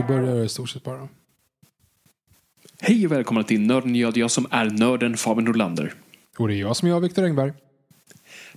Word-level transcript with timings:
Då 0.00 0.06
börjar 0.06 0.34
det 0.34 0.44
i 0.44 0.48
stort 0.48 0.70
sett 0.70 0.84
bara. 0.84 1.08
Hej 2.80 3.06
och 3.06 3.12
välkomna 3.12 3.42
till 3.42 3.60
Nörden 3.60 3.96
jag, 3.96 4.16
jag 4.16 4.30
som 4.30 4.46
är 4.50 4.70
nörden 4.70 5.16
Fabian 5.16 5.44
Nordlander. 5.44 5.94
Och 6.38 6.48
det 6.48 6.54
är 6.54 6.58
jag 6.58 6.76
som 6.76 6.88
är 6.88 6.92
jag, 6.92 7.00
Viktor 7.00 7.24
Engberg. 7.24 7.52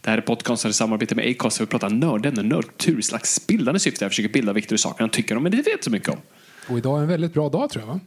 Det 0.02 0.09
här 0.09 0.17
är 0.17 0.21
podcasten 0.21 0.71
i 0.71 0.73
samarbete 0.73 1.16
med 1.16 1.30
Acast 1.30 1.58
där 1.58 1.66
vi 1.66 1.69
pratar 1.69 1.89
nördämnen, 1.89 2.49
nördkultur 2.49 2.99
i 2.99 3.02
slags 3.02 3.47
bildande 3.47 3.80
syfte. 3.80 4.05
Jag 4.05 4.11
försöker 4.11 4.30
bilda 4.30 4.53
Viktor 4.53 4.75
i 4.75 4.77
saker 4.77 4.99
han 4.99 5.09
tycker 5.09 5.38
om, 5.38 5.44
men 5.44 5.52
det 5.52 5.58
vet 5.58 5.83
så 5.83 5.91
mycket 5.91 6.09
om. 6.09 6.17
Och 6.69 6.77
idag 6.77 6.97
är 6.97 7.02
en 7.02 7.08
väldigt 7.08 7.33
bra 7.33 7.49
dag 7.49 7.69
tror 7.69 7.86
jag 7.86 7.94
va? 7.94 7.99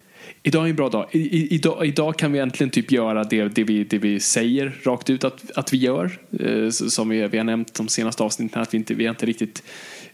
Idag 0.42 0.64
är 0.64 0.70
en 0.70 0.76
bra 0.76 0.88
dag. 0.88 1.08
I, 1.12 1.18
i, 1.18 1.54
idag, 1.54 1.86
idag 1.86 2.18
kan 2.18 2.32
vi 2.32 2.38
äntligen 2.38 2.70
typ 2.70 2.92
göra 2.92 3.24
det, 3.24 3.48
det, 3.48 3.64
vi, 3.64 3.84
det 3.84 3.98
vi 3.98 4.20
säger 4.20 4.80
rakt 4.82 5.10
ut 5.10 5.24
att, 5.24 5.50
att 5.54 5.72
vi 5.72 5.76
gör. 5.76 6.18
Eh, 6.40 6.70
som 6.70 7.08
vi, 7.08 7.28
vi 7.28 7.38
har 7.38 7.44
nämnt 7.44 7.74
de 7.74 7.88
senaste 7.88 8.22
avsnitten, 8.22 8.62
att 8.62 8.74
vi 8.74 8.78
inte, 8.78 8.94
vi 8.94 9.04
har 9.04 9.10
inte 9.10 9.26
riktigt 9.26 9.62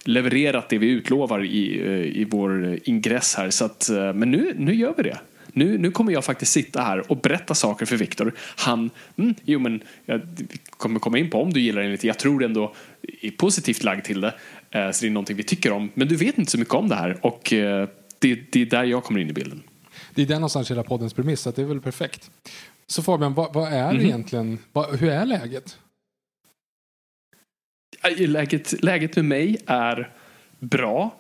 levererat 0.05 0.69
det 0.69 0.79
vi 0.79 0.87
utlovar 0.91 1.45
i, 1.45 1.81
eh, 1.81 2.21
i 2.21 2.27
vår 2.31 2.79
ingress 2.85 3.35
här. 3.35 3.51
Så 3.51 3.65
att, 3.65 3.89
eh, 3.89 4.13
men 4.13 4.31
nu, 4.31 4.55
nu 4.59 4.75
gör 4.75 4.95
vi 4.97 5.03
det. 5.03 5.19
Nu, 5.53 5.79
nu 5.79 5.91
kommer 5.91 6.13
jag 6.13 6.25
faktiskt 6.25 6.53
sitta 6.53 6.83
här 6.83 7.11
och 7.13 7.17
berätta 7.17 7.55
saker 7.55 7.87
för 7.87 7.97
Viktor. 7.97 8.33
Han, 8.57 8.91
mm, 9.17 9.35
jo 9.45 9.59
men 9.59 9.81
jag 10.07 10.21
kommer 10.71 11.01
komma 11.01 11.19
in 11.19 11.31
på 11.31 11.43
om 11.43 11.53
du 11.53 11.61
gillar 11.61 11.83
det 11.83 11.89
lite. 11.89 12.07
Jag 12.07 12.19
tror 12.19 12.45
ändå 12.45 12.75
är 13.23 13.31
positivt 13.31 13.85
lagd 13.85 14.05
till 14.05 14.21
det. 14.21 14.35
Eh, 14.71 14.91
så 14.91 15.01
det 15.05 15.09
är 15.09 15.11
någonting 15.11 15.37
vi 15.37 15.43
tycker 15.43 15.73
om. 15.73 15.91
Men 15.95 16.09
du 16.09 16.17
vet 16.17 16.39
inte 16.39 16.51
så 16.51 16.59
mycket 16.59 16.75
om 16.75 16.89
det 16.89 16.95
här 16.95 17.19
och 17.27 17.41
det, 18.19 18.35
det 18.53 18.63
är 18.63 18.67
där 18.67 18.85
jag 18.85 19.05
kommer 19.05 19.21
in 19.21 19.31
i 19.31 19.33
bilden. 19.33 19.63
Det 20.15 20.23
är 20.23 20.27
den 20.27 20.37
någonstans 20.41 20.71
hela 20.71 20.83
poddens 20.83 21.15
premiss, 21.15 21.41
så 21.41 21.51
det 21.51 21.63
är 21.63 21.67
väl 21.67 21.81
perfekt. 21.81 22.31
Så 22.87 23.03
Fabian, 23.03 23.35
vad, 23.35 23.55
vad 23.55 23.73
är 23.73 23.93
Mhm. 23.93 24.01
egentligen, 24.07 24.59
vad, 24.73 24.99
hur 25.01 25.09
är 25.09 25.27
läget? 25.27 25.79
Eh, 28.03 28.29
läget, 28.29 28.83
läget 28.83 29.17
med 29.17 29.25
mig 29.25 29.59
är 29.67 30.11
bra. 30.59 31.15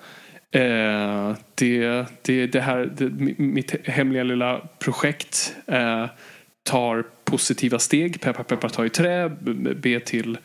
Eh, 0.50 1.36
det, 1.54 2.06
det, 2.22 2.46
det 2.46 2.60
här, 2.60 2.90
det, 2.96 3.10
mitt 3.38 3.88
hemliga 3.88 4.22
lilla 4.22 4.60
projekt 4.78 5.56
eh, 5.66 6.06
tar 6.62 7.04
positiva 7.24 7.78
steg. 7.78 8.20
Peppar 8.20 8.44
peppar 8.44 8.68
ta 8.68 8.84
i 8.86 8.90
trä, 8.90 9.28
be 9.76 10.00
till, 10.00 10.38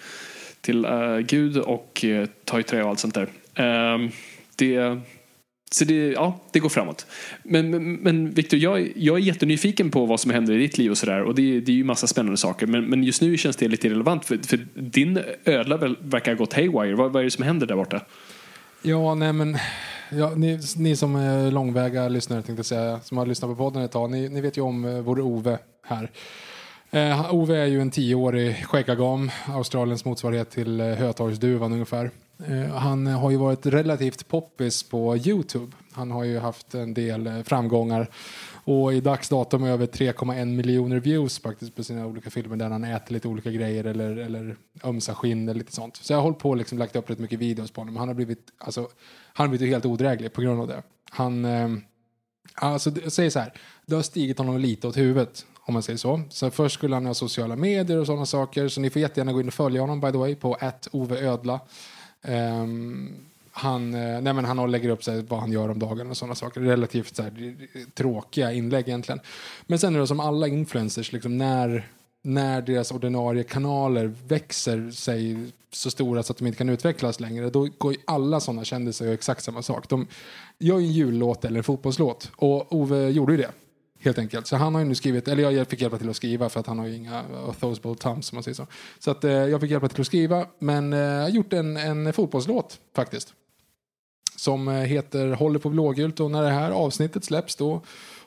till 0.62 0.86
eh, 0.86 1.18
Gud 1.18 1.58
och 1.58 2.06
eh, 2.06 2.28
ta 2.46 2.60
i 2.60 2.64
trä 2.64 2.84
och 2.84 2.90
allt 2.90 3.00
sånt 3.00 3.16
där. 3.16 3.28
Eh, 3.56 4.10
det, 4.56 5.00
så 5.72 5.86
det, 5.86 6.12
ja, 6.12 6.40
det 6.52 6.60
går 6.60 6.70
framåt. 6.70 7.06
Men, 7.44 7.70
men, 7.70 7.94
men 7.94 8.32
Viktor, 8.32 8.60
jag, 8.60 8.92
jag 8.96 9.16
är 9.16 9.22
jättenyfiken 9.22 9.92
på 9.92 10.06
vad 10.06 10.20
som 10.20 10.32
händer 10.32 10.54
i 10.54 10.58
ditt 10.58 10.78
liv 10.78 10.92
och 10.92 10.98
sådär. 10.98 11.24
Och 11.24 11.36
det, 11.36 11.60
det 11.60 11.72
är 11.72 11.76
ju 11.76 11.84
massa 11.84 12.08
spännande 12.08 12.38
saker. 12.38 12.68
Men, 12.68 12.86
men 12.86 13.04
just 13.04 13.22
nu 13.22 13.38
känns 13.38 13.56
det 13.56 13.68
lite 13.68 13.88
irrelevant. 13.88 14.26
För, 14.26 14.38
för 14.38 14.68
din 14.76 15.20
ödla 15.46 15.78
verkar 16.00 16.32
ha 16.32 16.38
gått 16.38 16.54
haywire. 16.54 16.96
Vad, 16.96 17.12
vad 17.12 17.20
är 17.20 17.24
det 17.24 17.32
som 17.32 17.44
händer 17.44 17.68
där 17.68 17.76
borta? 17.76 18.02
Ja, 18.82 19.16
nej 19.16 19.34
men, 19.34 19.58
ja, 20.12 20.34
ni, 20.36 20.60
ni 20.78 20.96
som 20.96 21.16
är 21.16 21.52
långväga 21.52 22.08
lyssnare 22.10 22.42
tänkte 22.42 22.64
säga, 22.64 23.00
som 23.00 23.18
har 23.18 23.26
lyssnat 23.26 23.52
på 23.52 23.56
podden 23.56 23.82
ett 23.82 23.92
tag, 23.92 24.12
ni, 24.12 24.30
ni 24.30 24.42
vet 24.42 24.58
ju 24.58 24.62
om 24.62 24.86
eh, 24.86 25.02
vår 25.02 25.20
Ove 25.20 25.58
här. 25.84 26.12
Eh, 26.92 27.34
Ove 27.36 27.58
är 27.58 27.66
ju 27.66 27.82
en 27.82 27.92
tioårig 27.92 28.66
skäggagam, 28.66 29.32
Australiens 29.48 30.06
motsvarighet 30.06 30.50
till 30.50 30.80
eh, 30.80 30.86
Hötorgsduvan 30.88 31.74
ungefär. 31.74 32.12
Eh, 32.46 32.76
han 32.76 33.08
har 33.08 33.32
ju 33.32 33.38
varit 33.38 33.66
relativt 33.66 34.28
poppis 34.28 34.84
på 34.84 35.18
Youtube. 35.18 35.76
Han 35.92 36.12
har 36.12 36.24
ju 36.24 36.40
haft 36.40 36.76
en 36.76 36.94
del 36.94 37.28
eh, 37.28 37.42
framgångar 37.44 38.10
och 38.64 38.94
i 38.94 39.02
dags 39.02 39.30
datum 39.30 39.64
över 39.64 39.86
3,1 39.86 40.46
miljoner 40.46 41.00
views 41.00 41.40
faktiskt 41.40 41.76
på 41.76 41.84
sina 41.84 42.06
olika 42.06 42.30
filmer 42.30 42.56
där 42.56 42.70
han 42.70 42.84
äter 42.84 43.14
lite 43.14 43.28
olika 43.28 43.52
grejer 43.52 43.84
eller, 43.84 44.18
eller 44.18 44.56
ömsar 44.84 45.14
skinn 45.14 45.50
eller 45.50 45.60
lite 45.60 45.72
sånt. 45.72 45.96
Så 45.96 46.14
jag 46.14 46.18
har 46.18 46.24
hållit 46.24 46.40
på 46.40 46.50
och 46.50 46.58
liksom 46.58 46.78
lagt 46.78 46.96
upp 46.96 47.10
rätt 47.10 47.20
mycket 47.20 47.40
videos 47.40 47.72
på 47.72 47.82
honom. 47.82 47.98
Han 47.98 48.08
har 48.08 48.16
blivit, 48.16 48.48
alltså, 48.58 48.82
han 49.34 49.44
har 49.44 49.50
blivit 49.50 49.74
helt 49.74 49.86
odräglig 49.86 50.34
på 50.34 50.42
grund 50.42 50.62
av 50.62 50.68
det. 50.68 50.84
Han, 51.10 51.46
eh, 51.46 51.70
alltså, 52.56 52.92
jag 53.04 53.12
säger 53.12 53.30
så 53.30 53.40
här, 53.40 53.54
det 53.86 53.96
har 53.96 54.02
stigit 54.02 54.38
honom 54.38 54.58
lite 54.58 54.88
åt 54.88 54.98
huvudet 54.98 55.46
om 55.68 55.74
man 55.74 55.84
säger 55.84 55.98
så. 55.98 56.22
Så 56.30 56.52
först 56.52 56.76
skulle 56.76 56.96
han 56.96 57.06
ha 57.06 57.14
sociala 57.14 57.56
medier 57.56 57.98
och 57.98 58.06
sådana 58.06 58.26
saker. 58.26 58.68
Så 58.68 58.82
ni 58.82 58.90
får 58.90 59.02
jättegärna 59.02 59.34
gå 59.34 59.42
in 59.42 59.48
och 59.48 59.54
följa 59.54 59.82
honom 59.82 60.02
by 60.02 60.12
the 60.12 60.18
way 60.18 60.36
på 60.36 60.54
att 60.54 60.88
Ove 60.92 61.20
Ödla. 61.20 61.60
Um, 62.22 63.28
han, 63.52 63.94
eh, 63.94 64.22
nej 64.22 64.34
men 64.34 64.46
han 64.46 64.72
lägger 64.72 64.90
upp 64.90 65.04
så 65.04 65.12
här, 65.12 65.26
vad 65.28 65.40
han 65.40 65.52
gör 65.52 65.70
om 65.70 65.80
dagen 65.80 66.10
och 66.10 66.18
sådana 66.18 66.36
saker. 66.36 66.62
Relativt 66.62 67.16
så 67.16 67.24
här, 67.24 67.56
eh, 67.74 67.82
tråkiga 67.94 68.52
inlägg 68.52 68.88
egentligen. 68.88 69.20
Men 69.66 69.80
sen 69.80 69.96
är 69.96 70.00
det 70.00 70.08
som 70.08 70.20
alla 70.20 70.48
influencers, 70.48 71.12
liksom, 71.12 71.38
när, 71.38 71.88
när 72.22 72.62
deras 72.62 72.92
ordinarie 72.92 73.44
kanaler 73.44 74.14
växer 74.28 74.92
sig 74.92 75.38
så 75.72 75.92
stora 75.92 76.24
så 76.24 76.32
att 76.34 76.38
de 76.38 76.48
inte 76.48 76.58
kan 76.58 76.70
utvecklas 76.70 77.20
längre, 77.20 77.50
då 77.50 77.68
går 77.78 77.94
ju 77.94 78.00
alla 78.06 78.40
sådana 78.40 78.64
kändisar 78.64 79.06
och 79.06 79.10
gör 79.10 79.14
exakt 79.14 79.44
samma 79.44 79.62
sak. 79.62 79.90
De 79.90 80.08
gör 80.60 80.80
ju 80.80 80.86
en 80.86 80.92
jullåt 80.92 81.46
eller 81.46 81.58
en 81.58 81.64
fotbollslåt 81.64 82.32
och 82.36 82.74
Ove 82.76 83.10
gjorde 83.10 83.34
ju 83.34 83.38
det. 83.38 83.52
Helt 84.00 84.18
enkelt. 84.18 84.48
Så 84.48 84.56
han 84.56 84.76
har 84.76 84.82
ju 84.82 84.88
nu 84.88 84.96
skrivit, 84.96 85.28
eller 85.28 85.52
jag 85.52 85.68
fick 85.68 85.82
hjälpa 85.82 85.98
till 85.98 86.10
att 86.10 86.16
skriva 86.16 86.50
för 86.50 86.60
att 86.60 86.68
han 86.68 86.80
har 86.80 86.86
ju 86.86 86.96
inga 86.96 87.24
authosable 87.48 87.96
thumbs 87.96 88.28
som 88.28 88.36
man 88.36 88.44
säger 88.44 88.56
så. 88.56 88.68
Så 89.00 89.12
att 89.12 89.24
eh, 89.24 89.32
jag 89.32 89.62
fick 89.62 89.72
hjälpa 89.72 89.88
till 89.88 90.02
att 90.02 90.08
skriva, 90.08 90.48
men 90.60 90.94
eh, 90.94 91.00
jag 91.00 91.22
har 91.22 91.30
gjort 91.30 91.54
en, 91.54 91.78
en 91.78 92.14
fotbollslåt 92.14 92.80
faktiskt. 92.96 93.34
Som 94.36 94.68
eh, 94.68 94.74
heter 94.74 95.32
Håller 95.32 95.60
på 95.60 95.70
blågult 95.70 96.20
och 96.20 96.32
när 96.32 96.44
det 96.44 96.50
här 96.50 96.72
avsnittet 96.72 97.24
släpps 97.24 97.56
då 97.56 97.82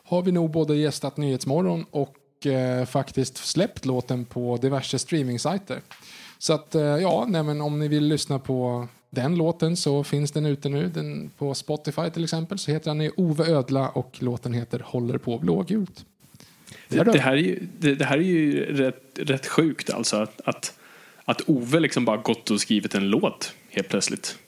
har 0.04 0.22
vi 0.22 0.32
nog 0.32 0.50
både 0.50 0.76
gästat 0.76 1.16
Nyhetsmorgon 1.16 1.87
och 1.91 2.47
eh, 2.47 2.84
faktiskt 2.84 3.37
släppt 3.37 3.84
låten 3.84 4.25
på 4.25 4.56
diverse 4.56 4.98
streaming-sajter. 4.98 5.81
Så 6.38 6.52
att 6.52 6.75
eh, 6.75 6.82
ja, 6.82 7.25
nej, 7.28 7.42
men 7.42 7.60
om 7.60 7.78
ni 7.78 7.88
vill 7.88 8.04
lyssna 8.04 8.38
på 8.38 8.88
den 9.10 9.37
låten 9.37 9.76
så 9.76 10.05
finns 10.05 10.32
den 10.32 10.46
ute 10.46 10.69
nu. 10.69 10.88
Den, 10.88 11.31
på 11.38 11.55
Spotify 11.55 12.11
till 12.11 12.25
exempel 12.25 12.58
så 12.58 12.70
heter 12.70 12.90
han 12.90 13.11
Ove 13.17 13.44
Ödla 13.44 13.88
och 13.88 14.17
låten 14.19 14.52
heter 14.52 14.82
Håller 14.84 15.19
på 15.19 15.38
blågult. 15.38 16.05
Det, 16.88 17.05
det, 17.05 17.19
här 17.19 17.32
är 17.32 17.37
ju, 17.37 17.67
det, 17.79 17.94
det 17.94 18.05
här 18.05 18.17
är 18.17 18.23
ju 18.23 18.64
rätt, 18.64 19.02
rätt 19.14 19.46
sjukt 19.46 19.90
alltså. 19.90 20.17
Att, 20.17 20.40
att, 20.44 20.79
att 21.25 21.49
Ove 21.49 21.81
liksom 21.81 22.05
bara 22.05 22.17
gått 22.17 22.50
och 22.50 22.61
skrivit 22.61 22.94
en 22.94 23.11
låt 23.11 23.55
helt 23.70 23.88
plötsligt. 23.88 24.38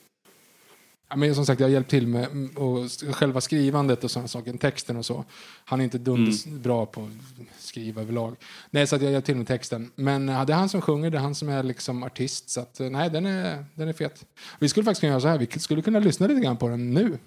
Ja, 1.13 1.17
men 1.17 1.35
som 1.35 1.47
sagt, 1.47 1.61
jag 1.61 1.67
har 1.67 1.73
hjälpt 1.73 1.91
till 1.91 2.07
med 2.07 2.25
mm, 2.25 2.57
och 2.57 2.91
själva 3.15 3.41
skrivandet 3.41 4.05
och 4.05 4.11
sådana 4.11 4.29
saker, 4.29 4.53
texten 4.53 4.97
och 4.97 5.07
så. 5.07 5.25
Han 5.65 5.81
är 5.81 5.85
inte 5.85 5.99
dunders 5.99 6.45
bra 6.45 6.87
på 6.87 7.03
att 7.03 7.63
skriva 7.63 8.03
överlag. 8.03 8.37
Nej, 8.71 8.87
så 8.87 8.97
att 8.97 9.03
jag 9.03 9.09
har 9.09 9.13
hjälpt 9.13 9.27
till 9.27 9.37
med 9.37 9.47
texten. 9.47 9.91
Men 9.95 10.29
eh, 10.29 10.45
det 10.45 10.53
är 10.53 10.57
han 10.57 10.69
som 10.69 10.81
sjunger, 10.81 11.11
det 11.11 11.19
är 11.19 11.23
han 11.23 11.35
som 11.35 11.49
är 11.49 11.63
liksom 11.63 12.03
artist. 12.03 12.51
Så 12.51 12.61
att, 12.61 12.81
eh, 12.81 12.91
nej, 12.91 13.11
den 13.11 13.27
är, 13.27 13.65
den 13.75 13.89
är 13.89 13.93
fet. 13.93 14.25
Vi 14.59 14.69
skulle 14.69 14.85
faktiskt 14.85 15.01
kunna 15.01 15.11
göra 15.11 15.21
så 15.21 15.29
här, 15.29 15.39
vi 15.39 15.61
skulle 15.61 15.83
kunna 15.83 15.99
lyssna 15.99 16.27
lite 16.27 16.41
grann 16.41 16.57
på 16.57 16.69
den 16.69 16.95
nu. 16.95 17.19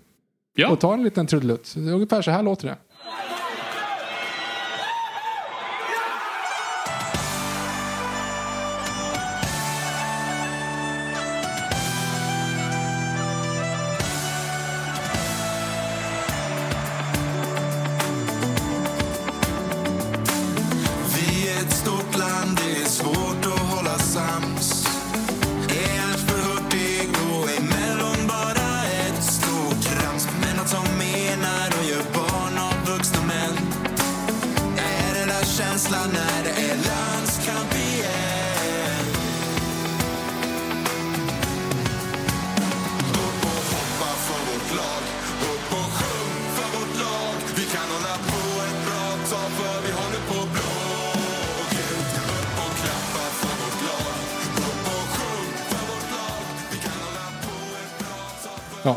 Ja. 0.56 0.70
Och 0.70 0.80
ta 0.80 0.94
en 0.94 1.04
liten 1.04 1.28
trudelutt. 1.28 1.76
Ungefär 1.78 2.22
så 2.22 2.32
här 2.32 2.44
låter 2.44 2.68
det. 2.68 2.78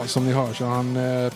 Som 0.09 0.27
ni 0.27 0.33
hör 0.33 0.53
så 0.53 0.65
han... 0.65 0.97
Eh, 0.97 1.33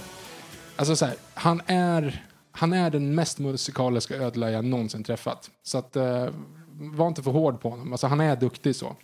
alltså 0.77 0.97
så 0.97 1.07
här, 1.07 1.15
han 1.35 1.61
är, 1.67 2.25
han 2.53 2.73
är 2.73 2.91
den 2.91 3.15
mest 3.15 3.39
musikaliska 3.39 4.17
ödla 4.17 4.51
jag 4.51 4.65
någonsin 4.65 5.05
träffat. 5.05 5.51
Så 5.63 5.79
att, 5.79 5.97
eh, 5.97 6.27
var 6.75 7.09
inte 7.09 7.23
för 7.23 7.31
hård 7.31 7.61
på 7.61 7.71
honom. 7.71 7.93
Alltså 7.93 8.07
han 8.07 8.21
är 8.21 8.37
duktig 8.37 8.77
så. 8.77 8.97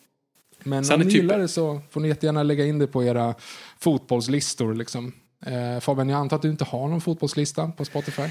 Men 0.64 0.84
Så 0.84 0.94
om 0.94 1.00
ni 1.00 1.06
typ- 1.06 1.14
gillar 1.14 1.38
det 1.38 1.48
så 1.48 1.80
får 1.90 2.00
ni 2.00 2.08
jättegärna 2.08 2.42
lägga 2.42 2.66
in 2.66 2.78
det 2.78 2.86
på 2.86 3.04
era 3.04 3.34
fotbollslistor. 3.78 4.74
Liksom. 4.74 5.12
Eh, 5.46 5.80
Fabian, 5.80 6.08
jag 6.08 6.18
antar 6.20 6.36
att 6.36 6.42
du 6.42 6.50
inte 6.50 6.64
har 6.64 6.88
någon 6.88 7.00
fotbollslista 7.00 7.68
på 7.76 7.84
Spotify? 7.84 8.22
Eh, 8.22 8.30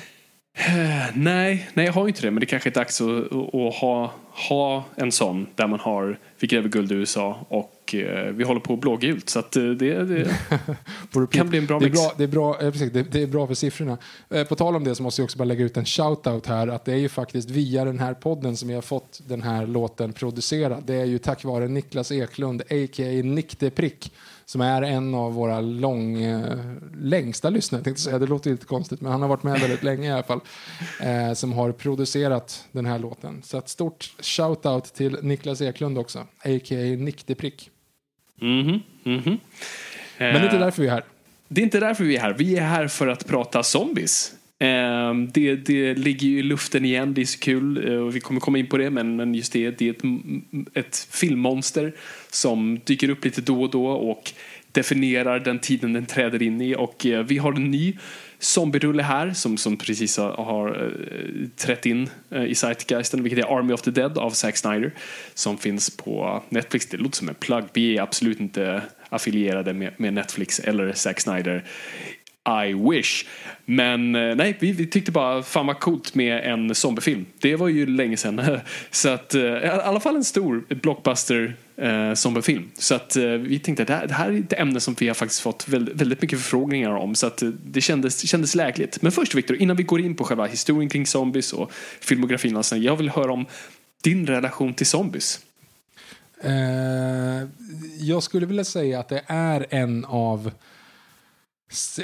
Nej, 1.13 1.69
nej, 1.74 1.86
jag 1.86 1.94
har 1.94 2.07
inte 2.07 2.22
det. 2.22 2.31
Men 2.31 2.39
det 2.39 2.45
kanske 2.45 2.69
är 2.69 2.74
dags 2.74 3.01
att, 3.01 3.07
att, 3.31 3.56
att 3.56 3.75
ha, 3.75 4.12
ha 4.50 4.84
en 4.95 5.12
sån 5.12 5.48
där 5.56 5.68
man 5.68 5.80
har 5.80 6.19
Vi 6.39 6.48
gräver 6.48 6.69
guld 6.69 6.92
i 6.92 6.95
USA 6.95 7.45
och 7.50 7.72
eh, 7.95 8.31
vi 8.31 8.44
håller 8.44 8.62
på 8.62 8.78
blågult. 8.78 9.30
Så 9.30 9.39
att 9.39 9.56
eh, 9.56 9.63
det, 9.63 10.04
det 10.04 10.28
kan 11.31 11.50
bli 11.50 11.57
en 11.57 11.66
bra 11.66 11.80
det 11.80 11.86
är 11.86 11.89
mix. 11.89 12.01
bra, 12.01 12.13
det, 12.18 12.24
är 12.24 12.28
bra, 12.28 12.62
eh, 12.62 12.72
precis, 12.72 12.92
det, 12.92 13.04
det 13.04 13.22
är 13.22 13.28
bra 13.28 13.48
för 13.48 13.54
siffrorna. 13.54 13.98
Eh, 14.30 14.44
på 14.44 14.56
tal 14.56 14.75
om 14.75 14.84
det 14.84 14.95
så 14.95 15.04
måste 15.04 15.22
jag 15.22 15.25
också 15.25 15.38
bara 15.38 15.45
lägga 15.45 15.66
ut 15.66 15.78
en 15.78 15.86
shout-out 15.86 16.48
här. 16.48 16.68
Att 16.68 16.86
det 16.86 16.94
är 16.94 16.98
ju 16.98 17.10
faktiskt 17.10 17.50
via 17.50 17.86
den 17.86 18.00
här 18.00 18.13
podden 18.13 18.57
som 18.57 18.69
jag 18.69 18.78
har 18.78 18.81
fått 18.81 19.22
den 19.28 19.42
här 19.42 19.68
låten 19.68 20.13
producerad. 20.13 20.84
Det 20.86 20.95
är 20.95 21.06
ju 21.06 21.18
tack 21.18 21.44
vare 21.44 21.68
Niklas 21.68 22.12
Eklund, 22.12 22.62
a.k.a. 22.62 23.24
Nick 23.24 23.60
de 23.60 23.69
Prick, 23.69 24.13
som 24.45 24.62
är 24.62 24.81
en 24.81 25.16
av 25.16 25.34
våra 25.34 25.62
lång, 25.62 26.22
eh, 26.22 26.57
längsta 26.95 27.50
lyssnare. 27.50 27.84
Tänkte 27.84 28.01
säga. 28.01 28.19
Det 28.19 28.28
låter 28.28 28.51
lite 28.51 28.66
konstigt, 28.66 29.01
men 29.01 29.12
han 29.12 29.22
har 29.22 29.30
varit 29.30 29.44
med 29.44 29.60
väldigt 29.60 29.84
länge 29.84 30.10
i 30.10 30.12
alla 30.12 30.24
fall. 30.24 30.42
Eh, 31.01 31.34
som 31.34 31.54
har 31.54 31.72
producerat 31.72 32.66
den 32.72 32.86
här 32.86 33.00
låten. 33.00 33.42
Så 33.44 33.57
ett 33.57 33.69
stort 33.69 34.13
shout-out 34.19 34.94
till 34.94 35.18
Niklas 35.22 35.62
Eklund 35.62 35.98
också, 35.98 36.19
a.k.a. 36.19 36.95
Nick 36.98 37.28
de 37.28 37.36
Prick. 37.36 37.72
Mhm, 38.42 38.80
mhm. 39.04 39.38
Men 40.18 40.34
det 40.34 40.39
är 40.39 40.44
inte 40.44 40.56
Eh, 40.56 40.62
därför 40.62 40.81
vi 40.81 40.88
är 40.88 40.92
här. 40.92 41.04
Det 41.48 41.62
är 41.62 41.63
inte 41.63 41.80
därför 41.80 42.04
vi 42.04 42.16
är 42.16 42.22
här. 42.22 42.34
Vi 42.34 42.57
är 42.57 42.62
här 42.62 42.88
för 42.88 43.07
att 43.07 43.28
prata 43.28 43.63
zombies. 43.63 44.34
Eh, 44.60 45.13
Det, 45.34 45.56
det 45.56 45.94
ligger 45.94 46.28
ju 46.28 46.39
i 46.39 46.44
luften 46.44 46.86
igen, 46.86 47.13
det 47.13 47.22
är 47.22 47.25
så 47.25 47.39
kul 47.39 47.92
eh, 47.92 47.98
och 48.00 48.16
vi 48.16 48.19
kommer 48.19 48.39
komma 48.39 48.57
in 48.57 48.68
på 48.68 48.78
det 48.78 48.89
men, 48.89 49.16
men 49.16 49.36
just 49.36 49.54
det, 49.54 49.72
det 49.72 49.88
är 49.88 49.92
ett, 49.92 50.04
ett 50.74 51.07
filmmonster 51.12 51.94
som 52.31 52.80
dyker 52.86 53.10
upp 53.10 53.25
lite 53.25 53.42
då 53.42 53.63
och 53.63 53.72
då 53.72 53.86
och 53.88 54.31
definierar 54.72 55.39
den 55.39 55.60
tiden 55.60 55.94
den 55.94 56.06
träder 56.06 56.42
in 56.42 56.62
i 56.62 56.75
och 56.75 57.06
eh, 57.06 57.24
vi 57.24 57.38
har 57.38 57.54
en 57.54 57.72
ny 57.72 57.98
zombierulle 58.39 59.04
här 59.04 59.34
som, 59.34 59.57
som 59.57 59.78
precis 59.78 60.18
har, 60.18 60.31
har 60.31 60.84
eh, 60.84 61.48
trätt 61.56 61.86
in 61.86 62.10
eh, 62.30 62.44
i 62.44 62.56
Zeitgeisten 62.56 63.24
vilket 63.24 63.45
är 63.45 63.57
Army 63.57 63.74
of 63.74 63.81
the 63.81 63.92
Dead 63.92 64.18
av 64.18 64.30
Zack 64.31 64.57
Snyder 64.57 64.94
som 65.34 65.57
finns 65.57 65.98
på 65.98 66.44
Netflix. 66.50 66.86
Det 66.86 66.98
låter 66.98 67.18
som 67.18 67.30
en 67.30 67.36
plugg. 67.36 67.63
Vi 67.74 67.98
är 67.98 68.01
absolut 68.01 68.39
inte 68.39 68.81
affilierade 69.10 69.74
med, 69.74 69.94
med 69.98 70.13
Netflix 70.13 70.60
eller 70.60 70.94
Zack 70.94 71.19
Snyder. 71.19 71.63
I 72.47 72.73
wish. 72.73 73.25
Men 73.65 74.15
eh, 74.15 74.35
nej, 74.35 74.57
vi, 74.59 74.71
vi 74.71 74.88
tyckte 74.88 75.11
bara 75.11 75.44
fan 75.44 75.67
vad 75.67 75.79
coolt 75.79 76.15
med 76.15 76.44
en 76.44 76.75
zombiefilm. 76.75 77.25
Det 77.39 77.55
var 77.55 77.67
ju 77.67 77.85
länge 77.85 78.17
sedan. 78.17 78.59
Så 78.91 79.09
att, 79.09 79.35
eh, 79.35 79.41
i 79.41 79.67
alla 79.67 79.99
fall 79.99 80.15
en 80.15 80.23
stor 80.23 80.65
blockbuster 80.69 81.55
eh, 81.77 82.13
zombiefilm. 82.13 82.71
Så 82.77 82.95
att 82.95 83.15
eh, 83.15 83.23
vi 83.23 83.59
tänkte 83.59 83.83
att 83.83 83.88
det 83.88 83.94
här, 83.94 84.07
det 84.07 84.13
här 84.13 84.29
är 84.31 84.39
ett 84.39 84.53
ämne 84.53 84.79
som 84.79 84.95
vi 84.99 85.07
har 85.07 85.15
faktiskt 85.15 85.41
fått 85.41 85.67
väldigt, 85.67 85.95
väldigt 85.95 86.21
mycket 86.21 86.39
förfrågningar 86.39 86.91
om. 86.91 87.15
Så 87.15 87.27
att 87.27 87.44
det 87.65 87.81
kändes, 87.81 88.21
det 88.21 88.27
kändes 88.27 88.55
lägligt. 88.55 89.01
Men 89.01 89.11
först 89.11 89.35
Viktor, 89.35 89.57
innan 89.57 89.75
vi 89.75 89.83
går 89.83 90.01
in 90.01 90.15
på 90.15 90.23
själva 90.23 90.45
historien 90.45 90.89
kring 90.89 91.05
zombies 91.05 91.53
och 91.53 91.71
filmografin. 92.00 92.55
och 92.55 92.65
sånt, 92.65 92.83
Jag 92.83 92.95
vill 92.95 93.09
höra 93.09 93.33
om 93.33 93.45
din 94.01 94.27
relation 94.27 94.73
till 94.73 94.85
zombies. 94.85 95.39
Eh, 96.43 97.47
jag 98.00 98.23
skulle 98.23 98.45
vilja 98.45 98.63
säga 98.63 99.00
att 99.00 99.09
det 99.09 99.23
är 99.27 99.65
en 99.69 100.05
av... 100.05 100.51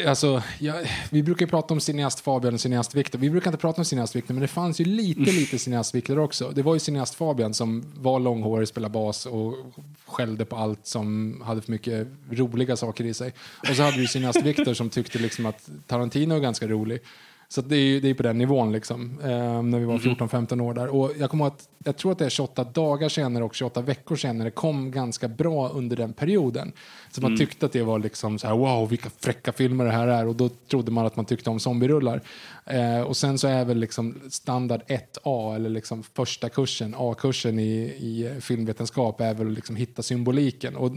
Alltså, 0.07 0.43
jag, 0.59 0.89
vi 1.09 1.23
brukar 1.23 1.47
prata 1.47 1.73
om 1.73 1.79
cineast 1.79 2.19
Fabian 2.19 2.53
och 2.53 2.61
cineast 2.61 2.95
Viktor. 2.95 3.19
Vi 3.19 3.29
brukar 3.29 3.51
inte 3.51 3.61
prata 3.61 3.81
om 3.81 3.85
cineast 3.85 4.15
Viktor, 4.15 4.33
men 4.33 4.41
det 4.41 4.47
fanns 4.47 4.81
ju 4.81 4.85
lite, 4.85 5.31
lite 5.31 5.59
cineast 5.59 5.95
Viktor 5.95 6.19
också. 6.19 6.51
Det 6.55 6.61
var 6.61 6.73
ju 6.73 6.79
cineast 6.79 7.15
Fabian 7.15 7.53
som 7.53 7.83
var 7.95 8.19
långhårig, 8.19 8.67
spelade 8.67 8.91
bas 8.91 9.25
och 9.25 9.55
skällde 10.05 10.45
på 10.45 10.55
allt 10.55 10.87
som 10.87 11.41
hade 11.45 11.61
för 11.61 11.71
mycket 11.71 12.07
roliga 12.31 12.77
saker 12.77 13.03
i 13.03 13.13
sig. 13.13 13.33
Och 13.69 13.75
så 13.75 13.83
hade 13.83 13.97
vi 13.97 14.07
cineast 14.07 14.41
Viktor 14.41 14.73
som 14.73 14.89
tyckte 14.89 15.19
liksom 15.19 15.45
att 15.45 15.69
Tarantino 15.87 16.35
är 16.35 16.39
ganska 16.39 16.67
rolig. 16.67 16.99
Så 17.47 17.59
att 17.59 17.69
det 17.69 17.75
är 17.75 17.81
ju 17.81 17.99
det 17.99 18.09
är 18.09 18.13
på 18.13 18.23
den 18.23 18.37
nivån 18.37 18.71
liksom, 18.71 19.19
eh, 19.23 19.63
när 19.63 19.79
vi 19.79 19.85
var 19.85 19.97
14-15 19.97 20.61
år 20.61 20.73
där. 20.73 20.87
Och 20.87 21.11
jag 21.19 21.29
kommer 21.29 21.47
att, 21.47 21.69
jag 21.83 21.97
tror 21.97 22.11
att 22.11 22.17
det 22.17 22.25
är 22.25 22.29
28 22.29 22.63
dagar 22.63 23.09
senare 23.09 23.43
och 23.43 23.55
28 23.55 23.81
veckor 23.81 24.15
senare 24.15 24.51
kom 24.51 24.91
ganska 24.91 25.27
bra 25.27 25.69
under 25.69 25.95
den 25.95 26.13
perioden. 26.13 26.71
Så 27.11 27.21
man 27.21 27.37
tyckte 27.37 27.65
att 27.65 27.71
det 27.71 27.83
var 27.83 27.99
liksom 27.99 28.39
så 28.39 28.47
här, 28.47 28.55
wow, 28.55 28.89
vilka 28.89 29.09
fräcka 29.19 29.51
filmer 29.51 29.85
det 29.85 29.91
här 29.91 30.07
är. 30.07 30.27
Och 30.27 30.35
då 30.35 30.49
trodde 30.49 30.91
man 30.91 31.05
att 31.05 31.15
man 31.15 31.25
tyckte 31.25 31.49
om 31.49 31.59
zombierullar. 31.59 32.21
Eh, 32.65 33.01
och 33.01 33.17
sen 33.17 33.37
så 33.37 33.47
är 33.47 33.65
väl 33.65 33.77
liksom 33.77 34.15
standard 34.29 34.81
1A, 34.87 35.55
eller 35.55 35.69
liksom 35.69 36.03
första 36.03 36.49
kursen, 36.49 36.95
A-kursen 36.97 37.59
i, 37.59 37.79
i 37.83 38.41
filmvetenskap, 38.41 39.21
är 39.21 39.33
väl 39.33 39.49
liksom 39.49 39.75
hitta 39.75 40.01
symboliken. 40.01 40.75
Och 40.75 40.91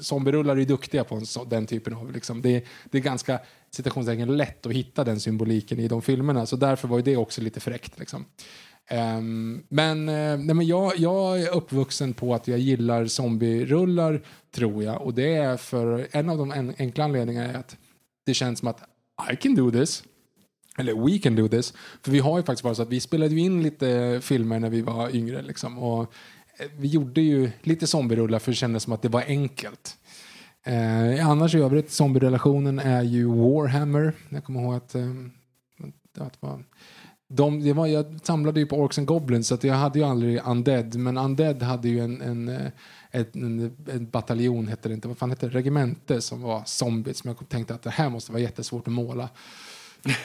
zombierullar 0.00 0.54
är 0.54 0.58
ju 0.58 0.64
duktiga 0.64 1.04
på 1.04 1.14
en 1.14 1.24
den 1.46 1.66
typen 1.66 1.94
av, 1.94 2.12
liksom, 2.12 2.42
det, 2.42 2.64
det 2.90 2.98
är 2.98 3.02
ganska 3.02 3.40
citationstecken 3.76 4.36
lätt 4.36 4.66
att 4.66 4.72
hitta 4.72 5.04
den 5.04 5.20
symboliken 5.20 5.78
i 5.78 5.88
de 5.88 6.02
filmerna. 6.02 6.46
Så 6.46 6.56
därför 6.56 6.88
var 6.88 6.96
ju 6.96 7.02
det 7.02 7.16
också 7.16 7.40
lite 7.40 7.60
fräckt. 7.60 7.98
Liksom. 7.98 8.24
Um, 8.90 9.62
men 9.68 10.08
eh, 10.08 10.38
nej, 10.38 10.54
men 10.54 10.66
jag, 10.66 10.98
jag 10.98 11.40
är 11.40 11.56
uppvuxen 11.56 12.14
på 12.14 12.34
att 12.34 12.48
jag 12.48 12.58
gillar 12.58 13.06
zombierullar, 13.06 14.22
tror 14.54 14.84
jag. 14.84 15.02
Och 15.02 15.14
det 15.14 15.34
är 15.34 15.56
för 15.56 16.08
en 16.10 16.28
av 16.28 16.38
de 16.38 16.52
en, 16.52 16.74
enkla 16.78 17.04
anledningarna 17.04 17.48
är 17.48 17.54
att 17.54 17.76
det 18.26 18.34
känns 18.34 18.58
som 18.58 18.68
att 18.68 18.82
I 19.32 19.36
can 19.36 19.54
do 19.54 19.70
this. 19.70 20.04
Eller 20.78 20.94
we 20.94 21.18
can 21.18 21.36
do 21.36 21.48
this. 21.48 21.74
För 22.02 22.10
vi 22.10 22.18
har 22.18 22.38
ju 22.38 22.44
faktiskt 22.44 22.64
varit 22.64 22.76
så 22.76 22.82
att 22.82 22.88
vi 22.88 23.00
spelade 23.00 23.34
ju 23.34 23.40
in 23.40 23.62
lite 23.62 24.20
filmer 24.22 24.58
när 24.58 24.70
vi 24.70 24.82
var 24.82 25.16
yngre. 25.16 25.42
Liksom, 25.42 25.78
och 25.78 26.02
eh, 26.56 26.66
vi 26.78 26.88
gjorde 26.88 27.20
ju 27.20 27.50
lite 27.62 27.86
zombierullar 27.86 28.38
för 28.38 28.50
det 28.50 28.56
kändes 28.56 28.82
som 28.82 28.92
att 28.92 29.02
det 29.02 29.08
var 29.08 29.24
enkelt. 29.26 29.96
Eh, 30.64 31.28
annars 31.28 31.54
i 31.54 31.58
övrigt, 31.58 31.90
zombierelationen 31.90 32.78
är 32.78 33.02
ju 33.02 33.26
Warhammer. 33.26 34.12
Jag 34.28 34.44
kommer 34.44 34.62
ihåg 34.62 34.74
att, 34.74 34.94
eh, 34.94 35.10
att 36.18 36.42
var, 36.42 36.64
de, 37.28 37.60
det 37.60 37.72
var, 37.72 37.86
jag 37.86 38.20
samlade 38.22 38.60
ju 38.60 38.66
på 38.66 38.76
Orcs 38.76 38.98
and 38.98 39.06
Goblins 39.06 39.48
så 39.48 39.54
att 39.54 39.64
jag 39.64 39.74
hade 39.74 39.98
ju 39.98 40.04
aldrig 40.04 40.40
Undead. 40.46 40.94
Men 40.94 41.18
Undead 41.18 41.62
hade 41.62 41.88
ju 41.88 42.00
en, 42.00 42.20
en, 42.20 42.48
eh, 42.48 42.66
ett, 43.10 43.36
en, 43.36 43.76
en 43.92 44.10
bataljon, 44.10 44.68
hette 44.68 44.88
det 44.88 44.94
inte, 44.94 45.08
vad 45.08 45.18
fan 45.18 45.30
hette 45.30 45.48
det, 45.48 45.54
regemente 45.54 46.20
som 46.20 46.42
var 46.42 46.62
zombies. 46.64 47.18
Som 47.18 47.28
jag 47.28 47.48
tänkte 47.48 47.74
att 47.74 47.82
det 47.82 47.90
här 47.90 48.08
måste 48.08 48.32
vara 48.32 48.42
jättesvårt 48.42 48.86
att 48.86 48.92
måla. 48.92 49.28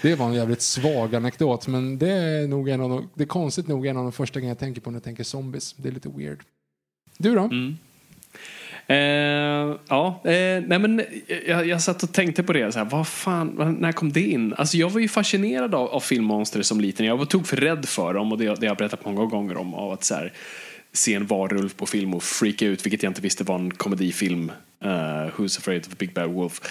Det 0.01 0.15
var 0.15 0.25
en 0.25 0.33
jävligt 0.33 0.61
svag 0.61 1.15
anekdot, 1.15 1.67
men 1.67 1.97
det 1.97 2.11
är 2.11 2.47
nog 2.47 2.69
en 2.69 2.81
av 2.81 2.89
de, 2.89 3.09
det 3.13 3.23
är 3.23 3.27
konstigt 3.27 3.67
nog 3.67 3.85
en 3.85 3.97
av 3.97 4.03
de 4.03 4.11
första 4.11 4.39
grejerna 4.39 4.51
jag 4.51 4.59
tänker 4.59 4.81
på 4.81 4.91
när 4.91 4.95
jag 4.95 5.03
tänker 5.03 5.23
zombies. 5.23 5.73
Det 5.73 5.89
är 5.89 5.93
lite 5.93 6.09
weird. 6.09 6.43
Du 7.17 7.35
då? 7.35 7.41
Mm. 7.41 7.77
Eh, 8.89 9.75
ja, 9.87 10.21
eh, 10.23 10.63
nej 10.67 10.79
men 10.79 11.01
jag, 11.47 11.67
jag 11.67 11.81
satt 11.81 12.03
och 12.03 12.13
tänkte 12.13 12.43
på 12.43 12.53
det. 12.53 12.71
Så 12.71 12.79
här, 12.79 12.85
vad 12.85 13.07
fan, 13.07 13.77
när 13.79 13.91
kom 13.91 14.11
det 14.11 14.21
in? 14.21 14.53
Alltså 14.53 14.77
jag 14.77 14.89
var 14.89 14.99
ju 14.99 15.07
fascinerad 15.07 15.75
av, 15.75 15.89
av 15.89 15.99
filmmonster 15.99 16.61
som 16.61 16.81
liten. 16.81 17.05
Jag 17.05 17.17
var 17.17 17.25
tog 17.25 17.47
för 17.47 17.57
rädd 17.57 17.85
för 17.85 18.13
dem 18.13 18.31
och 18.31 18.37
det, 18.37 18.45
det 18.45 18.49
har 18.49 18.65
jag 18.65 18.77
berättat 18.77 19.05
många 19.05 19.25
gånger 19.25 19.57
om. 19.57 19.73
Av 19.73 19.91
att 19.91 20.03
så 20.03 20.15
här, 20.15 20.33
se 20.97 21.13
en 21.13 21.25
varulv 21.25 21.73
på 21.75 21.85
film 21.85 22.13
och 22.13 22.23
freaka 22.23 22.65
ut, 22.65 22.85
vilket 22.85 23.03
jag 23.03 23.09
inte 23.09 23.21
visste 23.21 23.43
var 23.43 23.55
en 23.55 23.71
komedifilm. 23.71 24.51
Eh, 24.83 24.89
uh, 24.89 25.31
Who's 25.37 25.57
afraid 25.57 25.87
of 25.87 25.93
a 25.93 25.95
big 25.97 26.13
bad 26.13 26.29
wolf. 26.29 26.61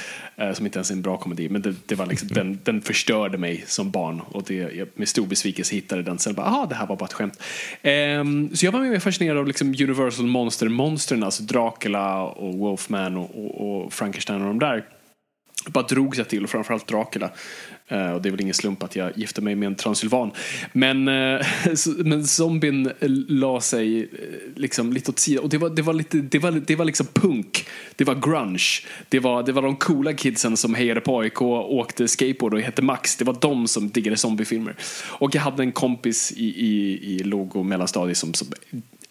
Uh, 0.40 0.52
som 0.52 0.66
inte 0.66 0.78
ens 0.78 0.90
är 0.90 0.94
en 0.94 1.02
bra 1.02 1.16
komedi. 1.16 1.48
Men 1.48 1.62
det, 1.62 1.74
det 1.86 1.94
var 1.94 2.06
liksom, 2.06 2.28
den, 2.28 2.58
den 2.64 2.80
förstörde 2.80 3.38
mig 3.38 3.64
som 3.66 3.90
barn. 3.90 4.20
Och 4.20 4.42
det, 4.42 4.54
jag 4.54 4.88
med 4.94 5.08
stor 5.08 5.26
besvikelse 5.26 5.74
hittade 5.74 6.02
den. 6.02 6.18
Sen 6.18 6.34
bara, 6.34 6.46
aha, 6.46 6.66
det 6.66 6.74
här 6.74 6.86
var 6.86 6.96
bara 6.96 7.04
ett 7.04 7.12
skämt. 7.12 7.42
Um, 7.82 8.56
så 8.56 8.66
jag 8.66 8.72
var 8.72 8.80
mer 8.80 8.98
fascinerad 8.98 9.38
av 9.38 9.46
liksom 9.46 9.68
Universal 9.68 10.26
Monster-monstren. 10.26 11.22
Alltså 11.22 11.42
Dracula 11.42 12.22
och 12.22 12.54
Wolfman 12.54 13.16
och, 13.16 13.30
och, 13.44 13.84
och 13.84 13.92
Frankenstein 13.92 14.42
och 14.42 14.48
de 14.48 14.58
där 14.58 14.84
bara 15.68 15.86
drogs 15.86 16.18
jag 16.18 16.28
till, 16.28 16.44
och 16.44 16.50
framförallt 16.50 16.86
Dracula. 16.86 17.30
Eh, 17.88 18.10
och 18.10 18.22
det 18.22 18.28
är 18.28 18.30
väl 18.30 18.40
ingen 18.40 18.54
slump 18.54 18.82
att 18.82 18.96
jag 18.96 19.18
gifte 19.18 19.40
mig 19.40 19.54
med 19.54 19.66
en 19.66 19.74
transylvan. 19.74 20.30
Men, 20.72 21.08
eh, 21.08 21.46
men 22.04 22.26
zombien 22.26 22.86
eh, 22.86 23.08
la 23.28 23.60
sig 23.60 24.10
liksom 24.56 24.92
lite 24.92 25.10
åt 25.10 25.18
sidan. 25.18 25.44
Och 25.44 25.50
det 25.50 25.58
var, 25.58 25.70
det 25.70 25.82
var, 25.82 25.94
lite, 25.94 26.18
det 26.18 26.38
var, 26.38 26.50
det 26.50 26.76
var 26.76 26.84
liksom 26.84 27.06
punk. 27.06 27.66
Det 27.96 28.04
var 28.04 28.14
grunge. 28.14 28.68
Det 29.08 29.20
var, 29.20 29.42
det 29.42 29.52
var 29.52 29.62
de 29.62 29.76
coola 29.76 30.12
kidsen 30.12 30.56
som 30.56 30.74
hejade 30.74 31.00
på 31.00 31.20
AIK, 31.20 31.42
åkte 31.42 32.08
skateboard 32.08 32.54
och 32.54 32.60
hette 32.60 32.82
Max. 32.82 33.16
Det 33.16 33.24
var 33.24 33.36
de 33.40 33.68
som 33.68 33.90
diggade 33.90 34.16
zombiefilmer. 34.16 34.76
Och 35.18 35.34
jag 35.34 35.42
hade 35.42 35.62
en 35.62 35.72
kompis 35.72 36.32
i, 36.32 36.44
i, 36.44 37.00
i 37.14 37.18
låg 37.18 37.56
och 37.56 37.66
mellanstadiet 37.66 38.18
som, 38.18 38.34
som 38.34 38.48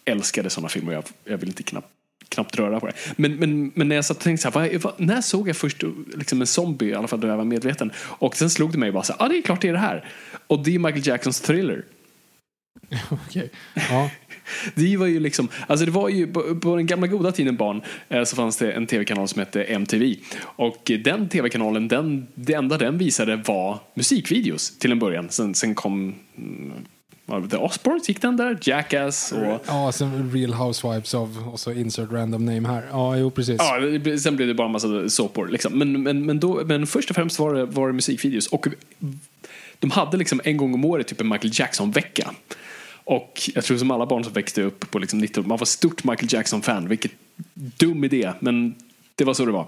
älskade 0.04 0.50
sådana 0.50 0.68
filmer. 0.68 0.92
Jag, 0.92 1.04
jag 1.24 1.38
vill 1.38 1.48
inte 1.48 1.62
knappt 1.62 1.88
knappt 2.28 2.56
röra 2.56 2.80
på 2.80 2.86
det. 2.86 2.92
Men, 3.16 3.36
men, 3.36 3.72
men 3.74 3.88
när 3.88 3.96
jag 3.96 4.04
satt 4.04 4.16
och 4.16 4.22
tänkte 4.22 4.42
så 4.52 4.58
här, 4.58 4.70
vad, 4.70 4.82
vad, 4.82 5.00
när 5.00 5.20
såg 5.20 5.48
jag 5.48 5.56
först 5.56 5.82
liksom 6.14 6.40
en 6.40 6.46
zombie, 6.46 6.86
i 6.86 6.94
alla 6.94 7.08
fall 7.08 7.20
då 7.20 7.28
jag 7.28 7.36
var 7.36 7.44
medveten. 7.44 7.92
Och 7.98 8.36
sen 8.36 8.50
slog 8.50 8.72
det 8.72 8.78
mig 8.78 8.92
bara 8.92 9.02
så 9.02 9.12
här, 9.12 9.26
ah, 9.26 9.28
det 9.28 9.38
är 9.38 9.42
klart 9.42 9.60
det 9.60 9.68
är 9.68 9.72
det 9.72 9.78
här. 9.78 10.04
Och 10.46 10.64
det 10.64 10.74
är 10.74 10.78
Michael 10.78 11.06
Jacksons 11.06 11.40
thriller. 11.40 11.84
Okej. 13.10 13.50
Ja. 13.74 14.10
Det 14.74 14.96
var 14.96 15.06
ju 15.06 15.20
liksom, 15.20 15.48
alltså 15.66 15.86
det 15.86 15.92
var 15.92 16.08
ju 16.08 16.26
på, 16.26 16.60
på 16.60 16.76
den 16.76 16.86
gamla 16.86 17.06
goda 17.06 17.32
tiden 17.32 17.56
barn 17.56 17.82
eh, 18.08 18.24
så 18.24 18.36
fanns 18.36 18.56
det 18.56 18.72
en 18.72 18.86
tv-kanal 18.86 19.28
som 19.28 19.40
hette 19.40 19.64
MTV. 19.64 20.14
Och 20.40 20.90
den 21.04 21.28
tv-kanalen, 21.28 21.88
den, 21.88 22.26
det 22.34 22.52
enda 22.52 22.78
den 22.78 22.98
visade 22.98 23.36
var 23.36 23.78
musikvideos 23.94 24.78
till 24.78 24.92
en 24.92 24.98
början. 24.98 25.30
Sen, 25.30 25.54
sen 25.54 25.74
kom 25.74 26.14
mm, 26.38 26.72
The 27.26 27.56
Osbournes, 27.56 28.08
gick 28.08 28.22
den 28.22 28.36
där? 28.36 28.58
Jackass 28.62 29.32
och... 29.32 29.60
Ja, 29.66 29.92
sen 29.92 30.30
Real 30.34 30.54
Housewives 30.54 31.14
of, 31.14 31.30
och 31.52 31.60
så 31.60 31.72
insert 31.72 32.12
random 32.12 32.44
name 32.44 32.68
här. 32.68 32.84
Ja, 32.90 33.16
jo 33.16 33.30
precis. 33.30 33.56
Ja, 33.58 33.80
sen 34.18 34.36
blev 34.36 34.48
det 34.48 34.54
bara 34.54 34.66
en 34.66 34.72
massa 34.72 35.08
såpor. 35.08 35.48
Liksom. 35.48 35.78
Men, 35.78 36.02
men, 36.02 36.26
men, 36.26 36.40
då, 36.40 36.62
men 36.64 36.86
först 36.86 37.10
och 37.10 37.16
främst 37.16 37.38
var 37.38 37.54
det, 37.54 37.64
var 37.64 37.86
det 37.86 37.92
musikvideos. 37.92 38.46
Och 38.46 38.66
de 39.78 39.90
hade 39.90 40.16
liksom 40.16 40.40
en 40.44 40.56
gång 40.56 40.74
om 40.74 40.84
året 40.84 41.06
typ 41.06 41.20
en 41.20 41.28
Michael 41.28 41.52
Jackson-vecka. 41.54 42.30
Och 43.04 43.50
jag 43.54 43.64
tror 43.64 43.78
som 43.78 43.90
alla 43.90 44.06
barn 44.06 44.24
som 44.24 44.32
växte 44.32 44.62
upp 44.62 44.90
på 44.90 44.98
liksom 44.98 45.18
90 45.18 45.42
man 45.42 45.58
var 45.58 45.66
stort 45.66 46.04
Michael 46.04 46.32
Jackson-fan. 46.32 46.88
Vilket 46.88 47.12
dum 47.54 48.04
idé, 48.04 48.32
men 48.40 48.74
det 49.16 49.24
var 49.24 49.34
så 49.34 49.44
det 49.44 49.52
var. 49.52 49.66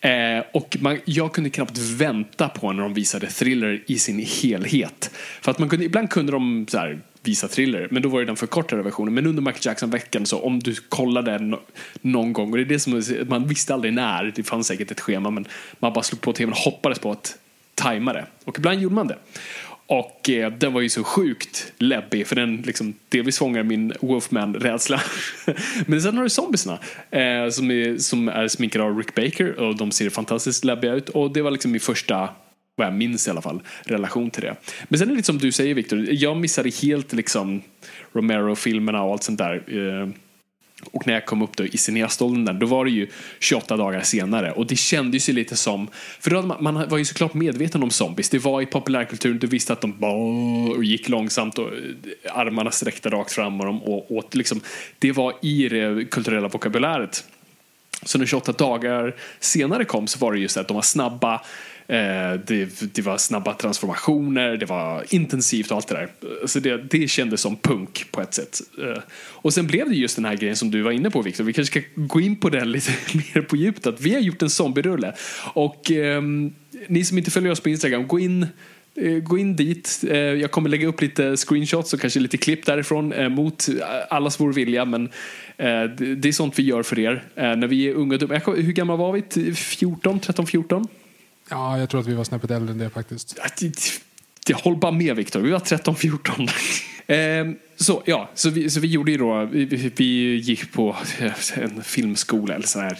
Eh, 0.00 0.44
och 0.52 0.76
man, 0.80 0.98
jag 1.04 1.32
kunde 1.32 1.50
knappt 1.50 1.78
vänta 1.78 2.48
på 2.48 2.72
när 2.72 2.82
de 2.82 2.94
visade 2.94 3.26
Thriller 3.26 3.82
i 3.86 3.98
sin 3.98 4.18
helhet. 4.18 5.10
För 5.40 5.50
att 5.50 5.58
man 5.58 5.68
kunde, 5.68 5.84
ibland 5.84 6.10
kunde 6.10 6.32
de 6.32 6.66
så 6.68 6.78
här, 6.78 7.00
visa 7.22 7.48
Thriller, 7.48 7.88
men 7.90 8.02
då 8.02 8.08
var 8.08 8.20
det 8.20 8.26
den 8.26 8.36
förkortade 8.36 8.82
versionen. 8.82 9.14
Men 9.14 9.26
under 9.26 9.42
Michael 9.42 9.66
Jackson-veckan 9.66 10.26
så 10.26 10.40
om 10.40 10.60
du 10.60 10.74
kollade 10.74 11.38
no, 11.38 11.60
någon 12.00 12.32
gång, 12.32 12.50
och 12.50 12.56
det 12.56 12.62
är 12.62 12.64
det 12.64 12.80
som 12.80 13.02
man 13.28 13.48
visste 13.48 13.74
aldrig 13.74 13.92
när, 13.92 14.32
det 14.36 14.42
fanns 14.42 14.66
säkert 14.66 14.90
ett 14.90 15.00
schema, 15.00 15.30
men 15.30 15.46
man 15.78 15.92
bara 15.92 16.02
slog 16.02 16.20
på 16.20 16.32
tvn 16.32 16.52
och 16.52 16.58
hoppades 16.58 16.98
på 16.98 17.10
att 17.10 17.38
tajma 17.74 18.12
det. 18.12 18.26
Och 18.44 18.58
ibland 18.58 18.80
gjorde 18.80 18.94
man 18.94 19.08
det. 19.08 19.18
Och 19.86 20.30
eh, 20.30 20.52
den 20.52 20.72
var 20.72 20.80
ju 20.80 20.88
så 20.88 21.04
sjukt 21.04 21.72
läbbig 21.78 22.26
för 22.26 22.36
den 22.36 22.56
liksom 22.56 22.94
delvis 23.08 23.38
fångar 23.38 23.62
min 23.62 23.92
Wolfman-rädsla. 24.00 25.00
Men 25.86 26.02
sen 26.02 26.16
har 26.16 26.22
du 26.22 26.30
zombiesna 26.30 26.78
eh, 27.10 27.48
som, 27.50 27.70
är, 27.70 27.98
som 27.98 28.28
är 28.28 28.48
sminkade 28.48 28.84
av 28.84 28.98
Rick 28.98 29.14
Baker 29.14 29.60
och 29.60 29.76
de 29.76 29.90
ser 29.90 30.10
fantastiskt 30.10 30.64
läbbiga 30.64 30.92
ut. 30.92 31.08
Och 31.08 31.32
det 31.32 31.42
var 31.42 31.50
liksom 31.50 31.72
min 31.72 31.80
första, 31.80 32.28
vad 32.76 32.86
jag 32.86 32.94
minns 32.94 33.26
i 33.26 33.30
alla 33.30 33.42
fall, 33.42 33.62
relation 33.84 34.30
till 34.30 34.42
det. 34.42 34.56
Men 34.88 34.98
sen 34.98 35.08
är 35.08 35.12
det 35.12 35.16
lite 35.16 35.26
som 35.26 35.38
du 35.38 35.52
säger 35.52 35.74
Victor, 35.74 36.06
jag 36.10 36.36
missade 36.36 36.70
helt 36.82 37.12
liksom 37.12 37.62
Romero-filmerna 38.12 39.02
och 39.02 39.12
allt 39.12 39.22
sånt 39.22 39.38
där. 39.38 39.62
Eh, 39.66 40.08
och 40.92 41.06
när 41.06 41.14
jag 41.14 41.26
kom 41.26 41.42
upp 41.42 41.56
då 41.56 41.64
i 41.64 41.76
cineaståldern 41.76 42.44
där, 42.44 42.52
då 42.52 42.66
var 42.66 42.84
det 42.84 42.90
ju 42.90 43.08
28 43.40 43.76
dagar 43.76 44.02
senare. 44.02 44.52
Och 44.52 44.66
det 44.66 44.76
kändes 44.76 45.28
ju 45.28 45.32
lite 45.32 45.56
som, 45.56 45.88
för 46.20 46.30
då 46.30 46.42
man, 46.42 46.62
man 46.62 46.88
var 46.88 46.98
ju 46.98 47.04
såklart 47.04 47.34
medveten 47.34 47.82
om 47.82 47.90
zombies. 47.90 48.30
Det 48.30 48.38
var 48.38 48.62
i 48.62 48.66
populärkulturen, 48.66 49.38
du 49.38 49.46
visste 49.46 49.72
att 49.72 49.80
de 49.80 49.98
bara 49.98 50.12
och 50.12 50.84
gick 50.84 51.08
långsamt 51.08 51.58
och 51.58 51.66
eh, 51.66 52.38
armarna 52.38 52.70
sträckte 52.70 53.10
rakt 53.10 53.32
fram 53.32 53.60
och 53.60 53.66
de 53.66 53.82
och, 53.82 54.12
åt 54.12 54.34
liksom. 54.34 54.60
Det 54.98 55.12
var 55.12 55.34
i 55.42 55.68
det 55.68 56.04
kulturella 56.10 56.48
vokabuläret. 56.48 57.24
Så 58.02 58.18
när 58.18 58.26
28 58.26 58.52
dagar 58.52 59.14
senare 59.40 59.84
kom 59.84 60.06
så 60.06 60.18
var 60.18 60.32
det 60.32 60.38
just 60.38 60.56
att 60.56 60.68
de 60.68 60.74
var 60.74 60.82
snabba, 60.82 61.40
Eh, 61.86 62.40
det, 62.46 62.94
det 62.94 63.02
var 63.02 63.18
snabba 63.18 63.54
transformationer, 63.54 64.56
det 64.56 64.66
var 64.66 65.04
intensivt 65.14 65.70
och 65.70 65.76
allt 65.76 65.88
det 65.88 65.94
där. 65.94 66.46
Så 66.46 66.60
det, 66.60 66.76
det 66.90 67.08
kändes 67.08 67.40
som 67.40 67.56
punk 67.56 68.06
på 68.10 68.20
ett 68.20 68.34
sätt. 68.34 68.60
Eh, 68.82 69.02
och 69.16 69.54
sen 69.54 69.66
blev 69.66 69.88
det 69.88 69.94
just 69.94 70.16
den 70.16 70.24
här 70.24 70.36
grejen 70.36 70.56
som 70.56 70.70
du 70.70 70.82
var 70.82 70.90
inne 70.90 71.10
på 71.10 71.22
Victor, 71.22 71.44
vi 71.44 71.52
kanske 71.52 71.80
ska 71.80 71.88
gå 71.96 72.20
in 72.20 72.36
på 72.36 72.50
den 72.50 72.72
lite 72.72 72.92
mer 73.14 73.42
på 73.42 73.56
djupet. 73.56 73.86
Att 73.86 74.00
vi 74.00 74.14
har 74.14 74.20
gjort 74.20 74.42
en 74.42 74.50
zombierulle 74.50 75.12
och 75.54 75.90
ehm, 75.90 76.52
ni 76.88 77.04
som 77.04 77.18
inte 77.18 77.30
följer 77.30 77.52
oss 77.52 77.60
på 77.60 77.68
Instagram, 77.68 78.06
gå 78.06 78.18
in 78.18 78.42
eh, 78.96 79.18
Gå 79.18 79.38
in 79.38 79.56
dit. 79.56 80.04
Jag 80.40 80.50
kommer 80.50 80.68
lägga 80.68 80.86
upp 80.86 81.00
lite 81.00 81.36
screenshots 81.36 81.94
och 81.94 82.00
kanske 82.00 82.20
lite 82.20 82.36
klipp 82.36 82.66
därifrån 82.66 83.32
mot 83.32 83.68
allas 84.08 84.40
vår 84.40 84.52
vilja. 84.52 84.84
Men 84.84 85.08
det 85.56 86.28
är 86.28 86.32
sånt 86.32 86.58
vi 86.58 86.62
gör 86.62 86.82
för 86.82 86.98
er. 86.98 87.24
När 87.34 87.66
vi 87.66 87.88
är 87.88 87.94
unga 87.94 88.14
och 88.14 88.20
dumma. 88.20 88.38
Hur 88.38 88.72
gamla 88.72 88.96
var 88.96 89.12
vi? 89.12 89.54
14, 89.54 90.20
13, 90.20 90.46
14? 90.46 90.88
Ja, 91.50 91.78
jag 91.78 91.88
tror 91.90 92.00
att 92.00 92.06
vi 92.06 92.14
var 92.14 92.24
snäppet 92.24 92.50
äldre 92.50 92.72
än 92.72 92.78
det 92.78 92.90
faktiskt. 92.90 93.36
Jag 94.48 94.56
håller 94.56 94.78
bara 94.78 94.92
med 94.92 95.16
Viktor, 95.16 95.40
vi 95.40 95.50
var 95.50 95.60
13, 95.60 95.96
14. 95.96 96.48
Ehm, 97.06 97.56
så 97.76 98.02
ja, 98.06 98.30
så 98.34 98.50
vi, 98.50 98.70
så 98.70 98.80
vi 98.80 98.88
gjorde 98.88 99.12
ju 99.12 99.18
då, 99.18 99.44
vi, 99.44 99.64
vi- 99.96 100.36
gick 100.36 100.72
på 100.72 100.96
en 101.54 101.82
filmskola 101.84 102.54
eller 102.54 102.66
sån 102.66 102.82
här 102.82 102.98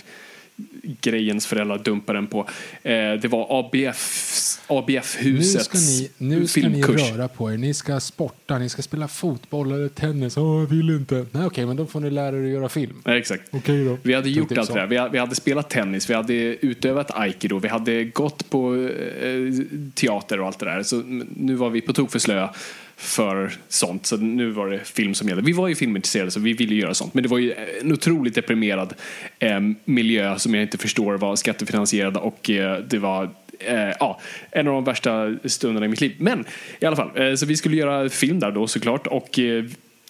grejens 1.00 1.46
föräldrar 1.46 1.78
dumpade 1.78 2.18
den 2.18 2.26
på. 2.26 2.40
Eh, 2.82 2.92
det 2.92 3.28
var 3.28 3.58
ABF, 3.58 4.60
Nu 4.68 4.76
ABF-husets 4.76 5.64
ska, 5.64 5.78
ni, 5.78 6.10
nu 6.18 6.46
ska 6.46 6.68
ni 6.68 6.82
röra 6.82 7.28
på 7.28 7.52
er. 7.52 7.56
Ni 7.56 7.74
ska 7.74 8.00
sporta, 8.00 8.58
ni 8.58 8.68
ska 8.68 8.82
spela 8.82 9.08
fotboll 9.08 9.72
eller 9.72 9.88
tennis. 9.88 10.36
Åh, 10.36 10.60
jag 10.60 10.66
vill 10.66 10.90
inte. 10.90 11.26
Nej, 11.30 11.46
okej, 11.46 11.66
men 11.66 11.76
då 11.76 11.86
får 11.86 12.00
ni 12.00 12.10
lära 12.10 12.36
er 12.36 12.44
att 12.44 12.48
göra 12.48 12.68
film. 12.68 13.02
Ja, 13.04 13.16
exakt. 13.16 13.42
Okej 13.50 13.84
då. 13.84 13.98
Vi 14.02 14.14
hade 14.14 14.30
gjort 14.30 14.58
allt 14.58 14.74
det 14.74 14.80
där. 14.80 15.08
Vi 15.08 15.18
hade, 15.18 15.34
spelat 15.34 15.70
tennis, 15.70 16.10
vi 16.10 16.14
hade 16.14 16.34
utövat 16.34 17.10
aikido, 17.10 17.58
vi 17.58 17.68
hade 17.68 18.04
gått 18.04 18.50
på 18.50 18.74
eh, 18.74 19.30
teater 19.94 20.40
och 20.40 20.46
allt 20.46 20.58
det 20.58 20.66
där. 20.66 20.82
Så 20.82 21.02
nu 21.36 21.54
var 21.54 21.70
vi 21.70 21.80
på 21.80 21.92
tok 21.92 22.10
för 22.10 22.18
slöa 22.18 22.54
för 22.96 23.52
sånt. 23.68 24.06
Så 24.06 24.16
nu 24.16 24.50
var 24.50 24.68
det 24.68 24.84
film 24.84 25.14
som 25.14 25.28
gällde. 25.28 25.42
Vi 25.42 25.52
var 25.52 25.68
ju 25.68 25.74
filmintresserade 25.74 26.30
så 26.30 26.40
vi 26.40 26.52
ville 26.52 26.74
göra 26.74 26.94
sånt. 26.94 27.14
Men 27.14 27.22
det 27.22 27.28
var 27.28 27.38
ju 27.38 27.52
eh, 27.52 27.58
en 27.80 27.92
otroligt 27.92 28.34
deprimerad 28.34 28.94
eh, 29.38 29.60
miljö 29.84 30.38
som 30.38 30.54
jag 30.54 30.62
inte 30.62 30.78
förstår 30.78 31.14
var 31.14 31.36
skattefinansierad 31.36 32.16
och 32.16 32.50
eh, 32.50 32.78
det 32.78 32.98
var 32.98 33.30
eh, 33.58 33.90
ja, 34.00 34.20
en 34.50 34.68
av 34.68 34.74
de 34.74 34.84
värsta 34.84 35.36
stunderna 35.44 35.86
i 35.86 35.88
mitt 35.88 36.00
liv. 36.00 36.12
Men 36.18 36.44
i 36.80 36.86
alla 36.86 36.96
fall, 36.96 37.10
eh, 37.14 37.34
så 37.34 37.46
vi 37.46 37.56
skulle 37.56 37.76
göra 37.76 38.08
film 38.08 38.40
där 38.40 38.50
då 38.50 38.66
såklart 38.66 39.06
och 39.06 39.38
eh, 39.38 39.64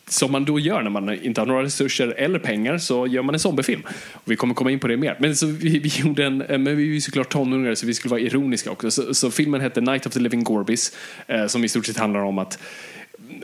som 0.09 0.33
man 0.33 0.45
då 0.45 0.59
gör 0.59 0.83
när 0.83 0.91
man 0.91 1.23
inte 1.23 1.41
har 1.41 1.47
några 1.47 1.63
resurser 1.63 2.09
eller 2.09 2.39
pengar 2.39 2.79
så 2.79 3.07
gör 3.07 3.23
man 3.23 3.35
en 3.35 3.39
zombiefilm. 3.39 3.83
Och 4.13 4.33
vi 4.33 4.37
kommer 4.37 4.55
komma 4.55 4.71
in 4.71 4.79
på 4.79 4.89
det 4.89 4.97
mer. 4.97 5.17
Men 5.21 5.37
så 5.37 5.47
vi, 5.47 5.79
vi 5.79 5.89
gjorde 5.89 6.25
en, 6.25 6.43
eh, 6.43 6.59
men 6.59 6.77
vi 6.77 6.83
är 6.83 6.95
ju 6.95 7.01
såklart 7.01 7.29
tonåringar 7.29 7.75
så 7.75 7.87
vi 7.87 7.95
skulle 7.95 8.11
vara 8.11 8.21
ironiska 8.21 8.71
också. 8.71 8.91
Så, 8.91 9.15
så 9.15 9.31
filmen 9.31 9.61
hette 9.61 9.81
Night 9.81 10.07
of 10.07 10.13
the 10.13 10.21
Living 10.21 10.45
Gorbis 10.45 10.97
eh, 11.27 11.47
som 11.47 11.65
i 11.65 11.69
stort 11.69 11.87
sett 11.87 11.97
handlar 11.97 12.21
om 12.21 12.39
att 12.39 12.59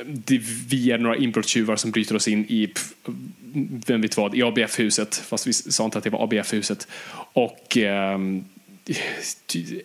det, 0.04 0.40
vi 0.68 0.90
är 0.90 0.98
några 0.98 1.16
inbrottstjuvar 1.16 1.76
som 1.76 1.90
bryter 1.90 2.16
oss 2.16 2.28
in 2.28 2.44
i, 2.44 2.72
vem 3.86 4.00
vet 4.00 4.16
vad, 4.16 4.34
i 4.34 4.42
ABF-huset. 4.42 5.16
Fast 5.16 5.46
vi 5.46 5.52
sa 5.52 5.84
inte 5.84 5.98
att 5.98 6.04
det 6.04 6.10
var 6.10 6.24
ABF-huset. 6.24 6.88
Och 7.32 7.76
eh, 7.76 8.18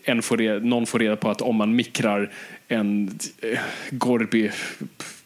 en 0.04 0.22
får 0.22 0.38
reda, 0.38 0.60
någon 0.60 0.86
får 0.86 1.00
reda 1.00 1.16
på 1.16 1.30
att 1.30 1.42
om 1.42 1.56
man 1.56 1.76
mikrar 1.76 2.32
en 2.68 3.20
eh, 3.42 3.60
Gorby 3.92 4.52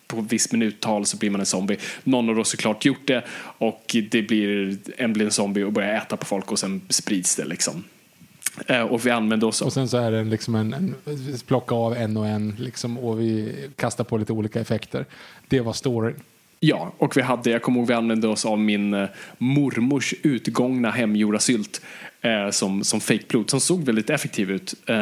på 0.10 0.22
viss 0.22 0.52
minuttal 0.52 1.06
så 1.06 1.18
blir 1.18 1.30
man 1.30 1.40
en 1.40 1.46
zombie. 1.46 1.78
Någon 2.04 2.28
har 2.28 2.36
då 2.36 2.44
såklart 2.44 2.86
gjort 2.86 3.08
det 3.08 3.24
och 3.58 3.96
det 4.12 4.22
blir, 4.22 4.78
en 4.98 5.14
blir 5.14 5.26
en 5.26 5.32
zombie 5.32 5.64
och 5.64 5.72
börjar 5.72 5.96
äta 5.98 6.18
på 6.18 6.26
folk 6.26 6.52
och 6.52 6.60
sen 6.60 6.82
sprids 6.90 7.36
det 7.36 7.46
liksom. 7.46 7.84
Eh, 8.68 8.82
Och 8.82 9.06
vi 9.06 9.10
använder 9.10 9.48
oss 9.48 9.62
av 9.62 9.68
Och 9.68 9.74
sen 9.74 9.90
så 9.90 9.98
är 9.98 10.12
det 10.12 10.24
liksom 10.24 10.56
en, 10.56 10.74
en 10.74 10.96
plocka 11.48 11.76
av 11.76 11.94
en 11.94 12.18
och 12.18 12.28
en 12.28 12.56
liksom, 12.60 12.98
och 12.98 13.20
vi 13.20 13.56
kastar 13.76 14.04
på 14.04 14.18
lite 14.18 14.34
olika 14.34 14.62
effekter. 14.62 15.06
Det 15.48 15.60
var 15.60 15.74
storyn. 15.74 16.16
Ja, 16.60 16.94
och 16.98 17.18
vi 17.18 17.22
hade, 17.22 17.50
jag 17.50 17.62
kommer 17.62 17.80
ihåg 17.80 17.88
vi 17.88 17.94
använde 17.94 18.28
oss 18.28 18.46
av 18.46 18.60
min 18.60 18.94
eh, 18.94 19.10
mormors 19.38 20.14
utgångna 20.24 20.92
hemgjorda 20.92 21.40
sylt 21.40 21.82
eh, 22.22 22.50
som, 22.52 22.84
som 22.84 23.02
fejkblod 23.02 23.50
som 23.50 23.60
såg 23.60 23.84
väldigt 23.84 24.10
effektiv 24.10 24.52
ut. 24.52 24.74
Eh, 24.86 25.00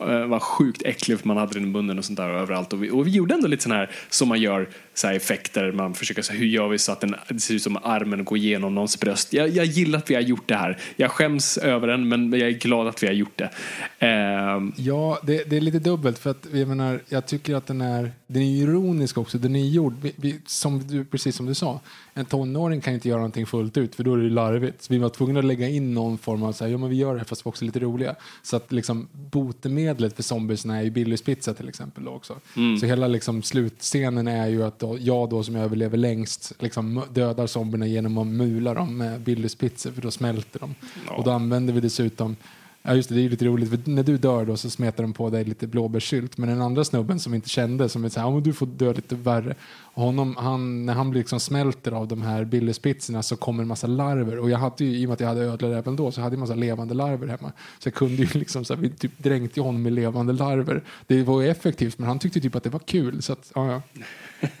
eh, 0.00 0.26
var 0.26 0.40
sjukt 0.40 0.82
äcklig 0.82 1.18
för 1.18 1.28
man 1.28 1.36
hade 1.36 1.54
den 1.54 1.62
i 1.62 1.66
munnen 1.66 1.98
och 1.98 2.04
sånt 2.04 2.16
där 2.16 2.28
överallt. 2.28 2.72
Och 2.72 2.82
vi, 2.82 2.90
och 2.90 3.06
vi 3.06 3.10
gjorde 3.10 3.34
ändå 3.34 3.48
lite 3.48 3.62
sån 3.62 3.72
här 3.72 3.90
som 4.08 4.28
man 4.28 4.40
gör 4.40 4.68
så 4.94 5.06
här 5.06 5.14
effekter. 5.14 5.72
Man 5.72 5.94
försöker 5.94 6.22
så 6.22 6.32
här, 6.32 6.38
hur 6.38 6.46
gör 6.46 6.68
vi 6.68 6.78
så 6.78 6.92
att 6.92 7.00
den, 7.00 7.14
det 7.28 7.40
ser 7.40 7.54
ut 7.54 7.62
som 7.62 7.76
armen 7.76 8.24
går 8.24 8.38
igenom 8.38 8.74
någons 8.74 9.00
bröst. 9.00 9.32
Jag, 9.32 9.48
jag 9.48 9.66
gillar 9.66 9.98
att 9.98 10.10
vi 10.10 10.14
har 10.14 10.22
gjort 10.22 10.48
det 10.48 10.56
här. 10.56 10.78
Jag 10.96 11.10
skäms 11.10 11.58
över 11.58 11.86
den 11.86 12.08
men 12.08 12.32
jag 12.32 12.48
är 12.48 12.58
glad 12.58 12.88
att 12.88 13.02
vi 13.02 13.06
har 13.06 13.14
gjort 13.14 13.38
det. 13.38 13.50
Eh, 13.98 14.60
Ja, 14.76 15.18
det, 15.22 15.50
det 15.50 15.56
är 15.56 15.60
lite 15.60 15.78
dubbelt 15.78 16.18
för 16.18 16.30
att 16.30 16.46
jag 16.52 16.68
menar, 16.68 17.00
jag 17.08 17.26
tycker 17.26 17.54
att 17.54 17.66
den 17.66 17.80
är, 17.80 18.12
den 18.26 18.42
är 18.42 18.62
ironisk 18.62 19.18
också. 19.18 19.38
Den 19.38 19.56
är 19.56 19.64
gjord, 19.64 19.94
vi, 20.02 20.12
vi, 20.16 20.40
som 20.46 20.86
du, 20.86 21.04
precis 21.04 21.36
som 21.36 21.46
du 21.46 21.54
sa, 21.54 21.80
en 22.14 22.24
tonåring 22.24 22.80
kan 22.80 22.94
inte 22.94 23.08
göra 23.08 23.18
någonting 23.18 23.46
fullt 23.46 23.76
ut 23.76 23.94
för 23.94 24.04
då 24.04 24.14
är 24.14 24.18
det 24.18 24.30
larvigt. 24.30 24.82
Så 24.82 24.92
vi 24.92 24.98
var 24.98 25.08
tvungna 25.08 25.38
att 25.38 25.44
lägga 25.44 25.68
in 25.68 25.94
någon 25.94 26.18
form 26.20 26.42
av 26.42 26.52
så 26.52 26.64
här, 26.64 26.70
ja 26.70 26.78
men 26.78 26.90
vi 26.90 26.96
gör 26.96 27.12
det 27.12 27.18
här 27.18 27.24
fast 27.24 27.46
vi 27.46 27.48
är 27.48 27.48
också 27.48 27.64
lite 27.64 27.80
roliga. 27.80 28.14
Så 28.42 28.56
att 28.56 28.72
liksom 28.72 29.08
botemedlet 29.12 30.16
för 30.16 30.22
zombiesna 30.22 30.78
är 30.78 30.82
ju 30.82 30.90
Billys 30.90 31.22
pizza 31.22 31.54
till 31.54 31.68
exempel 31.68 32.04
då 32.04 32.10
också. 32.10 32.36
Så 32.80 32.86
hela 32.86 33.08
liksom 33.08 33.42
slutscenen 33.42 34.28
är 34.28 34.46
ju 34.48 34.62
att 34.62 34.78
då, 34.78 34.98
jag 35.00 35.30
då 35.30 35.42
som 35.42 35.56
överlever 35.56 35.96
längst 35.96 36.52
liksom 36.58 37.02
dödar 37.12 37.46
zombierna 37.46 37.86
genom 37.86 38.18
att 38.18 38.26
mula 38.26 38.74
dem 38.74 38.96
med 38.96 39.20
Billys 39.20 39.54
pizza 39.54 39.92
för 39.92 40.02
då 40.02 40.10
smälter 40.10 40.60
de. 40.60 40.74
Och 41.08 41.24
då 41.24 41.30
använder 41.30 41.72
vi 41.72 41.80
dessutom 41.80 42.36
Ja 42.82 42.94
just 42.94 43.08
det, 43.08 43.14
det 43.14 43.20
är 43.20 43.22
ju 43.22 43.28
lite 43.28 43.44
roligt 43.44 43.70
för 43.70 43.90
när 43.90 44.02
du 44.02 44.18
dör 44.18 44.44
då 44.44 44.56
så 44.56 44.70
smetar 44.70 45.02
de 45.02 45.12
på 45.12 45.30
dig 45.30 45.44
lite 45.44 45.66
blåbärssylt 45.66 46.38
men 46.38 46.48
den 46.48 46.62
andra 46.62 46.84
snubben 46.84 47.20
som 47.20 47.34
inte 47.34 47.48
kände 47.48 47.88
som 47.88 48.04
är 48.04 48.08
så 48.08 48.20
här, 48.20 48.40
du 48.40 48.52
får 48.52 48.66
dö 48.66 48.92
lite 48.92 49.14
värre. 49.14 49.54
Och 49.62 50.02
honom, 50.02 50.36
han, 50.36 50.86
när 50.86 50.94
han 50.94 51.10
blir 51.10 51.20
liksom 51.20 51.40
smälter 51.40 51.92
av 51.92 52.08
de 52.08 52.22
här 52.22 52.44
billigspitzerna 52.44 53.22
så 53.22 53.36
kommer 53.36 53.62
en 53.62 53.68
massa 53.68 53.86
larver 53.86 54.38
och 54.38 54.50
jag 54.50 54.58
hade 54.58 54.84
ju, 54.84 54.98
i 54.98 55.06
och 55.06 55.08
med 55.08 55.14
att 55.14 55.20
jag 55.20 55.28
hade 55.28 55.40
ödlor 55.40 55.72
även 55.72 55.96
då 55.96 56.12
så 56.12 56.20
hade 56.20 56.32
jag 56.32 56.36
en 56.36 56.40
massa 56.40 56.54
levande 56.54 56.94
larver 56.94 57.26
hemma. 57.26 57.52
Så 57.78 57.86
jag 57.88 57.94
kunde 57.94 58.14
ju 58.14 58.28
liksom 58.38 58.64
så 58.64 58.74
här, 58.74 58.80
vi 58.80 58.90
typ 58.90 59.18
dränkte 59.18 59.60
honom 59.60 59.82
med 59.82 59.92
levande 59.92 60.32
larver. 60.32 60.82
Det 61.06 61.22
var 61.22 61.40
ju 61.40 61.48
effektivt 61.48 61.98
men 61.98 62.08
han 62.08 62.18
tyckte 62.18 62.40
typ 62.40 62.54
att 62.54 62.64
det 62.64 62.70
var 62.70 62.80
kul 62.80 63.22
så 63.22 63.32
att, 63.32 63.52
ja, 63.54 63.72
ja. 63.72 63.82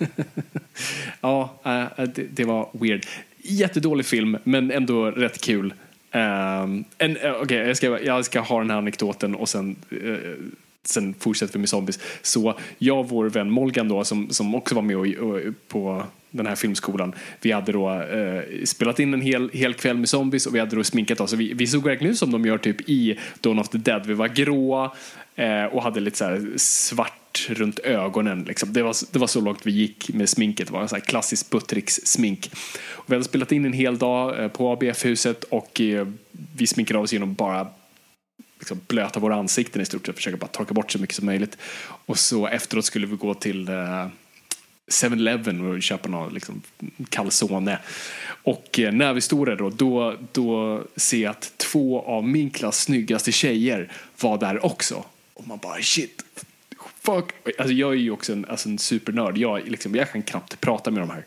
ja, 1.20 1.60
eh, 1.64 2.08
det, 2.14 2.22
det, 2.30 2.44
var 2.44 2.68
weird. 2.72 3.06
Jättedålig 3.42 4.06
film, 4.06 4.36
men 4.44 4.70
ändå 4.70 5.10
rätt 5.10 5.40
kul. 5.40 5.74
Um, 6.12 6.84
en, 6.98 7.16
eh, 7.16 7.30
uh, 7.30 7.42
okay, 7.42 7.58
jag, 7.58 7.76
ska, 7.76 8.00
jag 8.00 8.24
ska 8.24 8.40
ha 8.40 8.58
den 8.58 8.70
här 8.70 8.78
anekdoten 8.78 9.34
och 9.34 9.48
sen, 9.48 9.76
uh, 9.92 10.34
sen 10.84 11.14
fortsätter 11.18 11.52
vi 11.52 11.58
med 11.58 11.68
zombies. 11.68 11.98
Så 12.22 12.54
jag 12.78 12.98
och 12.98 13.08
vår 13.08 13.28
vän 13.28 13.50
Molgan 13.50 13.88
då, 13.88 14.04
som, 14.04 14.30
som 14.30 14.54
också 14.54 14.74
var 14.74 14.82
med 14.82 14.96
och, 14.96 15.06
och, 15.06 15.40
på 15.68 16.04
den 16.30 16.46
här 16.46 16.54
filmskolan. 16.54 17.14
Vi 17.40 17.52
hade 17.52 17.72
då 17.72 17.90
uh, 17.90 18.64
spelat 18.64 18.98
in 18.98 19.14
en 19.14 19.20
hel, 19.20 19.50
hel 19.52 19.74
kväll 19.74 19.96
med 19.96 20.08
zombies 20.08 20.46
och 20.46 20.54
vi 20.54 20.58
hade 20.58 20.76
då 20.76 20.84
sminkat 20.84 21.20
oss. 21.20 21.32
Vi, 21.32 21.52
vi 21.52 21.66
såg 21.66 21.84
verkligen 21.84 22.12
ut 22.12 22.18
som 22.18 22.30
de 22.32 22.46
gör 22.46 22.58
typ 22.58 22.88
i 22.88 23.18
Dawn 23.40 23.58
of 23.58 23.68
the 23.68 23.78
Dead. 23.78 24.06
Vi 24.06 24.14
var 24.14 24.28
gråa 24.28 24.90
och 25.70 25.82
hade 25.82 26.00
lite 26.00 26.16
så 26.16 26.58
svart 26.58 27.19
runt 27.48 27.78
ögonen. 27.78 28.44
Liksom. 28.44 28.72
Det, 28.72 28.82
var, 28.82 28.96
det 29.12 29.18
var 29.18 29.26
så 29.26 29.40
långt 29.40 29.66
vi 29.66 29.70
gick 29.70 30.08
med 30.08 30.28
sminket. 30.28 30.66
Det 30.66 30.72
var 30.72 30.82
en 30.82 30.88
här 30.92 31.00
klassisk 31.00 31.50
Buttricks-smink. 31.50 32.50
Vi 33.06 33.14
hade 33.14 33.24
spelat 33.24 33.52
in 33.52 33.64
en 33.64 33.72
hel 33.72 33.98
dag 33.98 34.42
eh, 34.42 34.48
på 34.48 34.72
ABF-huset 34.72 35.44
och 35.44 35.80
eh, 35.80 36.08
vi 36.56 36.66
sminkade 36.66 36.98
av 36.98 37.04
oss 37.04 37.12
genom 37.12 37.34
bara 37.34 37.66
liksom 38.58 38.80
blöta 38.86 39.20
våra 39.20 39.36
ansikten 39.36 39.82
i 39.82 39.84
stort 39.84 40.06
sett. 40.06 40.16
Försöka 40.16 40.36
bara 40.36 40.46
torka 40.46 40.74
bort 40.74 40.92
så 40.92 40.98
mycket 40.98 41.16
som 41.16 41.26
möjligt. 41.26 41.58
Och 41.82 42.18
så 42.18 42.46
efteråt 42.46 42.84
skulle 42.84 43.06
vi 43.06 43.16
gå 43.16 43.34
till 43.34 43.68
eh, 43.68 44.06
7-Eleven 44.90 45.60
och 45.60 45.82
köpa 45.82 46.08
någon 46.08 46.34
liksom, 46.34 46.62
calzone. 47.08 47.78
Och 48.42 48.80
när 48.92 49.12
vi 49.12 49.20
stod 49.20 49.46
där 49.46 49.56
då, 49.56 49.70
då, 49.70 50.16
då 50.32 50.82
ser 50.96 51.22
jag 51.22 51.30
att 51.30 51.52
två 51.56 52.02
av 52.02 52.24
min 52.24 52.50
klass 52.50 52.80
snyggaste 52.80 53.32
tjejer 53.32 53.92
var 54.20 54.38
där 54.38 54.64
också. 54.64 55.04
Och 55.34 55.46
man 55.46 55.58
bara 55.58 55.82
shit, 55.82 56.24
fuck. 57.14 57.58
Alltså 57.58 57.72
jag 57.72 57.90
är 57.92 57.96
ju 57.96 58.10
också 58.10 58.32
en, 58.32 58.44
alltså 58.44 58.68
en 58.68 58.78
supernörd. 58.78 59.38
Jag, 59.38 59.68
liksom, 59.68 59.94
jag 59.94 60.12
kan 60.12 60.22
knappt 60.22 60.60
prata 60.60 60.90
med 60.90 61.02
de 61.02 61.10
här. 61.10 61.26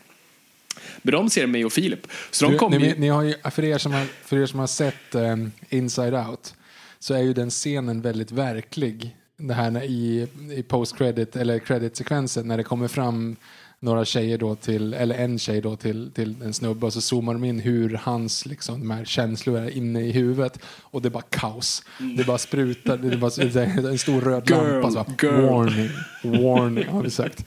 Men 1.02 1.12
de 1.12 1.30
ser 1.30 1.46
mig 1.46 1.64
och 1.64 1.72
Filip. 1.72 2.06
Så 2.30 2.44
de 2.44 2.52
du, 2.52 2.58
kom 2.58 2.72
ni, 2.72 2.86
ju... 2.86 2.94
ni 2.98 3.08
har 3.08 3.22
ju, 3.22 3.34
för, 3.50 3.64
er 3.64 3.78
som 3.78 3.92
har, 3.92 4.04
för 4.04 4.36
er 4.36 4.46
som 4.46 4.60
har 4.60 4.66
sett 4.66 5.14
um, 5.14 5.52
Inside 5.68 6.14
Out 6.14 6.54
så 6.98 7.14
är 7.14 7.22
ju 7.22 7.32
den 7.32 7.50
scenen 7.50 8.00
väldigt 8.00 8.30
verklig. 8.30 9.16
Det 9.36 9.54
här 9.54 9.82
i, 9.82 10.28
i 10.56 10.62
post-credit 10.62 11.36
eller 11.36 11.58
credit-sekvensen 11.58 12.48
när 12.48 12.56
det 12.56 12.62
kommer 12.62 12.88
fram 12.88 13.36
några 13.84 14.04
tjejer 14.04 14.38
då 14.38 14.54
till, 14.54 14.94
eller 14.94 15.14
en 15.14 15.38
tjej 15.38 15.60
då 15.60 15.76
till, 15.76 16.10
till 16.14 16.34
en 16.44 16.54
snubbe 16.54 16.86
och 16.86 16.92
så 16.92 17.00
zoomar 17.00 17.32
de 17.32 17.44
in 17.44 17.60
hur 17.60 18.00
hans 18.02 18.46
liksom, 18.46 18.80
de 18.80 18.90
här 18.90 19.04
känslor 19.04 19.58
är 19.58 19.76
inne 19.76 20.00
i 20.00 20.12
huvudet 20.12 20.58
och 20.82 21.02
det 21.02 21.08
är 21.08 21.10
bara 21.10 21.22
kaos. 21.22 21.82
Det 22.16 22.26
bara 22.26 22.38
sprutar, 22.38 22.96
det 22.96 23.08
är 23.08 23.16
bara 23.16 23.90
en 23.90 23.98
stor 23.98 24.20
röd 24.20 24.50
girl, 24.50 24.82
lampa. 24.82 24.90
Så, 24.90 25.26
girl. 25.26 25.46
warning, 25.46 25.90
warning 26.22 26.88
har 26.88 27.02
vi 27.02 27.10
sagt. 27.10 27.44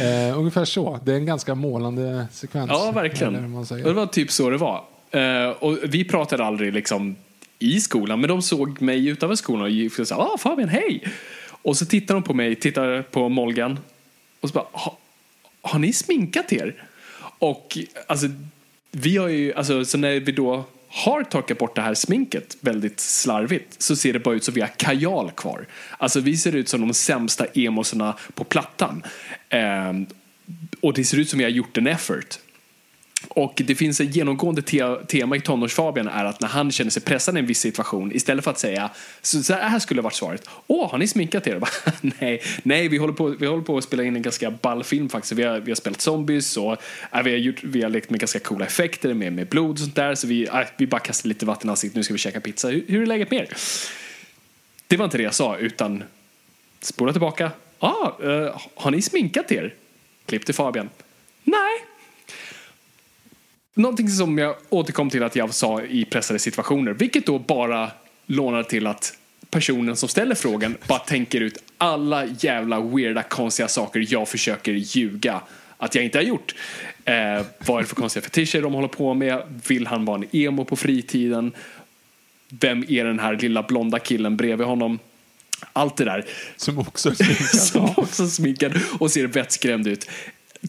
Eh, 0.00 0.38
ungefär 0.38 0.64
så. 0.64 0.98
Det 1.04 1.12
är 1.12 1.16
en 1.16 1.26
ganska 1.26 1.54
målande 1.54 2.26
sekvens. 2.32 2.70
Ja, 2.70 2.92
verkligen. 2.94 3.54
Det 3.68 3.92
var 3.92 4.06
typ 4.06 4.30
så 4.30 4.50
det 4.50 4.56
var. 4.56 4.84
Eh, 5.10 5.50
och 5.50 5.78
vi 5.82 6.04
pratade 6.04 6.44
aldrig 6.44 6.72
liksom 6.72 7.16
i 7.58 7.80
skolan, 7.80 8.20
men 8.20 8.28
de 8.28 8.42
såg 8.42 8.82
mig 8.82 9.08
utanför 9.08 9.36
skolan 9.36 9.90
och 9.98 10.06
sa 10.06 10.16
ah, 10.16 10.38
Fabian, 10.38 10.68
hej! 10.68 11.04
Och 11.62 11.76
så 11.76 11.86
tittar 11.86 12.14
de 12.14 12.22
på 12.22 12.34
mig, 12.34 12.54
tittar 12.54 13.02
på 13.02 13.28
Molgan 13.28 13.78
och 14.40 14.48
så 14.48 14.52
bara, 14.52 14.66
har 15.62 15.78
ni 15.78 15.92
sminkat 15.92 16.52
er? 16.52 16.84
Och 17.38 17.78
alltså, 18.06 18.26
vi 18.90 19.16
har 19.16 19.28
ju, 19.28 19.54
alltså, 19.54 19.84
så 19.84 19.98
när 19.98 20.20
vi 20.20 20.32
då 20.32 20.64
har 20.88 21.22
torkat 21.22 21.58
bort 21.58 21.76
det 21.76 21.82
här 21.82 21.94
sminket 21.94 22.56
väldigt 22.60 23.00
slarvigt 23.00 23.82
så 23.82 23.96
ser 23.96 24.12
det 24.12 24.18
bara 24.18 24.34
ut 24.34 24.44
som 24.44 24.54
vi 24.54 24.60
har 24.60 24.70
kajal 24.76 25.30
kvar. 25.30 25.66
Alltså 25.98 26.20
vi 26.20 26.36
ser 26.36 26.56
ut 26.56 26.68
som 26.68 26.80
de 26.80 26.94
sämsta 26.94 27.46
emosarna 27.46 28.16
på 28.34 28.44
plattan. 28.44 29.02
Eh, 29.48 29.92
och 30.80 30.94
det 30.94 31.04
ser 31.04 31.18
ut 31.18 31.28
som 31.28 31.38
vi 31.38 31.44
har 31.44 31.50
gjort 31.50 31.76
en 31.76 31.86
effort. 31.86 32.38
Och 33.32 33.62
det 33.64 33.74
finns 33.74 34.00
ett 34.00 34.16
genomgående 34.16 34.62
te 34.62 34.96
tema 35.08 35.36
i 35.36 35.40
tonårsfabian 35.40 36.08
är 36.08 36.24
att 36.24 36.40
när 36.40 36.48
han 36.48 36.72
känner 36.72 36.90
sig 36.90 37.02
pressad 37.02 37.36
i 37.36 37.38
en 37.38 37.46
viss 37.46 37.60
situation 37.60 38.12
istället 38.12 38.44
för 38.44 38.50
att 38.50 38.58
säga 38.58 38.90
så, 39.22 39.42
så 39.42 39.54
här 39.54 39.78
skulle 39.78 40.02
varit 40.02 40.14
svaret. 40.14 40.48
Åh, 40.66 40.90
har 40.90 40.98
ni 40.98 41.06
sminkat 41.06 41.46
er? 41.46 41.60
nej, 42.20 42.42
nej 42.62 42.88
vi, 42.88 42.96
håller 42.96 43.12
på, 43.12 43.26
vi 43.26 43.46
håller 43.46 43.62
på 43.62 43.78
att 43.78 43.84
spela 43.84 44.02
in 44.02 44.16
en 44.16 44.22
ganska 44.22 44.50
ball 44.50 44.84
film 44.84 45.08
faktiskt. 45.08 45.32
Vi 45.32 45.42
har, 45.42 45.60
vi 45.60 45.70
har 45.70 45.76
spelat 45.76 46.00
zombies 46.00 46.56
och 46.56 46.72
äh, 47.12 47.22
vi, 47.24 47.30
har 47.30 47.38
gjort, 47.38 47.64
vi 47.64 47.82
har 47.82 47.90
lekt 47.90 48.10
med 48.10 48.20
ganska 48.20 48.38
coola 48.38 48.66
effekter 48.66 49.14
med, 49.14 49.32
med 49.32 49.46
blod 49.46 49.70
och 49.70 49.78
sånt 49.78 49.96
där. 49.96 50.14
Så 50.14 50.26
vi, 50.26 50.46
äh, 50.46 50.60
vi 50.76 50.86
bara 50.86 51.00
kastar 51.00 51.28
lite 51.28 51.46
vatten 51.46 51.68
i 51.68 51.70
ansiktet. 51.70 51.96
Nu 51.96 52.02
ska 52.02 52.14
vi 52.14 52.18
käka 52.18 52.40
pizza. 52.40 52.68
Hur, 52.68 52.84
hur 52.88 53.02
är 53.02 53.06
läget 53.06 53.30
med 53.30 53.40
er? 53.40 53.56
Det 54.86 54.96
var 54.96 55.04
inte 55.04 55.16
det 55.16 55.24
jag 55.24 55.34
sa 55.34 55.56
utan 55.56 56.04
spola 56.80 57.12
tillbaka. 57.12 57.50
Ah, 57.78 58.12
äh, 58.22 58.60
har 58.74 58.90
ni 58.90 59.02
sminkat 59.02 59.52
er? 59.52 59.74
Klipp 60.26 60.46
till 60.46 60.54
Fabian. 60.54 60.88
Någonting 63.80 64.08
som 64.08 64.38
jag 64.38 64.56
återkom 64.68 65.10
till 65.10 65.22
att 65.22 65.36
jag 65.36 65.54
sa 65.54 65.82
i 65.82 66.04
pressade 66.04 66.38
situationer, 66.38 66.92
vilket 66.92 67.26
då 67.26 67.38
bara 67.38 67.90
lånar 68.26 68.62
till 68.62 68.86
att 68.86 69.18
personen 69.50 69.96
som 69.96 70.08
ställer 70.08 70.34
frågan 70.34 70.76
bara 70.88 70.98
tänker 70.98 71.40
ut 71.40 71.62
alla 71.78 72.26
jävla 72.26 72.80
weirda 72.80 73.22
konstiga 73.22 73.68
saker 73.68 74.06
jag 74.08 74.28
försöker 74.28 74.72
ljuga 74.72 75.40
att 75.76 75.94
jag 75.94 76.04
inte 76.04 76.18
har 76.18 76.22
gjort. 76.22 76.54
Eh, 77.04 77.14
vad 77.66 77.78
är 77.78 77.80
det 77.80 77.86
för 77.86 77.94
konstiga 77.94 78.22
fetischer 78.22 78.62
de 78.62 78.72
håller 78.72 78.88
på 78.88 79.14
med? 79.14 79.60
Vill 79.68 79.86
han 79.86 80.04
vara 80.04 80.16
en 80.16 80.36
emo 80.36 80.64
på 80.64 80.76
fritiden? 80.76 81.52
Vem 82.48 82.84
är 82.88 83.04
den 83.04 83.18
här 83.18 83.36
lilla 83.36 83.62
blonda 83.62 83.98
killen 83.98 84.36
bredvid 84.36 84.66
honom? 84.66 84.98
Allt 85.72 85.96
det 85.96 86.04
där. 86.04 86.24
Som 86.56 86.78
också 86.78 87.10
är 87.10 87.14
sminkad. 87.14 87.60
som 87.60 87.90
också 87.96 88.28
sminkad 88.28 88.72
och 88.98 89.10
ser 89.10 89.26
vettskrämd 89.26 89.86
ut. 89.86 90.10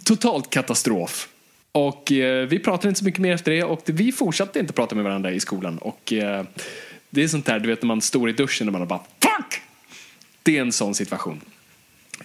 Totalt 0.04 0.50
katastrof. 0.50 1.28
Och 1.72 2.12
eh, 2.12 2.48
vi 2.48 2.60
pratade 2.60 2.88
inte 2.88 3.00
så 3.00 3.06
mycket 3.06 3.22
mer 3.22 3.34
efter 3.34 3.52
det 3.52 3.64
och 3.64 3.82
vi 3.86 4.12
fortsatte 4.12 4.60
inte 4.60 4.74
prata 4.74 4.96
med 4.96 5.04
varandra 5.04 5.32
i 5.32 5.40
skolan. 5.40 5.78
Och 5.78 6.14
eh, 6.14 6.46
det 7.10 7.24
är 7.24 7.28
sånt 7.28 7.46
där, 7.46 7.60
du 7.60 7.70
vet 7.70 7.82
när 7.82 7.88
man 7.88 8.02
står 8.02 8.30
i 8.30 8.34
duschen 8.34 8.68
och 8.68 8.74
man 8.74 8.88
bara 8.88 9.00
FUCK! 9.00 9.62
Det 10.44 10.58
är 10.58 10.62
en 10.62 10.72
sån 10.72 10.96
situation. 10.96 11.42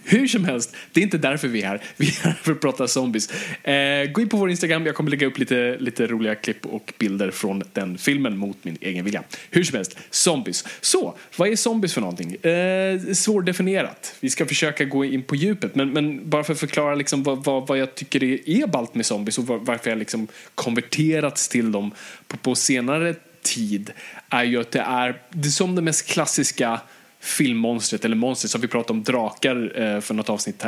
Hur 0.09 0.29
som 0.29 0.45
helst, 0.45 0.77
det 0.93 1.01
är 1.01 1.05
inte 1.05 1.19
därför 1.19 1.49
vi 1.49 1.63
är 1.63 1.67
här. 1.67 1.81
Vi 1.97 2.07
är 2.07 2.25
här 2.25 2.33
för 2.43 2.53
att 2.53 2.61
prata 2.61 2.89
zombies. 2.89 3.31
Eh, 3.63 4.11
gå 4.11 4.21
in 4.21 4.29
på 4.29 4.37
vår 4.37 4.51
Instagram, 4.51 4.87
jag 4.87 4.95
kommer 4.95 5.11
lägga 5.11 5.27
upp 5.27 5.39
lite, 5.39 5.77
lite 5.79 6.07
roliga 6.07 6.35
klipp 6.35 6.67
och 6.67 6.93
bilder 6.99 7.31
från 7.31 7.63
den 7.73 7.99
filmen 7.99 8.39
mot 8.39 8.65
min 8.65 8.79
egen 8.81 9.05
vilja. 9.05 9.23
Hur 9.51 9.65
som 9.65 9.77
helst, 9.77 9.99
zombies. 10.11 10.65
Så, 10.81 11.15
vad 11.37 11.49
är 11.49 11.57
zombies 11.57 11.95
för 11.95 12.01
någonting? 12.01 12.35
Eh, 12.35 13.13
svårdefinierat. 13.13 14.15
Vi 14.21 14.31
ska 14.31 14.47
försöka 14.47 14.85
gå 14.85 15.05
in 15.05 15.23
på 15.23 15.37
djupet, 15.37 15.75
men, 15.75 15.93
men 15.93 16.31
bara 16.31 16.45
för 16.45 16.53
att 16.53 16.61
förklara 16.61 16.95
liksom 16.95 17.23
vad, 17.23 17.45
vad, 17.45 17.67
vad 17.67 17.79
jag 17.79 17.95
tycker 17.95 18.25
är, 18.25 18.49
är 18.49 18.67
ballt 18.67 18.95
med 18.95 19.07
zombies 19.07 19.39
och 19.39 19.47
varför 19.47 19.91
jag 19.91 19.99
liksom 19.99 20.29
konverterats 20.55 21.49
till 21.49 21.73
dem 21.73 21.93
på, 22.27 22.37
på 22.37 22.55
senare 22.55 23.15
tid 23.43 23.93
är 24.29 24.45
ju 24.45 24.61
att 24.61 24.71
det 24.71 24.81
är, 24.81 25.23
det 25.31 25.49
är 25.49 25.51
som 25.51 25.75
det 25.75 25.83
mest 25.83 26.07
klassiska 26.07 26.81
filmmonstret 27.27 28.05
eller 28.05 28.17
monstret 28.17 28.51
som 28.51 28.61
vi 28.61 28.69
pratade 28.69 28.99
om 28.99 29.05
drakar 29.05 29.81
eh, 29.81 30.01
för 30.01 30.15
något 30.15 30.29
avsnitt 30.29 30.65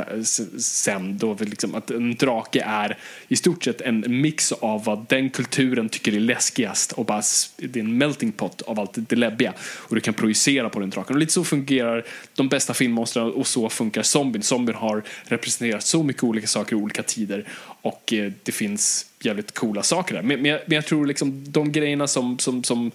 sen 0.59 1.19
då 1.19 1.35
vi 1.35 1.45
liksom, 1.45 1.75
att 1.75 1.91
en 1.91 2.15
drake 2.15 2.63
är 2.67 2.99
i 3.29 3.37
stort 3.37 3.65
sett 3.65 3.81
en 3.81 4.05
mix 4.07 4.53
av 4.53 4.85
vad 4.85 5.07
den 5.09 5.31
kulturen 5.31 5.89
tycker 5.89 6.15
är 6.15 6.21
läskigast 6.21 6.93
och 6.93 7.05
bara 7.05 7.23
det 7.57 7.79
är 7.79 7.85
en 7.85 7.99
melting 7.99 8.33
pot 8.33 8.63
av 8.63 8.81
allt 8.81 8.91
det 8.95 9.17
läbbiga. 9.17 9.53
Och 9.61 9.95
du 9.95 10.01
kan 10.01 10.15
projicera 10.15 10.69
på 10.69 10.81
den 10.81 10.91
draken. 10.91 11.17
Och 11.17 11.21
lite 11.21 11.33
så 11.33 11.45
fungerar 11.45 12.05
de 12.35 12.49
bästa 12.49 12.75
filmmonstren 12.75 13.33
och 13.33 13.47
så 13.47 13.69
funkar 13.69 14.03
zombien. 14.03 14.43
Zombien 14.43 14.79
har 14.79 15.03
representerat 15.25 15.83
så 15.83 16.03
mycket 16.03 16.23
olika 16.23 16.47
saker 16.47 16.77
i 16.77 16.79
olika 16.79 17.03
tider 17.03 17.45
och 17.83 18.13
eh, 18.13 18.33
det 18.43 18.53
finns 18.53 19.07
jävligt 19.21 19.55
coola 19.55 19.83
saker 19.83 20.15
där. 20.15 20.23
Men, 20.23 20.43
men, 20.43 20.51
jag, 20.51 20.61
men 20.67 20.77
jag 20.77 20.87
tror 20.87 21.07
liksom 21.07 21.53
de 21.53 21.73
grejerna 21.73 22.07
som, 22.07 22.39
som, 22.39 22.65
som 22.65 22.91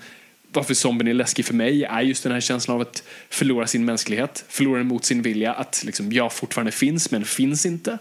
varför 0.55 0.73
zombien 0.73 1.07
är 1.07 1.13
läskig 1.13 1.45
för 1.45 1.53
mig 1.53 1.83
är 1.83 2.01
just 2.01 2.23
den 2.23 2.31
här 2.31 2.39
känslan 2.39 2.75
av 2.75 2.81
att 2.81 3.03
förlora 3.29 3.67
sin 3.67 3.85
mänsklighet, 3.85 4.45
förlora 4.47 4.77
den 4.77 4.87
mot 4.87 5.05
sin 5.05 5.21
vilja, 5.21 5.53
att 5.53 5.83
liksom 5.85 6.11
jag 6.11 6.33
fortfarande 6.33 6.71
finns 6.71 7.11
men 7.11 7.25
finns 7.25 7.65
inte. 7.65 7.97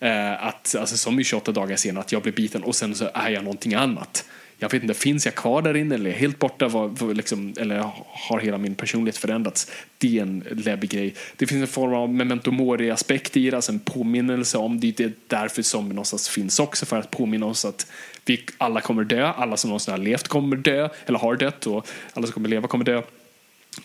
Eh, 0.00 0.46
att, 0.46 0.74
alltså 0.78 0.96
som 0.96 1.20
i 1.20 1.24
28 1.24 1.52
dagar 1.52 1.76
senare, 1.76 2.00
att 2.00 2.12
jag 2.12 2.22
blir 2.22 2.32
biten 2.32 2.62
och 2.62 2.76
sen 2.76 2.94
så 2.94 3.10
är 3.14 3.30
jag 3.30 3.44
någonting 3.44 3.74
annat. 3.74 4.24
Jag 4.62 4.72
vet 4.72 4.82
inte, 4.82 4.94
finns 4.94 5.24
jag 5.24 5.34
kvar 5.34 5.62
där 5.62 5.76
inne 5.76 5.94
eller 5.94 6.10
är 6.10 6.14
jag 6.14 6.20
helt 6.20 6.38
borta? 6.38 6.68
Var, 6.68 7.14
liksom, 7.14 7.54
eller 7.58 7.90
har 8.06 8.40
hela 8.40 8.58
min 8.58 8.74
personlighet 8.74 9.16
förändrats? 9.16 9.70
Det 9.98 10.18
är 10.18 10.22
en 10.22 10.44
läbbig 10.50 10.90
grej. 10.90 11.14
Det 11.36 11.46
finns 11.46 11.60
en 11.60 11.68
form 11.68 11.94
av 11.94 12.14
memento 12.14 12.50
mori-aspekt 12.50 13.36
i 13.36 13.50
det, 13.50 13.56
alltså 13.56 13.72
en 13.72 13.78
påminnelse 13.78 14.58
om 14.58 14.80
det. 14.80 14.96
Det 14.96 15.04
är 15.04 15.12
därför 15.26 15.62
zombie 15.62 15.94
någonstans 15.94 16.28
finns 16.28 16.60
också, 16.60 16.86
för 16.86 16.98
att 16.98 17.10
påminna 17.10 17.46
oss 17.46 17.64
att 17.64 17.86
vi 18.24 18.44
alla 18.58 18.80
kommer 18.80 19.04
dö, 19.04 19.26
alla 19.26 19.56
som 19.56 19.70
någonsin 19.70 19.92
har 19.92 19.98
levt 19.98 20.28
kommer 20.28 20.56
dö, 20.56 20.88
eller 21.06 21.18
har 21.18 21.36
dött 21.36 21.66
och 21.66 21.88
alla 22.12 22.26
som 22.26 22.32
kommer 22.32 22.48
leva 22.48 22.68
kommer 22.68 22.84
dö. 22.84 23.02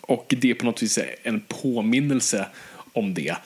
Och 0.00 0.34
det 0.38 0.50
är 0.50 0.54
på 0.54 0.64
något 0.64 0.82
vis 0.82 0.98
en 1.22 1.40
påminnelse 1.40 2.46
om 2.92 3.14
det. 3.14 3.36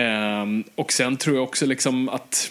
Um, 0.00 0.64
och 0.74 0.92
sen 0.92 1.16
tror 1.16 1.36
jag 1.36 1.44
också 1.44 1.66
liksom 1.66 2.08
att 2.08 2.50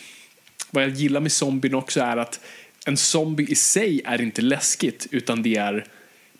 vad 0.72 0.84
jag 0.84 0.92
gillar 0.92 1.20
med 1.20 1.32
zombien 1.32 1.76
också 1.76 2.02
är 2.02 2.18
att 2.18 2.40
en 2.86 2.98
zombie 2.98 3.52
i 3.52 3.56
sig 3.56 4.02
är 4.06 4.22
inte 4.22 4.41
läskigt 4.41 5.08
utan 5.12 5.43
det 5.43 5.56
är 5.56 5.86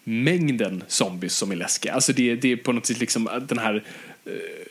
mängden 0.04 0.84
zombies 0.88 1.36
som 1.36 1.52
är 1.52 1.56
läskiga. 1.56 1.94
Alltså 1.94 2.14
det, 2.14 2.36
det 2.36 2.52
är 2.52 2.56
på 2.56 2.72
något 2.72 2.86
sätt 2.86 3.00
liksom 3.00 3.30
den 3.48 3.60
här 3.60 3.84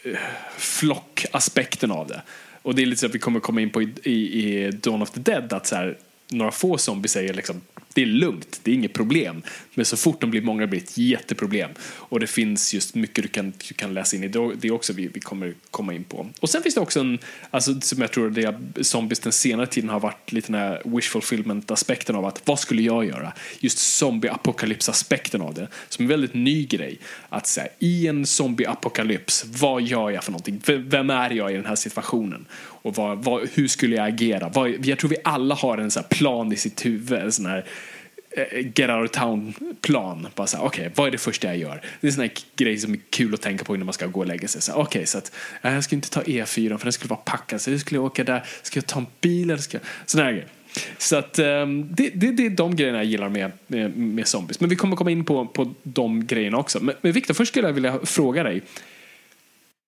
uh, 0.04 0.16
flockaspekten 0.58 1.90
av 1.90 2.06
det. 2.06 2.22
Och 2.62 2.74
det 2.74 2.82
är 2.82 2.86
lite 2.86 3.00
så 3.00 3.06
att 3.06 3.14
vi 3.14 3.18
kommer 3.18 3.40
komma 3.40 3.60
in 3.60 3.70
på 3.70 3.82
i, 3.82 3.92
i, 4.02 4.12
i 4.12 4.70
Dawn 4.70 5.02
of 5.02 5.10
the 5.10 5.20
Dead 5.20 5.52
att 5.52 5.66
så 5.66 5.76
här, 5.76 5.98
några 6.28 6.50
få 6.50 6.78
zombies 6.78 7.12
säger 7.12 7.34
liksom 7.34 7.60
det 7.94 8.02
är 8.02 8.06
lugnt, 8.06 8.60
det 8.62 8.70
är 8.70 8.74
inget 8.74 8.92
problem. 8.92 9.42
Men 9.74 9.84
så 9.84 9.96
fort 9.96 10.20
de 10.20 10.30
blir 10.30 10.42
många 10.42 10.66
blir 10.66 10.80
det 10.80 10.86
ett 10.86 10.98
jätteproblem. 10.98 11.70
Och 11.82 12.20
det 12.20 12.26
finns 12.26 12.74
just 12.74 12.94
mycket 12.94 13.24
du 13.24 13.28
kan, 13.28 13.52
du 13.68 13.74
kan 13.74 13.94
läsa 13.94 14.16
in 14.16 14.24
i 14.24 14.28
det 14.56 14.70
också 14.70 14.92
vi, 14.92 15.08
vi 15.08 15.20
kommer 15.20 15.54
komma 15.70 15.94
in 15.94 16.04
på. 16.04 16.28
Och 16.40 16.50
sen 16.50 16.62
finns 16.62 16.74
det 16.74 16.80
också 16.80 17.00
en, 17.00 17.18
alltså, 17.50 17.80
som 17.80 18.00
jag 18.00 18.12
tror 18.12 18.30
det 18.30 18.42
är, 18.42 18.82
zombies 18.82 19.20
den 19.20 19.32
senare 19.32 19.66
tiden 19.66 19.90
har 19.90 20.00
varit 20.00 20.32
lite 20.32 20.52
den 20.52 20.60
här 20.60 20.82
wish 20.84 21.08
fulfillment 21.08 21.70
aspekten 21.70 22.16
av 22.16 22.26
att 22.26 22.42
vad 22.44 22.58
skulle 22.58 22.82
jag 22.82 23.04
göra? 23.04 23.32
Just 23.60 23.78
zombie-apokalyps-aspekten 23.78 25.42
av 25.42 25.54
det. 25.54 25.68
Som 25.88 26.02
är 26.02 26.04
en 26.04 26.08
väldigt 26.08 26.34
ny 26.34 26.66
grej. 26.66 26.98
Att 27.28 27.46
säga 27.46 27.68
i 27.78 28.06
en 28.06 28.24
zombie-apokalyps, 28.24 29.44
vad 29.60 29.82
gör 29.82 30.10
jag 30.10 30.24
för 30.24 30.32
någonting? 30.32 30.60
Vem 30.66 31.10
är 31.10 31.30
jag 31.30 31.52
i 31.52 31.54
den 31.54 31.66
här 31.66 31.76
situationen? 31.76 32.46
Och 32.82 32.96
vad, 32.96 33.24
vad, 33.24 33.48
hur 33.54 33.68
skulle 33.68 33.96
jag 33.96 34.08
agera? 34.08 34.48
Vad, 34.48 34.86
jag 34.86 34.98
tror 34.98 35.10
vi 35.10 35.16
alla 35.24 35.54
har 35.54 35.78
en 35.78 35.90
sån 35.90 36.02
plan 36.10 36.52
i 36.52 36.56
sitt 36.56 36.86
huvud. 36.86 37.18
En 37.18 37.32
sån 37.32 37.46
här 37.46 37.64
Eh, 38.36 38.58
get 38.74 38.90
out 38.90 39.04
of 39.04 39.10
town-plan. 39.10 40.28
Bara 40.34 40.46
så 40.46 40.58
okej, 40.58 40.66
okay, 40.66 40.90
vad 40.94 41.06
är 41.06 41.10
det 41.10 41.18
första 41.18 41.46
jag 41.46 41.56
gör? 41.56 41.80
Det 42.00 42.06
är 42.06 42.08
en 42.08 42.12
sån 42.12 42.22
här 42.22 42.32
grej 42.56 42.78
som 42.78 42.92
är 42.92 43.00
kul 43.10 43.34
att 43.34 43.42
tänka 43.42 43.64
på 43.64 43.74
innan 43.74 43.86
man 43.86 43.92
ska 43.92 44.06
gå 44.06 44.20
och 44.20 44.26
lägga 44.26 44.48
sig. 44.48 44.74
Okej, 44.74 44.82
okay, 44.82 45.06
så 45.06 45.18
att 45.18 45.32
äh, 45.62 45.74
jag 45.74 45.84
ska 45.84 45.96
inte 45.96 46.10
ta 46.10 46.22
E4 46.22 46.76
för 46.76 46.84
den 46.84 46.92
skulle 46.92 47.08
vara 47.08 47.20
packad. 47.20 47.60
Så 47.60 47.70
jag 47.70 47.80
skulle 47.80 48.00
åka 48.00 48.24
där. 48.24 48.44
Ska 48.62 48.78
jag 48.78 48.86
ta 48.86 48.98
en 48.98 49.06
bil 49.20 49.50
eller 49.50 49.62
ska 49.62 49.76
jag... 49.76 49.86
Såna 50.06 50.24
här 50.24 50.32
grejer. 50.32 50.48
Så 50.98 51.16
att 51.16 51.38
um, 51.38 51.88
det, 51.94 52.10
det, 52.14 52.32
det 52.32 52.46
är 52.46 52.50
de 52.50 52.76
grejerna 52.76 52.98
jag 52.98 53.04
gillar 53.04 53.28
med, 53.28 53.52
med, 53.66 53.96
med, 53.96 54.26
zombies. 54.26 54.60
Men 54.60 54.70
vi 54.70 54.76
kommer 54.76 54.96
komma 54.96 55.10
in 55.10 55.24
på, 55.24 55.46
på 55.46 55.74
de 55.82 56.26
grejerna 56.26 56.58
också. 56.58 56.78
Men, 56.82 56.94
men 57.00 57.12
Viktor, 57.12 57.34
först 57.34 57.52
skulle 57.52 57.66
jag 57.66 57.74
vilja 57.74 57.98
fråga 58.04 58.42
dig. 58.42 58.62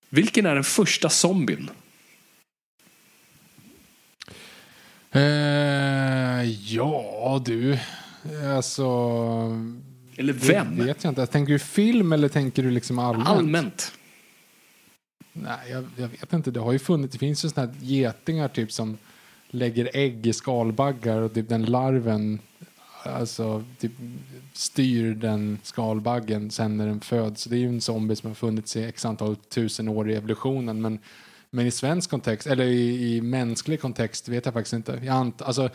Vilken 0.08 0.46
är 0.46 0.54
den 0.54 0.64
första 0.64 1.08
zombien 1.08 1.70
Uh, 5.16 6.44
ja, 6.44 7.42
du. 7.44 7.78
Alltså... 8.54 8.82
Eller 10.16 10.32
vem? 10.32 10.76
vet 10.76 11.04
jag 11.04 11.10
inte. 11.10 11.26
Tänker 11.26 11.52
du 11.52 11.58
film 11.58 12.12
eller 12.12 12.28
tänker 12.28 12.62
du 12.62 12.70
liksom 12.70 12.98
allmänt? 12.98 13.28
Allmänt. 13.28 13.92
Nej, 15.32 15.70
jag, 15.70 15.84
jag, 15.96 16.08
vet 16.08 16.32
inte. 16.32 16.50
Det 16.50 16.60
har 16.60 16.72
ju 16.72 16.78
funnits, 16.78 17.12
det 17.12 17.18
finns 17.18 17.44
ju 17.44 17.48
sådana 17.48 17.72
här 17.72 17.80
getingar 17.80 18.48
typ 18.48 18.72
som 18.72 18.98
lägger 19.48 19.90
ägg 19.94 20.26
i 20.26 20.32
skalbaggar 20.32 21.20
och 21.20 21.34
typ 21.34 21.48
den 21.48 21.64
larven 21.64 22.38
alltså 23.02 23.64
typ 23.78 23.92
styr 24.52 25.14
den 25.14 25.58
skalbaggen 25.62 26.50
sen 26.50 26.76
när 26.76 26.86
den 26.86 27.00
föds. 27.00 27.44
Det 27.44 27.56
är 27.56 27.60
ju 27.60 27.68
en 27.68 27.80
zombie 27.80 28.16
som 28.16 28.30
har 28.30 28.34
funnits 28.34 28.76
i 28.76 28.84
x 28.84 29.04
antal 29.04 29.36
tusen 29.36 29.88
år 29.88 30.10
i 30.10 30.14
evolutionen 30.14 30.82
men 30.82 30.98
men 31.54 31.66
i 31.66 31.70
svensk 31.70 32.10
kontext, 32.10 32.46
eller 32.46 32.64
i, 32.64 33.14
i 33.16 33.20
mänsklig 33.20 33.80
kontext 33.80 34.28
vet 34.28 34.44
jag 34.44 34.54
faktiskt 34.54 34.72
inte. 34.72 35.00
Jag 35.02 35.14
ant, 35.16 35.42
alltså, 35.42 35.70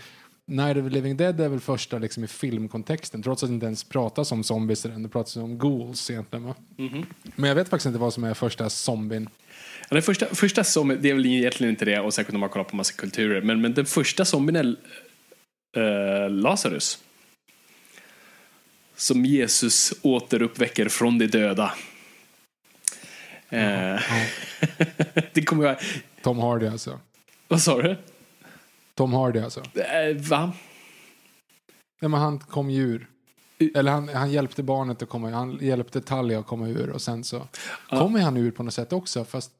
Night 0.49 0.77
of 0.77 0.83
the 0.83 0.89
Living 0.89 1.17
Dead 1.17 1.39
är 1.39 1.49
väl 1.49 1.59
första 1.59 1.97
liksom, 1.97 2.23
i 2.23 2.27
filmkontexten, 2.27 3.23
trots 3.23 3.43
att 3.43 3.49
det 3.49 3.53
inte 3.53 3.65
ens 3.65 3.83
pratas 3.83 4.31
om 4.31 4.43
zombies 4.43 4.81
det 4.81 5.09
pratas 5.09 5.35
om 5.35 5.57
ghouls 5.57 6.09
egentligen. 6.09 6.45
Va? 6.45 6.55
Mm 6.77 6.93
-hmm. 6.93 7.05
Men 7.35 7.47
jag 7.47 7.55
vet 7.55 7.69
faktiskt 7.69 7.85
inte 7.85 7.99
vad 7.99 8.13
som 8.13 8.23
är 8.23 8.33
första 8.33 8.69
zombien. 8.69 9.29
Ja, 9.89 9.93
den 9.93 10.01
första, 10.03 10.25
första 10.25 10.63
zombien, 10.63 11.01
det 11.01 11.09
är 11.09 11.13
väl 11.13 11.25
egentligen 11.25 11.71
inte 11.71 11.85
det, 11.85 11.99
och 11.99 12.13
säkert 12.13 12.33
om 12.33 12.39
man 12.39 12.49
kollar 12.49 12.63
på 12.63 12.75
massa 12.75 12.93
kulturer, 12.93 13.41
men, 13.41 13.61
men 13.61 13.73
den 13.73 13.85
första 13.85 14.25
zombien 14.25 14.55
är 14.55 16.23
äh, 16.23 16.29
Lazarus. 16.29 16.99
Som 18.95 19.25
Jesus 19.25 19.93
återuppväcker 20.01 20.89
från 20.89 21.17
de 21.17 21.27
döda. 21.27 21.73
Eh, 23.49 24.01
det 25.33 25.41
kommer 25.45 25.65
jag... 25.65 25.77
Tom 26.21 26.39
Hardy 26.39 26.67
alltså. 26.67 26.99
Vad 27.47 27.61
sa 27.61 27.81
du? 27.81 27.95
Tom 28.99 29.13
Hardy 29.13 29.39
alltså. 29.39 29.59
Eh, 29.59 30.17
va? 30.29 30.53
Nej, 32.01 32.09
men 32.09 32.19
han 32.19 32.39
kom 32.39 32.69
ju 32.69 32.81
ur. 32.81 33.07
Eller 33.75 33.91
han, 33.91 34.09
han 34.09 34.31
hjälpte 34.31 34.63
barnet 34.63 35.01
att 35.01 35.09
komma 35.09 35.29
Han 35.29 35.57
hjälpte 35.61 36.01
Talia 36.01 36.39
att 36.39 36.47
komma 36.47 36.67
ur 36.67 36.89
och 36.89 37.01
sen 37.01 37.23
så 37.23 37.47
ja. 37.89 37.99
kommer 37.99 38.19
han 38.19 38.37
ur 38.37 38.51
på 38.51 38.63
något 38.63 38.73
sätt 38.73 38.93
också. 38.93 39.25
Fast 39.25 39.51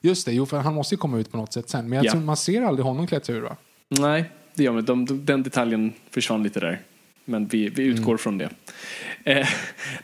just 0.00 0.26
det, 0.26 0.32
jo 0.32 0.46
för 0.46 0.58
han 0.58 0.74
måste 0.74 0.94
ju 0.94 0.98
komma 0.98 1.18
ut 1.18 1.30
på 1.30 1.36
något 1.36 1.52
sätt 1.52 1.68
sen. 1.68 1.88
Men 1.88 1.96
jag 1.96 2.06
ja. 2.06 2.12
tror 2.12 2.20
man 2.20 2.36
ser 2.36 2.62
aldrig 2.62 2.86
honom 2.86 3.06
klättra 3.06 3.34
ur 3.34 3.40
va? 3.40 3.56
Nej, 3.88 4.30
det 4.54 4.62
gör 4.62 4.72
man 4.72 4.84
de, 4.84 5.04
de, 5.04 5.24
Den 5.24 5.42
detaljen 5.42 5.92
försvann 6.10 6.42
lite 6.42 6.60
där. 6.60 6.82
Men 7.24 7.46
vi, 7.46 7.68
vi 7.68 7.82
utgår 7.82 8.12
mm. 8.12 8.18
från 8.18 8.38
det. 8.38 8.50
Eh, 9.28 9.48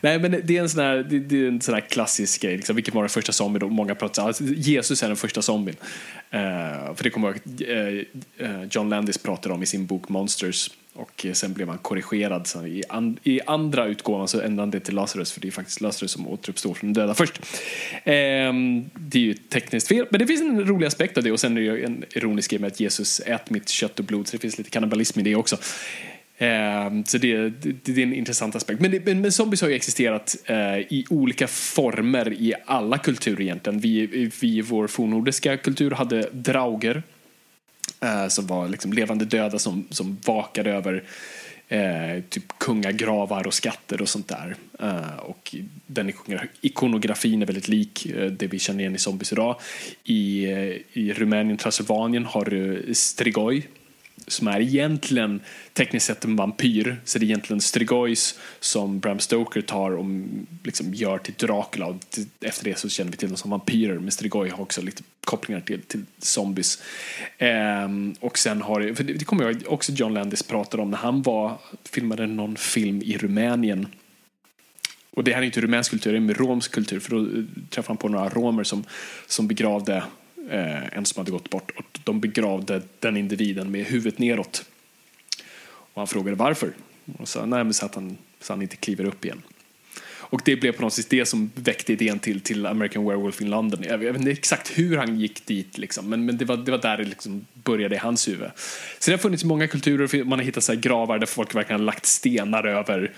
nej, 0.01 0.19
men 0.19 0.41
det 0.45 0.57
är 0.57 0.61
en 0.61 0.69
sån 0.69 0.81
här, 0.81 0.97
det, 0.97 1.19
det 1.19 1.45
är 1.45 1.49
en 1.49 1.61
sån 1.61 1.75
här 1.75 1.81
klassisk 1.81 2.43
grej. 2.43 2.57
Liksom, 2.57 2.77
vilken 2.77 2.95
var 2.95 3.03
den 3.03 3.09
första 3.09 3.33
zombien? 3.33 3.61
Då? 3.61 3.69
Många 3.69 3.95
pratar 3.95 4.27
alltså, 4.27 4.45
Jesus 4.45 5.03
är 5.03 5.09
den 5.09 5.17
första 5.17 5.43
zombien. 5.43 5.77
Eh, 6.31 6.41
för 6.95 7.03
det 7.03 7.11
kommer 7.11 7.29
jag 7.29 7.69
eh, 7.69 8.05
eh, 8.39 8.65
John 8.71 8.89
Landis 8.89 9.19
pratade 9.19 9.55
om 9.55 9.63
i 9.63 9.67
sin 9.67 9.87
bok 9.87 10.09
Monsters. 10.09 10.71
Och 10.97 11.27
sen 11.33 11.53
blev 11.53 11.69
han 11.69 11.79
korrigerad. 11.79 12.47
Så 12.47 12.67
i, 12.67 12.83
and, 12.89 13.21
I 13.23 13.41
andra 13.47 13.87
utgåvan 13.87 14.29
så 14.29 14.41
ändrade 14.41 14.63
han 14.63 14.71
det 14.71 14.81
till 14.81 14.95
Lazarus. 14.95 15.33
För 15.33 15.41
det 15.41 15.49
är 15.49 15.53
faktiskt 15.53 15.81
Lazarus 15.81 16.11
som 16.11 16.29
återuppstår 16.29 16.75
från 16.75 16.93
de 16.93 17.01
döda 17.01 17.15
först. 17.15 17.39
Eh, 18.05 18.53
det 18.95 19.19
är 19.19 19.23
ju 19.23 19.35
tekniskt 19.35 19.89
fel. 19.89 20.07
Men 20.11 20.21
det 20.21 20.27
finns 20.27 20.41
en 20.41 20.67
rolig 20.67 20.87
aspekt 20.87 21.17
av 21.17 21.25
det. 21.25 21.33
Och 21.33 21.41
sen 21.41 21.57
är 21.57 21.61
det 21.61 21.67
ju 21.67 21.85
en 21.85 22.05
ironisk 22.11 22.51
grej 22.51 22.61
med 22.61 22.69
att 22.69 22.81
Jesus 22.81 23.21
äter 23.21 23.53
mitt 23.53 23.69
kött 23.69 23.99
och 23.99 24.05
blod. 24.05 24.29
Så 24.29 24.37
det 24.37 24.41
finns 24.41 24.59
lite 24.59 24.71
kannibalism 24.71 25.21
i 25.21 25.23
det 25.23 25.35
också. 25.35 25.57
Eh, 26.45 27.05
så 27.05 27.19
det, 27.19 27.49
det, 27.49 27.85
det, 27.85 28.03
är 28.03 28.07
en 28.07 28.15
intressant 28.15 28.57
aspekt. 28.57 28.81
Men, 28.81 29.01
men, 29.05 29.21
men 29.21 29.33
zombies 29.33 29.63
har 29.63 29.69
ju 29.69 29.75
existerat 29.75 30.37
eh, 30.45 30.79
i 30.79 31.07
olika 31.11 31.47
former 31.47 32.33
i 32.33 32.55
alla 32.67 32.99
kulturer 32.99 33.41
egentligen. 33.41 33.81
Vi, 33.81 34.07
vi 34.41 34.57
i 34.57 34.61
vår 34.61 34.87
fornnordiska 34.87 35.57
kultur 35.57 35.91
hade 35.91 36.29
drauger 36.33 37.03
eh, 38.01 38.29
som 38.29 38.47
var 38.47 38.69
liksom 38.69 38.93
levande 38.93 39.25
döda 39.25 39.59
som, 39.59 39.87
som 39.91 40.19
vakade 40.25 40.71
över 40.71 41.05
eh, 41.69 42.23
typ 42.29 42.59
kungagravar 42.59 43.47
och 43.47 43.55
skatter 43.55 44.03
och 44.03 44.09
sånt 44.09 44.29
där. 44.29 44.57
Eh, 44.81 45.17
och 45.17 45.55
den 45.87 46.13
ikonografin 46.61 47.43
är 47.43 47.47
väldigt 47.47 47.69
lik 47.69 48.07
eh, 48.07 48.31
det 48.31 48.47
vi 48.47 48.59
känner 48.59 48.81
igen 48.81 48.95
i 48.95 48.99
zombies 48.99 49.33
idag. 49.33 49.57
I, 50.05 50.45
eh, 50.45 51.01
i 51.03 51.13
Rumänien, 51.17 51.57
Transylvanien 51.57 52.25
har 52.25 52.45
du 52.45 52.95
strigoi 52.95 53.63
som 54.27 54.49
är 54.49 54.61
egentligen 54.61 55.41
tekniskt 55.73 56.07
sett 56.07 56.25
en 56.25 56.37
vampyr. 56.37 57.01
Så 57.05 57.19
det 57.19 57.25
är 57.25 57.27
egentligen 57.27 57.61
Strigoi 57.61 58.15
som 58.61 59.01
Bram 59.01 59.19
Stoker 59.19 59.61
tar 59.61 59.91
och 59.91 60.05
liksom 60.63 60.95
gör 60.95 61.19
till 61.19 61.35
Dracula. 61.35 61.87
Och 61.87 61.97
efter 62.41 62.65
det 62.65 62.79
så 62.79 62.89
känner 62.89 63.11
vi 63.11 63.17
till 63.17 63.29
dem 63.29 63.37
som 63.37 63.51
vampyrer. 63.51 63.99
Men 63.99 64.11
Strigoi 64.11 64.49
har 64.49 64.63
också 64.63 64.83
lite 64.83 65.03
kopplingar 65.25 65.61
till, 65.61 65.83
till 65.83 66.05
zombies. 66.19 66.83
Ehm, 67.39 68.15
och 68.21 68.39
sen 68.39 68.63
har 68.63 68.81
det, 68.81 68.95
för 68.95 69.05
det, 69.05 69.13
det 69.13 69.25
kommer 69.25 69.45
jag 69.45 69.63
också 69.67 69.93
John 69.93 70.15
Landis 70.15 70.43
pratade 70.43 70.83
om 70.83 70.91
när 70.91 70.99
han 70.99 71.23
var, 71.23 71.59
filmade 71.85 72.27
någon 72.27 72.57
film 72.57 73.03
i 73.03 73.19
Rumänien. 73.19 73.87
Och 75.11 75.25
det 75.25 75.33
här 75.33 75.43
är 75.43 75.47
inte 75.47 75.61
rumänsk 75.61 75.91
kultur, 75.91 76.13
det 76.13 76.33
är 76.33 76.35
romsk 76.35 76.73
kultur. 76.73 77.01
För 77.01 77.11
då 77.11 77.19
eh, 77.19 77.45
träffade 77.71 77.91
han 77.91 77.97
på 77.97 78.09
några 78.09 78.29
romer 78.29 78.65
som, 78.65 78.85
som 79.27 79.49
begravde 79.49 80.03
eh, 80.51 80.97
en 80.99 81.07
som 81.07 81.21
hade 81.21 81.31
gått 81.31 81.51
bort. 81.51 81.73
Och 81.77 81.99
de 82.05 82.21
begravde 82.21 82.83
den 83.01 83.17
individen 83.17 83.71
med 83.71 83.87
huvudet 83.87 84.19
neråt. 84.19 84.65
Och 85.67 86.01
han 86.01 86.07
frågade 86.07 86.37
varför. 86.37 86.73
Och 87.19 87.29
sa 87.29 87.47
nej, 87.47 87.65
men 87.65 87.75
så 87.75 87.87
att 87.87 87.95
han, 87.95 88.17
så 88.41 88.53
han 88.53 88.63
inte 88.63 88.77
kliver 88.77 89.05
upp 89.05 89.25
igen. 89.25 89.43
Och 90.35 90.41
det 90.45 90.57
blev 90.57 90.73
på 90.73 90.83
något 90.83 90.93
sätt 90.93 91.11
det 91.11 91.27
som 91.27 91.51
väckte 91.55 91.93
idén 91.93 92.19
till, 92.19 92.41
till 92.41 92.67
American 92.67 93.05
Werewolf 93.05 93.41
in 93.41 93.51
London. 93.51 93.83
Jag 93.83 93.99
vet 93.99 94.17
inte 94.17 94.31
exakt 94.31 94.79
hur 94.79 94.97
han 94.97 95.21
gick 95.21 95.47
dit, 95.47 95.79
liksom, 95.79 96.09
men, 96.09 96.25
men 96.27 96.39
det, 96.39 96.45
var, 96.45 96.57
det 96.57 96.71
var 96.71 96.79
där 96.79 96.97
det 96.97 97.05
liksom 97.05 97.47
började 97.55 97.95
i 97.95 97.99
hans 97.99 98.29
huvud. 98.29 98.51
Så 98.99 99.11
det 99.11 99.13
har 99.13 99.19
funnits 99.19 99.45
många 99.45 99.69
kulturer, 99.69 100.25
man 100.25 100.39
har 100.39 100.47
hittat 100.47 100.65
så 100.65 100.75
gravar 100.75 101.19
där 101.19 101.27
folk 101.27 101.55
verkligen 101.55 101.81
har 101.81 101.87
lagt 101.87 102.07
stenar 102.07 102.67
över 102.67 103.13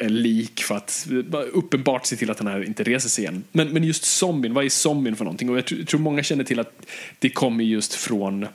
lik 0.00 0.62
för 0.62 0.74
att 0.74 1.06
uppenbart 1.52 2.06
se 2.06 2.16
till 2.16 2.30
att 2.30 2.38
den 2.38 2.46
här 2.46 2.64
inte 2.64 2.82
reser 2.82 3.08
sig 3.08 3.24
igen. 3.24 3.44
Men, 3.52 3.68
men 3.68 3.84
just 3.84 4.04
zombien, 4.04 4.54
vad 4.54 4.64
är 4.64 4.68
zombien 4.68 5.16
för 5.16 5.24
någonting? 5.24 5.50
Och 5.50 5.56
jag 5.56 5.66
tror, 5.66 5.98
många 5.98 6.22
känner 6.22 6.44
till 6.44 6.60
att 6.60 6.86
det 7.18 7.30
kommer 7.30 7.64
just 7.64 7.94
från 7.94 8.46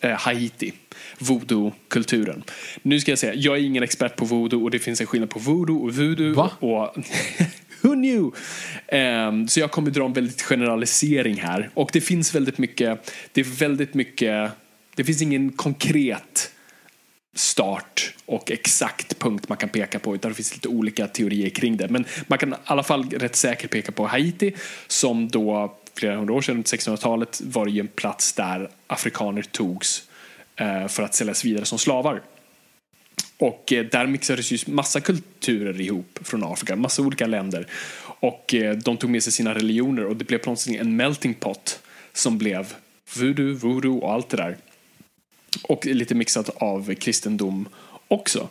eh, 0.00 0.10
Haiti, 0.10 0.72
voodoo-kulturen. 1.18 2.42
Nu 2.82 3.00
ska 3.00 3.10
jag 3.10 3.18
säga, 3.18 3.34
jag 3.34 3.56
är 3.56 3.62
ingen 3.62 3.82
expert 3.82 4.16
på 4.16 4.24
voodoo 4.24 4.64
och 4.64 4.70
det 4.70 4.78
finns 4.78 5.00
en 5.00 5.06
skillnad 5.06 5.30
på 5.30 5.38
voodoo 5.38 5.76
och 5.76 5.94
voodoo. 5.94 6.34
Va? 6.34 6.50
Och 6.58 6.96
Who 7.80 7.94
knew? 7.94 8.30
Um, 8.92 9.48
så 9.48 9.60
jag 9.60 9.70
kommer 9.70 9.90
dra 9.90 10.04
en 10.04 10.12
väldigt 10.12 10.42
generalisering 10.42 11.36
här. 11.36 11.70
Och 11.74 11.90
det 11.92 12.00
finns 12.00 12.34
väldigt 12.34 12.58
mycket, 12.58 13.12
det 13.32 13.40
är 13.40 13.44
väldigt 13.44 13.94
mycket, 13.94 14.50
det 14.94 15.04
finns 15.04 15.22
ingen 15.22 15.52
konkret 15.52 16.53
start 17.34 18.14
och 18.26 18.50
exakt 18.50 19.18
punkt 19.18 19.48
man 19.48 19.58
kan 19.58 19.68
peka 19.68 19.98
på 19.98 20.14
utan 20.14 20.30
det 20.30 20.34
finns 20.34 20.54
lite 20.54 20.68
olika 20.68 21.06
teorier 21.06 21.50
kring 21.50 21.76
det. 21.76 21.88
Men 21.88 22.04
man 22.26 22.38
kan 22.38 22.52
i 22.52 22.56
alla 22.64 22.82
fall 22.82 23.10
rätt 23.10 23.36
säkert 23.36 23.70
peka 23.70 23.92
på 23.92 24.06
Haiti 24.06 24.54
som 24.86 25.28
då 25.28 25.76
flera 25.96 26.16
hundra 26.16 26.34
år 26.34 26.42
sedan, 26.42 26.62
1600-talet, 26.62 27.40
var 27.44 27.66
ju 27.66 27.80
en 27.80 27.88
plats 27.88 28.32
där 28.32 28.70
afrikaner 28.86 29.42
togs 29.42 30.08
eh, 30.56 30.88
för 30.88 31.02
att 31.02 31.14
säljas 31.14 31.44
vidare 31.44 31.64
som 31.64 31.78
slavar. 31.78 32.22
Och 33.38 33.72
eh, 33.72 33.84
där 33.84 34.06
mixades 34.06 34.52
ju 34.52 34.72
massa 34.72 35.00
kulturer 35.00 35.80
ihop 35.80 36.18
från 36.22 36.44
Afrika, 36.44 36.76
massa 36.76 37.02
olika 37.02 37.26
länder. 37.26 37.66
Och 38.02 38.54
eh, 38.54 38.76
de 38.76 38.96
tog 38.96 39.10
med 39.10 39.22
sig 39.22 39.32
sina 39.32 39.54
religioner 39.54 40.04
och 40.04 40.16
det 40.16 40.24
blev 40.24 40.38
på 40.38 40.50
något 40.50 40.60
sätt 40.60 40.80
en 40.80 40.96
melting 40.96 41.34
pot 41.34 41.80
som 42.12 42.38
blev 42.38 42.74
voodoo, 43.16 43.54
voodoo 43.54 43.98
och 43.98 44.12
allt 44.12 44.28
det 44.28 44.36
där. 44.36 44.56
Och 45.62 45.86
lite 45.86 46.14
mixat 46.14 46.48
av 46.48 46.94
kristendom 46.94 47.68
också. 48.08 48.48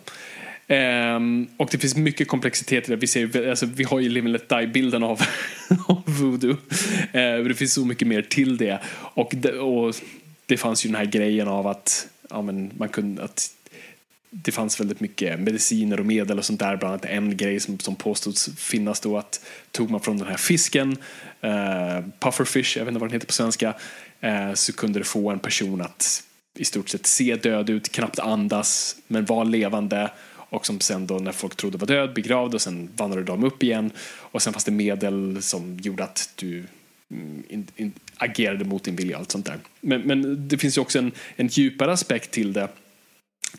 Um, 0.68 1.48
och 1.58 1.70
det 1.72 1.78
finns 1.78 1.96
mycket 1.96 2.28
komplexitet 2.28 2.88
i 2.88 2.92
det. 2.92 2.96
Vi, 2.96 3.08
ser, 3.08 3.50
alltså, 3.50 3.66
vi 3.66 3.84
har 3.84 4.00
ju 4.00 4.10
Live 4.10 4.26
and 4.26 4.34
Let 4.34 4.50
Die-bilden 4.50 5.04
av, 5.04 5.22
av 5.88 6.04
voodoo. 6.06 6.52
Uh, 6.52 7.48
det 7.48 7.56
finns 7.58 7.74
så 7.74 7.86
mycket 7.86 8.08
mer 8.08 8.22
till 8.22 8.58
det. 8.58 8.80
Och, 8.96 9.32
det. 9.36 9.52
och 9.52 9.96
det 10.46 10.58
fanns 10.58 10.86
ju 10.86 10.88
den 10.88 10.96
här 10.96 11.06
grejen 11.06 11.48
av 11.48 11.68
att, 11.68 12.08
ja, 12.30 12.42
men 12.42 12.72
man 12.78 12.90
kunde, 12.90 13.24
att 13.24 13.50
det 14.30 14.52
fanns 14.52 14.80
väldigt 14.80 15.00
mycket 15.00 15.40
mediciner 15.40 16.00
och 16.00 16.06
medel 16.06 16.38
och 16.38 16.46
sånt 16.46 16.60
där. 16.60 16.78
Bland 16.78 16.94
annat 16.94 17.06
en 17.06 17.38
grej 17.38 17.60
som, 17.60 17.80
som 17.80 17.96
påstods 17.96 18.50
finnas 18.58 19.00
då 19.00 19.18
att 19.18 19.46
tog 19.72 19.90
man 19.90 20.02
från 20.02 20.18
den 20.18 20.28
här 20.28 20.38
fisken, 20.38 20.92
uh, 21.44 22.06
pufferfish, 22.20 22.78
jag 22.78 22.86
vet 22.86 22.92
inte 22.92 23.00
vad 23.00 23.10
den 23.10 23.14
heter 23.14 23.28
på 23.28 23.34
svenska, 23.34 23.74
uh, 24.24 24.54
så 24.54 24.74
kunde 24.74 25.00
det 25.00 25.06
få 25.06 25.30
en 25.30 25.40
person 25.40 25.82
att 25.82 26.24
i 26.56 26.66
stort 26.66 26.90
sett 26.90 27.06
se 27.06 27.36
död 27.36 27.70
ut, 27.70 27.92
knappt 27.92 28.20
andas, 28.20 28.96
men 29.08 29.26
var 29.26 29.46
levande 29.46 30.12
och 30.54 30.66
som 30.66 30.80
sen 30.80 31.08
då 31.08 31.20
när 31.20 31.32
folk 31.32 31.56
trodde 31.56 31.78
var 31.78 31.88
död 31.88 32.14
begravde 32.14 32.56
och 32.56 32.62
sen 32.62 32.90
vandrade 32.96 33.26
de 33.26 33.44
upp 33.44 33.64
igen 33.64 33.92
och 34.18 34.42
sen 34.42 34.54
fanns 34.54 34.64
det 34.64 34.72
medel 34.72 35.38
som 35.42 35.78
gjorde 35.78 36.04
att 36.04 36.30
du 36.36 36.64
mm, 37.12 37.44
in, 37.50 37.68
in, 37.76 37.94
agerade 38.18 38.66
mot 38.66 38.84
din 38.84 38.96
vilja 38.96 39.16
och 39.16 39.20
allt 39.20 39.32
sånt 39.32 39.46
där. 39.46 39.60
Men, 39.82 40.02
men 40.02 40.48
det 40.48 40.58
finns 40.58 40.78
ju 40.78 40.82
också 40.82 41.00
en, 41.00 41.12
en 41.36 41.48
djupare 41.48 41.92
aspekt 41.92 42.32
till 42.32 42.54
det 42.54 42.68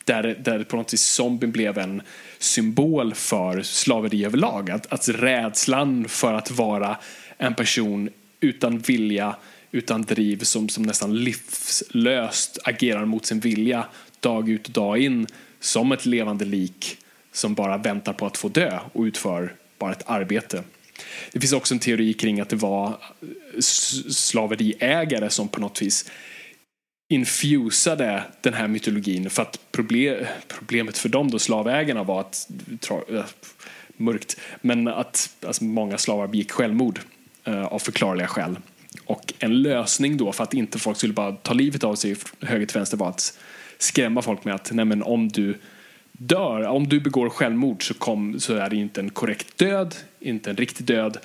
där, 0.05 0.41
där 0.45 0.65
på 0.65 0.77
något 0.77 0.95
vis 0.95 1.03
zombien 1.03 1.53
blev 1.53 1.79
en 1.79 2.03
symbol 2.39 3.15
för 3.15 3.63
slaveri 3.63 4.25
överlag. 4.25 4.71
Att, 4.71 4.93
att 4.93 5.09
rädslan 5.09 6.09
för 6.09 6.35
att 6.35 6.51
vara 6.51 6.97
en 7.39 7.55
person 7.55 8.11
utan 8.41 8.79
vilja, 8.79 9.37
utan 9.75 10.03
driv 10.03 10.39
som, 10.39 10.69
som 10.69 10.83
nästan 10.83 11.15
livslöst 11.15 12.59
agerar 12.65 13.05
mot 13.05 13.27
sin 13.27 13.41
vilja 13.41 13.87
dag 14.21 14.49
ut 14.49 14.67
och 14.67 14.73
dag 14.73 14.99
in 14.99 15.27
som 15.61 15.93
ett 15.93 16.07
levande 16.07 16.45
lik 16.45 16.97
som 17.33 17.55
bara 17.55 17.79
väntar 17.79 18.13
på 18.13 18.27
att 18.27 18.37
få 18.37 18.49
dö 18.49 18.79
och 18.93 19.03
utför 19.03 19.55
bara 19.79 19.93
ett 19.93 20.03
arbete. 20.07 20.65
Det 21.33 21.41
finns 21.41 21.53
också 21.53 21.75
en 21.75 21.81
teori 21.81 22.13
kring 22.13 22.41
att 22.41 22.49
det 22.49 22.57
var 22.57 22.89
eh, 22.89 23.61
slaveriägare 24.11 25.31
som 25.31 25.49
på 25.49 25.61
något 25.61 25.83
vis 25.83 26.11
infusade 27.09 28.25
den 28.41 28.55
här 28.55 28.69
mytologin 28.69 29.31
för 29.31 29.43
att 29.43 29.73
problem, 29.73 30.27
problemet 30.49 30.99
för 30.99 31.09
dem 31.09 31.31
då, 31.31 31.39
slavägarna, 31.39 32.03
var 32.03 32.21
att, 32.21 32.49
äh, 33.11 33.25
mörkt, 33.97 34.41
men 34.61 34.89
att 34.89 35.37
alltså, 35.47 35.65
många 35.65 35.99
slavar 35.99 36.27
begick 36.27 36.51
självmord 36.51 37.01
äh, 37.45 37.65
av 37.65 37.79
förklarliga 37.79 38.27
skäl. 38.27 38.57
Och 39.07 39.33
en 39.39 39.63
lösning 39.63 40.17
då 40.17 40.33
för 40.33 40.45
att 40.45 40.55
inte 40.55 40.79
folk 40.79 40.97
skulle 40.97 41.13
bara 41.13 41.33
ta 41.33 41.53
livet 41.53 41.85
av 41.85 41.95
sig 41.95 42.17
höger 42.41 42.67
till 42.67 42.79
vänster 42.79 42.97
var 42.97 43.09
att 43.09 43.39
skrämma 43.79 44.23
folk 44.23 44.45
med 44.45 44.55
att 44.55 44.71
nej 44.73 44.85
men 44.85 45.03
om 45.03 45.29
du 45.29 45.59
dör, 46.13 46.63
om 46.67 46.89
du 46.89 47.01
begår 47.01 47.29
självmord 47.29 47.89
så, 47.89 47.95
kom, 47.95 48.41
så 48.41 48.55
är 48.55 48.71
det 48.71 48.77
inte 48.77 49.01
en 49.01 49.11
korrekt 49.11 49.59
död, 49.59 49.95
inte 50.21 50.51
en 50.51 50.57
riktig 50.57 50.87
död 50.87 51.19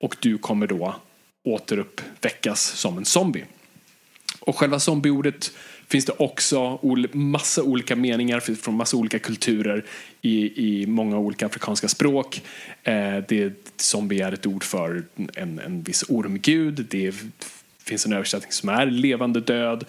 och 0.00 0.16
du 0.20 0.38
kommer 0.38 0.66
då 0.66 0.94
återuppväckas 1.44 2.60
som 2.60 2.98
en 2.98 3.04
zombie. 3.04 3.44
Och 4.40 4.56
själva 4.56 4.80
zombieordet 4.80 5.52
finns 5.88 6.04
det 6.04 6.12
också 6.12 6.80
massa 7.12 7.62
olika 7.62 7.96
meningar 7.96 8.40
från 8.40 8.74
massa 8.74 8.96
olika 8.96 9.18
kulturer 9.18 9.84
i, 10.22 10.64
i 10.82 10.86
många 10.86 11.18
olika 11.18 11.46
afrikanska 11.46 11.88
språk. 11.88 12.42
Eh, 12.82 13.16
det, 13.28 13.52
zombie 13.76 14.20
är 14.20 14.32
ett 14.32 14.46
ord 14.46 14.64
för 14.64 15.04
en, 15.34 15.58
en 15.58 15.82
viss 15.82 16.04
ormgud. 16.08 16.86
Det 16.90 17.14
finns 17.84 18.06
en 18.06 18.12
översättning 18.12 18.52
som 18.52 18.68
är 18.68 18.86
levande 18.86 19.40
död 19.40 19.84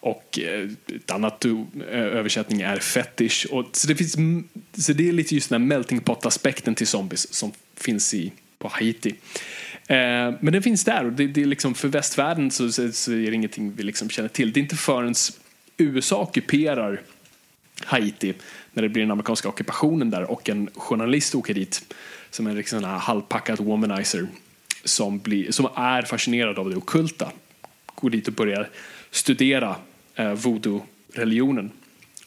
och 0.00 0.38
eh, 0.38 0.68
ett 0.96 1.10
annat 1.10 1.44
eh, 1.44 1.52
översättning 1.90 2.60
är 2.60 2.76
fetish. 2.78 3.46
Och, 3.50 3.64
så, 3.72 3.88
det 3.88 3.94
finns, 3.94 4.16
så 4.78 4.92
det 4.92 5.08
är 5.08 5.12
lite 5.12 5.34
just 5.34 5.48
den 5.48 5.62
här 5.62 5.68
melting 5.68 6.00
pot-aspekten 6.00 6.74
till 6.74 6.86
zombies 6.86 7.34
som 7.34 7.52
finns 7.76 8.14
i, 8.14 8.32
på 8.58 8.68
Haiti. 8.68 9.14
Eh, 9.88 10.34
men 10.40 10.52
den 10.52 10.62
finns 10.62 10.84
där 10.84 11.04
och 11.04 11.12
det, 11.12 11.26
det 11.26 11.42
är 11.42 11.46
liksom 11.46 11.74
för 11.74 11.88
västvärlden 11.88 12.50
så, 12.50 12.72
så, 12.72 12.92
så, 12.92 13.12
är 13.12 13.30
det 13.30 13.34
ingenting 13.34 13.72
vi 13.76 13.82
liksom 13.82 14.10
känner 14.10 14.28
till. 14.28 14.52
Det 14.52 14.60
är 14.60 14.62
inte 14.62 14.76
förrän 14.76 15.14
USA 15.76 16.22
ockuperar 16.22 17.00
Haiti 17.84 18.34
när 18.72 18.82
det 18.82 18.88
blir 18.88 19.02
den 19.02 19.10
amerikanska 19.10 19.48
ockupationen 19.48 20.10
där 20.10 20.30
och 20.30 20.48
en 20.48 20.70
journalist 20.74 21.34
åker 21.34 21.54
dit 21.54 21.94
som 22.30 22.46
en 22.46 22.56
liksom 22.56 22.84
halvpackad 22.84 23.60
womanizer 23.60 24.26
som, 24.84 25.18
blir, 25.18 25.52
som 25.52 25.68
är 25.74 26.02
fascinerad 26.02 26.58
av 26.58 26.70
det 26.70 26.76
okulta. 26.76 27.32
Går 27.94 28.10
dit 28.10 28.28
och 28.28 28.34
börjar 28.34 28.68
studera 29.10 29.76
eh, 30.14 30.32
voodoo-religionen 30.32 31.70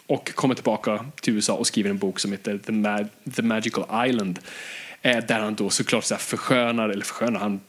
och 0.07 0.35
kommer 0.35 0.55
tillbaka 0.55 1.05
till 1.21 1.33
USA 1.33 1.53
och 1.53 1.67
skriver 1.67 1.89
en 1.89 1.97
bok 1.97 2.19
som 2.19 2.31
heter 2.31 2.57
The, 2.57 2.71
Mag 2.71 3.07
The 3.35 3.41
Magical 3.41 4.07
Island 4.09 4.39
där 5.01 5.39
han 5.39 5.55
då 5.55 5.69
såklart 5.69 6.03
så 6.03 6.13
här 6.13 6.21
förskönar, 6.21 6.89
eller 6.89 7.05
förskönar, 7.05 7.39
han 7.39 7.59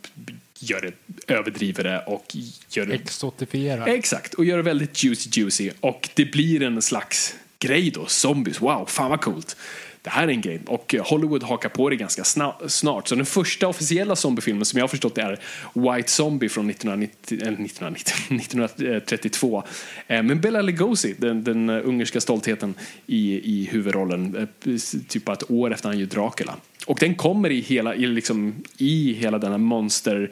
gör 0.59 0.81
det, 0.81 0.93
överdriver 1.35 1.85
det 1.85 1.99
och 2.07 2.37
gör 2.69 2.87
det... 2.87 2.95
Exotifierar. 2.95 3.87
Exakt, 3.87 4.35
och 4.35 4.45
gör 4.45 4.57
det 4.57 4.63
väldigt 4.63 5.05
juicy 5.05 5.31
juicy 5.33 5.71
och 5.81 6.09
det 6.15 6.25
blir 6.25 6.63
en 6.63 6.83
slags 6.83 7.35
grej 7.59 7.91
då, 7.91 8.07
zombies, 8.07 8.61
wow, 8.61 8.87
fan 8.87 9.11
vad 9.11 9.21
coolt 9.21 9.57
det 10.03 10.11
här 10.11 10.23
är 10.23 10.29
en 10.29 10.41
grej. 10.41 10.61
Och 10.67 10.95
Hollywood 11.01 11.43
hakar 11.43 11.69
på 11.69 11.91
det 11.91 11.97
ganska 11.97 12.25
snart. 12.69 13.09
Så 13.09 13.15
den 13.15 13.27
första 13.27 13.69
officiella 13.69 14.17
zombiefilmen 14.17 14.65
som 14.65 14.79
jag 14.79 14.83
har 14.83 14.89
förstått 14.89 15.19
är 15.19 15.39
White 15.75 16.11
Zombie 16.11 16.49
från 16.49 16.71
1990, 16.71 17.37
1990, 17.37 18.15
1932. 18.29 19.63
Men 20.07 20.41
Bela 20.41 20.63
Lugosi, 20.63 21.15
den, 21.19 21.45
den 21.45 21.71
ungerska 21.71 22.21
stoltheten 22.21 22.75
i, 23.07 23.41
i 23.61 23.65
huvudrollen, 23.65 24.49
eh, 24.65 24.77
typ 25.09 25.29
ett 25.29 25.51
år 25.51 25.73
efter 25.73 25.89
han 25.89 25.99
gör 25.99 26.07
Dracula. 26.07 26.57
Och 26.87 26.99
den 27.01 27.15
kommer 27.15 27.51
i 27.51 27.61
hela, 27.61 27.95
i 27.95 28.07
liksom, 28.07 28.55
i 28.77 29.13
hela 29.13 29.39
denna 29.39 29.59
monster 29.59 30.31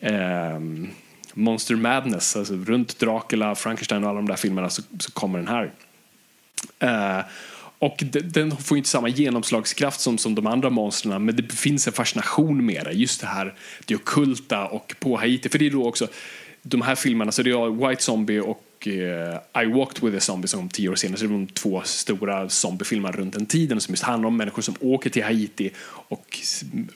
eh, 0.00 0.60
Monster 1.34 1.74
Madness, 1.74 2.36
alltså 2.36 2.54
runt 2.54 2.98
Dracula, 2.98 3.54
Frankenstein 3.54 4.04
och 4.04 4.10
alla 4.10 4.16
de 4.16 4.28
där 4.28 4.36
filmerna 4.36 4.70
så, 4.70 4.82
så 4.98 5.12
kommer 5.12 5.38
den 5.38 5.48
här. 5.48 5.72
Eh, 6.78 7.24
och 7.78 8.02
den 8.24 8.56
får 8.56 8.76
inte 8.76 8.88
samma 8.88 9.08
genomslagskraft 9.08 10.00
som, 10.00 10.18
som 10.18 10.34
de 10.34 10.46
andra 10.46 10.70
monstren 10.70 11.24
men 11.24 11.36
det 11.36 11.52
finns 11.52 11.86
en 11.86 11.92
fascination 11.92 12.66
med 12.66 12.84
det. 12.84 12.92
Just 12.92 13.20
det 13.20 13.26
här 13.26 13.54
det 13.84 13.94
okulta 13.94 14.66
och 14.66 14.94
på 14.98 15.16
Haiti. 15.16 15.48
För 15.48 15.58
det 15.58 15.66
är 15.66 15.70
då 15.70 15.88
också 15.88 16.08
de 16.62 16.82
här 16.82 16.94
filmerna, 16.94 17.32
så 17.32 17.42
det 17.42 17.50
är 17.50 17.88
White 17.88 18.02
Zombie 18.02 18.40
och 18.40 18.65
uh, 18.86 19.62
I 19.62 19.66
Walked 19.66 20.02
With 20.02 20.16
A 20.16 20.20
Zombie 20.20 20.48
som 20.48 20.60
kom 20.60 20.68
tio 20.68 20.88
år 20.88 20.94
senare. 20.94 21.18
Så 21.18 21.24
det 21.24 21.30
är 21.30 21.32
de 21.32 21.46
två 21.46 21.82
stora 21.84 22.48
zombiefilmerna 22.48 23.16
runt 23.16 23.34
den 23.34 23.46
tiden 23.46 23.80
som 23.80 23.92
just 23.92 24.02
handlar 24.02 24.28
om 24.28 24.36
människor 24.36 24.62
som 24.62 24.74
åker 24.80 25.10
till 25.10 25.24
Haiti 25.24 25.70
och 26.08 26.38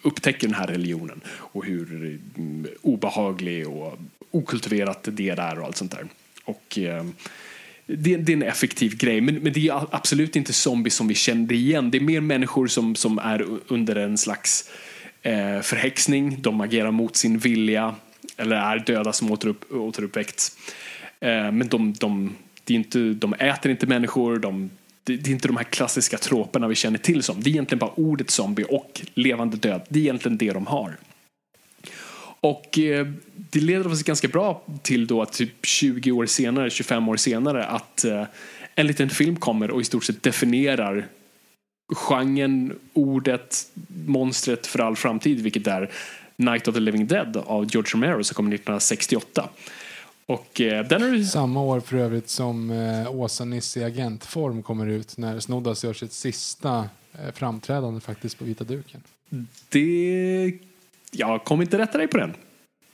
upptäcker 0.02 0.46
den 0.46 0.54
här 0.54 0.66
religionen 0.66 1.20
och 1.28 1.64
hur 1.64 2.18
mm, 2.36 2.66
obehaglig 2.82 3.68
och 3.68 3.98
okultiverat 4.30 5.08
det 5.12 5.28
är 5.28 5.58
och 5.58 5.66
allt 5.66 5.76
sånt 5.76 5.90
där. 5.90 6.06
Och 6.44 6.78
eh, 6.78 7.04
det, 7.86 8.16
det, 8.16 8.32
är 8.32 8.36
en 8.36 8.42
effektiv 8.42 8.96
grej, 8.96 9.20
men, 9.20 9.34
men 9.34 9.52
det 9.52 9.68
är 9.68 9.86
absolut 9.90 10.36
inte 10.36 10.52
zombies 10.52 10.94
som 10.94 11.08
vi 11.08 11.14
kände 11.14 11.54
igen. 11.54 11.90
Det 11.90 11.98
är 11.98 12.02
mer 12.02 12.20
människor 12.20 12.66
som, 12.66 12.94
som 12.94 13.18
är 13.18 13.46
under 13.68 13.96
en 13.96 14.18
slags 14.18 14.70
eh, 15.22 15.60
förhäxning. 15.60 16.42
De 16.42 16.60
agerar 16.60 16.90
mot 16.90 17.16
sin 17.16 17.38
vilja 17.38 17.94
eller 18.36 18.56
är 18.56 18.78
döda 18.78 19.12
som 19.12 19.30
återupp, 19.30 19.72
återuppväckts. 19.72 20.56
Eh, 21.20 21.52
men 21.52 21.68
de, 21.68 21.92
de, 21.92 22.36
det 22.64 22.74
är 22.74 22.78
inte, 22.78 22.98
de 22.98 23.34
äter 23.34 23.70
inte 23.70 23.86
människor, 23.86 24.38
de, 24.38 24.70
det, 25.04 25.16
det 25.16 25.30
är 25.30 25.32
inte 25.32 25.48
de 25.48 25.56
här 25.56 25.64
klassiska 25.64 26.18
troperna 26.18 26.68
vi 26.68 26.74
känner 26.74 26.98
till 26.98 27.22
som. 27.22 27.42
Det 27.42 27.50
är 27.50 27.52
egentligen 27.52 27.78
bara 27.78 27.92
ordet 27.94 28.30
zombie 28.30 28.64
och 28.68 29.00
levande 29.14 29.56
död. 29.56 29.82
Det 29.88 29.98
är 29.98 30.02
egentligen 30.02 30.38
det 30.38 30.52
de 30.52 30.66
har. 30.66 30.96
Och 32.40 32.78
eh, 32.78 33.06
det 33.34 33.60
leder 33.60 33.92
oss 33.92 34.02
ganska 34.02 34.28
bra 34.28 34.62
till 34.82 35.06
då 35.06 35.22
att 35.22 35.32
typ 35.32 35.66
20 35.66 36.12
år 36.12 36.26
senare, 36.26 36.70
25 36.70 37.08
år 37.08 37.16
senare 37.16 37.64
att 37.64 38.04
eh, 38.04 38.24
en 38.74 38.86
liten 38.86 39.10
film 39.10 39.36
kommer 39.36 39.70
och 39.70 39.80
i 39.80 39.84
stort 39.84 40.04
sett 40.04 40.22
definierar 40.22 41.06
genren, 41.92 42.78
ordet, 42.92 43.70
monstret 44.06 44.66
för 44.66 44.78
all 44.78 44.96
framtid, 44.96 45.40
vilket 45.40 45.66
är 45.66 45.90
Night 46.36 46.68
of 46.68 46.74
the 46.74 46.80
Living 46.80 47.06
Dead 47.06 47.36
av 47.36 47.66
George 47.70 47.90
Romero 47.94 48.24
som 48.24 48.34
kom 48.34 48.46
1968. 48.46 49.48
Och 50.30 50.60
eh, 50.60 50.86
den 50.86 51.00
du... 51.00 51.24
Samma 51.24 51.62
år 51.62 51.80
för 51.80 51.96
övrigt 51.96 52.28
som 52.28 52.70
eh, 52.70 53.14
Åsa-Nisse 53.14 53.80
i 53.80 53.84
agentform 53.84 54.62
kommer 54.62 54.86
ut 54.86 55.16
när 55.16 55.40
Snoddas 55.40 55.84
gör 55.84 55.92
sitt 55.92 56.12
sista 56.12 56.88
eh, 57.12 57.32
framträdande 57.34 58.00
faktiskt 58.00 58.38
på 58.38 58.44
vita 58.44 58.64
duken. 58.64 59.02
Det... 59.68 60.58
Jag 61.10 61.44
kommer 61.44 61.64
inte 61.64 61.78
rätta 61.78 61.98
dig 61.98 62.06
på 62.06 62.16
den. 62.18 62.34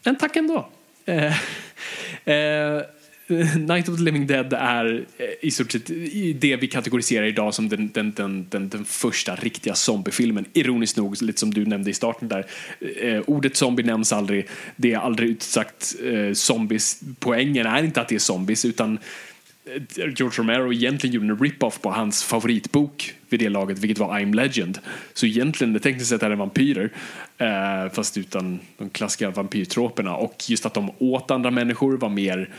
Men 0.05 0.19
tack 0.19 0.37
ändå. 0.37 0.69
Eh, 1.05 1.27
eh, 2.25 2.83
Night 3.59 3.89
of 3.89 3.97
the 3.97 4.03
Living 4.03 4.27
Dead 4.27 4.53
är 4.53 5.07
eh, 5.19 5.27
i 5.41 5.51
stort 5.51 5.73
sett 5.73 5.87
det 6.41 6.57
vi 6.57 6.69
kategoriserar 6.69 7.27
idag 7.27 7.55
som 7.55 7.69
den, 7.69 7.91
den, 7.95 8.13
den, 8.13 8.47
den, 8.51 8.69
den 8.69 8.85
första 8.85 9.35
riktiga 9.37 9.75
zombiefilmen. 9.75 10.45
Ironiskt 10.53 10.97
nog, 10.97 11.23
lite 11.23 11.41
som 11.41 11.55
du 11.55 11.67
nämnde 11.67 11.91
i 11.91 11.95
starten 11.95 12.29
där. 12.29 12.47
Eh, 13.01 13.23
ordet 13.27 13.57
zombie 13.57 13.83
nämns 13.83 14.13
aldrig. 14.13 14.47
Det 14.77 14.93
är 14.93 14.99
aldrig 14.99 15.29
utsagt 15.29 15.95
eh, 16.05 16.33
zombies. 16.33 17.01
Poängen 17.19 17.67
är 17.67 17.83
inte 17.83 18.01
att 18.01 18.09
det 18.09 18.15
är 18.15 18.19
zombies 18.19 18.65
utan 18.65 18.99
eh, 19.65 19.83
George 19.97 20.39
Romero 20.39 20.73
egentligen 20.73 21.15
gjorde 21.15 21.27
en 21.27 21.39
rip-off 21.39 21.81
på 21.81 21.91
hans 21.91 22.25
favoritbok 22.25 23.15
vid 23.29 23.41
det 23.41 23.49
laget, 23.49 23.79
vilket 23.79 23.99
var 23.99 24.21
I'm 24.21 24.35
Legend. 24.35 24.79
Så 25.15 25.27
egentligen, 25.27 25.73
det 25.73 25.81
tekniskt 25.81 26.09
sett 26.09 26.23
är 26.23 26.31
det 26.31 26.37
vampyrer, 26.37 26.91
eh, 27.39 27.93
fast 27.93 28.19
utan 28.19 28.61
de 28.79 28.91
klassiska 28.91 29.31
vampyrtroperna. 29.31 30.17
Och 30.17 30.45
just 30.49 30.67
att 30.67 30.75
de 30.75 30.91
åt 30.99 31.31
andra 31.31 31.51
människor 31.51 31.97
var 31.97 32.09
mer 32.09 32.51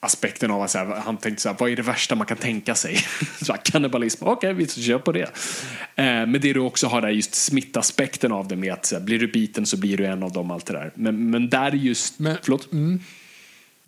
aspekten 0.00 0.50
av 0.50 0.62
att 0.62 0.70
så 0.70 0.78
här, 0.78 0.86
han 0.86 1.16
tänkte 1.16 1.42
så 1.42 1.48
här, 1.48 1.56
vad 1.58 1.70
är 1.70 1.76
det 1.76 1.82
värsta 1.82 2.14
man 2.14 2.26
kan 2.26 2.36
tänka 2.36 2.74
sig? 2.74 2.96
så 3.42 3.52
här, 3.52 3.60
kannibalism, 3.64 4.24
okej 4.24 4.52
okay, 4.52 4.52
vi 4.52 4.82
kör 4.82 4.98
på 4.98 5.12
det. 5.12 5.22
Eh, 5.94 6.04
men 6.04 6.32
det 6.32 6.52
du 6.52 6.60
också 6.60 6.86
har 6.86 7.00
där 7.00 7.08
just 7.08 7.34
smittaspekten 7.34 8.32
av 8.32 8.48
det 8.48 8.56
med 8.56 8.72
att 8.72 8.86
så 8.86 8.96
här, 8.96 9.02
blir 9.02 9.18
du 9.18 9.26
biten 9.26 9.66
så 9.66 9.76
blir 9.76 9.96
du 9.96 10.06
en 10.06 10.22
av 10.22 10.32
dem, 10.32 10.50
allt 10.50 10.66
det 10.66 10.72
där. 10.72 10.92
Men, 10.94 11.30
men 11.30 11.48
där 11.48 11.66
är 11.66 11.72
just, 11.72 12.18
Men- 12.18 12.38
förlåt? 12.42 12.72
Mm. 12.72 13.00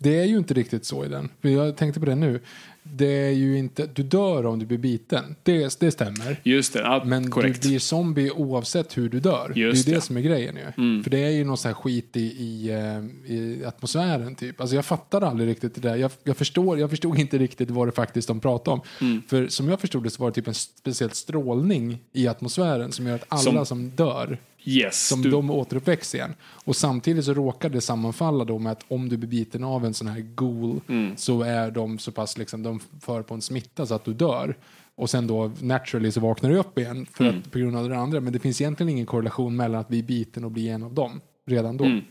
Det 0.01 0.19
är 0.19 0.25
ju 0.25 0.37
inte 0.37 0.53
riktigt 0.53 0.85
så 0.85 1.05
i 1.05 1.07
den. 1.07 1.29
Jag 1.41 1.77
tänkte 1.77 1.99
på 1.99 2.05
det 2.05 2.15
nu. 2.15 2.39
Det 2.83 3.05
är 3.27 3.31
ju 3.31 3.57
inte, 3.57 3.87
du 3.93 4.03
dör 4.03 4.45
om 4.45 4.59
du 4.59 4.65
blir 4.65 4.77
biten. 4.77 5.35
Det, 5.43 5.79
det 5.79 5.91
stämmer. 5.91 6.39
Just 6.43 6.73
det, 6.73 6.79
ja, 6.79 7.03
Men 7.05 7.31
korrekt. 7.31 7.61
du 7.61 7.67
blir 7.69 7.79
zombie 7.79 8.31
oavsett 8.31 8.97
hur 8.97 9.09
du 9.09 9.19
dör. 9.19 9.53
Just 9.55 9.85
det 9.85 9.91
är 9.91 9.93
det 9.93 9.95
det. 9.95 9.95
Mm. 9.95 10.01
som 10.01 10.17
är 10.17 10.21
grejen 10.21 10.55
ju. 10.55 11.03
För 11.03 11.09
det 11.09 11.17
är 11.23 11.29
ju 11.29 11.43
någon 11.43 11.57
sån 11.57 11.69
här 11.69 11.73
skit 11.73 12.17
i, 12.17 12.19
i, 12.21 12.69
eh, 12.69 13.31
i 13.35 13.65
atmosfären 13.65 14.35
typ. 14.35 14.61
Alltså 14.61 14.75
jag 14.75 14.85
fattar 14.85 15.21
aldrig 15.21 15.49
riktigt 15.49 15.75
det 15.75 15.81
där. 15.81 15.95
Jag, 15.95 16.11
jag, 16.23 16.37
förstår, 16.37 16.79
jag 16.79 16.89
förstod 16.89 17.19
inte 17.19 17.37
riktigt 17.37 17.69
vad 17.71 17.87
det 17.87 17.91
faktiskt 17.91 18.27
de 18.27 18.39
pratade 18.39 18.73
om. 18.75 18.81
Mm. 19.01 19.21
För 19.27 19.47
som 19.47 19.69
jag 19.69 19.79
förstod 19.81 20.03
det 20.03 20.09
så 20.09 20.21
var 20.23 20.29
det 20.29 20.35
typ 20.35 20.47
en 20.47 20.53
speciell 20.53 21.11
strålning 21.11 21.99
i 22.13 22.27
atmosfären 22.27 22.91
som 22.91 23.07
gör 23.07 23.15
att 23.15 23.25
alla 23.27 23.41
Som- 23.41 23.65
som, 23.65 23.89
dör 23.89 24.37
Yes, 24.63 25.07
som 25.07 25.21
du, 25.21 25.29
de 25.29 25.49
återuppväcks 25.51 26.15
igen. 26.15 26.33
Och 26.65 26.75
samtidigt 26.75 27.25
så 27.25 27.33
råkar 27.33 27.69
det 27.69 27.81
sammanfalla 27.81 28.45
då 28.45 28.59
med 28.59 28.71
att 28.71 28.85
om 28.87 29.09
du 29.09 29.17
blir 29.17 29.29
biten 29.29 29.63
av 29.63 29.85
en 29.85 29.93
sån 29.93 30.07
här 30.07 30.19
ghoul 30.35 30.81
Mm. 30.87 31.17
så 31.17 31.41
är 31.41 31.71
de 31.71 31.99
så 31.99 32.11
pass 32.11 32.37
liksom, 32.37 32.63
de 32.63 32.79
för 33.01 33.21
på 33.23 33.33
en 33.33 33.41
smitta 33.41 33.85
så 33.85 33.93
att 33.93 34.05
du 34.05 34.13
dör. 34.13 34.55
Och 34.95 35.09
sen 35.09 35.27
då 35.27 35.51
naturally 35.61 36.11
så 36.11 36.19
vaknar 36.19 36.49
du 36.49 36.57
upp 36.57 36.77
igen 36.79 37.05
för 37.13 37.23
Mm. 37.25 37.39
att, 37.39 37.51
på 37.51 37.59
grund 37.59 37.77
av 37.77 37.89
det 37.89 37.97
andra. 37.97 38.19
Men 38.19 38.33
det 38.33 38.39
finns 38.39 38.61
egentligen 38.61 38.89
ingen 38.89 39.05
korrelation 39.05 39.55
mellan 39.55 39.81
att 39.81 39.87
bli 39.87 40.03
biten 40.03 40.43
och 40.43 40.51
bli 40.51 40.69
en 40.69 40.83
av 40.83 40.93
dem 40.93 41.21
redan 41.47 41.77
då. 41.77 41.85
Mm. 41.85 42.01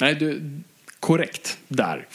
Nej, 0.00 0.14
du, 0.14 0.60
korrekt 1.00 1.58
där. 1.68 2.06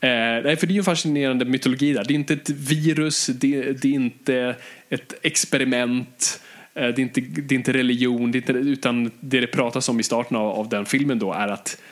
Eh, 0.00 0.08
nej, 0.44 0.56
för 0.56 0.66
det 0.66 0.72
är 0.72 0.74
ju 0.74 0.78
en 0.78 0.84
fascinerande 0.84 1.44
mytologi 1.44 1.92
där. 1.92 2.04
Det 2.04 2.12
är 2.12 2.14
inte 2.14 2.34
ett 2.34 2.50
virus, 2.50 3.26
det, 3.26 3.72
det 3.82 3.88
är 3.88 3.92
inte 3.92 4.56
ett 4.88 5.14
experiment, 5.22 6.40
Eh, 6.76 6.88
det, 6.88 6.98
är 6.98 7.00
inte, 7.00 7.20
det 7.20 7.54
är 7.54 7.56
inte 7.56 7.72
religion, 7.72 8.32
det 8.32 8.38
är 8.38 8.40
inte, 8.40 8.52
utan 8.52 9.10
det 9.20 9.40
det 9.40 9.46
pratas 9.46 9.88
om 9.88 10.00
i 10.00 10.02
starten 10.02 10.36
av, 10.36 10.48
av 10.48 10.68
den 10.68 10.86
filmen 10.86 11.18
då 11.18 11.32
är 11.32 11.48
att 11.48 11.82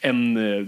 en 0.00 0.36
eh, 0.36 0.66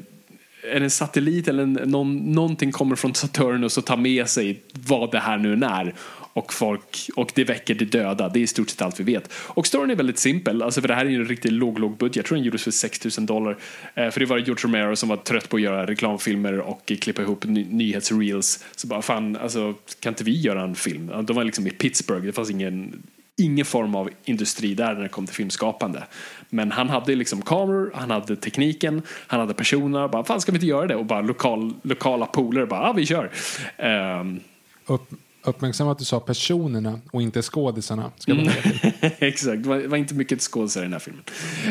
är 0.72 0.80
en 0.80 0.90
satellit 0.90 1.48
eller 1.48 1.62
en, 1.62 1.72
någon, 1.72 2.16
någonting 2.16 2.72
kommer 2.72 2.96
från 2.96 3.14
Saturnus 3.14 3.78
och 3.78 3.84
tar 3.84 3.96
med 3.96 4.28
sig 4.28 4.62
vad 4.72 5.12
det 5.12 5.18
här 5.18 5.38
nu 5.38 5.52
än 5.52 5.62
är. 5.62 5.94
Och, 6.32 6.52
folk, 6.52 7.10
och 7.16 7.32
det 7.34 7.44
väcker 7.44 7.74
de 7.74 7.84
döda. 7.84 8.28
Det 8.28 8.38
är 8.38 8.42
i 8.42 8.46
stort 8.46 8.70
sett 8.70 8.82
allt 8.82 9.00
vi 9.00 9.04
vet. 9.04 9.32
Och 9.32 9.66
storyn 9.66 9.90
är 9.90 9.94
väldigt 9.94 10.18
simpel. 10.18 10.62
Alltså 10.62 10.80
för 10.80 10.88
det 10.88 10.94
här 10.94 11.06
är 11.06 11.10
ju 11.10 11.16
en 11.16 11.24
riktigt 11.24 11.52
låg, 11.52 11.78
låg 11.78 11.96
budget. 11.96 12.16
Jag 12.16 12.24
tror 12.24 12.36
den 12.36 12.44
gjordes 12.44 12.64
för 12.64 12.70
6 12.70 13.18
000 13.18 13.26
dollar. 13.26 13.56
Eh, 13.94 14.10
för 14.10 14.20
det 14.20 14.26
var 14.26 14.38
George 14.38 14.64
Romero 14.64 14.96
som 14.96 15.08
var 15.08 15.16
trött 15.16 15.48
på 15.48 15.56
att 15.56 15.62
göra 15.62 15.86
reklamfilmer 15.86 16.60
och 16.60 16.92
klippa 17.00 17.22
ihop 17.22 17.44
ny, 17.44 17.66
nyhetsreels. 17.70 18.64
Så 18.76 18.86
bara 18.86 19.02
fan, 19.02 19.36
alltså 19.36 19.74
kan 20.00 20.12
inte 20.12 20.24
vi 20.24 20.40
göra 20.40 20.62
en 20.62 20.74
film? 20.74 21.10
De 21.22 21.36
var 21.36 21.44
liksom 21.44 21.66
i 21.66 21.70
Pittsburgh. 21.70 22.26
Det 22.26 22.32
fanns 22.32 22.50
ingen 22.50 23.02
ingen 23.36 23.64
form 23.64 23.94
av 23.94 24.10
industri 24.24 24.74
där 24.74 24.94
när 24.94 25.02
det 25.02 25.08
kom 25.08 25.26
till 25.26 25.34
filmskapande. 25.34 26.02
Men 26.50 26.72
han 26.72 26.88
hade 26.88 27.14
liksom 27.14 27.42
kameror, 27.42 27.92
han 27.94 28.10
hade 28.10 28.36
tekniken, 28.36 29.02
han 29.26 29.40
hade 29.40 29.54
personerna. 29.54 30.08
Bara, 30.08 30.24
fan 30.24 30.40
ska 30.40 30.52
vi 30.52 30.56
inte 30.56 30.66
göra 30.66 30.86
det? 30.86 30.96
Och 30.96 31.06
bara 31.06 31.20
lokal, 31.20 31.74
lokala 31.82 32.26
polare 32.26 32.66
bara, 32.66 32.86
ja 32.86 32.92
vi 32.92 33.06
kör. 33.06 33.30
Ehm, 33.76 34.40
Upp, 34.86 35.10
uppmärksamma 35.42 35.92
att 35.92 35.98
du 35.98 36.04
sa 36.04 36.20
personerna 36.20 37.00
och 37.10 37.22
inte 37.22 37.42
skådisarna. 37.42 38.12
Ska 38.16 38.32
till. 38.32 38.50
Exakt, 39.18 39.62
det 39.62 39.68
var, 39.68 39.86
var 39.86 39.96
inte 39.96 40.14
mycket 40.14 40.40
skådisar 40.40 40.80
i 40.80 40.84
den 40.84 40.92
här 40.92 41.00
filmen. 41.00 41.24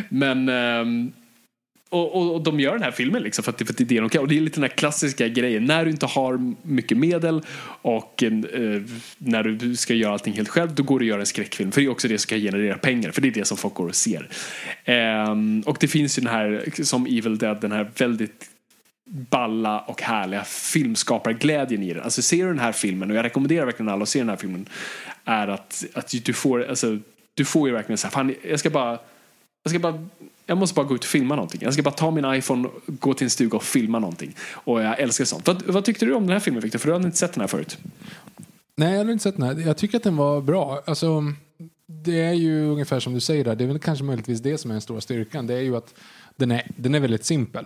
Men 0.10 0.50
ehm, 0.50 1.12
och, 1.94 2.16
och, 2.16 2.36
och 2.36 2.44
de 2.44 2.60
gör 2.60 2.74
den 2.74 2.82
här 2.84 2.92
filmen 2.92 3.24
liksom 3.24 3.44
för 3.44 3.52
att, 3.52 3.58
det- 3.58 3.66
för 3.66 3.74
att 3.74 3.78
det 3.78 3.84
är 3.84 3.86
det 3.86 4.00
de 4.00 4.10
kan. 4.10 4.22
Och 4.22 4.28
det 4.28 4.38
är 4.38 4.42
lite 4.42 4.56
den 4.60 4.70
här 4.70 4.78
klassiska 4.78 5.28
grejen. 5.28 5.66
När 5.66 5.86
du 5.86 5.92
inte 5.92 6.06
har 6.06 6.54
mycket 6.62 6.98
medel 6.98 7.42
och 7.82 8.24
eh, 8.24 8.32
när 9.18 9.44
du 9.44 9.76
ska 9.76 9.94
göra 9.94 10.14
allting 10.14 10.34
helt 10.34 10.50
själv, 10.50 10.76
då 10.76 10.84
går 10.84 11.00
du 11.00 11.06
att 11.06 11.10
göra 11.10 11.20
en 11.20 11.26
skräckfilm. 11.26 11.72
För 11.72 11.82
det 11.82 11.88
är 11.88 11.92
också 11.92 12.08
det 12.08 12.18
som 12.18 12.30
kan 12.30 12.40
generera 12.40 12.78
pengar. 12.78 13.12
För 13.12 13.22
det 13.22 13.28
är 13.28 13.32
det 13.32 13.46
som 13.46 13.58
folk 13.58 13.74
går 13.74 13.88
och 13.88 13.96
ser. 13.96 14.30
Ehm, 14.86 15.64
och 15.66 15.78
det 15.80 15.88
finns 15.88 16.18
ju 16.18 16.22
den 16.22 16.32
här, 16.32 16.64
som 16.84 17.06
Evil 17.06 17.38
Dead, 17.38 17.62
den 17.62 17.72
här 17.72 17.92
väldigt 17.98 18.50
balla 19.06 19.80
och 19.80 20.02
härliga 20.02 20.44
filmskaparglädjen 20.44 21.84
i 21.84 21.94
den. 21.94 22.04
Alltså 22.04 22.22
ser 22.22 22.38
du 22.38 22.48
den 22.50 22.60
här 22.60 22.72
filmen, 22.72 23.12
och 23.12 23.18
jag 23.18 23.24
rekommenderar 23.26 23.66
verkligen 23.66 23.90
alla 23.90 24.04
att 24.04 24.10
se 24.10 24.20
den 24.20 24.30
här 24.30 24.36
filmen, 24.36 24.66
är 25.26 25.48
att, 25.48 25.86
att 25.94 26.14
du 26.26 26.34
får, 26.34 26.66
alltså, 26.70 26.98
du 27.34 27.46
får 27.46 27.68
ju 27.68 27.74
verkligen 27.74 27.98
så 27.98 28.08
här, 28.08 28.12
fan, 28.12 28.36
jag 28.50 28.60
ska 28.60 28.70
bara, 28.70 29.00
jag 29.64 29.70
ska 29.70 29.80
bara 29.80 30.08
jag 30.46 30.58
måste 30.58 30.76
bara 30.76 30.86
gå 30.86 30.96
ut 30.96 31.04
och 31.04 31.10
filma 31.10 31.36
någonting. 31.36 31.62
Jag 31.64 31.74
ska 31.74 31.84
bara 31.84 31.94
ta 31.94 32.12
min 32.12 32.34
iPhone, 32.34 32.70
gå 32.86 33.14
till 33.14 33.26
en 33.26 33.30
stuga 33.30 33.58
och 33.58 33.64
filma 33.64 34.00
någonting. 34.00 34.36
Och 34.54 34.82
jag 34.82 35.00
älskar 35.00 35.26
sånt. 35.26 35.48
Vad, 35.48 35.62
vad 35.62 35.86
tyckte 35.86 36.06
du 36.06 36.14
om 36.14 36.24
den 36.24 36.34
här 36.34 36.40
filmen 36.40 36.62
Victor? 36.62 36.80
För 36.80 36.88
du 36.88 36.94
hade 36.94 37.06
inte 37.06 37.18
sett 37.18 37.34
den 37.34 37.42
här 37.42 37.48
förut. 37.48 37.78
Nej, 38.76 38.94
jag 38.94 39.06
har 39.06 39.12
inte 39.12 39.24
sett 39.24 39.38
den 39.38 39.46
här. 39.46 39.68
Jag 39.68 39.78
tycker 39.78 39.98
att 39.98 40.04
den 40.04 40.16
var 40.16 40.42
bra. 40.42 40.84
Alltså, 40.86 41.24
det 41.88 42.22
är 42.22 42.34
ju 42.34 42.66
ungefär 42.66 43.00
som 43.00 43.14
du 43.14 43.20
säger 43.20 43.44
där. 43.44 43.56
Det 43.56 43.64
är 43.64 43.68
väl 43.68 43.80
kanske 43.80 44.04
möjligtvis 44.04 44.40
det 44.40 44.58
som 44.58 44.72
är 44.72 44.76
den 44.76 44.82
stora 44.82 45.02
styrkan. 45.02 45.48
Det 45.48 45.54
är 45.54 45.62
ju 45.62 45.76
att 45.76 45.94
den 46.36 46.52
är, 46.52 46.68
den 46.76 46.96
är 46.96 47.00
väldigt 47.00 47.26
simpel. 47.26 47.66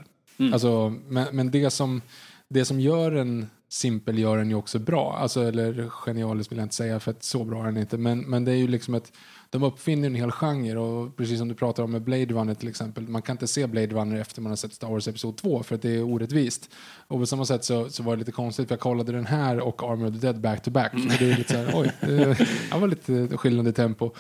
Alltså, 0.54 0.94
men 1.08 1.26
men 1.32 1.52
det, 1.52 1.70
som, 1.70 2.02
det 2.50 2.66
som 2.66 2.80
gör 2.80 3.12
den 3.12 3.48
simpel 3.70 4.20
gör 4.20 4.38
den 4.38 4.50
ju 4.50 4.56
också 4.56 4.80
bra. 4.80 5.18
Alltså, 5.18 5.44
eller 5.44 5.90
genialiskt 5.90 6.52
vill 6.52 6.58
jag 6.58 6.66
inte 6.66 6.76
säga 6.76 7.00
för 7.00 7.12
att 7.12 7.24
så 7.24 7.44
bra 7.44 7.62
är 7.62 7.66
den 7.66 7.78
inte. 7.78 7.98
Men, 7.98 8.20
men 8.20 8.46
det 8.46 8.52
är 8.52 8.56
ju 8.56 8.68
liksom 8.68 8.94
ett 8.94 9.12
de 9.50 9.64
uppfinner 9.64 10.08
en 10.08 10.16
hel 10.16 10.32
genre 10.32 10.78
och 10.78 11.18
precis 11.18 11.40
som 11.40 11.48
du 11.48 11.56
pratar 11.56 11.84
om 11.84 11.92
med 11.92 12.02
Blade 12.02 12.26
Runner 12.26 12.54
till 12.54 12.70
exempel. 12.70 13.08
Man 13.08 13.22
kan 13.22 13.34
inte 13.34 13.48
se 13.48 13.68
Blade 13.68 13.88
Runner 13.88 14.20
efter 14.20 14.42
man 14.42 14.52
har 14.52 14.56
sett 14.58 14.74
Star 14.74 14.88
Wars 14.88 15.08
Episod 15.08 15.38
2 15.38 15.64
för 15.64 15.76
att 15.76 15.82
det 15.82 15.96
är 15.96 16.04
orättvist. 16.04 16.70
Och 17.08 17.20
på 17.20 17.26
samma 17.26 17.46
sätt 17.46 17.64
så, 17.64 17.90
så 17.90 18.04
var 18.04 18.16
det 18.16 18.20
lite 18.20 18.32
konstigt 18.32 18.68
för 18.68 18.76
jag 18.76 18.80
kollade 18.80 19.12
den 19.12 19.26
här 19.26 19.60
och 19.60 19.84
Armor 19.84 20.08
of 20.08 20.14
the 20.14 20.20
Dead 20.20 20.42
back 20.42 20.64
to 20.64 20.72
back. 20.72 20.94
Och 20.94 21.00
det 21.20 21.32
är 21.32 21.38
lite 21.38 21.54
så 21.54 21.58
här, 21.58 21.72
oj, 21.74 21.92
det, 22.02 22.78
var 22.80 22.88
lite 22.88 23.38
skillnad 23.38 23.68
i 23.68 23.74
tempo. 23.74 24.12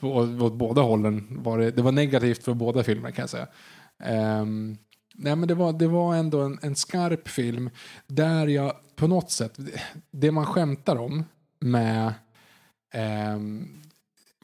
På, 0.00 0.08
åt 0.40 0.54
båda 0.54 0.82
hållen 0.82 1.26
var 1.30 1.58
det, 1.58 1.70
det 1.70 1.82
var 1.82 1.92
negativt 1.92 2.44
för 2.44 2.54
båda 2.54 2.82
filmer 2.82 3.10
kan 3.10 3.22
jag 3.22 3.30
säga. 3.30 3.46
Ehm, 4.04 4.76
nej 5.14 5.36
men 5.36 5.48
det 5.48 5.54
var, 5.54 5.72
det 5.72 5.86
var 5.86 6.14
ändå 6.14 6.40
en, 6.40 6.58
en 6.62 6.76
skarp 6.76 7.28
film 7.28 7.70
där 8.06 8.46
jag 8.46 8.72
på 8.96 9.06
något 9.06 9.30
sätt, 9.30 9.58
det 10.10 10.30
man 10.30 10.46
skämtar 10.46 10.96
om 10.96 11.24
med 11.60 12.14
ehm, 12.92 13.68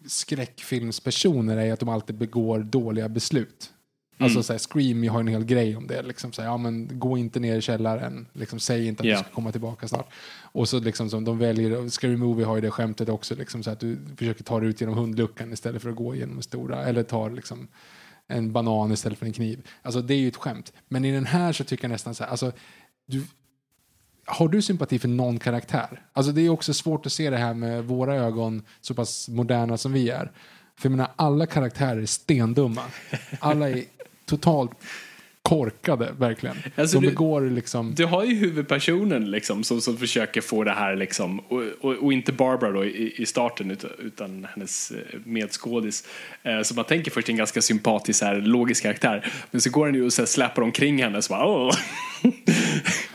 skräckfilmspersoner 0.07 1.57
är 1.57 1.73
att 1.73 1.81
de 1.81 1.89
alltid 1.89 2.17
begår 2.17 2.59
dåliga 2.59 3.09
beslut. 3.09 3.71
Alltså 4.19 4.43
så 4.43 4.53
här, 4.53 4.59
Scream 4.59 5.09
har 5.09 5.21
en 5.21 5.29
hel 5.29 5.45
grej 5.45 5.77
om 5.77 5.87
det. 5.87 6.03
Liksom 6.03 6.33
så 6.33 6.43
här, 6.43 6.49
ja, 6.49 6.57
men 6.57 6.99
gå 6.99 7.19
inte 7.19 7.41
ner 7.41 7.57
i 7.57 7.61
källaren. 7.61 8.27
Liksom, 8.33 8.61
säg 8.61 8.87
inte 8.87 9.01
att 9.03 9.07
Ja. 9.09 9.17
du 9.17 9.23
ska 9.25 9.33
komma 9.33 9.53
tillbaka 9.53 9.89
snart. 9.89 10.13
Och 10.43 10.69
så 10.69 10.79
liksom 10.81 11.11
som 11.11 11.25
de 11.25 11.39
väljer, 11.39 11.89
Scary 11.89 12.17
Movie 12.17 12.45
har 12.47 12.55
ju 12.55 12.61
det 12.61 12.71
skämtet 12.71 13.09
också. 13.09 13.35
Liksom, 13.35 13.63
så 13.63 13.71
att 13.71 13.81
du 13.81 13.99
försöker 14.17 14.45
ta 14.45 14.61
dig 14.61 14.69
ut 14.69 14.81
genom 14.81 14.97
hundluckan 14.97 15.53
istället 15.53 15.83
för 15.83 15.91
att 15.91 15.97
gå 15.97 16.15
genom 16.15 16.37
en 16.37 16.43
stora. 16.43 16.85
Eller 16.85 17.03
tar 17.03 17.31
liksom 17.31 17.69
en 18.29 18.53
banan 18.53 18.93
istället 18.93 19.19
för 19.19 19.27
en 19.27 19.33
kniv. 19.33 19.69
Alltså 19.83 20.03
det 20.03 20.15
är 20.15 20.19
ju 20.19 20.29
ett 20.29 20.37
skämt. 20.37 20.73
Men 20.89 21.05
i 21.05 21.13
den 21.13 21.27
här 21.27 21.53
så 21.53 21.65
tycker 21.65 21.85
jag 21.85 21.91
nästan 21.91 22.15
så 22.15 22.25
här, 22.25 22.31
alltså, 22.31 22.53
du, 23.07 23.23
har 24.25 24.49
du 24.49 24.63
sympati 24.63 24.99
för 24.99 25.09
någon 25.09 25.39
karaktär? 25.39 26.03
Alltså 26.13 26.33
det 26.33 26.41
är 26.41 26.49
också 26.49 26.75
svårt 26.75 27.07
att 27.07 27.13
se 27.13 27.31
det 27.31 27.37
här 27.37 27.55
med 27.55 27.85
våra 27.85 28.15
ögon, 28.15 28.63
så 28.81 28.95
pass 28.95 29.29
moderna 29.29 29.77
som 29.77 29.93
vi 29.93 30.11
är. 30.11 30.33
För 30.77 30.89
jag 30.89 30.91
menar, 30.91 31.11
alla 31.17 31.47
karaktärer 31.47 32.03
är 32.03 32.07
stendumma. 32.07 32.83
Alla 33.41 33.71
är 33.71 33.85
totalt 34.27 34.71
korkade, 35.43 36.13
verkligen. 36.19 36.57
Alltså, 36.77 37.01
de 37.01 37.07
begår 37.07 37.41
liksom... 37.41 37.95
Du 37.95 38.05
har 38.05 38.25
ju 38.25 38.35
huvudpersonen 38.35 39.31
liksom 39.31 39.65
som, 39.65 39.81
som 39.81 39.97
försöker 39.97 40.41
få 40.41 40.65
det 40.65 40.71
här 40.71 40.97
liksom 40.97 41.41
och, 41.41 41.63
och, 41.81 41.95
och 41.95 42.13
inte 42.13 42.33
Barbara 42.33 42.71
då 42.71 42.85
i, 42.85 43.15
i 43.17 43.27
starten 43.27 43.71
utan, 43.71 43.91
utan 43.99 44.47
hennes 44.55 44.91
eh, 44.91 45.19
medskådis. 45.25 46.09
Eh, 46.43 46.63
så 46.63 46.75
man 46.75 46.85
tänker 46.85 47.11
först 47.11 47.29
en 47.29 47.37
ganska 47.37 47.63
sympatisk 47.63 48.19
så 48.19 48.25
här, 48.25 48.41
logisk 48.41 48.83
karaktär. 48.83 49.33
Men 49.51 49.61
så 49.61 49.71
går 49.71 49.87
han 49.87 49.95
ju 49.95 50.05
och 50.05 50.13
så 50.13 50.23
här, 50.23 50.27
släpar 50.27 50.63
omkring 50.63 51.03
henne 51.03 51.23
så 51.23 51.33
bara. 51.33 51.73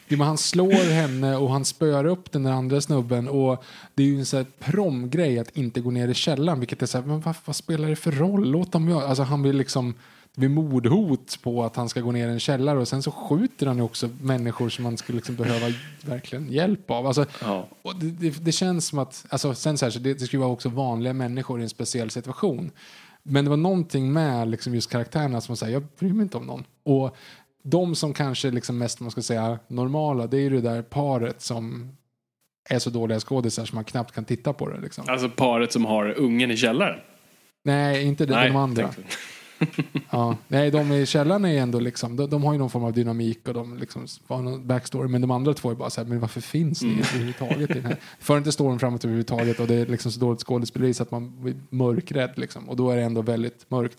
Jo, 0.08 0.18
men 0.18 0.28
han 0.28 0.38
slår 0.38 0.94
henne 0.94 1.36
och 1.36 1.52
han 1.52 1.66
spöar 1.66 2.06
upp 2.06 2.32
den 2.32 2.44
där 2.44 2.52
andra 2.52 2.82
snubben 2.82 3.28
och 3.28 3.64
det 3.96 4.04
är 4.04 4.08
ju 4.08 4.20
en 4.20 4.26
sån 4.26 4.38
här 4.38 4.72
promgrej 4.72 5.40
att 5.40 5.58
inte 5.58 5.82
gå 5.82 5.92
ner 5.92 6.08
i 6.08 6.14
källaren 6.14 6.60
vilket 6.60 6.82
är 6.82 6.86
så 6.86 6.98
här, 6.98 7.06
men 7.06 7.20
vad, 7.20 7.36
vad 7.46 7.56
spelar 7.56 7.90
det 7.90 7.96
för 7.96 8.12
roll? 8.12 8.52
Låt 8.52 8.72
dem 8.72 8.90
göra. 8.90 9.08
Alltså 9.08 9.24
han 9.24 9.44
vill 9.44 9.58
liksom 9.58 9.94
blir 10.38 10.50
mordhot 10.50 11.40
på 11.44 11.64
att 11.64 11.76
han 11.76 11.90
ska 11.90 12.02
gå 12.02 12.12
ner 12.12 12.28
i 12.28 12.32
en 12.32 12.40
källare 12.40 12.80
och 12.80 12.88
sen 12.88 13.04
så 13.04 13.12
skjuter 13.12 13.68
han 13.68 13.78
ju 13.78 13.84
också 13.84 14.10
människor 14.22 14.70
som 14.70 14.84
man 14.84 14.98
skulle 14.98 15.16
liksom 15.16 15.36
behöva 15.36 15.76
verkligen 16.06 16.52
hjälp 16.52 16.92
av. 16.92 17.08
Alltså, 17.08 17.26
Ja. 17.42 17.68
det, 18.00 18.12
det, 18.12 18.46
det 18.46 18.52
känns 18.52 18.88
som 18.88 19.00
att, 19.00 19.26
alltså, 19.30 19.54
sen 19.56 19.78
så 19.78 19.86
här, 19.86 19.92
så 19.92 20.00
det, 20.00 20.14
det 20.14 20.20
skulle 20.26 20.40
vara 20.40 20.52
också 20.52 20.70
vanliga 20.70 21.14
människor 21.14 21.60
i 21.60 21.64
en 21.64 21.70
speciell 21.70 22.10
situation. 22.10 22.72
Men 23.24 23.44
det 23.46 23.50
var 23.50 23.58
någonting 23.58 24.14
med 24.14 24.48
liksom 24.48 24.76
just 24.76 24.92
karaktärerna 24.92 25.42
som 25.42 25.58
säger 25.58 25.74
jag 25.74 25.84
bryr 26.00 26.14
mig 26.14 26.24
inte 26.24 26.38
om 26.38 26.46
någon. 26.46 26.64
Och 26.84 27.16
de 27.64 27.96
som 27.96 28.14
kanske 28.14 28.52
liksom 28.52 28.78
mest 28.78 29.00
man 29.00 29.12
ska 29.12 29.22
säga 29.22 29.60
normala, 29.68 30.28
det 30.28 30.38
är 30.38 30.42
ju 30.42 30.50
det 30.50 30.62
där 30.62 30.82
paret 30.82 31.42
som 31.42 31.92
är 32.70 32.80
så 32.80 32.90
dåliga 32.90 33.20
skådisar 33.20 33.66
som 33.66 33.76
man 33.76 33.84
knappt 33.84 34.16
kan 34.16 34.26
titta 34.26 34.54
på 34.54 34.70
det. 34.70 34.82
Liksom. 34.82 35.04
Alltså 35.08 35.30
paret 35.30 35.72
som 35.74 35.86
har 35.86 36.20
ungen 36.20 36.52
i 36.52 36.58
källaren. 36.58 37.00
Nej, 37.64 38.04
inte 38.06 38.26
det, 38.26 38.34
de 38.48 38.56
andra. 38.56 38.90
Ja. 40.10 40.38
Nej, 40.48 40.72
de 40.72 40.92
i 40.92 41.06
källaren 41.06 41.46
är 41.46 41.62
ändå 41.62 41.80
liksom, 41.80 42.16
de, 42.16 42.30
de 42.30 42.44
har 42.44 42.54
ju 42.54 42.60
någon 42.60 42.70
form 42.70 42.84
av 42.84 42.94
dynamik 42.94 43.48
och 43.48 43.54
de 43.54 43.78
liksom 43.78 44.08
har 44.28 44.42
någon 44.42 44.68
backstory. 44.68 45.08
Men 45.08 45.22
de 45.22 45.32
andra 45.32 45.54
två 45.54 45.72
är 45.72 45.76
bara 45.76 45.90
så 45.90 46.02
här, 46.02 46.08
men 46.08 46.20
varför 46.20 46.42
finns 46.42 46.82
ni 46.82 47.00
överhuvudtaget 47.00 47.70
i 47.70 47.74
den 47.74 47.86
här? 47.86 47.98
För 48.20 48.38
inte 48.38 48.52
storyn 48.52 48.80
framåt 48.80 49.06
överhuvudtaget 49.06 49.60
och 49.60 49.68
det 49.68 49.76
är 49.76 49.86
liksom 49.86 50.12
så 50.12 50.20
dåligt 50.20 50.42
skådespeleri 50.42 50.94
så 50.94 51.04
att 51.04 51.12
man 51.12 51.42
blir 51.42 51.56
mörkrädd 51.70 52.34
liksom. 52.36 52.70
Och 52.70 52.76
då 52.76 52.92
är 52.92 52.98
det 52.98 53.04
ändå 53.04 53.22
väldigt 53.22 53.66
mörkt. 53.72 53.98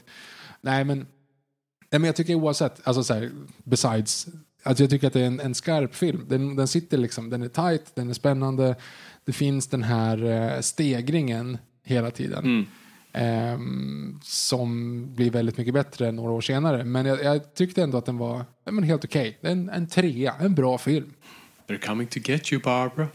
Nej, 0.60 0.84
men, 0.84 0.98
nej, 0.98 2.00
men 2.00 2.04
jag 2.04 2.16
tycker 2.16 2.34
oavsett, 2.34 2.80
alltså 2.84 3.04
så 3.04 3.14
här, 3.14 3.30
besides, 3.64 4.26
alltså 4.62 4.82
jag 4.82 4.90
tycker 4.90 5.06
att 5.06 5.12
det 5.12 5.20
är 5.20 5.26
en, 5.26 5.40
en 5.40 5.54
skarp 5.54 5.94
film. 5.94 6.24
Den, 6.28 6.56
den 6.56 6.68
sitter 6.68 6.98
liksom, 6.98 7.30
den 7.30 7.42
är 7.42 7.48
tight, 7.48 7.94
den 7.94 8.10
är 8.10 8.14
spännande. 8.14 8.76
Det 9.24 9.32
finns 9.32 9.66
den 9.66 9.82
här 9.82 10.24
eh, 10.24 10.60
stegringen 10.60 11.58
hela 11.84 12.10
tiden. 12.10 12.66
Eh, 13.12 13.58
som 14.22 15.06
blir 15.14 15.30
väldigt 15.30 15.58
mycket 15.58 15.74
bättre 15.74 16.12
några 16.12 16.30
år 16.30 16.40
senare. 16.40 16.84
Men 16.84 17.06
jag, 17.06 17.24
jag 17.24 17.54
tyckte 17.54 17.82
ändå 17.82 17.98
att 17.98 18.06
den 18.06 18.18
var 18.18 18.44
ja, 18.64 18.72
men 18.72 18.84
helt 18.84 19.04
okej. 19.04 19.38
En, 19.40 19.68
en 19.68 19.88
trea, 19.88 20.34
en 20.40 20.54
bra 20.54 20.78
film. 20.78 21.12
They're 21.68 21.86
coming 21.86 22.06
to 22.06 22.18
get 22.18 22.52
you 22.52 22.62
Barbara. 22.62 23.08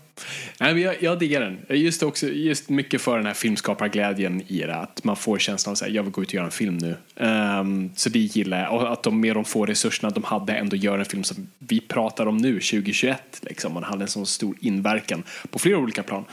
Nej, 0.60 0.74
men 0.74 0.84
jag, 0.84 1.04
jag 1.04 1.20
diggar 1.20 1.42
den. 1.42 1.66
Just, 1.70 2.04
också, 2.04 2.28
just 2.28 2.70
mycket 2.70 3.02
för 3.02 3.18
den 3.18 3.26
här 3.26 3.34
filmskaparglädjen 3.34 4.42
i 4.48 4.60
det. 4.60 4.76
Att 4.76 5.04
man 5.04 5.16
får 5.16 5.40
känslan 5.40 5.76
av 5.82 5.88
att 5.88 5.94
jag 5.94 6.04
vill 6.04 6.12
gå 6.12 6.22
ut 6.22 6.28
och 6.28 6.34
göra 6.34 6.46
en 6.46 6.52
film 6.52 6.78
nu. 6.78 6.96
Um, 7.16 7.92
så 7.96 8.10
det 8.10 8.20
gillar 8.20 8.62
jag. 8.62 8.74
Och 8.74 8.94
att 8.94 9.04
de 9.04 9.20
med 9.20 9.36
de 9.36 9.46
få 9.46 9.66
resurserna 9.66 10.10
de 10.10 10.24
hade 10.24 10.54
ändå 10.54 10.76
gör 10.76 11.00
en 11.00 11.06
film 11.06 11.24
som 11.24 11.48
vi 11.60 11.80
pratar 11.80 12.26
om 12.26 12.38
nu, 12.38 12.54
2021. 12.54 13.40
Liksom. 13.42 13.74
Man 13.74 13.84
hade 13.84 14.04
en 14.04 14.08
sån 14.08 14.26
stor 14.26 14.58
inverkan 14.62 15.24
på 15.50 15.60
flera 15.60 15.78
olika 15.78 16.04
plan. 16.04 16.26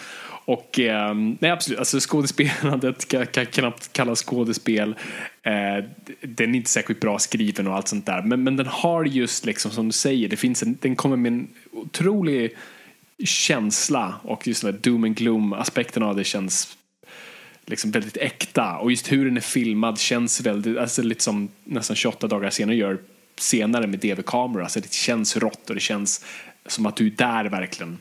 Och 0.50 0.80
eh, 0.80 1.14
nej 1.14 1.50
absolut, 1.50 1.78
alltså 1.78 1.98
skådespelandet 2.00 3.08
kan, 3.08 3.26
kan 3.26 3.46
knappt 3.46 3.92
kallas 3.92 4.22
skådespel. 4.22 4.94
Eh, 5.42 5.84
den 6.20 6.54
är 6.54 6.56
inte 6.56 6.70
särskilt 6.70 7.00
bra 7.00 7.18
skriven 7.18 7.66
och 7.66 7.74
allt 7.74 7.88
sånt 7.88 8.06
där. 8.06 8.22
Men, 8.22 8.42
men 8.42 8.56
den 8.56 8.66
har 8.66 9.04
just 9.04 9.46
liksom 9.46 9.70
som 9.70 9.86
du 9.86 9.92
säger, 9.92 10.28
det 10.28 10.36
finns 10.36 10.62
en, 10.62 10.78
den 10.80 10.96
kommer 10.96 11.16
med 11.16 11.32
en 11.32 11.48
otrolig 11.72 12.56
känsla 13.24 14.14
och 14.22 14.46
just 14.46 14.62
den 14.62 14.72
där 14.72 14.78
doom 14.78 15.04
and 15.04 15.16
gloom 15.16 15.52
aspekten 15.52 16.02
av 16.02 16.16
det 16.16 16.24
känns 16.24 16.76
liksom 17.66 17.90
väldigt 17.90 18.16
äkta 18.16 18.78
och 18.78 18.90
just 18.90 19.12
hur 19.12 19.24
den 19.24 19.36
är 19.36 19.40
filmad 19.40 19.98
känns 19.98 20.40
väldigt, 20.40 20.78
alltså 20.78 21.02
lite 21.02 21.24
som 21.24 21.48
nästan 21.64 21.96
28 21.96 22.26
dagar 22.26 22.50
senare 22.50 22.76
gör 22.76 22.98
senare 23.38 23.86
med 23.86 23.98
DV-kamera, 23.98 24.62
Alltså 24.62 24.80
det 24.80 24.92
känns 24.92 25.36
rått 25.36 25.68
och 25.68 25.74
det 25.74 25.80
känns 25.80 26.24
som 26.66 26.86
att 26.86 26.96
du 26.96 27.06
är 27.06 27.10
där 27.10 27.44
verkligen. 27.44 27.98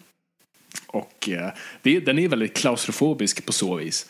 Och 0.87 1.29
eh, 1.29 1.49
det, 1.81 1.99
den 1.99 2.19
är 2.19 2.27
väldigt 2.27 2.57
klaustrofobisk 2.57 3.45
på 3.45 3.51
så 3.51 3.75
vis. 3.75 4.09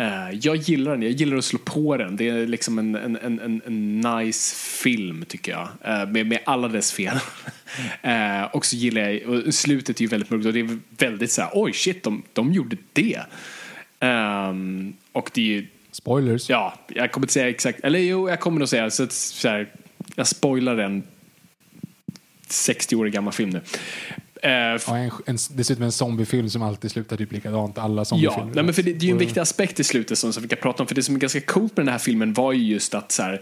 Eh, 0.00 0.30
jag 0.42 0.56
gillar 0.56 0.90
den, 0.90 1.02
jag 1.02 1.12
gillar 1.12 1.36
att 1.36 1.44
slå 1.44 1.58
på 1.58 1.96
den. 1.96 2.16
Det 2.16 2.28
är 2.28 2.46
liksom 2.46 2.78
en, 2.78 2.94
en, 2.94 3.16
en, 3.16 3.62
en, 3.66 4.00
nice 4.00 4.56
film 4.56 5.24
tycker 5.28 5.52
jag. 5.52 5.68
Eh, 5.84 6.08
med, 6.08 6.26
med 6.26 6.38
alla 6.44 6.68
dess 6.68 6.92
fel. 6.92 7.16
eh, 8.02 8.42
och 8.42 8.66
så 8.66 8.76
gillar 8.76 9.02
jag, 9.02 9.28
och 9.28 9.54
slutet 9.54 10.00
är 10.00 10.02
ju 10.02 10.08
väldigt 10.08 10.30
mörkt 10.30 10.46
och 10.46 10.52
det 10.52 10.60
är 10.60 10.78
väldigt 10.98 11.32
så 11.32 11.42
här, 11.42 11.50
oj 11.54 11.72
shit, 11.72 12.02
de, 12.02 12.22
de 12.32 12.52
gjorde 12.52 12.76
det. 12.92 13.20
Ehm, 14.00 14.92
och 15.12 15.30
det 15.34 15.40
är 15.40 15.44
ju, 15.44 15.66
Spoilers. 15.90 16.50
ja, 16.50 16.74
jag 16.88 17.12
kommer 17.12 17.24
inte 17.24 17.32
säga 17.32 17.48
exakt, 17.48 17.80
eller 17.80 17.98
jo, 17.98 18.28
jag 18.28 18.40
kommer 18.40 18.58
nog 18.58 18.68
säga, 18.68 18.90
så, 18.90 19.06
så 19.08 19.48
här, 19.48 19.68
jag 20.14 20.26
spoilar 20.26 20.78
en 20.78 21.02
60 22.46 22.96
år 22.96 23.06
gammal 23.06 23.32
film 23.32 23.50
nu. 23.50 23.60
Eh, 24.42 24.50
Ja, 24.50 24.96
en, 24.96 25.10
en, 25.26 25.36
dessutom 25.50 25.84
en 25.84 25.92
zombiefilm 25.92 26.50
som 26.50 26.62
alltid 26.62 26.90
slutar 26.90 27.16
typ 27.16 27.32
likadant. 27.32 27.78
Alla 27.78 28.00
Ja, 28.00 28.04
zombiefilmer. 28.04 28.54
nej, 28.54 28.64
men 28.64 28.74
för 28.74 28.82
det, 28.82 28.92
det 28.92 29.04
är 29.04 29.06
ju 29.06 29.12
en 29.12 29.18
viktig 29.18 29.40
aspekt 29.40 29.80
i 29.80 29.84
slutet 29.84 30.18
som, 30.18 30.32
vi 30.42 30.48
kan 30.48 30.58
prata 30.58 30.82
om. 30.82 30.86
För 30.86 30.94
det 30.94 31.02
som 31.02 31.14
är 31.14 31.18
ganska 31.18 31.40
coolt 31.40 31.76
med 31.76 31.86
den 31.86 31.92
här 31.92 31.98
filmen 31.98 32.32
var 32.32 32.52
ju 32.52 32.62
just 32.62 32.94
att 32.94 33.12
så 33.12 33.22
här, 33.22 33.40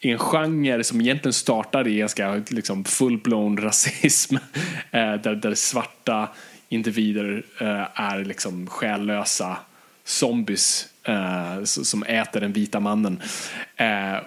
en 0.00 0.18
genre 0.18 0.84
som 0.84 1.00
egentligen 1.00 1.32
startade 1.32 1.90
i 1.90 1.96
ganska 1.96 2.42
liksom, 2.48 2.84
full-blown 2.84 3.60
rasism 3.60 4.36
eh, 4.90 5.14
där, 5.14 5.34
där 5.34 5.54
svarta 5.54 6.28
individer 6.68 7.44
eh, 7.60 8.00
är 8.00 8.24
liksom 8.24 8.66
själlösa 8.66 9.56
zombies 10.04 10.88
eh, 11.04 11.64
som 11.64 12.02
äter 12.02 12.40
den 12.40 12.52
vita 12.52 12.80
mannen. 12.80 13.20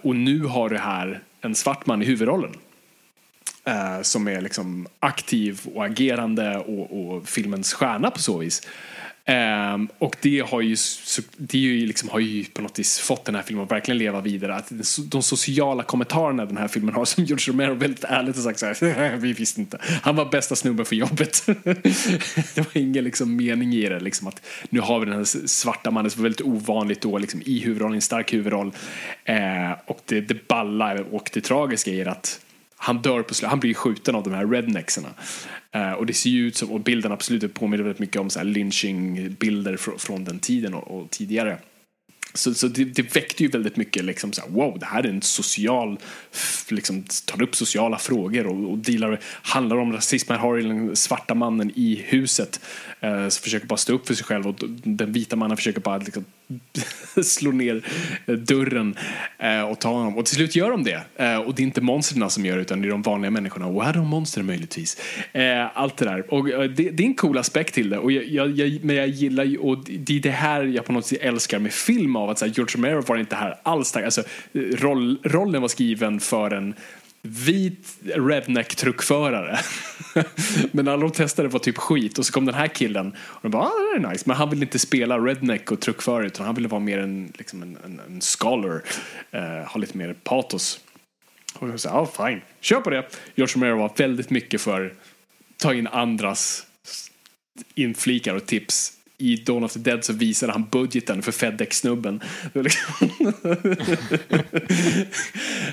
Och 0.02 0.16
nu 0.16 0.44
har 0.44 0.70
du 0.70 0.78
här 0.78 1.22
en 1.42 1.56
svart 1.56 1.86
man 1.86 2.02
i 2.02 2.06
huvudrollen 2.06 2.52
eh, 3.66 4.02
som 4.02 4.28
är 4.28 4.42
liksom 4.42 4.88
aktiv 5.00 5.62
och 5.76 5.86
agerande 5.86 6.58
och, 6.58 7.00
och 7.00 7.28
filmens 7.28 7.74
stjärna 7.74 8.12
på 8.12 8.20
så 8.20 8.38
vis. 8.38 8.62
Um, 9.28 9.90
och 9.98 10.16
det 10.22 10.40
har 10.40 10.62
ju, 10.62 10.76
det 11.38 11.58
är 11.58 11.62
ju 11.62 11.86
liksom, 11.86 12.10
har 12.10 12.20
ju 12.20 12.46
på 12.46 12.62
något 12.62 12.80
vis 12.80 13.00
fått 13.00 13.26
den 13.26 13.36
här 13.36 13.42
filmen 13.42 13.66
att 13.66 13.72
verkligen 13.72 13.98
leva 13.98 14.22
vidare. 14.22 14.56
Att 14.56 14.72
de 14.98 15.24
sociala 15.24 15.84
kommentarerna 15.84 16.46
den 16.46 16.58
här 16.58 16.68
filmen 16.68 16.96
har 16.96 17.06
som 17.06 17.24
George 17.24 17.54
Romero 17.54 17.74
väldigt 17.74 18.04
ärligt 18.04 18.36
har 18.36 18.44
sagt 18.44 18.60
så 18.60 18.86
här, 18.86 19.16
vi 19.18 19.34
visste 19.34 19.62
inte. 19.62 19.78
Han 20.02 20.16
var 20.16 20.26
bästa 20.26 20.56
snubben 20.56 20.86
för 20.86 20.96
jobbet. 20.96 21.44
det 22.56 22.58
var 22.58 22.78
ingen 22.78 23.04
liksom 23.04 23.36
mening 23.36 23.74
i 23.74 23.90
det. 23.90 24.00
Liksom 24.00 24.28
att 24.28 24.42
nu 24.70 24.80
har 24.80 25.00
vi 25.00 25.06
den 25.06 25.16
här 25.16 25.48
svarta 25.48 25.92
mannen 25.92 26.12
som 26.12 26.22
var 26.22 26.24
väldigt 26.24 26.46
ovanligt 26.46 27.02
då 27.02 27.18
liksom, 27.18 27.42
i 27.46 27.60
huvudrollen, 27.60 27.94
i 27.94 27.98
en 27.98 28.02
stark 28.02 28.34
huvudroll. 28.34 28.68
Uh, 29.30 29.72
och 29.86 30.00
det, 30.06 30.22
det 30.22 30.48
balla 30.48 30.94
och 31.12 31.30
det 31.34 31.42
tragiska 31.42 31.92
är 31.92 32.06
att 32.06 32.45
han 32.78 33.02
dör 33.02 33.22
på 33.22 33.34
slutet, 33.34 33.50
han 33.50 33.60
blir 33.60 33.74
skjuten 33.74 34.16
av 34.16 34.24
de 34.24 34.34
här 34.34 34.48
rednexerna. 34.48 35.10
Uh, 35.76 35.82
eh, 35.82 35.92
och 35.92 36.06
det 36.06 36.14
ser 36.14 36.30
ju 36.30 36.48
ut 36.48 36.58
som, 36.58 36.72
och 36.72 36.80
bilden 36.80 37.12
absolut 37.12 37.54
påminner 37.54 37.84
väldigt 37.84 38.00
mycket 38.00 38.22
om 38.22 38.30
så 38.30 38.40
här 38.40 38.46
lynching-bilder 38.46 39.78
fr- 39.78 39.98
från 39.98 40.24
den 40.24 40.40
tiden 40.40 40.74
och, 40.74 41.00
och 41.00 41.10
tidigare. 41.10 41.58
Så, 42.34 42.54
så 42.54 42.68
det, 42.68 42.84
det 42.84 43.16
väckte 43.16 43.44
ju 43.44 43.50
väldigt 43.50 43.78
mycket 43.78 44.06
liksom 44.06 44.34
så 44.34 44.42
här, 44.42 44.50
wow, 44.50 44.80
det 44.80 44.86
här 44.86 45.04
är 45.04 45.10
en 45.10 45.22
social, 45.22 46.00
liksom 46.70 47.04
tar 47.26 47.42
upp 47.42 47.56
sociala 47.56 47.98
frågor 47.98 48.48
och, 48.48 48.72
och 48.72 48.78
dealar, 48.78 49.20
handlar 49.42 49.78
om 49.78 49.94
rasism. 49.94 50.32
Här 50.32 50.40
har 50.40 50.58
den 50.58 50.96
svarta 50.96 51.34
mannen 51.34 51.72
i 51.76 52.04
huset 52.06 52.60
Eh, 53.06 53.30
så 53.30 53.42
försöker 53.42 53.68
bara 53.68 53.78
stå 53.78 53.94
upp 53.94 54.08
för 54.08 54.14
sig 54.14 54.26
själv 54.26 54.48
och 54.48 54.56
den 54.84 55.12
vita 55.12 55.36
mannen 55.36 55.58
försöker 55.58 55.82
bara 55.82 55.98
liksom 55.98 56.26
slå 57.24 57.52
ner 57.52 57.86
eh, 58.26 58.36
dörren 58.36 58.98
eh, 59.40 59.62
och 59.62 59.80
ta 59.80 59.90
honom. 59.90 60.18
Och 60.18 60.26
till 60.26 60.36
slut 60.36 60.56
gör 60.56 60.72
de 60.72 60.84
det. 60.84 60.98
Och 61.38 61.56
det 61.56 61.62
är 61.62 61.66
inte 61.66 61.82
monstren 61.82 62.30
som 62.30 62.46
gör 62.46 62.56
det 62.56 62.62
utan 62.62 62.82
det 62.82 62.88
är 62.88 62.90
de 62.90 63.02
vanliga 63.02 63.32
människorna. 63.32 63.68
Och 63.68 63.86
är 63.86 63.94
de 63.94 64.08
monster 64.08 64.44
möjligtvis? 64.44 64.98
Allt 65.74 65.98
det 65.98 66.06
där. 66.06 66.34
Och 66.34 66.46
det, 66.46 66.70
det 66.70 67.04
är 67.04 67.08
en 67.08 67.14
cool 67.14 67.38
aspekt 67.38 67.74
till 67.74 67.90
det. 67.90 67.98
Och 67.98 68.12
jag, 68.12 68.26
jag, 68.26 68.52
jag, 68.52 68.84
men 68.84 68.96
jag 68.96 69.08
gillar 69.08 69.44
ju, 69.44 69.58
och 69.58 69.78
det 69.78 70.18
är 70.18 70.20
det 70.20 70.30
här 70.30 70.64
jag 70.64 70.86
på 70.86 70.94
något 70.94 71.06
sätt 71.06 71.18
älskar 71.22 71.60
med 71.60 71.74
film 71.74 72.16
av 72.16 72.30
att 72.30 72.40
så 72.40 72.46
här, 72.46 72.54
George 72.54 72.76
Romero 72.78 73.02
var 73.02 73.18
inte 73.18 73.36
här 73.36 73.58
alls. 73.64 73.96
Alltså, 73.96 74.24
roll, 74.54 75.20
rollen 75.24 75.62
var 75.62 75.68
skriven 75.68 76.20
för 76.20 76.52
en 76.52 76.74
vit 77.26 77.98
redneck-truckförare. 78.04 79.60
men 80.72 80.88
alla 80.88 81.02
de 81.02 81.12
testade 81.12 81.48
var 81.48 81.60
typ 81.60 81.78
skit 81.78 82.18
och 82.18 82.26
så 82.26 82.34
kom 82.34 82.46
den 82.46 82.56
här 82.56 82.68
killen 82.68 83.16
och 83.18 83.40
de 83.42 83.50
bara, 83.50 83.64
ah, 83.64 83.72
det 83.94 84.06
är 84.06 84.10
nice. 84.10 84.24
Men 84.26 84.38
han 84.38 84.50
ville 84.50 84.66
inte 84.66 84.80
spela 84.80 85.20
redneck 85.20 85.72
och 85.72 85.80
truckförare 85.80 86.28
utan 86.28 86.46
han 86.46 86.56
ville 86.56 86.68
vara 86.68 86.82
mer 86.82 87.00
en, 87.00 87.34
liksom 87.38 87.62
en, 87.62 87.78
en, 87.86 88.02
en 88.08 88.22
scholar, 88.22 88.84
eh, 89.32 89.72
ha 89.72 89.80
lite 89.80 89.98
mer 89.98 90.16
patos. 90.24 90.80
Och 91.54 91.70
jag 91.70 91.80
sa, 91.80 91.90
ja 91.90 91.96
ah, 92.16 92.28
fine, 92.28 92.42
kör 92.60 92.82
på 92.82 92.90
det. 92.90 93.06
George 93.36 93.56
Romero 93.56 93.78
var 93.78 93.92
väldigt 93.98 94.30
mycket 94.30 94.62
för 94.62 94.94
ta 95.58 95.74
in 95.74 95.88
andras 95.88 96.66
inflikar 97.76 98.36
och 98.36 98.46
tips 98.46 98.95
i 99.18 99.36
Dawn 99.36 99.64
of 99.64 99.74
the 99.74 99.80
Dead 99.80 100.04
så 100.04 100.14
visade 100.14 100.52
han 100.52 100.66
budgeten 100.72 101.22
för 101.22 101.32
Fedex-snubben. 101.32 102.22
Liksom- 102.54 103.10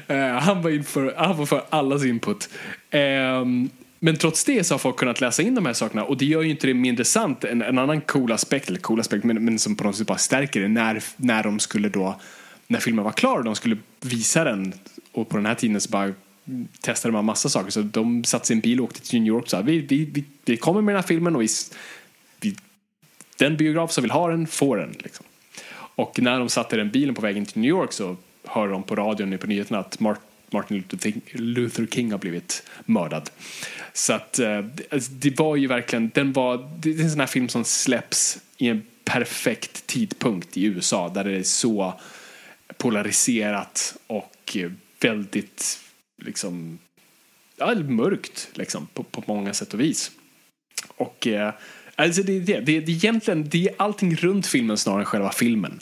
eh, 0.07 0.39
han, 0.39 0.63
var 0.63 0.71
in 0.71 0.85
för, 0.85 1.15
han 1.17 1.37
var 1.37 1.47
för 1.47 1.65
allas 1.71 2.05
input. 2.05 2.49
Ehm, 2.91 3.71
men 3.99 4.17
trots 4.17 4.45
det 4.45 4.65
så 4.65 4.75
har 4.75 4.79
folk 4.79 4.97
kunnat 4.97 5.21
läsa 5.21 5.43
in 5.43 5.55
de 5.55 5.67
här 5.67 5.73
sakerna 5.73 6.05
och 6.05 6.17
det 6.17 6.25
gör 6.25 6.43
ju 6.43 6.51
inte 6.51 6.67
det 6.67 6.75
mindre 6.75 7.05
sant. 7.05 7.45
En, 7.45 7.63
en 7.63 7.79
annan 7.79 8.01
cool 8.01 8.33
aspekt, 8.33 8.69
eller 8.69 8.81
cool 8.81 9.01
aspekt, 9.01 9.25
men, 9.25 9.45
men 9.45 9.59
som 9.59 9.77
på 9.77 9.85
något 9.85 9.97
sätt 9.97 10.07
bara 10.07 10.19
stärker 10.19 10.61
det 10.61 10.69
när, 10.69 11.03
när 11.17 11.43
de 11.43 11.59
skulle 11.59 11.89
då, 11.89 12.21
när 12.67 12.81
filmen 12.81 13.05
var 13.05 13.13
klar 13.13 13.39
och 13.39 13.45
de 13.45 13.55
skulle 13.55 13.77
visa 14.01 14.45
den 14.45 14.75
och 15.13 15.29
på 15.29 15.37
den 15.37 15.47
här 15.47 15.55
tiden 15.55 15.81
så 15.81 15.91
bara 15.91 16.13
testade 16.81 17.13
man 17.13 17.25
massa 17.25 17.49
saker. 17.49 17.71
Så 17.71 17.83
de 17.83 18.25
satte 18.25 18.47
sig 18.47 18.55
i 18.55 18.57
en 18.57 18.61
bil 18.61 18.81
och 18.81 18.85
åkte 18.85 19.01
till 19.01 19.21
New 19.21 19.29
York 19.29 19.43
och 19.43 19.51
sa 19.51 19.61
vi, 19.61 19.81
vi, 19.81 20.05
vi, 20.05 20.25
vi 20.45 20.57
kommer 20.57 20.81
med 20.81 20.95
den 20.95 21.03
här 21.03 21.09
filmen 21.09 21.37
och 21.37 21.43
vi, 21.43 21.49
den 23.43 23.57
biograf 23.57 23.93
som 23.93 24.03
vill 24.03 24.11
ha 24.11 24.29
den 24.29 24.47
får 24.47 24.77
den. 24.77 24.95
Liksom. 24.99 25.27
Och 25.75 26.19
när 26.23 26.39
de 26.39 26.49
satt 26.49 26.73
i 26.73 26.77
den 26.77 26.91
bilen 26.91 27.15
på 27.15 27.23
vägen 27.23 27.47
till 27.47 27.61
New 27.61 27.69
York 27.69 27.93
så 27.93 28.17
hörde 28.45 28.73
de 28.73 28.83
på 28.83 28.97
radion 28.97 29.39
på 29.39 29.47
nyheterna 29.47 29.79
att 29.79 30.01
Martin 30.51 30.85
Luther 31.33 31.87
King 31.87 32.11
har 32.11 32.19
blivit 32.19 32.63
mördad. 32.85 33.31
Så 33.93 34.13
att 34.13 34.39
eh, 34.39 34.65
alltså, 34.91 35.13
det 35.13 35.39
var 35.39 35.57
ju 35.57 35.67
verkligen, 35.67 36.11
den 36.15 36.33
var, 36.33 36.71
det 36.79 36.91
är 36.91 37.03
en 37.03 37.11
sån 37.11 37.21
här 37.21 37.27
film 37.27 37.49
som 37.49 37.65
släpps 37.65 38.39
i 38.57 38.69
en 38.69 38.83
perfekt 39.05 39.87
tidpunkt 39.87 40.57
i 40.57 40.65
USA 40.65 41.09
där 41.09 41.25
det 41.25 41.37
är 41.37 41.43
så 41.43 42.01
polariserat 42.77 43.97
och 44.07 44.57
väldigt 45.01 45.81
liksom, 46.23 46.79
ja, 47.57 47.75
mörkt 47.75 48.49
liksom, 48.53 48.87
på, 48.87 49.03
på 49.03 49.23
många 49.27 49.55
sätt 49.55 49.75
och 49.75 49.81
vis. 49.81 50.11
Och 50.97 51.27
eh, 51.27 51.53
alltså 52.03 52.23
det, 52.23 52.41
det, 52.41 52.61
det, 52.61 52.81
det, 52.81 52.93
egentligen, 52.93 53.49
det 53.49 53.69
är 53.69 53.75
allting 53.77 54.17
runt 54.17 54.47
filmen 54.47 54.79
snarare 54.79 55.01
än 55.01 55.07
själva 55.07 55.33
filmen. 55.33 55.81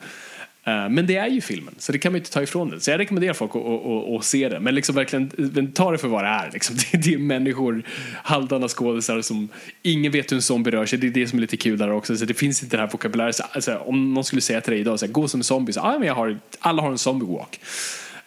Eh, 0.64 0.88
men 0.88 1.06
det 1.06 1.16
är 1.16 1.28
ju 1.28 1.40
filmen, 1.40 1.74
så 1.78 1.92
det 1.92 1.98
kan 1.98 2.12
man 2.12 2.18
inte 2.18 2.30
ta 2.30 2.42
ifrån 2.42 2.70
det. 2.70 2.80
Så 2.80 2.90
jag 2.90 2.98
rekommenderar 2.98 3.34
folk 3.34 3.50
att, 3.50 3.62
att, 3.62 3.86
att, 3.86 4.18
att 4.18 4.24
se 4.24 4.48
det. 4.48 4.60
Men 4.60 4.74
liksom 4.74 4.94
verkligen, 4.94 5.30
eh, 5.56 5.64
ta 5.74 5.90
det 5.90 5.98
för 5.98 6.08
vad 6.08 6.24
det 6.24 6.28
är. 6.28 6.50
Liksom. 6.52 6.76
Det, 6.92 6.98
det 6.98 7.14
är 7.14 7.18
människor, 7.18 7.82
halvdana 8.22 8.68
skådisar 8.68 9.22
som 9.22 9.48
ingen 9.82 10.12
vet 10.12 10.32
hur 10.32 10.36
en 10.36 10.42
zombie 10.42 10.70
rör 10.70 10.86
sig. 10.86 10.98
Det 10.98 11.06
är 11.06 11.10
det 11.10 11.28
som 11.28 11.38
är 11.38 11.40
lite 11.40 11.56
kul 11.56 11.78
där 11.78 11.90
också. 11.90 12.16
Så 12.16 12.24
det 12.24 12.34
finns 12.34 12.62
inte 12.62 12.76
det 12.76 12.80
här 12.80 12.90
vokabuläret. 12.90 13.40
Alltså, 13.52 13.76
om 13.76 14.14
någon 14.14 14.24
skulle 14.24 14.42
säga 14.42 14.60
till 14.60 14.72
dig 14.72 14.80
idag, 14.80 14.98
så 14.98 15.06
här, 15.06 15.12
gå 15.12 15.28
som 15.28 15.40
en 15.40 15.44
zombie. 15.44 15.72
Så, 15.72 15.80
ah, 15.80 15.98
men 15.98 16.08
jag 16.08 16.14
har, 16.14 16.38
alla 16.58 16.82
har 16.82 16.90
en 16.90 16.98
zombie 16.98 17.26
walk. 17.26 17.60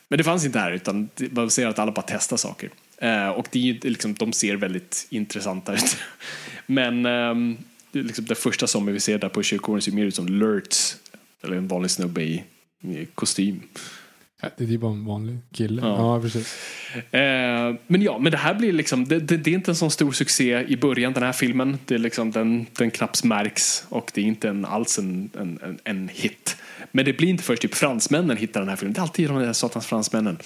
Men 0.08 0.18
det 0.18 0.24
fanns 0.24 0.46
inte 0.46 0.60
här, 0.60 0.72
utan 0.72 1.10
man 1.32 1.50
ser 1.50 1.68
att 1.68 1.80
alla 1.80 1.92
bara 1.92 2.06
testar 2.08 2.38
saker. 2.38 2.70
Eh, 2.98 3.30
och 3.30 3.48
det 3.52 3.70
är 3.70 3.90
liksom, 3.90 4.14
de 4.14 4.34
ser 4.34 4.56
väldigt 4.56 5.08
intressanta 5.10 5.74
ut. 5.74 5.98
Men 6.66 7.06
um, 7.06 7.58
liksom, 7.94 8.26
det 8.26 8.36
första 8.36 8.68
zombie 8.68 8.92
vi 8.92 9.00
ser 9.00 9.18
där 9.18 9.30
på 9.30 9.44
kyrkogården 9.44 9.82
ser 9.82 9.92
mer 9.92 10.06
ut 10.06 10.16
som 10.16 10.28
Lurts 10.28 10.98
eller 11.44 11.58
en 11.58 11.68
vanlig 11.68 11.92
snubbe 11.92 12.24
i, 12.24 12.44
i 12.82 13.06
kostym. 13.16 13.62
Ja, 14.44 14.50
det 14.58 14.74
är 14.74 14.78
bara 14.78 14.92
en 14.92 15.06
vanlig 15.06 15.38
kille. 15.52 15.82
Ja, 15.82 15.98
ja 15.98 16.22
precis. 16.22 16.58
Eh, 16.96 17.76
men 17.88 18.02
ja, 18.02 18.20
men 18.20 18.32
det 18.32 18.38
här 18.38 18.54
blir 18.54 18.74
liksom, 18.74 19.06
det, 19.06 19.20
det, 19.20 19.38
det, 19.38 19.52
är 19.52 19.56
inte 19.56 19.72
en 19.72 19.76
sån 19.76 19.92
stor 19.92 20.12
succé 20.12 20.66
i 20.68 20.78
början, 20.78 21.14
den 21.14 21.24
här 21.24 21.34
filmen. 21.34 21.78
Det 21.86 21.96
är 21.96 22.00
liksom, 22.00 22.32
den, 22.32 22.66
den 22.78 22.92
knappt 22.92 23.24
märks 23.24 23.86
och 23.90 24.12
det 24.14 24.22
är 24.22 24.26
inte 24.26 24.50
en, 24.50 24.66
alls 24.66 25.00
en, 25.00 25.30
en, 25.40 25.80
en 25.84 26.08
hit. 26.08 26.58
Men 26.92 27.06
det 27.06 27.14
blir 27.14 27.30
inte 27.30 27.44
först 27.44 27.62
typ 27.62 27.76
fransmännen 27.76 28.38
hittar 28.38 28.60
den 28.60 28.70
här 28.70 28.76
filmen. 28.76 28.94
Det 28.94 29.00
är 29.00 29.02
alltid 29.02 29.30
de 29.30 29.40
där 29.40 29.54
satans 29.54 29.88
fransmännen 29.88 30.38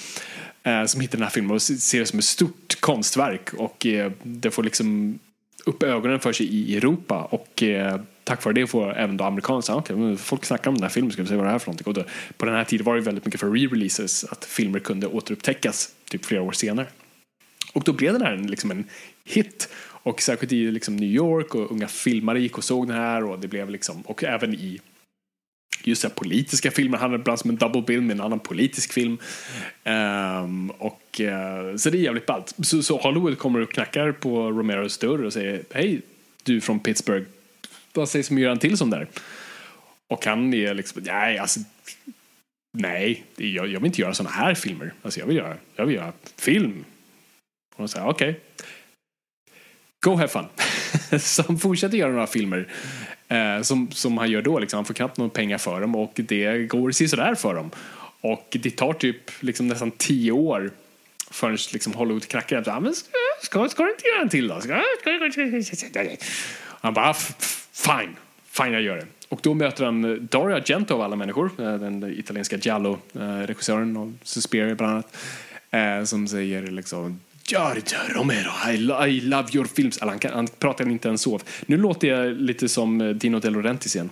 eh, 0.64 0.86
som 0.86 1.02
hittar 1.02 1.18
den 1.18 1.24
här 1.24 1.32
filmen 1.32 1.52
och 1.52 1.62
ser 1.62 2.00
det 2.00 2.06
som 2.06 2.20
ett 2.20 2.26
stort 2.26 2.78
konstverk 2.80 3.54
och 3.54 3.86
eh, 3.86 4.12
det 4.24 4.52
får 4.52 4.64
liksom 4.64 5.20
upp 5.68 5.84
ögonen 5.84 6.20
för 6.20 6.34
sig 6.34 6.46
i 6.46 6.78
Europa 6.78 7.28
och 7.32 7.64
eh, 7.64 8.00
tack 8.24 8.46
vare 8.46 8.54
det 8.54 8.68
får 8.68 8.98
även 8.98 9.18
då 9.18 9.24
amerikaner 9.24 9.78
okay, 9.78 10.18
folk 10.18 10.46
snackar 10.46 10.70
om 10.70 10.76
den 10.76 10.84
här 10.84 10.90
filmen, 10.90 11.12
ska 11.12 11.22
vi 11.22 11.28
se 11.28 11.36
vad 11.36 11.46
det 11.46 11.52
är 11.52 11.60
för 11.60 11.68
någonting. 11.68 11.88
Och 11.88 11.94
då, 11.94 12.04
på 12.38 12.46
den 12.46 12.56
här 12.56 12.64
tiden 12.64 12.86
var 12.86 12.96
det 12.96 13.02
väldigt 13.02 13.26
mycket 13.26 13.40
för 13.40 13.48
re-releases, 13.48 14.26
att 14.32 14.46
filmer 14.46 14.80
kunde 14.80 15.08
återupptäckas 15.08 15.90
typ 16.10 16.26
flera 16.26 16.42
år 16.42 16.52
senare. 16.52 16.88
Och 17.74 17.84
då 17.84 17.94
blev 17.94 18.14
den 18.14 18.22
här 18.22 18.38
liksom 18.38 18.72
en 18.72 18.86
hit. 19.26 19.70
Och 20.04 20.22
särskilt 20.22 20.52
i 20.52 20.72
liksom 20.72 20.96
New 20.96 21.10
York 21.10 21.56
och 21.56 21.72
unga 21.72 21.88
filmare 21.88 22.40
gick 22.40 22.58
och 22.58 22.64
såg 22.64 22.88
den 22.88 22.98
här 22.98 23.24
och 23.24 23.40
det 23.40 23.48
blev 23.48 23.70
liksom, 23.70 24.02
och 24.02 24.24
även 24.24 24.54
i 24.54 24.80
just 25.84 26.02
så 26.02 26.10
politiska 26.10 26.72
filmer, 26.72 26.98
han 26.98 27.14
är 27.14 27.18
ibland 27.18 27.40
som 27.40 27.50
en 27.50 27.56
double 27.56 27.82
bill 27.82 28.02
med 28.02 28.14
en 28.14 28.22
annan 28.22 28.40
politisk 28.40 28.94
film. 28.94 29.18
Um, 29.84 30.70
och, 30.70 31.22
uh, 31.22 31.78
så 31.78 31.90
det 31.90 31.98
är 31.98 32.02
jävligt 32.02 32.26
ballt. 32.26 32.56
Så, 32.64 32.84
så 32.84 32.98
Hollywood 32.98 33.38
kommer 33.38 33.60
och 33.60 33.72
knackar 33.72 34.12
på 34.12 34.52
Romeros 34.52 34.98
dörr 34.98 35.24
och 35.24 35.34
säger 35.34 35.64
hej 35.72 36.02
du 36.44 36.62
från 36.62 36.80
Pittsburgh, 36.80 37.26
vad 37.94 38.10
sägs 38.10 38.30
om 38.30 38.38
att 38.38 38.42
göra 38.42 38.52
en 38.52 38.60
till 38.60 38.78
sån 38.78 38.90
där? 38.90 39.08
Och 40.08 40.26
han 40.26 40.54
är 40.54 40.74
liksom, 40.74 41.02
nej 41.06 41.38
alltså 41.38 41.60
nej, 42.78 43.24
jag, 43.36 43.68
jag 43.68 43.80
vill 43.80 43.86
inte 43.86 44.02
göra 44.02 44.14
såna 44.14 44.30
här 44.30 44.54
filmer. 44.54 44.94
Alltså 45.02 45.20
jag 45.20 45.28
vill 45.28 45.38
göra, 45.38 45.58
jag 45.76 45.86
vill 45.86 45.96
göra 45.96 46.14
film. 46.38 46.86
Och 47.76 47.84
de 47.84 47.88
säger 47.88 48.08
okej. 48.08 48.30
Okay. 48.30 48.42
Go 50.06 50.16
have 50.16 50.28
fun. 50.28 50.46
så 51.20 51.44
han 51.48 51.60
fortsätter 51.60 51.98
göra 51.98 52.12
några 52.12 52.28
filmer 52.28 52.68
eh, 53.28 53.62
som, 53.62 53.92
som 53.92 54.18
han 54.18 54.32
gör 54.32 54.42
då. 54.42 54.60
Liksom. 54.60 54.78
Han 54.78 54.86
får 54.86 54.94
knappt 54.94 55.18
några 55.18 55.30
pengar 55.30 55.58
för 55.58 55.82
dem 55.82 55.96
och 55.96 56.12
det 56.16 56.68
går 56.68 56.92
sådär 56.92 57.36
för 57.36 57.56
dem. 57.56 57.72
Och 58.22 58.58
det 58.62 58.70
tar 58.70 58.94
typ 58.94 59.32
liksom 59.40 59.68
nästan 59.68 59.92
tio 59.92 60.32
år 60.32 60.72
förrän 61.32 61.58
liksom 61.74 61.94
Hollywood 61.94 62.28
knackar. 62.28 62.64
Ja, 62.66 62.80
men 62.80 62.94
ska, 62.96 63.10
ska, 63.42 63.70
ska 63.70 63.84
du 63.84 63.92
inte 63.92 64.08
göra 64.08 64.22
en 64.22 64.30
till 64.30 64.48
då? 64.48 64.62
Ska, 64.62 64.82
ska, 65.02 65.10
han 66.82 66.94
bara, 66.94 67.14
fine, 67.74 68.16
fine 68.52 68.74
jag 68.74 68.82
gör 68.82 68.96
det. 68.96 69.06
Och 69.30 69.40
då 69.44 69.54
möter 69.54 69.86
han 69.86 70.28
Dario 70.32 70.56
Argento 70.56 70.94
av 70.94 71.02
alla 71.02 71.16
människor, 71.16 71.52
eh, 71.60 71.74
den 71.74 72.20
italienska 72.20 72.58
Giallo-regissören 72.58 73.96
eh, 73.96 74.02
av 74.02 74.18
Suspiria 74.24 74.76
bland 74.76 74.94
annat, 74.94 75.18
eh, 75.72 76.04
som 76.04 76.28
säger 76.28 76.68
liksom 76.68 77.20
Giorgio 77.48 77.98
Romero, 78.10 78.52
I, 78.72 78.78
lo 78.78 79.06
I 79.06 79.22
love 79.22 79.50
your 79.54 79.66
films. 79.66 79.98
Eller 79.98 80.12
han, 80.12 80.20
kan, 80.20 80.34
han 80.34 80.48
pratar 80.48 80.90
inte 80.90 81.08
ens 81.08 81.22
så. 81.22 81.40
Nu 81.66 81.78
låter 81.78 82.08
jag 82.08 82.42
lite 82.42 82.70
som 82.70 83.02
eh, 83.02 83.10
Dino 83.10 83.40
De 83.40 83.50
Laurentiis 83.50 83.96
igen. 83.96 84.10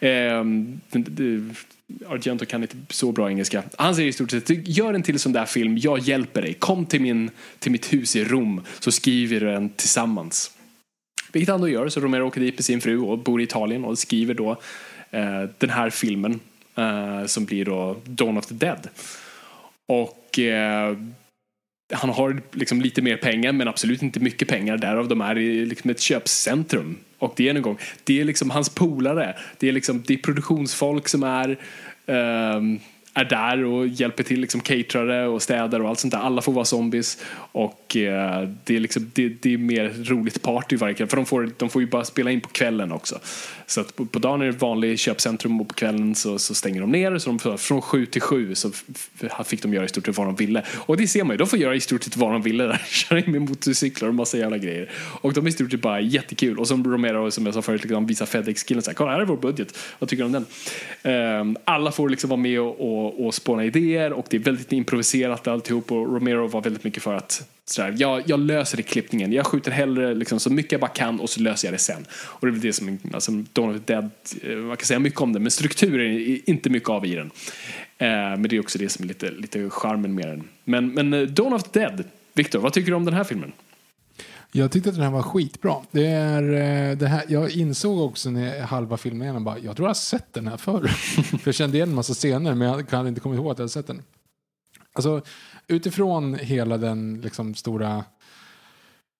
Eh, 0.00 0.44
Argento 2.08 2.46
kan 2.46 2.62
inte 2.62 2.76
så 2.90 3.12
bra 3.12 3.30
engelska. 3.30 3.62
Han 3.78 3.94
säger 3.94 4.08
i 4.08 4.12
stort 4.12 4.30
sett, 4.30 4.68
gör 4.68 4.94
en 4.94 5.02
till 5.02 5.18
sån 5.18 5.32
där 5.32 5.46
film, 5.46 5.78
jag 5.78 5.98
hjälper 5.98 6.42
dig. 6.42 6.54
Kom 6.54 6.86
till, 6.86 7.00
min, 7.00 7.30
till 7.58 7.72
mitt 7.72 7.92
hus 7.92 8.16
i 8.16 8.24
Rom 8.24 8.60
så 8.78 8.92
skriver 8.92 9.40
vi 9.40 9.52
den 9.52 9.68
tillsammans. 9.68 10.50
Vilket 11.32 11.48
han 11.48 11.60
då 11.60 11.68
gör, 11.68 11.88
så 11.88 12.00
Romero 12.00 12.26
åker 12.26 12.40
dit 12.40 12.54
med 12.54 12.64
sin 12.64 12.80
fru 12.80 12.98
och 12.98 13.18
bor 13.18 13.40
i 13.40 13.44
Italien 13.44 13.84
och 13.84 13.98
skriver 13.98 14.34
då 14.34 14.50
eh, 15.10 15.42
den 15.58 15.70
här 15.70 15.90
filmen 15.90 16.40
eh, 16.76 17.26
som 17.26 17.44
blir 17.44 17.64
då 17.64 17.96
Dawn 18.04 18.38
of 18.38 18.46
the 18.46 18.54
Dead. 18.54 18.88
Och 19.86 20.38
eh, 20.38 20.96
han 21.92 22.10
har 22.10 22.42
liksom 22.52 22.80
lite 22.80 23.02
mer 23.02 23.16
pengar 23.16 23.52
men 23.52 23.68
absolut 23.68 24.02
inte 24.02 24.20
mycket 24.20 24.48
pengar 24.48 24.76
därav 24.76 25.08
de 25.08 25.20
är 25.20 25.38
i 25.38 25.66
liksom 25.66 25.90
ett 25.90 26.00
köpcentrum. 26.00 26.96
Och 27.18 27.34
det 27.36 27.48
är 27.48 27.54
en 27.54 27.62
gång, 27.62 27.78
det 28.04 28.20
är 28.20 28.24
liksom 28.24 28.50
hans 28.50 28.68
polare, 28.68 29.36
det 29.58 29.68
är 29.68 29.72
liksom 29.72 30.02
det 30.06 30.14
är 30.14 30.18
produktionsfolk 30.18 31.08
som 31.08 31.22
är 31.22 31.58
um, 32.06 32.80
är 33.14 33.24
där 33.24 33.64
och 33.64 33.88
hjälper 33.88 34.22
till, 34.22 34.40
liksom 34.40 34.60
caterare 34.60 35.26
och 35.26 35.42
städare 35.42 35.82
och 35.82 35.88
allt 35.88 35.98
sånt 35.98 36.12
där. 36.12 36.20
Alla 36.20 36.42
får 36.42 36.52
vara 36.52 36.64
zombies 36.64 37.18
och 37.52 37.96
eh, 37.96 38.48
det, 38.64 38.76
är 38.76 38.80
liksom, 38.80 39.10
det, 39.14 39.28
det, 39.28 39.54
är 39.54 39.58
mer 39.58 40.04
roligt 40.04 40.42
party 40.42 40.76
varje 40.76 40.94
kväll 40.94 41.08
för 41.08 41.16
de 41.16 41.26
får, 41.26 41.50
de 41.56 41.68
får 41.68 41.82
ju 41.82 41.88
bara 41.88 42.04
spela 42.04 42.30
in 42.30 42.40
på 42.40 42.48
kvällen 42.48 42.92
också. 42.92 43.18
Så 43.66 43.80
att 43.80 43.96
på, 43.96 44.06
på 44.06 44.18
dagen 44.18 44.42
är 44.42 44.46
det 44.46 44.52
vanligt 44.52 45.00
köpcentrum 45.00 45.60
och 45.60 45.68
på 45.68 45.74
kvällen 45.74 46.14
så, 46.14 46.38
så 46.38 46.54
stänger 46.54 46.80
de 46.80 46.90
ner 46.90 47.18
så 47.18 47.38
de, 47.38 47.58
från 47.58 47.82
sju 47.82 48.06
till 48.06 48.22
sju 48.22 48.54
så 48.54 48.70
fick 49.44 49.62
de 49.62 49.74
göra 49.74 49.84
i 49.84 49.88
stort 49.88 50.06
sett 50.06 50.18
vad 50.18 50.26
de 50.26 50.34
ville. 50.34 50.62
Och 50.74 50.96
det 50.96 51.06
ser 51.06 51.24
man 51.24 51.34
ju, 51.34 51.38
de 51.38 51.46
får 51.46 51.58
göra 51.58 51.74
i 51.74 51.80
stort 51.80 52.02
sett 52.02 52.16
vad 52.16 52.32
de 52.32 52.42
ville 52.42 52.64
där. 52.64 52.82
Köra 52.88 53.18
in 53.18 53.32
med 53.32 53.42
motorcyklar 53.42 54.08
och 54.08 54.14
massa 54.14 54.38
jävla 54.38 54.58
grejer. 54.58 54.90
Och 54.96 55.32
de 55.32 55.46
är 55.46 55.48
i 55.48 55.52
stort 55.52 55.70
sett 55.70 55.80
bara 55.80 56.00
jättekul. 56.00 56.58
Och 56.58 56.68
som 56.68 56.84
Romero, 56.84 57.30
som 57.30 57.46
jag 57.46 57.54
sa 57.54 57.62
förut, 57.62 57.82
liksom, 57.82 58.06
visar 58.06 58.26
Fedex-killen 58.26 58.82
såhär, 58.82 58.94
kolla 58.94 59.12
här 59.12 59.20
är 59.20 59.24
vår 59.24 59.36
budget, 59.36 59.78
vad 59.98 60.08
tycker 60.08 60.24
du 60.24 60.36
om 60.36 60.46
den? 61.02 61.40
Um, 61.40 61.56
alla 61.64 61.92
får 61.92 62.08
liksom 62.08 62.30
vara 62.30 62.40
med 62.40 62.60
och, 62.60 62.80
och, 62.80 63.03
och 63.06 63.34
spåna 63.34 63.64
idéer 63.64 64.12
och 64.12 64.26
det 64.30 64.36
är 64.36 64.40
väldigt 64.40 64.72
improviserat 64.72 65.48
alltihop 65.48 65.92
och 65.92 66.14
Romero 66.14 66.46
var 66.46 66.62
väldigt 66.62 66.84
mycket 66.84 67.02
för 67.02 67.14
att 67.14 67.48
Sådär, 67.66 67.94
jag, 67.98 68.22
jag 68.26 68.40
löser 68.40 68.76
det 68.76 68.80
i 68.80 68.84
klippningen. 68.84 69.32
Jag 69.32 69.46
skjuter 69.46 69.70
hellre 69.70 70.14
liksom, 70.14 70.40
så 70.40 70.50
mycket 70.50 70.72
jag 70.72 70.80
bara 70.80 70.90
kan 70.90 71.20
och 71.20 71.30
så 71.30 71.40
löser 71.40 71.68
jag 71.68 71.74
det 71.74 71.78
sen. 71.78 72.06
Och 72.14 72.46
det 72.46 72.50
är 72.50 72.52
väl 72.52 72.60
det 72.60 72.72
som, 72.72 72.98
alltså, 73.12 73.32
Dawn 73.52 73.70
of 73.70 73.76
the 73.84 73.92
Dead, 73.92 74.10
eh, 74.42 74.56
man 74.56 74.76
kan 74.76 74.86
säga 74.86 74.98
mycket 74.98 75.20
om 75.20 75.32
det, 75.32 75.40
men 75.40 75.50
strukturen 75.50 76.12
är 76.12 76.50
inte 76.50 76.70
mycket 76.70 76.88
av 76.88 77.06
i 77.06 77.14
den. 77.14 77.30
Eh, 77.98 78.08
men 78.08 78.42
det 78.42 78.56
är 78.56 78.60
också 78.60 78.78
det 78.78 78.88
som 78.88 79.04
är 79.04 79.08
lite, 79.08 79.30
lite 79.30 79.70
charmen 79.70 80.14
med 80.14 80.28
den. 80.28 80.48
Men, 80.64 80.94
men 80.94 81.12
eh, 81.12 81.22
Dawn 81.22 81.52
of 81.52 81.62
the 81.62 81.80
Dead, 81.80 82.04
Viktor, 82.34 82.58
vad 82.58 82.72
tycker 82.72 82.90
du 82.90 82.96
om 82.96 83.04
den 83.04 83.14
här 83.14 83.24
filmen? 83.24 83.52
Jag 84.56 84.70
tyckte 84.70 84.88
att 84.88 84.94
den 84.94 85.04
här 85.04 85.10
var 85.10 85.22
skitbra. 85.22 85.76
Det 85.90 86.06
är, 86.06 86.42
eh, 86.42 86.96
det 86.96 87.06
här, 87.06 87.24
jag 87.28 87.50
insåg 87.50 87.98
också 87.98 88.30
när 88.30 88.56
jag 88.56 88.66
halva 88.66 88.96
filmen 88.96 89.28
jag 89.28 89.42
bara, 89.42 89.58
jag 89.58 89.76
tror 89.76 89.86
jag 89.86 89.90
har 89.90 89.94
sett 89.94 90.32
den 90.32 90.48
här 90.48 90.56
förr. 90.56 90.88
För 91.38 91.48
jag 91.48 91.54
kände 91.54 91.76
igen 91.76 91.88
en 91.88 91.94
massa 91.94 92.14
scener 92.14 92.54
men 92.54 92.68
jag 92.68 92.88
kan 92.88 93.08
inte 93.08 93.20
komma 93.20 93.34
ihåg 93.34 93.50
att 93.50 93.58
jag 93.58 93.62
har 93.62 93.68
sett 93.68 93.86
den. 93.86 94.02
Alltså, 94.92 95.22
utifrån 95.66 96.34
hela 96.34 96.78
den 96.78 97.20
liksom, 97.20 97.54
stora 97.54 98.04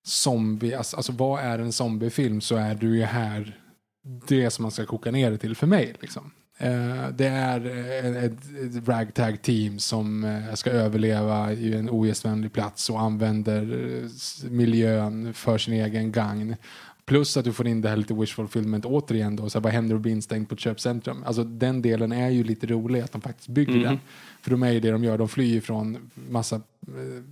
zombie, 0.07 0.74
alltså, 0.74 0.97
alltså 0.97 1.12
vad 1.12 1.41
är 1.41 1.59
en 1.59 1.72
zombiefilm 1.72 2.41
så 2.41 2.57
är 2.57 2.74
du 2.74 2.97
ju 2.97 3.05
här 3.05 3.61
det 4.26 4.51
som 4.51 4.62
man 4.62 4.72
ska 4.72 4.87
koka 4.87 5.11
ner 5.11 5.30
det 5.30 5.39
till 5.39 5.57
för 5.57 5.66
mig. 5.66 5.95
Liksom. 6.01 6.30
Eh, 6.59 7.09
det 7.14 7.26
är 7.26 7.66
eh, 7.66 8.24
ett, 8.24 8.88
ragtag 8.88 9.42
team 9.42 9.78
som 9.78 10.24
eh, 10.24 10.55
ska 10.55 10.70
överleva 10.70 11.52
i 11.52 11.74
en 11.74 11.90
ogästvänlig 11.90 12.52
plats 12.52 12.90
och 12.90 13.00
använder 13.00 13.62
miljön 14.50 15.34
för 15.34 15.59
sin 15.59 15.74
egen 15.74 16.12
gagn. 16.12 16.57
Plus 17.07 17.36
att 17.36 17.44
du 17.44 17.52
får 17.52 17.66
in 17.66 17.80
det 17.80 17.88
här 17.88 17.96
lite 17.96 18.14
wish 18.14 18.34
fulfillment 18.34 18.84
återigen 18.84 19.36
då, 19.36 19.50
så 19.50 19.59
här, 19.59 19.62
vad 19.62 19.72
händer 19.72 19.94
om 19.94 19.98
du 19.98 20.02
blir 20.02 20.12
instängd 20.12 20.48
på 20.48 20.55
ett 20.55 20.61
köpcentrum? 20.61 21.22
Alltså 21.26 21.44
den 21.44 21.82
delen 21.82 22.12
är 22.12 22.30
ju 22.30 22.44
lite 22.44 22.66
rolig 22.66 23.00
att 23.00 23.12
de 23.12 23.20
faktiskt 23.20 23.48
bygger 23.48 23.78
den. 23.78 24.00
För 24.42 24.50
de 24.50 24.62
är 24.62 24.70
ju 24.70 24.80
det 24.80 24.90
de 24.90 25.05
gör, 25.05 25.18
de 25.18 25.28
flyr 25.28 25.61
från 25.61 26.11
massa, 26.14 26.61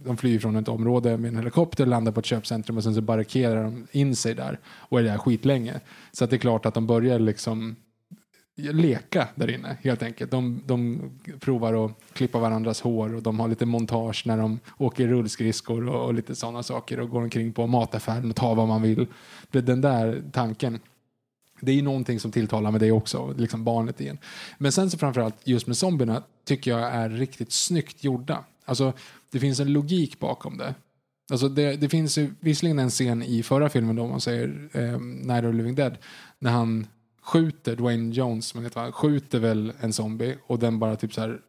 de 0.05 0.17
flyr 0.17 0.39
från 0.39 0.57
ett 0.57 0.69
område 0.69 1.17
med 1.17 1.29
en 1.29 1.37
helikopter, 1.37 1.87
landar 1.87 2.13
på 2.13 2.21
ett 2.21 2.27
köpcentrum 2.27 2.77
och 2.77 2.83
sen 2.83 2.95
så 2.95 3.01
barrikerar 3.01 3.65
de 3.65 3.87
in 3.93 4.17
sig 4.17 4.35
där 4.35 4.59
och 4.67 5.01
är 5.01 5.05
där 5.05 5.19
skitlänge. 5.19 5.81
Så 6.13 6.25
att 6.25 6.31
det 6.31 6.37
är 6.37 6.39
klart 6.39 6.67
att 6.67 6.75
de 6.75 6.87
börjar 6.87 7.19
liksom 7.19 7.77
leka 8.63 9.29
där 9.35 9.51
inne 9.51 9.77
helt 9.83 10.03
enkelt. 10.03 10.31
De, 10.31 10.63
de 10.67 11.11
provar 11.41 11.85
att 11.85 11.93
klippa 12.13 12.39
varandras 12.39 12.81
hår 12.81 13.15
och 13.15 13.23
de 13.23 13.41
har 13.41 13.49
lite 13.49 13.67
montage 13.67 14.23
när 14.27 14.39
de 14.39 14.61
åker 14.79 15.09
rullskridskor 15.09 15.89
och, 15.89 16.07
och 16.07 16.15
lite 16.15 16.35
sådana 16.35 16.63
saker 16.63 17.01
och 17.01 17.11
går 17.11 17.23
omkring 17.23 17.53
på 17.53 17.67
mataffären 17.67 18.31
och 18.31 18.37
tar 18.37 18.55
vad 18.55 18.69
man 18.69 18.83
vill. 18.83 19.07
Det, 19.51 19.61
den 19.61 19.81
där 19.81 20.23
tanken 20.33 20.81
det 21.61 21.73
är 21.73 21.77
ju 21.77 21.83
någonting 21.83 22.21
som 22.21 22.33
tilltalar 22.33 22.71
med 22.71 22.81
det 22.81 22.93
också, 22.93 23.35
liksom 23.39 23.65
barnet 23.65 24.01
igen. 24.01 24.19
Men 24.59 24.73
sen 24.73 24.91
så 24.91 24.99
framförallt 24.99 25.37
just 25.45 25.67
med 25.67 25.77
zombierna 25.77 26.23
tycker 26.45 26.71
jag 26.71 26.81
är 26.81 27.09
riktigt 27.09 27.53
snyggt 27.53 28.05
gjorda. 28.05 28.45
Alltså 28.65 28.93
det 29.31 29.39
finns 29.39 29.61
en 29.61 29.73
logik 29.73 30.19
bakom 30.19 30.59
det. 30.59 30.75
Alltså 31.31 31.49
det, 31.49 31.77
det 31.77 31.89
finns 31.89 32.19
ju 32.19 32.31
visserligen 32.41 32.79
en 32.79 32.91
scen 32.91 33.23
i 33.23 33.43
förra 33.43 33.69
filmen 33.69 33.97
då, 33.97 34.07
man 34.07 34.21
säger 34.21 34.69
eh, 34.73 35.01
Night 35.01 35.45
of 35.45 35.51
the 35.51 35.57
Living 35.57 35.75
Dead, 35.75 35.99
när 36.39 36.51
han 36.51 36.87
skjuter 37.23 37.77
Dwayne 37.77 38.15
Jones, 38.15 38.55
man 38.55 38.65
vet 38.65 38.77
vad, 38.77 38.95
skjuter 38.95 39.39
väl 39.39 39.73
en 39.81 39.93
zombie 39.93 40.37
och 40.47 40.59
den 40.59 40.79
bara 40.79 40.97
typ 40.97 41.15
så 41.15 41.21
här 41.21 41.41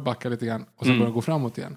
backar 0.00 0.30
lite 0.30 0.46
grann 0.46 0.64
och 0.76 0.86
sen 0.86 0.98
börjar 0.98 1.12
gå 1.12 1.20
framåt 1.20 1.58
igen. 1.58 1.76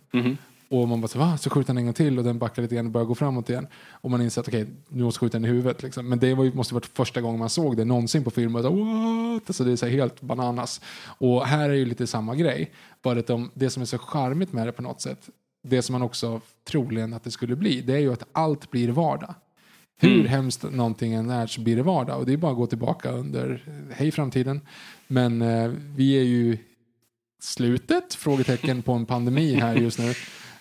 Och 0.69 0.87
man 0.87 1.01
bara 1.01 1.07
så, 1.07 1.19
va? 1.19 1.37
Så 1.37 1.49
skjuter 1.49 1.69
han 1.69 1.77
en 1.77 1.85
gång 1.85 1.93
till 1.93 2.17
och 2.17 2.23
den 2.23 2.39
backar 2.39 2.61
lite 2.61 2.75
grann 2.75 2.85
och 2.85 2.91
börjar 2.91 3.05
gå 3.05 3.15
framåt 3.15 3.49
igen. 3.49 3.67
Och 3.91 4.11
man 4.11 4.21
inser 4.21 4.41
att 4.41 4.47
okej, 4.47 4.67
nu 4.89 5.03
måste 5.03 5.19
skjuta 5.19 5.37
den 5.37 5.45
i 5.45 5.47
huvudet. 5.47 5.83
Liksom. 5.83 6.09
Men 6.09 6.19
det 6.19 6.33
var 6.33 6.43
ju, 6.43 6.53
måste 6.53 6.73
varit 6.73 6.85
första 6.85 7.21
gången 7.21 7.39
man 7.39 7.49
såg 7.49 7.77
det 7.77 7.85
någonsin 7.85 8.23
på 8.23 8.31
film. 8.31 8.55
Och 8.55 8.61
så, 8.61 8.69
What? 8.69 9.43
Alltså 9.47 9.63
det 9.63 9.71
är 9.71 9.75
så 9.75 9.85
helt 9.85 10.21
bananas. 10.21 10.81
Och 11.05 11.45
här 11.45 11.69
är 11.69 11.73
ju 11.73 11.85
lite 11.85 12.07
samma 12.07 12.35
grej. 12.35 12.71
Bara 13.01 13.19
att 13.19 13.27
de, 13.27 13.51
det 13.53 13.69
som 13.69 13.81
är 13.81 13.85
så 13.85 13.97
charmigt 13.97 14.53
med 14.53 14.67
det 14.67 14.71
på 14.71 14.81
något 14.81 15.01
sätt, 15.01 15.29
det 15.63 15.81
som 15.81 15.93
man 15.93 16.01
också 16.01 16.41
troligen 16.63 17.13
att 17.13 17.23
det 17.23 17.31
skulle 17.31 17.55
bli, 17.55 17.81
det 17.81 17.93
är 17.93 17.99
ju 17.99 18.13
att 18.13 18.23
allt 18.31 18.71
blir 18.71 18.89
vardag. 18.89 19.33
Hur 19.97 20.27
hemskt 20.27 20.63
någonting 20.71 21.13
än 21.13 21.29
är 21.29 21.47
så 21.47 21.61
blir 21.61 21.75
det 21.75 21.83
vardag. 21.83 22.19
Och 22.19 22.25
det 22.25 22.33
är 22.33 22.37
bara 22.37 22.51
att 22.51 22.57
gå 22.57 22.67
tillbaka 22.67 23.11
under, 23.11 23.63
hej 23.91 24.11
framtiden. 24.11 24.61
Men 25.07 25.41
eh, 25.41 25.71
vi 25.95 26.19
är 26.19 26.23
ju 26.23 26.57
slutet? 27.41 28.13
Frågetecken 28.13 28.81
på 28.81 28.93
en 28.93 29.05
pandemi 29.05 29.53
här 29.53 29.75
just 29.75 29.99
nu. 29.99 30.13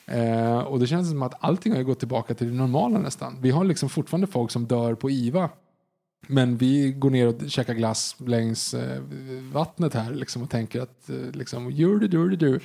Eh, 0.07 0.59
och 0.59 0.81
det 0.81 0.87
känns 0.87 1.09
som 1.09 1.23
att 1.23 1.45
allting 1.45 1.73
har 1.73 1.83
gått 1.83 1.99
tillbaka 1.99 2.35
till 2.35 2.47
det 2.47 2.55
normala 2.55 2.99
nästan. 2.99 3.39
Vi 3.41 3.51
har 3.51 3.65
liksom 3.65 3.89
fortfarande 3.89 4.27
folk 4.27 4.51
som 4.51 4.67
dör 4.67 4.95
på 4.95 5.11
IVA. 5.11 5.51
Men 6.27 6.57
vi 6.57 6.93
går 6.93 7.11
ner 7.11 7.27
och 7.27 7.51
käkar 7.51 7.75
glass 7.75 8.17
längs 8.19 8.75
eh, 8.75 9.03
vattnet 9.53 9.95
här 9.95 10.15
liksom, 10.15 10.43
och 10.43 10.51
tänker 10.51 10.81
att 10.81 11.11
eh, 11.11 11.17
liksom, 11.17 11.65
det, 11.67 11.75
gör 11.75 12.29
det, 12.29 12.37
du. 12.37 12.61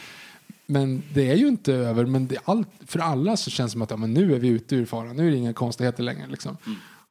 Men 0.66 1.04
det 1.14 1.32
är 1.32 1.36
ju 1.36 1.48
inte 1.48 1.74
över. 1.74 2.06
Men 2.06 2.28
det, 2.28 2.38
allt, 2.46 2.68
för 2.86 3.00
alla 3.00 3.38
så 3.38 3.50
känns 3.50 3.72
det 3.72 3.74
som 3.74 3.82
att 3.82 3.92
ja, 3.92 3.98
men 3.98 4.14
nu 4.14 4.36
är 4.36 4.40
vi 4.40 4.48
ute 4.48 4.76
ur 4.76 4.86
faran. 4.86 5.16
Nu 5.16 5.28
är 5.28 5.32
det 5.32 5.38
inga 5.38 5.54
konstigheter 5.54 6.04
längre. 6.04 6.28
Liksom. 6.28 6.58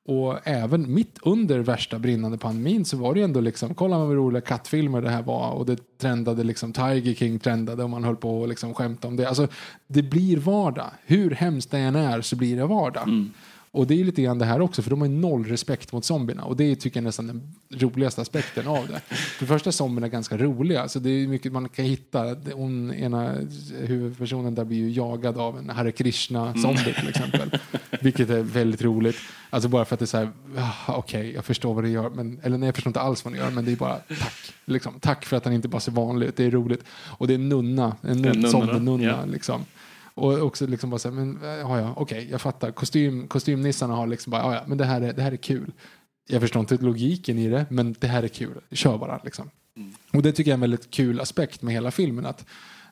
Och 0.09 0.39
även 0.45 0.95
mitt 0.95 1.19
under 1.23 1.59
värsta 1.59 1.99
brinnande 1.99 2.39
pandemin 2.39 2.85
så 2.85 2.97
var 2.97 3.15
det 3.15 3.23
ändå 3.23 3.41
liksom, 3.41 3.75
kolla 3.75 3.99
vad 3.99 4.17
roliga 4.17 4.41
kattfilmer 4.41 5.03
det 5.03 5.11
här 5.11 5.23
var 5.23 5.51
och 5.51 5.67
det 5.67 5.99
trendade 5.99 6.45
liksom, 6.45 6.73
Tiger 6.73 7.15
King 7.15 7.39
trendade 7.39 7.83
och 7.83 7.91
man 7.91 8.05
höll 8.05 8.17
på 8.17 8.43
att 8.43 8.49
liksom 8.49 8.75
skämta 8.75 9.09
om 9.09 9.17
det. 9.17 9.29
Alltså, 9.29 9.49
det 9.87 10.03
blir 10.03 10.37
vardag. 10.37 10.91
Hur 11.05 11.31
hemskt 11.31 11.71
det 11.71 11.79
än 11.79 11.97
är 11.97 12.21
så 12.21 12.37
blir 12.37 12.57
det 12.57 12.67
vardag. 12.67 13.09
Och 13.77 13.87
det 13.87 14.01
är 14.01 14.05
lite 14.05 14.23
grann 14.23 14.39
det 14.39 14.45
här 14.45 14.61
också, 14.61 14.83
för 14.83 14.91
de 14.91 15.01
har 15.01 15.09
noll 15.09 15.45
respekt 15.45 15.93
mot 15.93 16.05
zombierna. 16.05 16.45
Och 16.45 16.57
det 16.57 16.65
är 16.65 16.75
tycker 16.75 16.97
jag 17.01 17.05
nästan 17.05 17.27
den 17.27 17.55
roligaste 17.81 18.21
aspekten 18.21 18.67
av 18.69 18.87
det. 18.89 19.01
För 19.17 19.45
det 19.45 19.47
första 19.47 19.71
är 19.71 19.73
zombierna 19.73 20.09
ganska 20.09 20.37
roliga, 20.37 20.89
så 20.89 20.99
det 20.99 21.11
är 21.11 21.27
mycket 21.29 21.53
man 21.53 21.69
kan 21.69 21.85
hitta. 21.85 22.37
Hon, 22.53 22.93
ena 22.95 23.35
huvudpersonen 23.81 24.55
där 24.55 24.65
blir 24.65 24.79
ju 24.79 24.91
jagad 24.91 25.39
av 25.39 25.59
en 25.59 25.71
Hare 25.71 25.93
Krishna-zombie 25.93 26.95
till 27.01 27.09
exempel. 27.09 27.59
Vilket 28.01 28.31
är 28.31 28.43
väldigt 28.43 28.83
roligt. 28.83 29.17
Alltså 29.51 29.69
bara 29.69 29.85
för 29.85 29.95
att 29.95 29.99
det 30.01 30.05
är 30.05 30.07
så 30.07 30.17
här, 30.17 30.31
ah, 30.57 30.95
okej, 30.97 31.33
jag 31.35 31.45
förstår 31.45 31.75
vad 31.75 31.85
det 31.85 31.91
gör. 31.91 32.11
Men, 32.11 32.41
eller 32.43 32.59
nej, 32.59 32.67
jag 32.67 32.75
förstår 32.75 32.91
inte 32.91 33.01
alls 33.01 33.25
vad 33.25 33.35
det 33.35 33.39
gör, 33.39 33.51
men 33.51 33.65
det 33.65 33.73
är 33.73 33.77
bara 33.77 33.99
tack. 34.09 34.53
Liksom. 34.65 35.01
Tack 35.01 35.25
för 35.25 35.37
att 35.37 35.45
han 35.45 35.55
inte 35.55 35.69
bara 35.69 35.81
ser 35.81 35.93
vanlig 35.93 36.27
ut, 36.27 36.37
det 36.37 36.45
är 36.45 36.51
roligt. 36.51 36.85
Och 36.91 37.27
det 37.27 37.33
är 37.33 37.39
en 37.39 37.49
nunna, 37.49 37.97
en 38.03 38.11
En 38.11 38.23
nunna, 38.23 38.49
zombie-nunna. 38.49 39.05
ja. 39.05 39.25
Liksom. 39.25 39.65
Och 40.17 40.39
också 40.39 40.67
liksom 40.67 40.91
bara 40.91 40.99
så 40.99 41.09
här, 41.09 41.17
men 41.17 41.39
ja, 41.43 41.81
ja, 41.81 41.95
okej, 41.97 42.29
jag 42.31 42.41
fattar. 42.41 42.71
Kostym, 42.73 43.29
kostymnissarna 43.29 43.95
har 43.95 44.07
liksom 44.07 44.31
bara, 44.31 44.43
ja, 44.43 44.55
ja, 44.55 44.63
men 44.67 44.79
det 44.79 44.85
här, 44.85 45.01
är, 45.01 45.13
det 45.13 45.23
här 45.23 45.33
är 45.33 45.37
kul. 45.37 45.73
Jag 46.29 46.41
förstår 46.41 46.61
inte 46.61 46.77
logiken 46.77 47.39
i 47.39 47.49
det, 47.49 47.67
men 47.71 47.97
det 48.01 48.07
här 48.07 48.23
är 48.23 48.29
kul. 48.29 48.61
Kör 48.71 48.99
bara 48.99 49.21
liksom. 49.25 49.51
Och 50.13 50.23
det 50.23 50.33
tycker 50.33 50.51
jag 50.51 50.53
är 50.53 50.57
en 50.57 50.61
väldigt 50.61 50.91
kul 50.91 51.21
aspekt 51.21 51.63
med 51.63 51.75
hela 51.75 51.91
filmen. 51.91 52.27
Att 52.27 52.47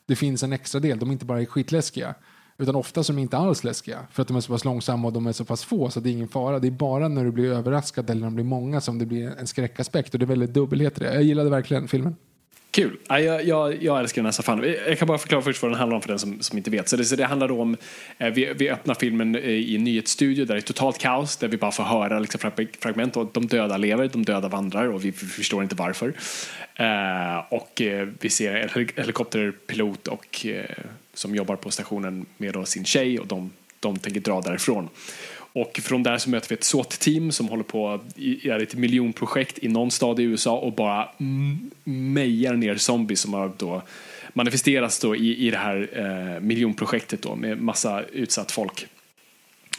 det 0.07 0.17
finns 0.17 0.43
en 0.43 0.53
extra 0.53 0.81
del, 0.81 0.99
de 0.99 1.13
inte 1.13 1.25
bara 1.25 1.41
är 1.41 1.47
skitläskiga. 1.47 2.15
Utan 2.59 2.75
ofta 2.75 3.01
är 3.01 3.07
de 3.07 3.19
inte 3.19 3.37
alls 3.37 3.65
läskiga. 3.65 4.07
För 4.11 4.23
att 4.23 4.29
de 4.29 4.37
är 4.37 4.41
så 4.41 4.53
pass 4.53 4.65
långsamma 4.65 5.09
och 5.09 5.13
de 5.13 5.27
är 5.27 5.33
så 5.33 5.45
pass 5.45 5.65
få 5.65 5.91
så 5.91 6.01
det 6.01 6.11
är 6.11 6.13
ingen 6.13 6.29
fara. 6.29 6.59
Det 6.59 6.67
är 6.67 6.71
bara 6.71 7.09
när 7.09 7.25
du 7.25 7.33
blir 7.33 7.53
överraskad 7.53 8.11
eller 8.11 8.21
när 8.21 8.27
de 8.27 8.35
blir 8.35 8.45
många 8.45 8.81
som 8.81 8.99
det 8.99 9.07
blir 9.07 9.39
en 9.39 9.47
skräckaspekt. 9.47 10.15
Och 10.15 10.19
det 10.19 10.25
är 10.25 10.27
väldigt 10.27 10.55
dubbelhet 10.55 10.99
i 10.99 11.05
det. 11.05 11.15
Jag 11.15 11.23
gillade 11.23 11.51
verkligen 11.51 11.89
filmen. 11.89 12.17
Kul. 12.75 12.97
Ja, 13.09 13.21
jag, 13.21 13.45
jag, 13.45 13.83
jag 13.83 14.01
älskar 14.01 14.23
den 14.23 14.27
här 14.27 14.33
Safan. 14.33 14.75
Jag 14.89 14.99
kan 14.99 15.09
bara 15.09 15.19
förklara 15.19 15.43
först 15.43 15.63
vad 15.63 15.71
den 15.71 15.79
handlar 15.79 15.97
om 15.97 16.03
för 16.03 16.09
den 16.09 16.19
som, 16.19 16.41
som 16.41 16.59
inte 16.59 16.71
vet. 16.71 16.89
Så 16.89 16.97
det, 16.97 17.05
så 17.05 17.17
det 17.17 17.25
handlar 17.25 17.53
om, 17.53 17.77
eh, 18.19 18.29
vi, 18.29 18.53
vi 18.57 18.71
öppnar 18.71 18.95
filmen 18.95 19.35
eh, 19.35 19.51
i 19.51 19.77
en 19.77 19.85
nyhetsstudio 19.85 20.45
där 20.45 20.55
det 20.55 20.61
är 20.61 20.63
totalt 20.63 20.99
kaos, 20.99 21.37
där 21.37 21.49
vi 21.49 21.57
bara 21.57 21.71
får 21.71 21.85
höra 21.85 22.19
liksom, 22.19 22.51
fragment 22.81 23.17
och 23.17 23.31
de 23.33 23.47
döda 23.47 23.77
lever, 23.77 24.09
de 24.09 24.25
döda 24.25 24.49
vandrar 24.49 24.89
och 24.89 25.05
vi, 25.05 25.11
vi 25.11 25.27
förstår 25.27 25.63
inte 25.63 25.75
varför. 25.75 26.13
Eh, 26.75 27.45
och 27.49 27.83
eh, 27.83 28.09
vi 28.21 28.31
ser 28.31 28.55
en 28.55 28.89
helikopterpilot 28.97 30.09
och, 30.09 30.47
eh, 30.47 30.65
som 31.15 31.35
jobbar 31.35 31.57
på 31.57 31.71
stationen 31.71 32.27
med 32.37 32.53
då 32.53 32.65
sin 32.65 32.85
tjej 32.85 33.19
och 33.19 33.27
de, 33.27 33.51
de 33.81 33.99
tänker 33.99 34.21
dra 34.21 34.41
därifrån. 34.41 34.89
Och 35.55 35.81
från 35.83 36.03
där 36.03 36.19
så 36.19 36.31
möter 36.31 36.49
vi 36.49 36.55
ett 36.55 36.65
SWAT-team 36.65 37.33
som 37.33 37.49
håller 37.49 37.63
på 37.63 38.01
i 38.17 38.49
är 38.51 38.61
ett 38.61 38.75
miljonprojekt 38.75 39.59
i 39.59 39.69
någon 39.69 39.91
stad 39.91 40.21
i 40.21 40.23
USA 40.23 40.59
och 40.59 40.73
bara 40.73 41.09
mejar 41.85 42.55
ner 42.55 42.77
zombies 42.77 43.21
som 43.21 43.35
har 43.35 43.53
då 43.57 43.83
manifesteras 44.33 44.99
då 44.99 45.17
i, 45.17 45.47
i 45.47 45.51
det 45.51 45.57
här 45.57 45.89
eh, 45.93 46.41
miljonprojektet 46.41 47.23
då 47.23 47.37
med 47.37 47.63
massa 47.63 48.03
utsatt 48.03 48.53
folk. 48.53 48.87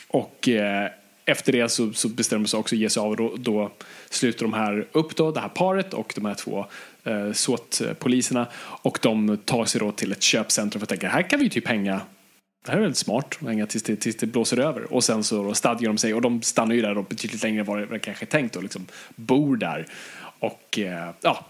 Och 0.07 0.49
eh, 0.49 0.89
efter 1.25 1.51
det 1.51 1.69
så, 1.69 1.93
så 1.93 2.09
bestämmer 2.09 2.45
sig 2.45 2.59
också 2.59 2.75
att 2.75 2.79
ge 2.79 2.89
sig 2.89 3.01
av 3.01 3.09
och 3.09 3.17
då, 3.17 3.35
då 3.37 3.71
sluter 4.09 4.41
de 4.41 4.53
här 4.53 4.87
upp 4.91 5.15
då, 5.15 5.31
det 5.31 5.39
här 5.39 5.49
paret 5.49 5.93
och 5.93 6.13
de 6.15 6.25
här 6.25 6.35
två 6.35 6.65
eh, 7.03 7.31
SWAT-poliserna 7.31 8.47
och 8.57 8.99
de 9.01 9.37
tar 9.45 9.65
sig 9.65 9.79
då 9.79 9.91
till 9.91 10.11
ett 10.11 10.21
köpcentrum 10.21 10.79
för 10.79 10.85
att 10.85 10.89
tänka 10.89 11.09
här 11.09 11.29
kan 11.29 11.39
vi 11.39 11.45
ju 11.45 11.49
typ 11.49 11.67
hänga 11.67 12.01
det 12.65 12.71
här 12.71 12.77
är 12.77 12.81
väldigt 12.81 12.97
smart, 12.97 13.37
att 13.41 13.47
hänga 13.47 13.65
tills 13.65 13.83
det, 13.83 13.95
tills 13.95 14.15
det 14.15 14.25
blåser 14.25 14.59
över. 14.59 14.93
Och 14.93 15.03
sen 15.03 15.23
så 15.23 15.53
stadgar 15.53 15.87
de 15.87 15.97
sig 15.97 16.13
och 16.13 16.21
de 16.21 16.41
stannar 16.41 16.75
ju 16.75 16.81
där 16.81 16.95
då 16.95 17.01
betydligt 17.01 17.43
längre 17.43 17.59
än 17.59 17.65
vad 17.65 17.79
det, 17.79 17.85
vad 17.85 17.95
det 17.95 17.99
kanske 17.99 18.25
är 18.25 18.27
tänkt 18.27 18.55
och 18.55 18.63
liksom 18.63 18.87
bor 19.15 19.57
där. 19.57 19.87
Och 20.39 20.79
eh, 20.79 21.09
ja, 21.21 21.45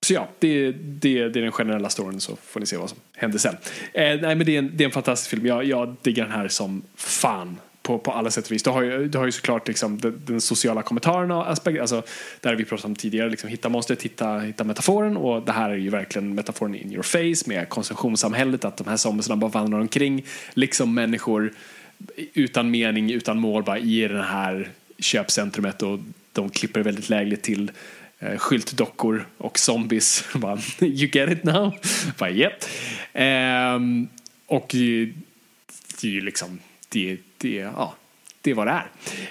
så 0.00 0.14
ja, 0.14 0.28
det, 0.38 0.72
det, 0.72 1.28
det 1.28 1.38
är 1.38 1.42
den 1.42 1.52
generella 1.52 1.88
storyn 1.88 2.20
så 2.20 2.36
får 2.36 2.60
ni 2.60 2.66
se 2.66 2.76
vad 2.76 2.88
som 2.88 2.98
händer 3.16 3.38
sen. 3.38 3.56
Eh, 3.92 4.20
nej 4.20 4.34
men 4.34 4.38
det 4.38 4.54
är, 4.54 4.58
en, 4.58 4.76
det 4.76 4.84
är 4.84 4.86
en 4.86 4.92
fantastisk 4.92 5.30
film, 5.30 5.46
jag, 5.46 5.64
jag 5.64 5.96
diggar 6.02 6.24
den 6.24 6.32
här 6.32 6.48
som 6.48 6.82
fan. 6.94 7.58
På, 7.82 7.98
på 7.98 8.12
alla 8.12 8.30
sätt 8.30 8.44
och 8.44 8.52
vis. 8.52 8.62
Du 8.62 8.70
har 8.70 8.82
ju, 8.82 9.08
du 9.08 9.18
har 9.18 9.24
ju 9.24 9.32
såklart 9.32 9.68
liksom 9.68 9.98
den, 9.98 10.22
den 10.26 10.40
sociala 10.40 10.82
kommentaren 10.82 11.30
och 11.30 11.50
aspekt, 11.50 11.80
alltså 11.80 12.02
där 12.40 12.54
vi 12.54 12.64
pratat 12.64 12.84
om 12.84 12.96
tidigare, 12.96 13.30
liksom, 13.30 13.50
hitta 13.50 13.68
monstret, 13.68 14.02
hitta, 14.02 14.38
hitta 14.38 14.64
metaforen 14.64 15.16
och 15.16 15.42
det 15.42 15.52
här 15.52 15.70
är 15.70 15.76
ju 15.76 15.90
verkligen 15.90 16.34
metaforen 16.34 16.74
in 16.74 16.92
your 16.92 17.02
face 17.02 17.48
med 17.48 17.68
konsumtionssamhället, 17.68 18.64
att 18.64 18.76
de 18.76 18.86
här 18.86 18.96
zombiesarna 18.96 19.36
bara 19.36 19.50
vandrar 19.50 19.80
omkring, 19.80 20.24
liksom 20.54 20.94
människor 20.94 21.52
utan 22.34 22.70
mening, 22.70 23.10
utan 23.10 23.38
mål, 23.38 23.62
bara 23.62 23.78
i 23.78 24.08
det 24.08 24.22
här 24.22 24.68
köpcentrumet 24.98 25.82
och 25.82 25.98
de 26.32 26.50
klipper 26.50 26.80
väldigt 26.80 27.08
lägligt 27.08 27.42
till 27.42 27.70
eh, 28.18 28.38
skyltdockor 28.38 29.26
och 29.38 29.58
zombies. 29.58 30.24
bara, 30.34 30.58
you 30.80 31.10
get 31.12 31.30
it 31.30 31.44
now? 31.44 31.74
bara, 32.18 32.30
yep. 32.30 32.64
Eh, 33.12 33.80
och 34.46 34.66
det, 34.70 35.12
det 36.00 36.08
är 36.08 36.12
ju 36.12 36.20
liksom, 36.20 36.58
det, 36.88 37.18
det, 37.42 37.54
ja, 37.54 37.94
det 38.40 38.50
är 38.50 38.54
vad 38.54 38.66
det 38.66 38.82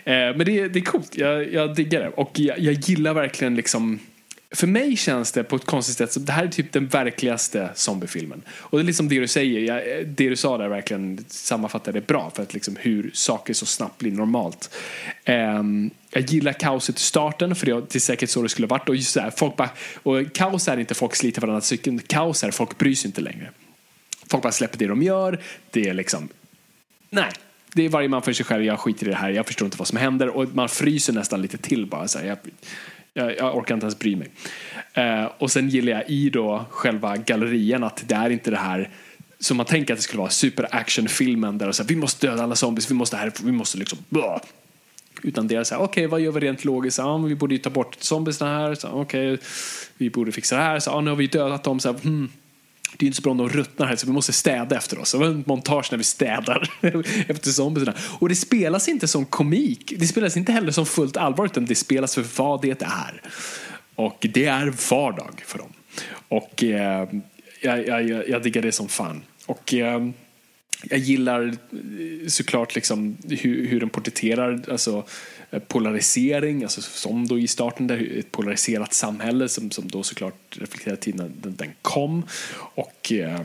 är. 0.04 0.30
Eh, 0.30 0.36
men 0.38 0.46
det, 0.46 0.68
det 0.68 0.80
är 0.80 0.84
coolt, 0.84 1.18
jag, 1.18 1.54
jag 1.54 1.76
diggar 1.76 2.00
det. 2.00 2.10
Och 2.10 2.32
jag, 2.34 2.60
jag 2.60 2.74
gillar 2.74 3.14
verkligen 3.14 3.56
liksom 3.56 4.00
för 4.54 4.68
mig 4.68 4.98
känns 4.98 5.32
det 5.32 5.44
på 5.44 5.56
ett 5.56 5.66
konstigt 5.66 5.98
sätt 5.98 6.12
som 6.12 6.26
det 6.26 6.32
här 6.32 6.44
är 6.44 6.48
typ 6.48 6.72
den 6.72 6.88
verkligaste 6.88 7.70
zombiefilmen. 7.76 8.42
Och 8.50 8.78
det 8.78 8.84
är 8.84 8.86
liksom 8.86 9.10
det 9.10 9.20
du 9.20 9.28
säger, 9.28 9.60
jag, 9.60 10.08
det 10.08 10.30
du 10.30 10.36
sa 10.36 10.58
där 10.58 10.68
verkligen 10.68 11.26
sammanfattar 11.28 11.94
det 11.94 12.08
bra 12.08 12.32
för 12.36 12.44
att 12.44 12.54
liksom 12.54 12.76
hur 12.80 13.12
saker 13.14 13.54
så 13.54 13.66
snabbt 13.66 13.98
blir 13.98 14.12
normalt. 14.12 14.76
Um, 15.28 15.92
jag 16.10 16.24
gillar 16.24 16.54
kaoset 16.54 16.98
i 16.98 17.02
starten 17.02 17.56
för 17.56 17.66
det 17.66 17.96
är 17.96 18.00
säkert 18.00 18.30
så 18.30 18.42
det 18.42 18.50
skulle 18.50 18.68
varit. 18.68 18.90
Och, 18.90 18.96
just 18.96 19.12
så 19.12 19.20
här, 19.20 19.32
folk 19.32 19.56
bara, 19.56 19.70
och 20.04 20.34
kaos 20.34 20.68
är 20.68 20.78
inte 20.78 20.94
folk 20.94 21.16
sliter 21.16 21.42
varandra 21.42 21.62
cykeln, 21.62 22.00
kaos 22.08 22.44
är 22.44 22.52
folk 22.52 22.78
bryr 22.78 22.96
sig 22.96 23.08
inte 23.08 23.22
längre. 23.22 23.50
Folk 24.28 24.44
bara 24.44 24.52
släpper 24.52 24.78
det 24.78 24.88
de 24.88 25.04
gör, 25.04 25.40
det 25.72 25.90
är 25.90 25.94
liksom, 25.94 26.30
nej, 27.10 27.32
det 27.74 27.86
är 27.86 27.90
varje 27.90 28.08
man 28.08 28.22
för 28.22 28.34
sig 28.34 28.46
själv, 28.46 28.64
jag 28.64 28.80
skiter 28.80 29.08
i 29.08 29.10
det 29.10 29.16
här, 29.16 29.30
jag 29.30 29.48
förstår 29.48 29.66
inte 29.66 29.78
vad 29.78 29.88
som 29.88 29.98
händer 29.98 30.30
och 30.30 30.56
man 30.56 30.70
fryser 30.70 31.14
nästan 31.14 31.42
lite 31.42 31.58
till 31.58 31.86
bara. 31.86 32.08
Så 32.08 32.20
här, 32.20 32.26
jag, 32.26 32.38
jag, 33.14 33.38
jag, 33.38 33.58
orkar 33.58 33.76
inte 33.76 33.86
ens 33.86 34.00
bry 34.00 34.16
mig. 34.16 34.32
Eh, 34.94 35.26
och 35.38 35.52
sen 35.52 35.70
gillar 35.70 35.92
jag 35.92 36.10
i 36.10 36.30
då 36.30 36.66
själva 36.70 37.18
gallerien 37.18 37.84
att 37.84 38.04
det 38.08 38.16
är 38.16 38.30
inte 38.30 38.52
det 38.52 38.58
här 38.58 38.90
som 39.40 39.58
man 39.58 39.66
tänker 39.66 39.94
att 39.94 40.00
det 40.00 40.04
skulle 40.04 40.20
vara 40.20 40.30
superactionfilmen 40.30 41.58
där 41.58 41.68
och 41.68 41.76
så 41.76 41.84
här, 41.84 41.88
vi 41.88 41.96
måste 41.96 42.28
döda 42.28 42.44
alla 42.44 42.56
zombies, 42.56 42.92
vi 42.92 42.96
måste 42.96 43.18
här, 43.18 43.34
vi 43.44 43.52
måste 43.52 43.78
liksom 43.78 44.00
blah. 44.10 44.40
Utan 45.24 45.48
det 45.48 45.56
är 45.56 45.64
så 45.64 45.76
här, 45.76 45.82
okej 45.82 46.06
okay, 46.06 46.08
vad 46.08 46.22
gör 46.22 46.32
vi 46.32 46.40
rent 46.40 46.66
logiskt? 46.66 46.98
Ja, 46.98 47.18
vi 47.18 47.36
borde 47.36 47.56
ju 47.56 47.60
ta 47.60 47.70
bort 47.70 47.96
zombiesna 48.00 48.48
här, 48.48 48.72
okej, 48.72 49.34
okay, 49.34 49.38
vi 49.98 50.10
borde 50.10 50.32
fixa 50.32 50.56
det 50.56 50.62
här, 50.62 50.80
så, 50.80 50.90
ja, 50.90 51.02
nu 51.02 51.10
har 51.10 51.18
vi 51.18 51.28
dödat 51.28 51.64
dem, 51.64 51.80
så 51.80 51.92
här, 51.92 52.00
hmm, 52.00 52.30
det 52.98 53.06
är 53.06 53.08
inte 53.08 53.16
så 53.16 53.22
bra 53.22 53.32
om 53.32 53.38
de 53.38 53.50
ruttnar 53.50 53.88
här 53.88 53.96
så 53.96 54.06
vi 54.08 54.14
måste 54.14 54.34
städa 54.34 54.78
efter 54.78 55.00
oss. 55.00 55.12
Det 55.12 55.18
var 55.18 55.26
en 55.26 55.44
montage 55.48 55.88
när 55.92 55.98
vi 55.98 56.04
städar 56.04 56.70
efter 57.28 57.52
zombierna. 57.52 57.94
Och 58.20 58.30
det 58.30 58.36
spelas 58.36 58.88
inte 58.88 59.08
som 59.08 59.26
komik. 59.26 59.94
Det 59.98 60.08
spelas 60.08 60.38
inte 60.38 60.52
heller 60.52 60.72
som 60.72 60.86
fullt 60.86 61.18
allvar 61.18 61.46
utan 61.46 61.66
det 61.66 61.76
spelas 61.76 62.16
för 62.16 62.26
vad 62.38 62.62
det 62.62 62.82
är. 62.82 63.22
Och 63.96 64.28
det 64.34 64.46
är 64.46 64.74
vardag 64.90 65.44
för 65.46 65.58
dem. 65.58 65.74
Och 66.28 66.64
eh, 66.64 67.10
jag, 67.62 67.88
jag, 67.88 68.30
jag 68.30 68.44
diggar 68.44 68.62
det 68.62 68.72
som 68.72 68.88
fan. 68.88 69.24
Och 69.46 69.74
eh, 69.74 70.10
jag 70.84 71.00
gillar 71.00 71.48
eh, 71.48 72.28
såklart 72.28 72.76
liksom 72.76 73.18
hur, 73.30 73.68
hur 73.68 73.80
den 73.80 73.90
porträtterar 73.90 74.64
alltså, 74.72 75.06
Eh, 75.52 75.60
polarisering, 75.60 76.64
alltså 76.64 76.82
som 76.82 77.28
då 77.28 77.40
i 77.40 77.48
starten 77.48 77.88
där 77.88 78.20
ett 78.20 78.32
polariserat 78.32 78.94
samhälle 78.94 79.50
som, 79.50 79.72
som 79.72 79.88
då 79.88 80.04
såklart 80.04 80.58
reflekterar 80.60 80.96
tiden 80.96 81.34
den, 81.42 81.56
den 81.56 81.72
kom. 81.82 82.24
Och 82.76 83.12
eh, 83.12 83.42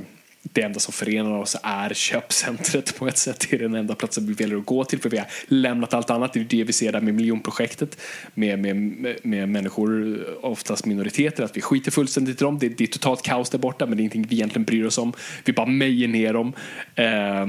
det 0.53 0.63
enda 0.63 0.81
som 0.81 0.93
förenar 0.93 1.39
oss 1.39 1.57
är 1.63 1.95
köpcentret 1.95 2.99
på 2.99 3.09
ett 3.09 3.19
sätt. 3.19 3.47
Det 3.51 3.57
är 3.57 3.61
den 3.61 3.75
enda 3.75 3.95
platsen 3.95 4.27
vi 4.27 4.33
väljer 4.33 4.59
att 4.59 4.67
gå 4.67 4.85
till 4.85 4.99
för 4.99 5.11
vi 5.11 5.19
har 5.19 5.27
lämnat 5.49 5.95
allt 5.95 6.11
annat. 6.11 6.33
Det 6.33 6.41
är 6.41 6.45
det 6.45 6.65
vi 6.65 6.73
ser 6.73 6.93
där 6.93 7.01
med 7.01 7.15
miljonprojektet 7.15 8.01
med, 8.35 8.59
med, 8.59 8.77
med 9.23 9.49
människor, 9.49 10.19
oftast 10.45 10.87
minoriteter, 10.87 11.45
att 11.45 11.57
vi 11.57 11.61
skiter 11.61 11.91
fullständigt 11.91 12.41
i 12.43 12.45
dem. 12.45 12.59
Det, 12.59 12.69
det 12.69 12.85
är 12.85 12.89
totalt 12.89 13.23
kaos 13.23 13.51
där 13.51 13.59
borta 13.59 13.87
men 13.87 13.97
det 13.97 14.01
är 14.01 14.03
ingenting 14.03 14.27
vi 14.29 14.37
egentligen 14.37 14.65
bryr 14.65 14.85
oss 14.85 14.99
om. 14.99 15.13
Vi 15.45 15.53
bara 15.53 15.67
mejer 15.67 16.09
ner 16.09 16.33
dem. 16.33 16.53
Eh, 16.95 17.47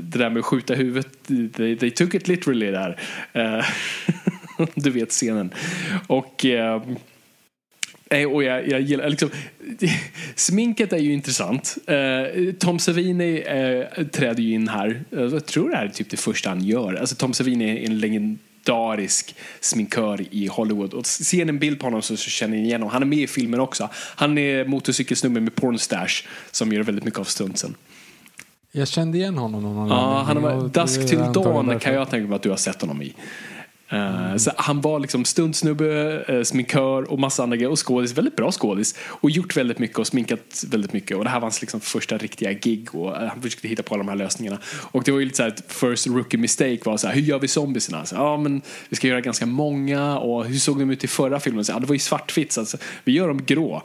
det 0.00 0.18
där 0.18 0.30
med 0.30 0.40
att 0.40 0.44
skjuta 0.44 0.74
huvudet, 0.74 1.08
they, 1.56 1.76
they 1.76 1.90
took 1.90 2.14
it 2.14 2.28
literally 2.28 2.70
där. 2.70 3.00
Eh, 3.32 3.64
du 4.74 4.90
vet 4.90 5.10
scenen. 5.10 5.50
Och 6.06 6.44
ehm, 6.44 6.96
eh, 8.10 8.32
och 8.32 8.44
jag, 8.44 8.68
jag 8.68 8.80
gillar, 8.80 9.08
liksom, 9.08 9.30
sminket 10.34 10.92
är 10.92 10.98
ju 10.98 11.12
intressant. 11.12 11.76
Uh, 11.90 12.52
Tom 12.52 12.78
Savini 12.78 13.38
uh, 13.38 14.06
träder 14.06 14.42
ju 14.42 14.54
in 14.54 14.68
här. 14.68 15.02
Uh, 15.12 15.22
jag 15.32 15.46
tror 15.46 15.70
det 15.70 15.76
här 15.76 15.84
är 15.84 15.88
typ 15.88 16.10
det 16.10 16.16
första 16.16 16.48
han 16.48 16.64
gör. 16.64 16.94
Alltså, 16.94 17.14
Tom 17.14 17.32
Savini 17.32 17.70
är 17.70 17.86
en 17.86 17.98
legendarisk 17.98 19.34
sminkör 19.60 20.24
i 20.30 20.46
Hollywood. 20.46 20.94
Och 20.94 21.06
ser 21.06 21.44
ni 21.44 21.48
en 21.48 21.58
bild 21.58 21.80
på 21.80 21.86
honom 21.86 22.02
så, 22.02 22.16
så 22.16 22.30
känner 22.30 22.56
ni 22.56 22.62
igen 22.62 22.80
honom. 22.80 22.92
Han 22.92 23.02
är 23.02 23.06
med 23.06 23.18
i 23.18 23.26
filmen 23.26 23.60
också. 23.60 23.88
Han 23.94 24.38
är 24.38 24.64
motorcykelsnubben 24.64 25.44
med 25.44 25.54
pornstash 25.54 26.26
som 26.50 26.72
gör 26.72 26.82
väldigt 26.82 27.04
mycket 27.04 27.20
av 27.20 27.24
stunsen. 27.24 27.74
Jag 28.72 28.88
kände 28.88 29.18
igen 29.18 29.38
honom 29.38 29.62
någon 29.62 29.88
Ja, 29.88 30.22
han 30.26 30.36
har 30.36 30.68
Dusk 30.68 31.08
till 31.08 31.18
Dawn 31.18 31.78
kan 31.78 31.94
jag 31.94 32.10
tänka 32.10 32.28
mig 32.28 32.36
att 32.36 32.42
du 32.42 32.50
har 32.50 32.56
sett 32.56 32.80
honom 32.80 33.02
i. 33.02 33.14
Mm. 33.90 34.30
Eh, 34.30 34.36
så 34.36 34.50
han 34.56 34.80
var 34.80 35.00
liksom 35.00 35.24
stuntsnubbe, 35.24 36.24
eh, 36.28 36.42
sminkör 36.42 37.10
och 37.10 37.18
massa 37.18 37.42
andra 37.42 37.56
grejer 37.56 37.70
och 37.70 37.86
skådis, 37.86 38.12
väldigt 38.12 38.36
bra 38.36 38.52
skådis 38.52 38.94
och 39.02 39.30
gjort 39.30 39.56
väldigt 39.56 39.78
mycket 39.78 39.98
och 39.98 40.06
sminkat 40.06 40.64
väldigt 40.70 40.92
mycket 40.92 41.16
och 41.16 41.24
det 41.24 41.30
här 41.30 41.36
var 41.40 41.44
hans 41.44 41.60
liksom 41.60 41.80
första 41.80 42.18
riktiga 42.18 42.52
gig 42.52 42.94
och 42.94 43.16
eh, 43.16 43.28
han 43.28 43.42
försökte 43.42 43.68
hitta 43.68 43.82
på 43.82 43.94
alla 43.94 44.02
de 44.02 44.08
här 44.08 44.16
lösningarna 44.16 44.58
och 44.66 45.04
det 45.04 45.12
var 45.12 45.18
ju 45.18 45.24
lite 45.24 45.36
såhär 45.36 45.54
first 45.68 46.06
rookie 46.06 46.40
mistake 46.40 46.78
var 46.84 46.96
såhär, 46.96 47.14
hur 47.14 47.22
gör 47.22 47.38
vi 47.38 47.48
zombiesarna? 47.48 48.06
Så, 48.06 48.14
ja 48.14 48.36
men 48.36 48.62
vi 48.88 48.96
ska 48.96 49.08
göra 49.08 49.20
ganska 49.20 49.46
många 49.46 50.18
och 50.18 50.44
hur 50.44 50.58
såg 50.58 50.78
de 50.78 50.90
ut 50.90 51.04
i 51.04 51.08
förra 51.08 51.40
filmen? 51.40 51.64
Så, 51.64 51.72
ja, 51.72 51.78
det 51.78 51.86
var 51.86 51.94
ju 51.94 51.98
svartvitt 51.98 52.52
så 52.52 52.60
alltså, 52.60 52.76
vi 53.04 53.12
gör 53.12 53.28
dem 53.28 53.44
grå. 53.46 53.82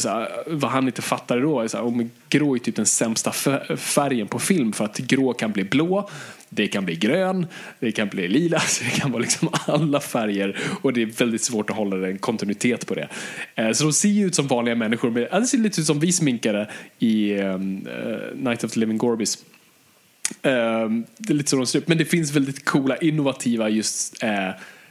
Så 0.00 0.08
här, 0.08 0.28
vad 0.46 0.70
han 0.70 0.86
inte 0.86 1.02
fattade 1.02 1.40
då 1.40 1.60
är 1.60 1.68
så 1.68 1.76
här, 1.76 1.84
om 1.84 2.10
grå 2.28 2.54
är 2.54 2.58
typ 2.58 2.76
den 2.76 2.86
sämsta 2.86 3.32
färgen 3.76 4.28
på 4.28 4.38
film. 4.38 4.72
För 4.72 4.84
att 4.84 4.98
grå 4.98 5.32
kan 5.32 5.52
bli 5.52 5.64
blå, 5.64 6.10
det 6.48 6.66
kan 6.66 6.84
bli 6.84 6.96
grön, 6.96 7.46
det 7.80 7.92
kan 7.92 8.08
bli 8.08 8.28
lila, 8.28 8.60
så 8.66 8.84
det 8.84 8.90
kan 8.90 9.12
vara 9.12 9.22
liksom 9.22 9.48
alla 9.66 10.00
färger. 10.00 10.56
Och 10.82 10.92
det 10.92 11.02
är 11.02 11.06
väldigt 11.06 11.42
svårt 11.42 11.70
att 11.70 11.76
hålla 11.76 12.08
en 12.08 12.18
kontinuitet 12.18 12.86
på 12.86 12.94
det. 12.94 13.08
Eh, 13.54 13.72
så 13.72 13.84
de 13.84 13.92
ser 13.92 14.08
ju 14.08 14.26
ut 14.26 14.34
som 14.34 14.46
vanliga 14.46 14.74
människor, 14.74 15.10
men 15.10 15.40
det 15.40 15.46
ser 15.46 15.58
lite 15.58 15.80
ut 15.80 15.86
som 15.86 16.00
vi 16.00 16.12
sminkare 16.12 16.70
i 16.98 17.40
ehm, 17.40 17.86
eh, 17.86 18.36
Night 18.36 18.64
of 18.64 18.72
the 18.72 18.80
Living 18.80 18.98
Gorbis. 18.98 19.38
Ehm, 20.42 21.04
det 21.18 21.32
är 21.32 21.34
lite 21.34 21.50
så 21.50 21.56
de 21.56 21.66
ser 21.66 21.78
ut, 21.78 21.88
men 21.88 21.98
det 21.98 22.04
finns 22.04 22.30
väldigt 22.30 22.64
coola, 22.64 22.96
innovativa 22.96 23.68
just 23.68 24.22
eh, 24.22 24.50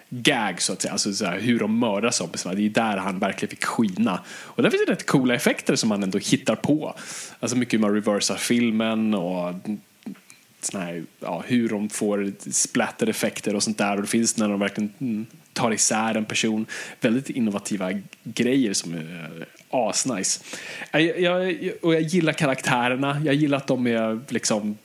gag 0.09 0.61
så 0.61 0.73
att 0.73 0.81
säga, 0.81 0.91
alltså 0.91 1.13
så 1.13 1.25
här, 1.25 1.39
hur 1.39 1.59
de 1.59 1.79
mördar 1.79 2.11
zombiesarna. 2.11 2.55
Det 2.55 2.65
är 2.65 2.69
där 2.69 2.97
han 2.97 3.19
verkligen 3.19 3.49
fick 3.49 3.65
skina. 3.65 4.19
Och 4.27 4.63
där 4.63 4.69
finns 4.69 4.85
det 4.85 4.91
rätt 4.91 5.05
coola 5.05 5.35
effekter 5.35 5.75
som 5.75 5.91
han 5.91 6.03
ändå 6.03 6.17
hittar 6.17 6.55
på. 6.55 6.95
Alltså 7.39 7.57
mycket 7.57 7.73
hur 7.73 7.79
man 7.79 7.93
reversar 7.93 8.35
filmen 8.35 9.13
och 9.13 9.53
såna 10.59 10.83
här, 10.83 11.03
ja, 11.19 11.43
hur 11.47 11.69
de 11.69 11.89
får 11.89 12.33
splatter-effekter 12.51 13.55
och 13.55 13.63
sånt 13.63 13.77
där. 13.77 13.95
Och 13.95 14.01
det 14.01 14.07
finns 14.07 14.37
när 14.37 14.49
de 14.49 14.59
verkligen 14.59 14.93
mm, 14.99 15.25
tar 15.53 15.73
isär 15.73 16.15
en 16.15 16.25
person. 16.25 16.65
Väldigt 17.01 17.29
innovativa 17.29 17.91
grejer 18.23 18.73
som 18.73 18.93
är 18.93 19.31
eh, 19.39 19.45
asnice. 19.69 20.43
Eh, 20.91 21.01
jag, 21.01 21.63
jag, 21.63 21.73
och 21.81 21.95
jag 21.95 22.01
gillar 22.01 22.33
karaktärerna. 22.33 23.21
Jag 23.25 23.35
gillar 23.35 23.57
att 23.57 23.67
de 23.67 23.87
är 23.87 24.19
liksom 24.29 24.77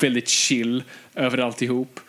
väldigt 0.00 0.28
chill 0.28 0.84
över 1.14 1.38
alltihop 1.38 2.00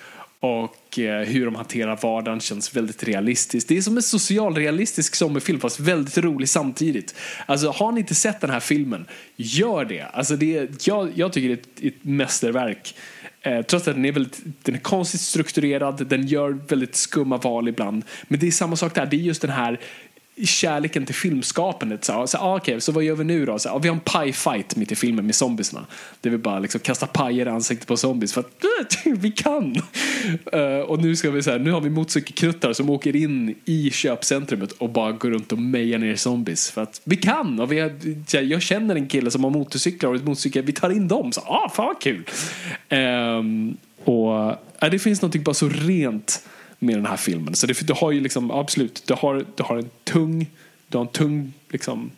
och 0.43 0.99
eh, 0.99 1.21
hur 1.21 1.45
de 1.45 1.55
hanterar 1.55 1.99
vardagen 2.01 2.39
känns 2.39 2.75
väldigt 2.75 3.03
realistiskt. 3.03 3.69
Det 3.69 3.77
är 3.77 3.81
som 3.81 3.97
en 3.97 4.03
socialrealistisk 4.03 5.15
sommarfilm 5.15 5.59
fast 5.59 5.79
väldigt 5.79 6.17
rolig 6.17 6.49
samtidigt. 6.49 7.15
Alltså 7.45 7.69
har 7.69 7.91
ni 7.91 7.99
inte 7.99 8.15
sett 8.15 8.41
den 8.41 8.49
här 8.49 8.59
filmen, 8.59 9.05
gör 9.35 9.85
det. 9.85 10.01
Alltså 10.01 10.35
det 10.35 10.87
jag, 10.87 11.11
jag 11.15 11.33
tycker 11.33 11.47
det 11.47 11.53
är 11.53 11.87
ett, 11.87 11.95
ett 11.95 12.03
mästerverk. 12.03 12.95
Eh, 13.41 13.61
trots 13.61 13.87
att 13.87 13.95
den 13.95 14.05
är, 14.05 14.11
väldigt, 14.11 14.41
den 14.63 14.75
är 14.75 14.79
konstigt 14.79 15.21
strukturerad, 15.21 16.07
den 16.07 16.27
gör 16.27 16.49
väldigt 16.67 16.95
skumma 16.95 17.37
val 17.37 17.67
ibland. 17.67 18.03
Men 18.27 18.39
det 18.39 18.47
är 18.47 18.51
samma 18.51 18.75
sak 18.75 18.95
där, 18.95 19.05
det 19.05 19.15
är 19.15 19.19
just 19.19 19.41
den 19.41 19.51
här 19.51 19.79
kärleken 20.41 21.05
till 21.05 21.15
filmskapandet. 21.15 22.05
Så, 22.05 22.27
så, 22.27 22.37
ah, 22.37 22.55
okay, 22.55 22.79
så 22.79 22.91
vad 22.91 23.03
gör 23.03 23.15
vi 23.15 23.23
nu 23.23 23.45
då? 23.45 23.59
Så, 23.59 23.69
ah, 23.69 23.77
vi 23.77 23.87
har 23.87 23.95
en 23.95 24.01
pie-fight 24.01 24.77
mitt 24.77 24.91
i 24.91 24.95
filmen 24.95 25.25
med 25.25 25.35
zombiesna. 25.35 25.85
Det 26.21 26.29
vi 26.29 26.37
bara 26.37 26.59
liksom 26.59 26.81
kasta 26.81 27.07
pajer 27.07 27.45
i 27.45 27.49
ansiktet 27.49 27.87
på 27.87 27.97
zombies 27.97 28.33
för 28.33 28.41
att 28.41 28.97
vi 29.05 29.31
kan. 29.31 29.75
Uh, 30.55 30.79
och 30.79 30.99
nu 30.99 31.15
ska 31.15 31.31
vi 31.31 31.43
så 31.43 31.51
här, 31.51 31.59
nu 31.59 31.71
har 31.71 31.81
vi 31.81 31.89
motorcykelkruttar 31.89 32.73
som 32.73 32.89
åker 32.89 33.15
in 33.15 33.55
i 33.65 33.91
köpcentrumet 33.91 34.71
och 34.71 34.89
bara 34.89 35.11
går 35.11 35.29
runt 35.29 35.51
och 35.51 35.57
mejar 35.57 35.99
ner 35.99 36.15
zombies 36.15 36.71
för 36.71 36.83
att 36.83 37.01
vi 37.03 37.15
kan. 37.15 37.59
Och 37.59 37.71
vi 37.71 37.79
har, 37.79 37.91
jag 38.41 38.61
känner 38.61 38.95
en 38.95 39.07
kille 39.07 39.31
som 39.31 39.43
har 39.43 39.51
motorcyklar 39.51 40.13
och 40.13 40.21
motorcykel, 40.21 40.65
vi 40.65 40.73
tar 40.73 40.89
in 40.89 41.07
dem. 41.07 41.31
Så, 41.31 41.41
ah, 41.41 41.69
fan 41.69 41.85
vad 41.85 42.01
kul. 42.01 42.23
Um, 42.89 43.77
och 44.03 44.49
uh, 44.81 44.89
det 44.91 44.99
finns 44.99 45.21
något 45.21 45.43
bara 45.43 45.53
så 45.53 45.69
rent 45.69 46.43
med 46.83 46.95
den 46.97 47.05
här 47.05 47.17
filmen. 47.17 47.55
Så 47.55 47.67
det, 47.67 47.87
det 47.87 47.93
har 47.93 48.11
ju 48.11 48.19
liksom, 48.19 48.51
absolut, 48.51 49.03
det 49.07 49.13
har, 49.13 49.45
det 49.55 49.63
har 49.63 49.77
en 49.77 49.89
tung, 50.03 50.49
det 50.87 50.97
har 50.97 51.05
en 51.05 51.11
tung 51.11 51.53
liksom, 51.69 52.11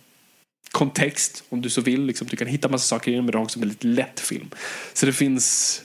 kontext 0.72 1.44
om 1.50 1.62
du 1.62 1.70
så 1.70 1.82
vill. 1.82 2.06
Liksom, 2.06 2.28
du 2.28 2.38
kan 2.38 2.48
hitta 2.48 2.70
massa 2.70 2.88
saker 2.96 3.12
i 3.12 3.16
den 3.16 3.26
men 3.26 3.32
det 3.32 3.38
har 3.38 3.44
också 3.44 3.60
en 3.60 3.62
väldigt 3.62 3.84
lätt 3.84 4.20
film. 4.20 4.50
Så 4.94 5.06
det 5.06 5.14
finns 5.14 5.82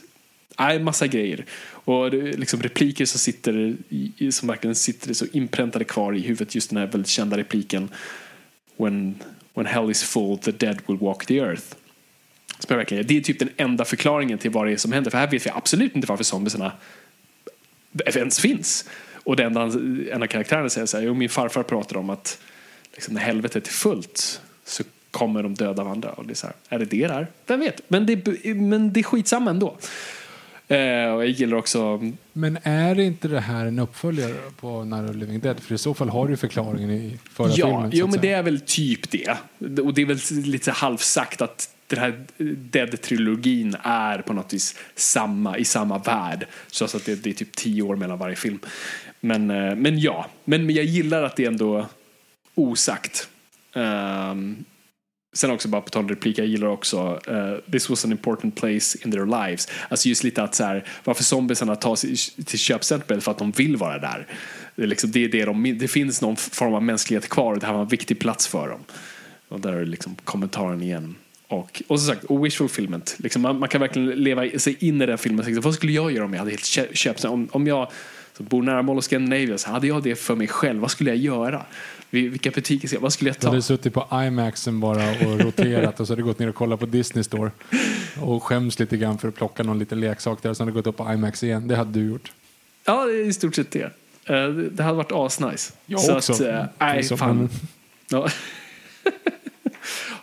nej, 0.59 0.79
massa 0.79 1.07
grejer. 1.07 1.45
Och 1.63 2.11
det, 2.11 2.21
liksom 2.21 2.61
repliker 2.61 3.05
som 3.05 3.19
sitter 3.19 3.75
i, 3.89 4.31
som 4.31 4.47
verkligen 4.47 4.75
sitter 4.75 5.13
så 5.13 5.25
inpräntade 5.31 5.85
kvar 5.85 6.15
i 6.15 6.19
huvudet. 6.19 6.55
Just 6.55 6.69
den 6.69 6.77
här 6.77 6.87
väldigt 6.87 7.07
kända 7.07 7.37
repliken 7.37 7.89
When, 8.77 9.19
when 9.53 9.65
hell 9.65 9.91
is 9.91 10.03
full 10.03 10.37
the 10.37 10.51
dead 10.51 10.81
will 10.87 10.97
walk 10.97 11.25
the 11.25 11.37
earth. 11.37 11.63
Som 12.59 12.77
verkligen, 12.77 13.07
det 13.07 13.17
är 13.17 13.21
typ 13.21 13.39
den 13.39 13.49
enda 13.57 13.85
förklaringen 13.85 14.37
till 14.37 14.51
vad 14.51 14.67
det 14.67 14.71
är 14.71 14.77
som 14.77 14.91
händer. 14.91 15.11
För 15.11 15.17
här 15.17 15.31
vet 15.31 15.45
vi 15.45 15.49
absolut 15.49 15.95
inte 15.95 16.07
varför 16.07 16.23
zombierna 16.23 16.71
ens 18.05 18.39
finns. 18.39 18.85
Och 19.13 19.35
det 19.35 19.43
enda 19.43 19.61
en 20.11 20.23
av 20.23 20.27
karaktärerna 20.27 20.69
säger 20.69 20.87
så 20.87 20.97
här, 20.97 21.03
jo, 21.03 21.13
min 21.13 21.29
farfar 21.29 21.63
pratar 21.63 21.97
om 21.97 22.09
att 22.09 22.37
liksom, 22.93 23.13
när 23.13 23.21
helvetet 23.21 23.67
är 23.67 23.71
fullt 23.71 24.41
så 24.65 24.83
kommer 25.11 25.43
de 25.43 25.53
döda 25.55 25.81
av 25.81 25.87
andra. 25.87 26.09
Och 26.09 26.25
det 26.25 26.33
är, 26.33 26.35
så 26.35 26.47
här, 26.47 26.55
är 26.69 26.79
det 26.79 26.85
det 26.85 27.07
där? 27.07 27.27
Vem 27.47 27.59
vet? 27.59 27.81
Men 27.87 28.05
det, 28.05 28.45
men 28.55 28.93
det 28.93 28.99
är 28.99 29.03
skitsamma 29.03 29.49
ändå. 29.49 29.77
Eh, 30.67 31.13
och 31.13 31.23
jag 31.23 31.29
gillar 31.29 31.57
också... 31.57 32.11
Men 32.33 32.57
är 32.63 32.99
inte 32.99 33.27
det 33.27 33.39
här 33.39 33.65
en 33.65 33.79
uppföljare 33.79 34.35
på 34.59 34.83
Night 34.83 35.09
of 35.09 35.15
Living 35.15 35.39
Dead? 35.39 35.59
För 35.59 35.75
i 35.75 35.77
så 35.77 35.93
fall 35.93 36.09
har 36.09 36.27
du 36.27 36.37
förklaringen 36.37 36.91
i 36.91 37.17
förra 37.33 37.47
Ja, 37.55 37.89
filmen. 37.91 38.05
att 38.05 38.11
men 38.11 38.21
det 38.21 38.31
är 38.31 38.43
väl 38.43 38.59
typ 38.59 39.11
det. 39.11 39.37
Och 39.81 39.93
det 39.93 40.01
är 40.01 40.05
väl 40.05 40.19
lite 40.45 40.71
halvsagt 40.71 41.41
att 41.41 41.69
den 41.95 41.99
här 41.99 42.25
Dead-trilogin 42.71 43.75
är 43.83 44.21
på 44.21 44.33
något 44.33 44.53
vis 44.53 44.75
samma, 44.95 45.57
i 45.57 45.65
samma 45.65 45.97
värld. 45.97 46.47
Så 46.67 46.85
att 46.85 47.05
det, 47.05 47.23
det 47.23 47.29
är 47.29 47.33
typ 47.33 47.55
tio 47.55 47.81
år 47.81 47.95
mellan 47.95 48.19
varje 48.19 48.35
film. 48.35 48.59
Men, 49.19 49.51
eh, 49.51 49.75
men 49.75 49.99
ja, 49.99 50.25
men, 50.45 50.65
men 50.65 50.75
jag 50.75 50.85
gillar 50.85 51.23
att 51.23 51.35
det 51.35 51.43
är 51.43 51.47
ändå 51.47 51.85
osagt. 52.55 53.29
Um, 53.73 54.65
sen 55.33 55.51
också 55.51 55.67
bara 55.67 55.81
på 55.81 55.89
tal 55.89 56.03
om 56.03 56.09
replik, 56.09 56.37
jag 56.37 56.47
gillar 56.47 56.67
också 56.67 57.19
uh, 57.29 57.71
This 57.71 57.89
was 57.89 58.05
an 58.05 58.11
important 58.11 58.55
place 58.55 58.97
in 59.05 59.11
their 59.11 59.25
lives. 59.25 59.67
Alltså 59.89 60.09
just 60.09 60.23
lite 60.23 60.43
att 60.43 60.55
så 60.55 60.63
här, 60.63 60.85
varför 61.03 61.23
zombiesarna 61.23 61.75
tar 61.75 61.95
sig 61.95 62.15
till 62.45 62.59
köpcentret 62.59 63.23
för 63.23 63.31
att 63.31 63.37
de 63.37 63.51
vill 63.51 63.77
vara 63.77 63.99
där. 63.99 64.27
Det 64.75 64.83
är, 64.83 64.87
liksom, 64.87 65.11
det, 65.11 65.23
är 65.23 65.29
det, 65.29 65.45
de, 65.45 65.77
det 65.79 65.87
finns 65.87 66.21
någon 66.21 66.35
form 66.35 66.73
av 66.73 66.83
mänsklighet 66.83 67.29
kvar 67.29 67.53
och 67.53 67.59
det 67.59 67.65
här 67.65 67.73
var 67.73 67.81
en 67.81 67.87
viktig 67.87 68.19
plats 68.19 68.47
för 68.47 68.69
dem. 68.69 68.79
Och 69.47 69.59
där 69.59 69.73
är 69.73 69.85
liksom 69.85 70.15
kommentaren 70.23 70.81
igen. 70.81 71.15
Och, 71.51 71.81
och 71.87 71.99
som 71.99 72.07
sagt, 72.15 72.23
och 72.23 72.45
wishful 72.45 72.67
fulfillment. 72.69 73.15
Liksom 73.19 73.41
man, 73.41 73.59
man 73.59 73.69
kan 73.69 73.81
verkligen 73.81 74.09
leva 74.09 74.59
sig 74.59 74.77
in 74.79 75.01
i 75.01 75.05
den 75.05 75.17
filmen. 75.17 75.45
Liksom, 75.45 75.61
vad 75.61 75.73
skulle 75.73 75.91
jag 75.91 76.11
göra 76.11 76.25
om 76.25 76.33
jag 76.33 76.39
hade 76.39 76.51
helt 76.51 76.65
kö- 76.65 76.93
köpt 76.93 77.25
om, 77.25 77.47
om 77.51 77.67
jag 77.67 77.91
som 78.37 78.45
bor 78.45 78.63
nära 78.63 78.81
Mall 78.81 78.97
of 78.97 79.03
Scandinavia 79.03 79.57
så 79.57 79.69
hade 79.69 79.87
jag 79.87 80.03
det 80.03 80.15
för 80.15 80.35
mig 80.35 80.47
själv. 80.47 80.79
Vad 80.81 80.91
skulle 80.91 81.09
jag 81.09 81.17
göra? 81.17 81.65
Vil- 82.11 82.29
Vilka 82.29 82.51
butiker 82.51 82.87
ska 82.87 82.95
jag, 82.97 83.01
vad 83.01 83.13
skulle 83.13 83.29
jag 83.29 83.35
Du 83.35 83.39
ta? 83.41 83.47
hade 83.49 83.61
suttit 83.61 83.93
på 83.93 84.07
IMAXen 84.27 84.79
bara 84.79 85.11
och 85.11 85.39
roterat 85.39 85.99
och 85.99 86.07
så 86.07 86.13
hade 86.13 86.21
du 86.21 86.25
gått 86.25 86.39
ner 86.39 86.49
och 86.49 86.55
kollat 86.55 86.79
på 86.79 86.85
Disney 86.85 87.23
Store 87.23 87.51
och 88.21 88.43
skäms 88.43 88.79
lite 88.79 88.97
grann 88.97 89.17
för 89.17 89.27
att 89.27 89.35
plocka 89.35 89.63
någon 89.63 89.79
liten 89.79 89.99
leksak 89.99 90.41
där 90.41 90.49
och 90.49 90.57
sen 90.57 90.63
hade 90.67 90.71
du 90.71 90.75
gått 90.81 90.87
upp 90.87 90.97
på 90.97 91.13
IMAX 91.13 91.43
igen. 91.43 91.67
Det 91.67 91.75
hade 91.75 91.99
du 91.99 92.05
gjort. 92.09 92.31
Ja, 92.85 93.05
det 93.05 93.11
är 93.13 93.25
i 93.25 93.33
stort 93.33 93.55
sett 93.55 93.71
det. 93.71 93.83
Eh, 94.25 94.47
det- 94.47 94.83
hade 94.83 94.97
varit 94.97 95.11
asnice. 95.11 95.73
Jag 95.85 95.99
så 95.99 96.15
också. 96.17 96.33
Att, 96.33 96.41
eh, 96.41 96.63
nej, 96.79 97.03
Så, 97.03 97.17
fan. 97.17 97.37
men- 97.37 97.49
Ja. 98.09 98.29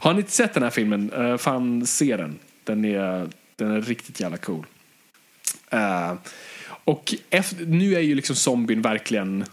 Har 0.01 0.13
ni 0.13 0.21
inte 0.21 0.33
sett 0.33 0.55
den 0.55 0.63
här 0.63 0.71
filmen? 0.71 1.13
Uh, 1.13 1.37
fan, 1.37 1.87
se 1.87 2.17
den. 2.17 2.39
Den 2.65 2.85
är, 2.85 3.29
den 3.57 3.71
är 3.71 3.81
riktigt 3.81 4.21
jävla 4.21 4.37
cool. 4.37 4.67
Uh, 5.75 6.15
och 6.85 7.15
efter, 7.31 7.67
nu 7.67 7.95
är 7.95 8.01
ju 8.01 8.15
liksom 8.15 8.37
zombien 8.37 8.83
verkligen 8.83 9.45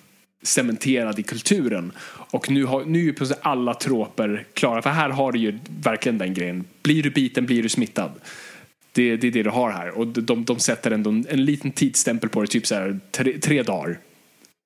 cementerad 0.44 1.20
i 1.20 1.24
kulturen. 1.24 1.92
Och 2.08 2.50
nu, 2.50 2.66
har, 2.66 2.86
nu 2.86 3.00
är 3.00 3.04
ju 3.04 3.14
plötsligt 3.14 3.40
alla 3.42 3.74
troper 3.74 4.46
klara. 4.54 4.82
För 4.82 4.90
här 4.90 5.10
har 5.10 5.32
du 5.32 5.40
ju 5.40 5.60
verkligen 5.84 6.18
den 6.18 6.34
grejen. 6.34 6.66
Blir 6.84 7.04
du 7.04 7.10
biten 7.10 7.46
blir 7.46 7.64
du 7.64 7.70
smittad. 7.70 8.12
Det, 8.92 9.18
det 9.18 9.28
är 9.28 9.32
det 9.32 9.44
du 9.44 9.50
har 9.50 9.72
här. 9.72 9.90
Och 9.90 10.08
de, 10.08 10.46
de 10.46 10.60
sätter 10.60 10.92
ändå 10.92 11.10
en, 11.10 11.26
en 11.30 11.46
liten 11.46 11.72
tidsstämpel 11.72 12.30
på 12.30 12.42
det. 12.42 12.48
Typ 12.48 12.68
så 12.68 12.76
här, 12.76 13.00
tre, 13.12 13.38
tre 13.40 13.64
dagar 13.64 14.00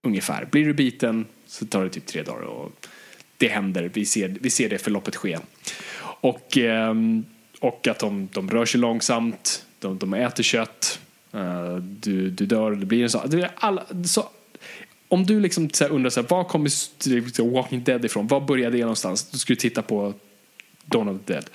ungefär. 0.04 0.46
Blir 0.52 0.66
du 0.66 0.74
biten 0.74 1.26
så 1.48 1.66
tar 1.66 1.84
det 1.84 1.90
typ 1.90 2.06
tre 2.06 2.24
dagar. 2.24 2.42
Och 2.42 2.72
det 3.40 3.48
händer. 3.48 3.92
Vi 3.94 4.06
ser, 4.06 4.38
vi 4.42 4.50
ser 4.50 4.70
det 4.70 4.78
förloppet 4.78 5.16
ske. 5.16 5.38
Och, 6.22 6.58
ehm, 6.58 7.26
och 7.60 7.88
att 7.88 8.00
de, 8.00 8.30
de 8.34 8.50
rör 8.50 8.66
sig 8.66 8.80
långsamt. 8.80 9.66
De, 9.80 9.98
de 9.98 10.14
äter 10.14 10.44
kött. 10.44 11.00
eh, 11.34 11.76
du, 11.76 12.30
du 12.30 12.46
dör. 12.46 12.72
Det 12.72 12.86
blir 12.86 13.04
en 13.04 13.10
sån. 13.10 13.44
Alla, 13.56 13.86
så, 14.06 14.30
om 15.08 15.26
du 15.26 15.40
liksom 15.40 15.70
så 15.70 15.86
undrar 15.86 16.10
så 16.10 16.22
här, 16.22 16.28
var 16.30 16.44
kommer 16.44 16.68
s- 16.68 16.92
Walking 17.40 17.84
Dead 17.84 18.06
ifrån? 18.06 18.28
Var 18.28 18.42
började 18.42 18.78
det 18.78 18.82
någonstans? 18.82 19.30
Då 19.32 19.38
ska 19.38 19.52
du 19.54 19.56
titta 19.56 19.82
på 19.82 20.14
Dawn 20.86 21.10
of 21.10 21.18
the 21.26 21.34
Dead. 21.34 21.46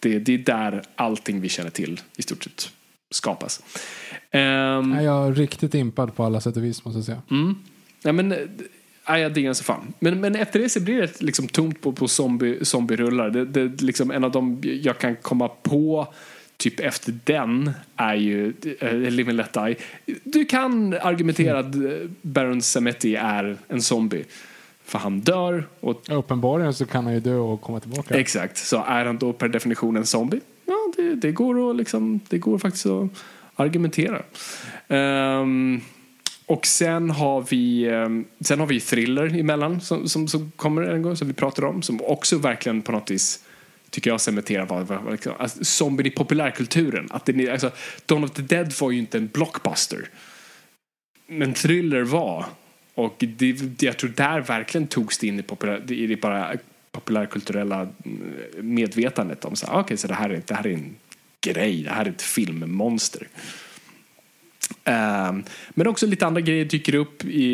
Det, 0.00 0.18
det 0.18 0.34
är 0.34 0.38
där 0.38 0.82
allting 0.96 1.40
vi 1.40 1.48
känner 1.48 1.70
till 1.70 2.00
i 2.16 2.22
stort 2.22 2.44
sett 2.44 2.70
skapas. 3.10 3.62
Nej, 4.32 5.04
Jag 5.04 5.26
är 5.28 5.34
riktigt 5.34 5.74
impad 5.74 6.14
på 6.16 6.24
alla 6.24 6.40
sätt 6.40 6.56
och 6.56 6.64
vis 6.64 6.84
måste 6.84 6.98
jag 6.98 7.04
säga. 7.04 7.22
Mm. 7.30 7.54
Ja, 8.02 8.12
men, 8.12 8.32
eh, 8.32 8.38
nej, 9.10 9.30
diggar 9.30 9.48
den 9.48 9.54
så 9.54 9.64
fan. 9.64 9.92
Men, 9.98 10.20
men 10.20 10.36
efter 10.36 10.58
det 10.58 10.68
så 10.68 10.80
blir 10.80 11.00
det 11.00 11.20
liksom 11.22 11.48
tomt 11.48 11.80
på, 11.80 11.92
på 11.92 12.08
zombie, 12.08 12.64
zombie-rullar. 12.64 13.30
Det, 13.30 13.44
det, 13.44 13.82
liksom 13.82 14.10
en 14.10 14.24
av 14.24 14.30
dem 14.30 14.60
jag 14.62 14.98
kan 14.98 15.16
komma 15.16 15.48
på 15.48 16.08
typ 16.56 16.80
efter 16.80 17.18
den 17.24 17.70
är 17.96 18.14
ju 18.14 18.52
uh, 18.82 18.92
Live 18.92 19.30
and 19.30 19.36
Let 19.36 19.52
Die. 19.52 19.76
Du 20.24 20.44
kan 20.44 20.94
argumentera 20.94 21.58
att 21.58 21.74
eh, 21.74 21.80
Baron 22.22 22.62
Samedi 22.62 23.16
är 23.16 23.56
en 23.68 23.82
zombie. 23.82 24.24
För 24.84 24.98
han 24.98 25.20
dör 25.20 25.64
och 25.80 26.02
Uppenbarligen 26.10 26.74
så 26.74 26.86
kan 26.86 27.04
han 27.04 27.14
ju 27.14 27.20
dö 27.20 27.34
och 27.34 27.60
komma 27.60 27.80
tillbaka. 27.80 28.14
Exakt, 28.14 28.56
så 28.56 28.84
är 28.86 29.04
han 29.04 29.18
då 29.18 29.32
per 29.32 29.48
definition 29.48 29.96
en 29.96 30.06
zombie? 30.06 30.40
Ja, 30.66 30.92
det, 30.96 31.14
det, 31.14 31.32
går, 31.32 31.70
att 31.70 31.76
liksom, 31.76 32.20
det 32.28 32.38
går 32.38 32.58
faktiskt 32.58 32.86
att 32.86 33.10
argumentera. 33.54 34.22
Ehm, 34.88 35.80
och 36.50 36.66
sen 36.66 37.10
har 37.10 37.46
vi 37.50 37.88
ehm, 37.88 38.24
sen 38.40 38.60
har 38.60 38.66
vi 38.66 38.80
thriller 38.80 39.38
emellan 39.38 39.80
som, 39.80 40.08
som, 40.08 40.28
som 40.28 40.52
kommer 40.56 40.82
en 40.82 41.02
gång 41.02 41.16
som 41.16 41.28
vi 41.28 41.34
pratar 41.34 41.64
om 41.64 41.82
som 41.82 42.00
också 42.00 42.38
verkligen 42.38 42.82
på 42.82 42.92
något 42.92 43.10
vis 43.10 43.44
tycker 43.90 44.10
jag 44.10 44.20
cementerar 44.20 44.66
vad, 44.66 44.86
vad, 44.86 45.02
vad 45.02 45.12
liksom, 45.12 45.32
alltså, 45.38 45.64
zombien 45.64 46.06
i 46.06 46.10
populärkulturen. 46.10 47.08
Att 47.10 47.26
det, 47.26 47.50
alltså, 47.50 47.70
Dawn 48.06 48.24
of 48.24 48.30
the 48.30 48.42
Dead 48.42 48.72
var 48.80 48.90
ju 48.90 48.98
inte 48.98 49.18
en 49.18 49.26
blockbuster. 49.26 50.08
Men 51.26 51.54
thriller 51.54 52.02
var. 52.02 52.46
Och 52.94 53.14
det, 53.18 53.82
jag 53.82 53.96
tror 53.96 54.10
där 54.10 54.40
verkligen 54.40 54.86
togs 54.86 55.18
det 55.18 55.26
in 55.26 55.38
i, 55.38 55.42
populär, 55.42 55.92
i 55.92 56.06
det 56.06 56.16
bara 56.16 56.52
populärkulturella 56.92 57.80
mm, 57.80 58.32
medvetandet 58.60 59.44
om 59.44 59.56
så 59.56 59.66
ah, 59.66 59.80
okay, 59.80 59.96
så 59.96 60.08
det 60.08 60.14
här, 60.14 60.30
är, 60.30 60.42
det 60.46 60.54
här 60.54 60.66
är 60.66 60.72
en 60.72 60.96
grej, 61.40 61.82
det 61.82 61.90
här 61.90 62.04
är 62.04 62.10
ett 62.10 62.22
filmmonster. 62.22 63.28
Ehm, 64.84 65.44
men 65.70 65.86
också 65.86 66.06
lite 66.06 66.26
andra 66.26 66.40
grejer 66.40 66.64
dyker 66.64 66.94
upp 66.94 67.24
i, 67.24 67.44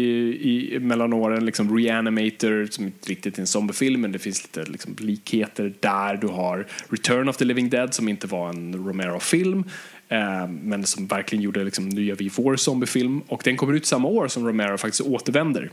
i 0.40 0.78
mellan 0.80 1.12
åren. 1.12 1.46
Liksom 1.46 1.78
Reanimator 1.78 2.66
som 2.70 2.84
inte 2.84 3.10
riktigt 3.10 3.36
är 3.36 3.40
en 3.40 3.46
zombiefilm 3.46 4.00
men 4.00 4.12
det 4.12 4.18
finns 4.18 4.42
lite 4.42 4.70
liksom, 4.70 4.96
likheter 4.98 5.74
där. 5.80 6.16
Du 6.16 6.26
har 6.26 6.66
Return 6.88 7.28
of 7.28 7.36
the 7.36 7.44
Living 7.44 7.70
Dead 7.70 7.94
som 7.94 8.08
inte 8.08 8.26
var 8.26 8.48
en 8.48 8.86
Romero-film 8.86 9.64
ehm, 10.08 10.54
men 10.54 10.84
som 10.84 11.06
verkligen 11.06 11.42
gjorde 11.42 11.64
liksom, 11.64 11.88
nu 11.88 12.04
gör 12.04 12.16
vi 12.16 12.30
vår 12.36 12.56
zombiefilm 12.56 13.20
och 13.20 13.42
den 13.44 13.56
kommer 13.56 13.72
ut 13.72 13.86
samma 13.86 14.08
år 14.08 14.28
som 14.28 14.46
Romero 14.46 14.78
faktiskt 14.78 15.00
återvänder 15.00 15.70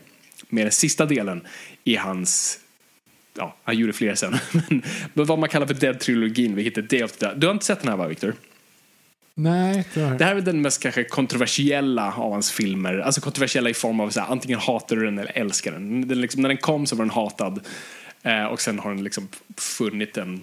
med 0.50 0.66
den 0.66 0.72
sista 0.72 1.06
delen 1.06 1.42
i 1.84 1.96
hans 1.96 2.60
Ja, 3.38 3.56
han 3.64 3.78
gjorde 3.78 3.94
fler 3.94 4.16
sen. 4.16 4.36
Men, 4.52 4.84
men 5.14 5.26
vad 5.26 5.40
man 5.40 5.50
kallar 5.50 5.68
för 5.68 5.74
Dead-trilogin, 5.74 6.56
vilket 6.56 6.78
är 6.78 6.82
Day 6.82 7.04
of 7.04 7.12
the 7.12 7.26
Dead. 7.26 7.40
Du 7.40 7.48
har 7.48 7.54
inte 7.54 7.66
sett 7.66 7.80
den 7.80 7.90
här 7.90 7.98
va, 7.98 8.08
Victor? 8.08 8.34
Nej, 9.36 9.86
tyvärr. 9.94 10.18
Det 10.18 10.26
här 10.26 10.36
är 10.36 10.42
den 10.42 10.62
mest 10.62 10.82
kanske 10.82 11.04
kontroversiella 11.04 12.14
av 12.14 12.32
hans 12.32 12.52
filmer. 12.52 13.00
Alltså 13.00 13.22
kontroversiella 13.22 13.70
i 13.70 13.74
form 13.74 14.00
av 14.00 14.10
så 14.10 14.20
här, 14.20 14.28
antingen 14.32 14.60
hatar 14.60 14.96
du 14.96 15.06
den 15.06 15.20
eller 15.20 15.38
älskar 15.38 15.72
den. 15.72 16.08
den 16.08 16.22
liksom, 16.22 16.42
när 16.42 16.50
den 16.50 16.58
kom 16.58 16.86
så 16.86 16.96
var 16.96 17.06
den 17.06 17.10
hatad. 17.10 17.60
Eh, 18.24 18.46
och 18.46 18.62
sen 18.62 18.80
har 18.80 18.94
den 18.94 19.04
liksom 19.04 19.28
funnit 19.58 20.18
en 20.18 20.42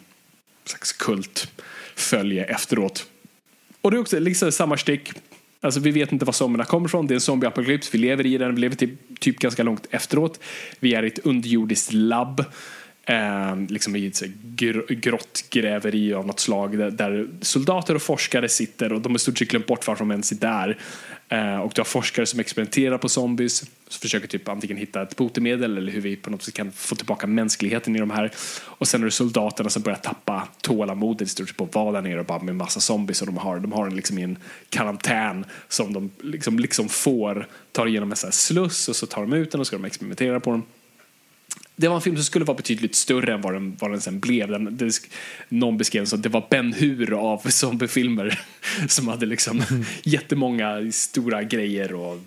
slags 0.65 0.93
kultfölje 0.93 2.45
efteråt. 2.45 3.07
Och 3.81 3.91
det 3.91 3.97
är 3.97 4.01
också 4.01 4.19
liksom 4.19 4.53
samma 4.53 4.77
stick. 4.77 5.13
Alltså 5.61 5.81
vi 5.81 5.91
vet 5.91 6.13
inte 6.13 6.25
var 6.25 6.33
somrarna 6.33 6.65
kommer 6.65 6.89
ifrån. 6.89 7.07
Det 7.07 7.13
är 7.13 7.17
en 7.17 7.21
zombieapokalyps. 7.21 7.95
Vi 7.95 7.99
lever 7.99 8.27
i 8.27 8.39
den. 8.39 8.55
Vi 8.55 8.61
lever 8.61 8.77
typ, 8.77 9.21
typ 9.21 9.39
ganska 9.39 9.63
långt 9.63 9.87
efteråt. 9.91 10.41
Vi 10.81 10.95
är 10.95 11.03
i 11.03 11.07
ett 11.07 11.19
underjordiskt 11.19 11.93
labb. 11.93 12.45
Eh, 13.05 13.57
liksom 13.69 13.97
i 13.97 14.07
ett 14.07 14.23
gr- 14.57 14.95
grottgräveri 14.95 16.15
av 16.15 16.27
något 16.27 16.41
slag 16.41 16.79
där, 16.79 16.91
där 16.91 17.29
soldater 17.41 17.95
och 17.95 18.03
forskare 18.03 18.49
sitter 18.49 18.93
och 18.93 19.01
de 19.01 19.13
har 19.13 19.17
i 19.17 19.19
stort 19.19 19.39
sett 19.39 19.49
glömt 19.49 19.67
bort 19.67 19.87
varför 19.87 20.05
de 20.05 20.11
ens 20.11 20.33
är 20.33 20.37
där. 20.37 20.79
Eh, 21.29 21.61
och 21.61 21.73
du 21.75 21.81
har 21.81 21.85
forskare 21.85 22.27
som 22.27 22.41
experimenterar 22.41 22.99
på 22.99 23.09
zombies 23.09 23.57
som 23.89 24.01
försöker 24.01 24.29
typ 24.29 24.49
antingen 24.49 24.77
hitta 24.77 25.03
ett 25.03 25.17
botemedel 25.17 25.77
eller 25.77 25.93
hur 25.93 26.01
vi 26.01 26.17
på 26.17 26.31
något 26.31 26.43
sätt 26.43 26.55
kan 26.55 26.73
få 26.73 26.95
tillbaka 26.95 27.27
mänskligheten 27.27 27.97
i 27.97 27.99
de 27.99 28.11
här. 28.11 28.31
Och 28.65 28.89
sen 28.89 29.01
är 29.01 29.05
det 29.05 29.11
soldaterna 29.11 29.71
som 29.71 29.83
börjar 29.83 29.99
tappa 29.99 30.49
tålamodet 30.61 31.29
i 31.29 31.31
stort 31.31 31.49
sett 31.49 31.57
på 31.57 31.65
att 31.65 31.75
vara 31.75 31.93
där 31.93 32.09
nere 32.09 32.21
och 32.21 32.27
bara 32.27 32.43
med 32.43 32.57
massa 32.57 32.81
zombies 32.81 33.21
och 33.21 33.27
de 33.27 33.39
har, 33.39 33.59
de 33.59 33.73
har 33.73 33.87
en 33.87 33.97
liksom 33.97 34.19
i 34.19 34.23
en 34.23 34.39
karantän 34.69 35.45
som 35.69 35.93
de 35.93 36.11
liksom, 36.23 36.59
liksom 36.59 36.89
får, 36.89 37.47
tar 37.73 37.87
igenom 37.87 38.11
en 38.11 38.17
sån 38.17 38.29
här 38.29 38.33
sluss 38.33 38.89
och 38.89 38.97
så 38.97 39.07
tar 39.07 39.21
de 39.23 39.33
ut 39.33 39.51
den 39.51 39.61
och 39.61 39.67
ska 39.67 39.77
de 39.77 39.85
experimentera 39.85 40.41
på 40.41 40.51
dem 40.51 40.63
det 41.81 41.89
var 41.89 41.97
en 41.97 42.03
film 42.03 42.17
som 42.17 42.25
skulle 42.25 42.45
vara 42.45 42.57
betydligt 42.57 42.95
större 42.95 43.35
än 43.35 43.41
vad 43.41 43.53
den, 43.53 43.77
vad 43.81 43.91
den 43.91 44.01
sen 44.01 44.21
blev. 44.21 44.49
Den, 44.49 44.77
det, 44.77 45.01
någon 45.49 45.79
beskrev 45.79 46.05
så 46.05 46.17
att 46.17 46.23
det 46.23 46.29
var 46.29 46.47
Ben 46.51 46.73
Hur 46.73 47.13
av 47.33 47.39
zombiefilmer 47.39 48.41
som 48.89 49.09
hade 49.09 49.27
liksom 49.27 49.63
jättemånga 50.03 50.93
stora 50.93 51.43
grejer 51.43 51.95
och 51.95 52.19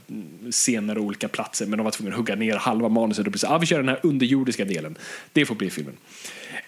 scener 0.51 0.97
och 0.97 1.04
olika 1.04 1.28
platser 1.28 1.66
men 1.66 1.78
de 1.78 1.84
var 1.84 1.91
tvungna 1.91 2.14
att 2.14 2.18
hugga 2.18 2.36
ner 2.36 2.56
halva 2.56 2.89
manuset 2.89 3.28
och 3.28 3.39
så 3.39 3.47
ah, 3.47 3.58
vi 3.58 3.66
kör 3.66 3.78
den 3.78 3.89
här 3.89 3.99
underjordiska 4.04 4.66
delen. 4.66 4.97
Det 5.34 5.45
får 5.45 5.56
bli 5.56 5.70
filmen. 5.70 5.97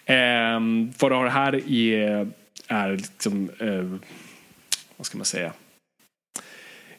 Ehm, 0.06 0.94
vad 1.00 1.12
du 1.12 1.16
har 1.16 1.28
här 1.28 1.72
är, 1.72 2.28
är 2.68 2.92
liksom, 2.98 3.50
eh, 3.60 3.98
vad 4.98 5.06
ska 5.06 5.18
man 5.18 5.26
säga? 5.26 5.52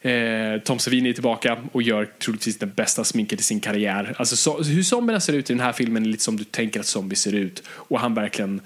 Eh, 0.00 0.60
Tom 0.64 0.78
Savini 0.78 1.08
är 1.08 1.12
tillbaka 1.12 1.58
och 1.72 1.82
gör 1.82 2.04
troligtvis 2.04 2.58
den 2.58 2.72
bästa 2.76 3.04
sminket 3.04 3.40
i 3.40 3.42
sin 3.42 3.60
karriär. 3.60 4.14
Alltså 4.18 4.36
så, 4.36 4.62
hur 4.62 4.82
zombierna 4.82 5.20
ser 5.20 5.32
ut 5.32 5.50
i 5.50 5.52
den 5.52 5.60
här 5.60 5.72
filmen 5.72 6.02
är 6.02 6.08
lite 6.08 6.22
som 6.22 6.36
du 6.36 6.44
tänker 6.44 6.80
att 6.80 6.86
zombies 6.86 7.20
ser 7.20 7.34
ut. 7.34 7.62
Och 7.68 8.00
han 8.00 8.14
verkligen 8.14 8.60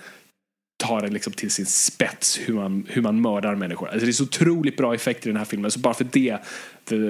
tar 0.80 1.00
det 1.00 1.08
liksom 1.08 1.32
till 1.32 1.50
sin 1.50 1.66
spets 1.66 2.40
hur 2.44 2.54
man, 2.54 2.86
hur 2.88 3.02
man 3.02 3.20
mördar 3.20 3.54
människor. 3.54 3.88
Alltså 3.88 4.04
det 4.06 4.10
är 4.10 4.12
så 4.12 4.24
otroligt 4.24 4.76
bra 4.76 4.94
effekter 4.94 5.28
i 5.28 5.32
den 5.32 5.38
här 5.38 5.44
filmen, 5.44 5.70
så 5.70 5.78
bara 5.78 5.94
för 5.94 6.06
det, 6.10 6.38
det 6.84 6.96
eh, 6.96 7.02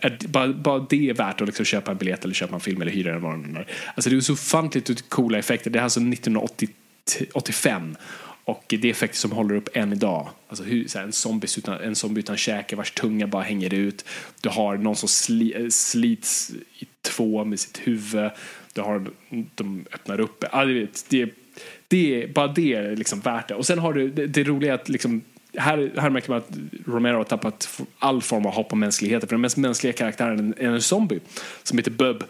är, 0.00 0.28
bara, 0.28 0.48
bara 0.48 0.86
det 0.90 1.10
är 1.10 1.14
värt 1.14 1.40
att 1.40 1.46
liksom 1.46 1.64
köpa 1.64 1.90
en 1.90 1.96
biljett 1.96 2.24
eller 2.24 2.34
köpa 2.34 2.54
en 2.54 2.60
film 2.60 2.82
eller 2.82 2.92
hyra 2.92 3.12
den. 3.12 3.58
Alltså 3.94 4.10
det 4.10 4.16
är 4.16 4.20
så 4.20 4.32
ofantligt 4.32 5.08
coola 5.08 5.38
effekter. 5.38 5.70
Det 5.70 5.78
är 5.78 5.82
alltså 5.82 6.00
1985 6.00 7.96
och 8.50 8.64
det 8.68 8.84
är 8.84 8.90
effekter 8.90 9.18
som 9.18 9.32
håller 9.32 9.54
upp 9.54 9.68
än 9.74 9.92
idag. 9.92 10.28
Alltså 10.48 10.64
hur, 10.64 10.88
så 10.88 10.98
här, 10.98 11.06
en, 11.06 11.12
zombie 11.12 11.48
utan, 11.58 11.80
en 11.80 11.94
zombie 11.94 12.18
utan 12.18 12.36
käke 12.36 12.76
vars 12.76 12.90
tunga 12.90 13.26
bara 13.26 13.42
hänger 13.42 13.74
ut. 13.74 14.04
Du 14.40 14.48
har 14.48 14.76
någon 14.76 14.96
som 14.96 15.08
sli, 15.08 15.70
slits 15.70 16.50
i 16.78 16.86
två 17.02 17.44
med 17.44 17.60
sitt 17.60 17.78
huvud. 17.78 18.30
Du 18.72 18.80
har, 18.80 19.06
de 19.54 19.86
öppnar 19.92 20.20
upp. 20.20 20.44
Ja, 20.52 20.64
det, 20.64 21.04
det, 21.08 21.30
det, 21.88 22.34
bara 22.34 22.48
det 22.48 22.74
är 22.74 22.96
liksom 22.96 23.20
värt 23.20 23.48
det. 23.48 23.54
Och 23.54 23.66
sen 23.66 23.78
har 23.78 23.92
du 23.92 24.10
det, 24.10 24.26
det 24.26 24.44
roliga 24.44 24.74
att 24.74 24.88
liksom 24.88 25.22
här, 25.56 25.92
här 25.96 26.10
märker 26.10 26.30
man 26.30 26.38
att 26.38 26.58
Romero 26.86 27.16
har 27.16 27.24
tappat 27.24 27.80
all 27.98 28.22
form 28.22 28.46
av 28.46 28.52
hopp 28.52 28.72
om 28.72 28.80
mänskligheten. 28.80 29.28
För 29.28 29.34
den 29.34 29.40
mest 29.40 29.56
mänskliga 29.56 29.92
karaktären 29.92 30.54
är 30.58 30.68
en 30.68 30.82
zombie 30.82 31.20
som 31.62 31.78
heter 31.78 31.90
Bub. 31.90 32.24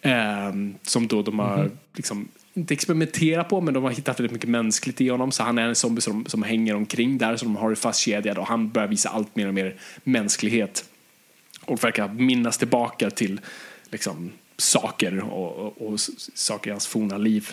Eh, 0.00 0.52
som 0.82 1.06
då 1.06 1.22
de 1.22 1.38
har 1.38 1.54
mm 1.54 1.68
-hmm. 1.68 1.76
liksom 1.96 2.28
inte 2.54 2.74
experimentera 2.74 3.44
på 3.44 3.60
men 3.60 3.74
de 3.74 3.82
har 3.82 3.90
hittat 3.90 4.20
väldigt 4.20 4.32
mycket 4.32 4.48
mänskligt 4.48 5.00
i 5.00 5.08
honom. 5.08 5.32
Så 5.32 5.42
han 5.42 5.58
är 5.58 5.68
en 5.68 5.74
zombie 5.74 6.00
som, 6.00 6.26
som 6.26 6.42
hänger 6.42 6.74
omkring 6.74 7.18
där 7.18 7.36
som 7.36 7.54
de 7.54 7.60
har 7.60 7.74
fastkedjad 7.74 8.38
och 8.38 8.46
han 8.46 8.70
börjar 8.70 8.88
visa 8.88 9.08
allt 9.08 9.36
mer 9.36 9.48
och 9.48 9.54
mer 9.54 9.76
mänsklighet. 10.04 10.84
Och 11.64 11.84
verkar 11.84 12.08
minnas 12.08 12.58
tillbaka 12.58 13.10
till 13.10 13.40
liksom, 13.90 14.32
saker 14.56 15.20
och, 15.20 15.56
och, 15.56 15.82
och 15.82 16.00
saker 16.34 16.70
i 16.70 16.72
hans 16.72 16.86
forna 16.86 17.18
liv. 17.18 17.52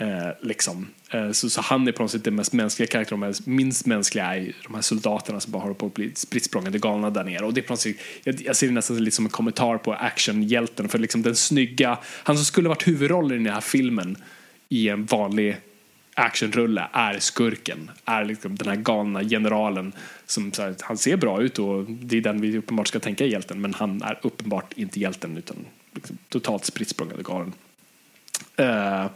Eh, 0.00 0.30
liksom. 0.40 0.88
eh, 1.10 1.30
så, 1.30 1.50
så, 1.50 1.60
han 1.60 1.88
är 1.88 1.92
på 1.92 2.02
något 2.02 2.10
sätt 2.10 2.24
den 2.24 2.34
mest 2.34 2.52
mänskliga 2.52 2.86
karaktären. 2.86 3.20
De 3.20 3.50
minst 3.50 3.86
mänskliga 3.86 4.36
är 4.36 4.52
de 4.64 4.74
här 4.74 4.82
soldaterna 4.82 5.40
som 5.40 5.52
bara 5.52 5.62
håller 5.62 5.74
på 5.74 5.86
att 5.86 5.94
bli 5.94 6.12
spritt 6.14 6.50
galna 6.50 7.10
där 7.10 7.24
nere. 7.24 7.44
Och 7.44 7.54
det 7.54 7.60
är 7.60 7.62
på 7.62 7.72
något 7.72 7.80
sätt, 7.80 7.96
jag, 8.24 8.40
jag 8.40 8.56
ser 8.56 8.66
det 8.66 8.72
nästan 8.72 9.04
lite 9.04 9.16
som 9.16 9.24
en 9.24 9.30
kommentar 9.30 9.78
på 9.78 9.92
actionhjälten. 9.92 10.88
För 10.88 10.98
liksom 10.98 11.22
den 11.22 11.36
snygga, 11.36 11.98
han 12.04 12.36
som 12.36 12.44
skulle 12.44 12.68
varit 12.68 12.88
huvudrollen 12.88 13.40
i 13.40 13.44
den 13.44 13.54
här 13.54 13.60
filmen 13.60 14.16
i 14.68 14.88
en 14.88 15.06
vanlig 15.06 15.56
actionrulle 16.14 16.88
är 16.92 17.18
skurken. 17.18 17.90
Är 18.04 18.24
liksom 18.24 18.56
den 18.56 18.68
här 18.68 18.76
galna 18.76 19.24
generalen 19.24 19.92
som 20.26 20.52
här, 20.58 20.74
han 20.80 20.98
ser 20.98 21.16
bra 21.16 21.42
ut 21.42 21.58
och 21.58 21.84
det 21.84 22.16
är 22.16 22.20
den 22.20 22.40
vi 22.40 22.58
uppenbart 22.58 22.88
ska 22.88 23.00
tänka 23.00 23.24
är 23.24 23.28
hjälten. 23.28 23.60
Men 23.60 23.74
han 23.74 24.02
är 24.02 24.18
uppenbart 24.22 24.72
inte 24.72 25.00
hjälten 25.00 25.36
utan 25.36 25.56
liksom 25.94 26.18
totalt 26.28 26.64
spritt 26.64 26.96
galen. 27.22 27.52
Eh, 28.56 29.06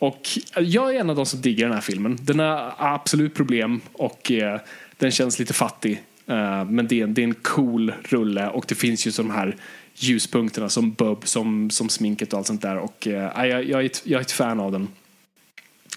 och 0.00 0.28
jag 0.56 0.94
är 0.94 1.00
en 1.00 1.10
av 1.10 1.16
de 1.16 1.26
som 1.26 1.40
diggar 1.40 1.66
den 1.66 1.74
här 1.74 1.80
filmen. 1.80 2.18
Den 2.22 2.38
har 2.38 2.74
absolut 2.78 3.34
problem 3.34 3.80
och 3.92 4.30
eh, 4.30 4.60
den 4.96 5.10
känns 5.10 5.38
lite 5.38 5.52
fattig. 5.54 6.02
Eh, 6.26 6.64
men 6.64 6.88
det 6.88 7.00
är, 7.00 7.06
det 7.06 7.22
är 7.22 7.24
en 7.24 7.34
cool 7.34 7.92
rulle 8.02 8.48
och 8.48 8.64
det 8.68 8.74
finns 8.74 9.06
ju 9.06 9.10
de 9.10 9.30
här 9.30 9.56
ljuspunkterna 9.94 10.68
som 10.68 10.92
Bub, 10.92 11.26
som, 11.26 11.70
som 11.70 11.88
sminket 11.88 12.32
och 12.32 12.38
allt 12.38 12.46
sånt 12.46 12.62
där. 12.62 12.76
Och 12.76 13.06
eh, 13.06 13.46
jag, 13.48 13.64
jag, 13.64 13.80
är 13.80 13.86
ett, 13.86 14.02
jag 14.04 14.18
är 14.18 14.20
ett 14.20 14.32
fan 14.32 14.60
av 14.60 14.72
den. 14.72 14.88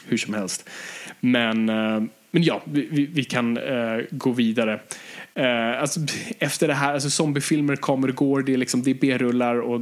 Hur 0.05 0.17
som 0.17 0.33
helst. 0.33 0.69
Men, 1.19 1.69
eh, 1.69 2.03
men 2.31 2.43
ja, 2.43 2.61
vi, 2.65 3.05
vi 3.05 3.23
kan 3.23 3.57
eh, 3.57 3.99
gå 4.11 4.31
vidare. 4.31 4.79
Eh, 5.33 5.81
alltså, 5.81 5.99
efter 6.39 6.67
det 6.67 6.73
här, 6.73 6.93
alltså 6.93 7.09
zombiefilmer 7.09 7.75
kommer 7.75 8.07
och 8.07 8.15
går, 8.15 8.41
det 8.41 8.53
är, 8.53 8.57
liksom, 8.57 8.83
det 8.83 8.91
är 8.91 8.95
B-rullar 8.95 9.55
och 9.55 9.81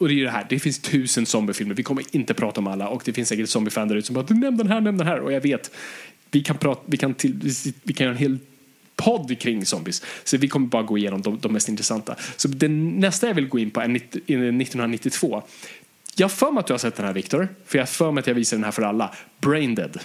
och 0.00 0.08
det 0.08 0.20
är 0.20 0.24
det 0.24 0.30
här, 0.30 0.46
det 0.48 0.58
finns 0.58 0.78
tusen 0.78 1.26
zombiefilmer, 1.26 1.74
vi 1.74 1.82
kommer 1.82 2.04
inte 2.10 2.34
prata 2.34 2.60
om 2.60 2.66
alla 2.66 2.88
och 2.88 3.02
det 3.04 3.12
finns 3.12 3.28
säkert 3.28 3.48
zombiefan 3.48 3.88
där 3.88 3.96
ute 3.96 4.06
som 4.06 4.14
bara 4.14 4.26
nämn 4.28 4.56
den 4.56 4.68
här, 4.68 4.80
nämn 4.80 4.98
den 4.98 5.06
här 5.06 5.20
och 5.20 5.32
jag 5.32 5.40
vet, 5.40 5.70
vi 6.30 6.42
kan, 6.42 6.56
prata, 6.56 6.82
vi 6.86 6.96
kan, 6.96 7.14
till, 7.14 7.52
vi 7.82 7.94
kan 7.94 8.04
göra 8.04 8.14
en 8.14 8.20
hel 8.20 8.38
podd 8.96 9.40
kring 9.40 9.66
zombies. 9.66 10.02
Så 10.24 10.36
vi 10.36 10.48
kommer 10.48 10.66
bara 10.66 10.82
gå 10.82 10.98
igenom 10.98 11.22
de, 11.22 11.38
de 11.38 11.52
mest 11.52 11.68
intressanta. 11.68 12.16
Så 12.36 12.48
den 12.48 12.88
nästa 12.88 13.26
jag 13.26 13.34
vill 13.34 13.48
gå 13.48 13.58
in 13.58 13.70
på 13.70 13.80
är 13.80 13.96
1992. 13.96 15.42
Jag 16.16 16.24
har 16.24 16.30
för 16.30 16.50
mig 16.50 16.60
att 16.60 16.66
du 16.66 16.72
har 16.72 16.78
sett 16.78 16.96
den 16.96 17.06
här 17.06 17.12
Viktor, 17.12 17.48
för 17.66 17.78
jag 17.78 17.82
har 17.82 17.86
för 17.86 18.12
mig 18.12 18.20
att 18.20 18.26
jag 18.26 18.34
visar 18.34 18.56
den 18.56 18.64
här 18.64 18.70
för 18.70 18.82
alla. 18.82 19.14
Brain 19.40 19.74
Dead. 19.74 20.00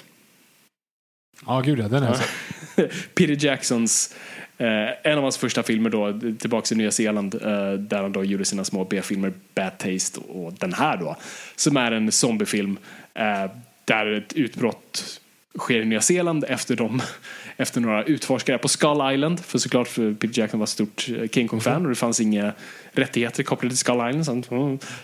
Ja, 1.45 1.61
gud 1.61 1.79
ja, 1.79 1.87
den 1.87 2.03
är 2.03 2.17
ja. 2.75 2.83
Peter 3.15 3.45
Jacksons 3.45 4.15
Eh, 4.57 5.11
en 5.11 5.17
av 5.17 5.23
hans 5.23 5.37
första 5.37 5.63
filmer 5.63 5.89
då, 5.89 6.19
tillbaka 6.39 6.75
i 6.75 6.77
Nya 6.77 6.91
Zeeland, 6.91 7.35
eh, 7.35 7.73
där 7.73 8.01
han 8.01 8.11
då 8.11 8.23
gjorde 8.23 8.45
sina 8.45 8.63
små 8.63 8.83
B-filmer 8.83 9.33
Bad 9.55 9.77
Taste 9.77 10.19
och 10.19 10.53
den 10.53 10.73
här 10.73 10.97
då, 10.97 11.15
som 11.55 11.77
är 11.77 11.91
en 11.91 12.11
zombiefilm 12.11 12.77
eh, 13.13 13.51
där 13.85 14.11
ett 14.11 14.33
utbrott 14.33 15.19
sker 15.57 15.81
i 15.81 15.85
Nya 15.85 16.01
Zeeland 16.01 16.45
efter, 16.47 16.75
dem, 16.75 17.01
efter 17.57 17.81
några 17.81 18.03
utforskare 18.03 18.57
på 18.57 18.67
Skull 18.67 19.13
Island. 19.13 19.39
För 19.39 19.57
såklart 19.57 19.87
för 19.87 20.13
Peter 20.13 20.39
Jackson 20.41 20.59
var 20.59 20.65
ett 20.65 20.69
stort 20.69 21.09
eh, 21.09 21.27
King 21.27 21.47
Kong-fan 21.47 21.83
och 21.83 21.89
det 21.89 21.95
fanns 21.95 22.21
inga 22.21 22.53
rättigheter 22.91 23.43
kopplade 23.43 23.69
till 23.69 23.77
Skull 23.77 24.09
Island. 24.09 24.45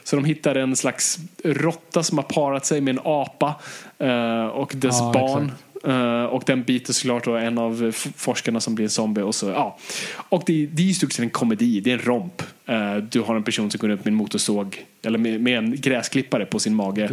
Så 0.04 0.16
de 0.16 0.26
hittar 0.26 0.56
en 0.56 0.76
slags 0.76 1.18
råtta 1.44 2.04
som 2.04 2.18
har 2.18 2.26
parat 2.26 2.66
sig 2.66 2.82
med 2.82 2.96
en 2.96 3.02
apa 3.04 3.56
eh, 3.98 4.46
och 4.46 4.74
dess 4.76 5.00
ja, 5.00 5.12
barn. 5.14 5.44
Exakt 5.44 5.71
Uh, 5.88 6.24
och 6.24 6.44
den 6.46 6.64
biter 6.64 6.94
såklart 6.94 7.26
då 7.26 7.36
en 7.36 7.58
av 7.58 7.92
forskarna 8.16 8.60
som 8.60 8.76
blir 8.76 8.86
en 8.86 8.90
zombie. 8.90 9.22
Och, 9.22 9.36
så, 9.36 9.50
ja. 9.50 9.78
och 10.14 10.44
det, 10.46 10.66
det 10.66 10.84
är 10.84 10.88
i 10.88 10.94
stort 10.94 11.14
sett 11.14 11.24
en 11.24 11.30
komedi, 11.30 11.80
det 11.80 11.92
är 11.92 11.94
en 11.94 12.06
romp. 12.06 12.44
Uh, 12.70 12.98
du 12.98 13.20
har 13.20 13.36
en 13.36 13.44
person 13.44 13.72
som 13.72 13.78
går 13.78 13.88
runt 13.88 14.06
med 14.06 14.12
en 14.12 14.16
motorsåg, 14.16 14.86
eller 15.02 15.20
med, 15.20 15.42
med 15.42 15.58
en 15.58 15.82
gräsklippare 15.82 16.46
på 16.46 16.60
sin 16.60 16.76
mage. 16.76 17.08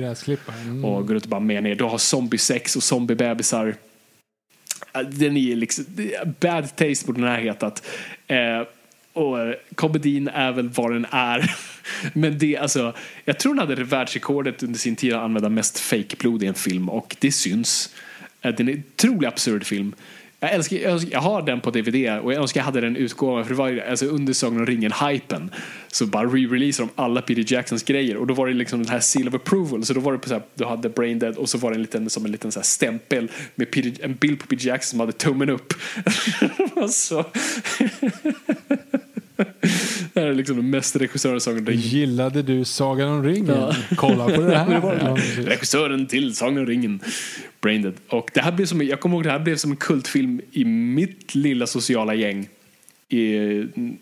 Mm. 0.62 0.84
Och 0.84 1.06
går 1.06 1.14
runt 1.14 1.24
och 1.24 1.30
bara 1.30 1.40
med 1.40 1.62
ner. 1.62 1.74
Du 1.74 1.84
har 1.84 1.98
zombiesex 1.98 2.76
och 2.76 2.82
zombiebebisar. 2.82 3.66
Uh, 3.66 5.08
den 5.10 5.36
är 5.36 5.56
liksom, 5.56 5.84
bad 6.40 6.76
taste 6.76 7.06
på 7.06 7.12
den 7.12 7.24
här 7.24 7.40
hetat. 7.40 7.86
Och 9.12 9.36
komedin 9.74 10.28
är 10.28 10.52
väl 10.52 10.68
vad 10.68 10.92
den 10.92 11.06
är. 11.10 11.54
Men 12.12 12.38
det, 12.38 12.56
alltså, 12.56 12.94
jag 13.24 13.38
tror 13.38 13.54
den 13.54 13.68
hade 13.68 13.84
världsrekordet 13.84 14.62
under 14.62 14.78
sin 14.78 14.96
tid 14.96 15.12
att 15.12 15.22
använda 15.22 15.48
mest 15.48 15.78
fake-blod 15.78 16.42
i 16.42 16.46
en 16.46 16.54
film 16.54 16.88
och 16.88 17.16
det 17.18 17.32
syns. 17.32 17.90
Det 18.40 18.48
är 18.48 18.60
en 18.60 18.82
otroligt 18.94 19.28
absurd 19.28 19.64
film. 19.64 19.94
Jag, 20.40 20.52
älskar, 20.52 20.76
jag, 20.76 20.92
älskar, 20.92 21.12
jag 21.12 21.20
har 21.20 21.42
den 21.42 21.60
på 21.60 21.70
DVD 21.70 22.20
och 22.20 22.32
jag 22.32 22.34
önskar 22.40 22.60
jag 22.60 22.64
hade 22.64 22.80
den 22.80 22.96
utgåvan 22.96 23.44
för 23.44 23.50
det 23.50 23.58
var 23.58 23.84
alltså 23.90 24.06
under 24.06 24.32
Sagan 24.32 24.58
om 24.58 24.66
ringen-hypen 24.66 25.50
så 25.88 26.06
bara 26.06 26.26
re-releasade 26.26 26.88
de 26.96 27.02
alla 27.02 27.22
Peter 27.22 27.52
Jacksons 27.52 27.82
grejer 27.82 28.16
och 28.16 28.26
då 28.26 28.34
var 28.34 28.46
det 28.46 28.54
liksom 28.54 28.82
den 28.82 28.92
här 28.92 29.00
seal 29.00 29.28
of 29.28 29.34
approval 29.34 29.84
så 29.84 29.94
då 29.94 30.00
var 30.00 30.12
det 30.12 30.18
på 30.18 30.28
så 30.28 30.34
här, 30.34 30.42
du 30.54 30.64
hade 30.64 30.88
Brain 30.88 31.18
Dead 31.18 31.36
och 31.36 31.48
så 31.48 31.58
var 31.58 31.70
det 31.70 31.76
en 31.76 31.82
liten, 31.82 32.10
som 32.10 32.24
en 32.24 32.32
liten 32.32 32.52
så 32.52 32.58
här 32.58 32.64
stämpel 32.64 33.30
med 33.54 33.70
Peter, 33.70 34.04
en 34.04 34.14
bild 34.14 34.40
på 34.40 34.46
Peter 34.46 34.66
Jackson 34.66 34.90
som 34.90 35.00
hade 35.00 35.12
tummen 35.12 35.50
upp. 35.50 35.74
så 36.90 37.24
Det 40.12 40.20
här 40.20 40.26
är 40.26 40.34
liksom 40.34 40.56
den 40.56 40.70
mest 40.70 40.96
regissören 40.96 41.40
Sagan 41.40 41.58
om 41.58 41.66
ringen. 41.66 41.82
Gillade 41.82 42.42
du 42.42 42.64
Sagan 42.64 43.08
om 43.08 43.24
ringen? 43.24 43.46
Ja. 43.48 43.74
Kolla 43.96 44.24
på 44.24 44.40
det 44.40 44.58
här. 44.58 44.70
det 45.36 45.50
regissören 45.50 46.06
till 46.06 46.36
Sagan 46.36 46.58
om 46.58 46.66
ringen. 46.66 47.00
Braindead. 47.60 47.94
Och 48.08 48.30
det 48.34 48.40
här 48.40 48.52
blev 48.52 48.66
som, 48.66 48.82
jag 48.82 49.00
kommer 49.00 49.16
ihåg 49.16 49.24
det 49.24 49.30
här 49.30 49.38
blev 49.38 49.56
som 49.56 49.70
en 49.70 49.76
kultfilm 49.76 50.40
i 50.52 50.64
mitt 50.64 51.34
lilla 51.34 51.66
sociala 51.66 52.14
gäng. 52.14 52.48
I, 53.10 53.28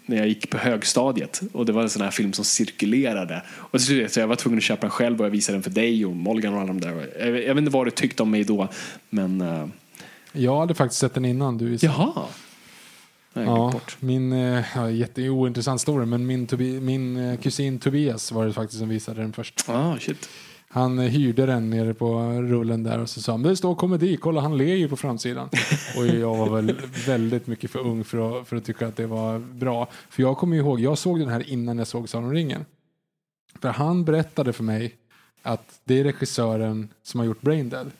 när 0.06 0.16
jag 0.16 0.28
gick 0.28 0.50
på 0.50 0.58
högstadiet. 0.58 1.40
Och 1.52 1.66
det 1.66 1.72
var 1.72 1.82
en 1.82 1.90
sån 1.90 2.02
här 2.02 2.10
film 2.10 2.32
som 2.32 2.44
cirkulerade. 2.44 3.42
Och 3.48 3.80
så, 3.80 4.06
så 4.08 4.20
jag 4.20 4.26
var 4.26 4.36
tvungen 4.36 4.58
att 4.58 4.64
köpa 4.64 4.80
den 4.80 4.90
själv 4.90 5.20
och 5.20 5.26
jag 5.26 5.30
visade 5.30 5.56
den 5.56 5.62
för 5.62 5.70
dig 5.70 6.06
och 6.06 6.16
Molgan 6.16 6.54
och 6.54 6.60
alla 6.60 6.66
de 6.66 6.80
där. 6.80 7.06
Jag, 7.18 7.28
jag 7.28 7.54
vet 7.54 7.58
inte 7.58 7.70
vad 7.70 7.86
du 7.86 7.90
tyckte 7.90 8.22
om 8.22 8.30
mig 8.30 8.44
då. 8.44 8.68
Men... 9.10 9.40
Uh... 9.40 9.66
Jag 10.32 10.60
hade 10.60 10.74
faktiskt 10.74 11.00
sett 11.00 11.14
den 11.14 11.24
innan 11.24 11.58
du 11.58 11.64
visade. 11.64 11.92
Jaha. 11.92 12.26
Ja, 13.44 13.70
bort. 13.72 13.96
min, 14.00 14.32
eh, 14.32 14.64
ja, 14.74 14.90
jätteointressant 14.90 15.80
story, 15.80 16.06
men 16.06 16.26
min, 16.26 16.46
Tobi, 16.46 16.80
min 16.80 17.16
eh, 17.16 17.38
kusin 17.38 17.78
Tobias 17.78 18.32
var 18.32 18.46
det 18.46 18.52
faktiskt 18.52 18.78
som 18.78 18.88
visade 18.88 19.20
den 19.20 19.32
först. 19.32 19.64
Ah, 19.68 19.96
shit. 19.98 20.28
Han 20.68 20.98
eh, 20.98 21.04
hyrde 21.04 21.46
den 21.46 21.70
nere 21.70 21.94
på 21.94 22.18
rullen 22.30 22.82
där 22.82 22.98
och 22.98 23.10
så 23.10 23.22
sa 23.22 23.32
han, 23.32 23.42
det 23.42 23.56
står 23.56 23.74
komedi, 23.74 24.16
kolla 24.16 24.40
han 24.40 24.58
ler 24.58 24.74
ju 24.74 24.88
på 24.88 24.96
framsidan. 24.96 25.48
och 25.96 26.06
jag 26.06 26.36
var 26.36 26.50
väl 26.50 26.76
väldigt 27.06 27.46
mycket 27.46 27.70
för 27.70 27.78
ung 27.78 28.04
för 28.04 28.40
att, 28.40 28.48
för 28.48 28.56
att 28.56 28.64
tycka 28.64 28.86
att 28.86 28.96
det 28.96 29.06
var 29.06 29.38
bra. 29.38 29.88
För 30.10 30.22
jag 30.22 30.36
kommer 30.36 30.56
ihåg, 30.56 30.80
jag 30.80 30.98
såg 30.98 31.18
den 31.18 31.28
här 31.28 31.50
innan 31.50 31.78
jag 31.78 31.86
såg 31.86 32.08
Sagan 32.08 32.32
ringen. 32.32 32.64
För 33.62 33.68
han 33.68 34.04
berättade 34.04 34.52
för 34.52 34.64
mig 34.64 34.94
att 35.42 35.80
det 35.84 36.00
är 36.00 36.04
regissören 36.04 36.88
som 37.02 37.20
har 37.20 37.26
gjort 37.26 37.40
Braindead. 37.40 37.90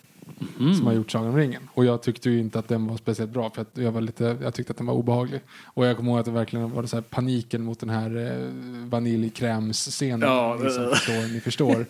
Mm. 0.61 0.75
som 0.75 0.87
har 0.87 0.93
gjort 0.93 1.11
Sagan 1.11 1.29
om 1.29 1.37
ringen. 1.37 1.69
Och 1.75 1.85
jag 1.85 2.03
tyckte 2.03 2.31
ju 2.31 2.41
inte 2.41 2.59
att 2.59 2.69
den 2.69 2.87
var 2.87 2.97
speciellt 2.97 3.31
bra 3.31 3.51
för 3.51 3.63
att 3.63 3.71
jag, 3.75 3.93
var 3.93 4.01
lite, 4.01 4.37
jag 4.43 4.55
tyckte 4.55 4.71
att 4.71 4.77
den 4.77 4.87
var 4.87 4.95
obehaglig. 4.95 5.41
Och 5.65 5.87
jag 5.87 5.97
kommer 5.97 6.11
ihåg 6.11 6.19
att 6.21 6.25
det 6.25 6.31
verkligen 6.31 6.71
var 6.71 6.87
så 6.87 7.03
paniken 7.03 7.63
mot 7.63 7.81
den 7.81 7.91
här 7.91 8.17
eh, 8.17 8.89
vaniljkrämsscenen. 8.89 10.21
Ja, 10.21 10.59
ni, 10.63 10.71
som 10.71 10.91
förstår, 10.91 11.33
ni 11.33 11.41
förstår. 11.41 11.75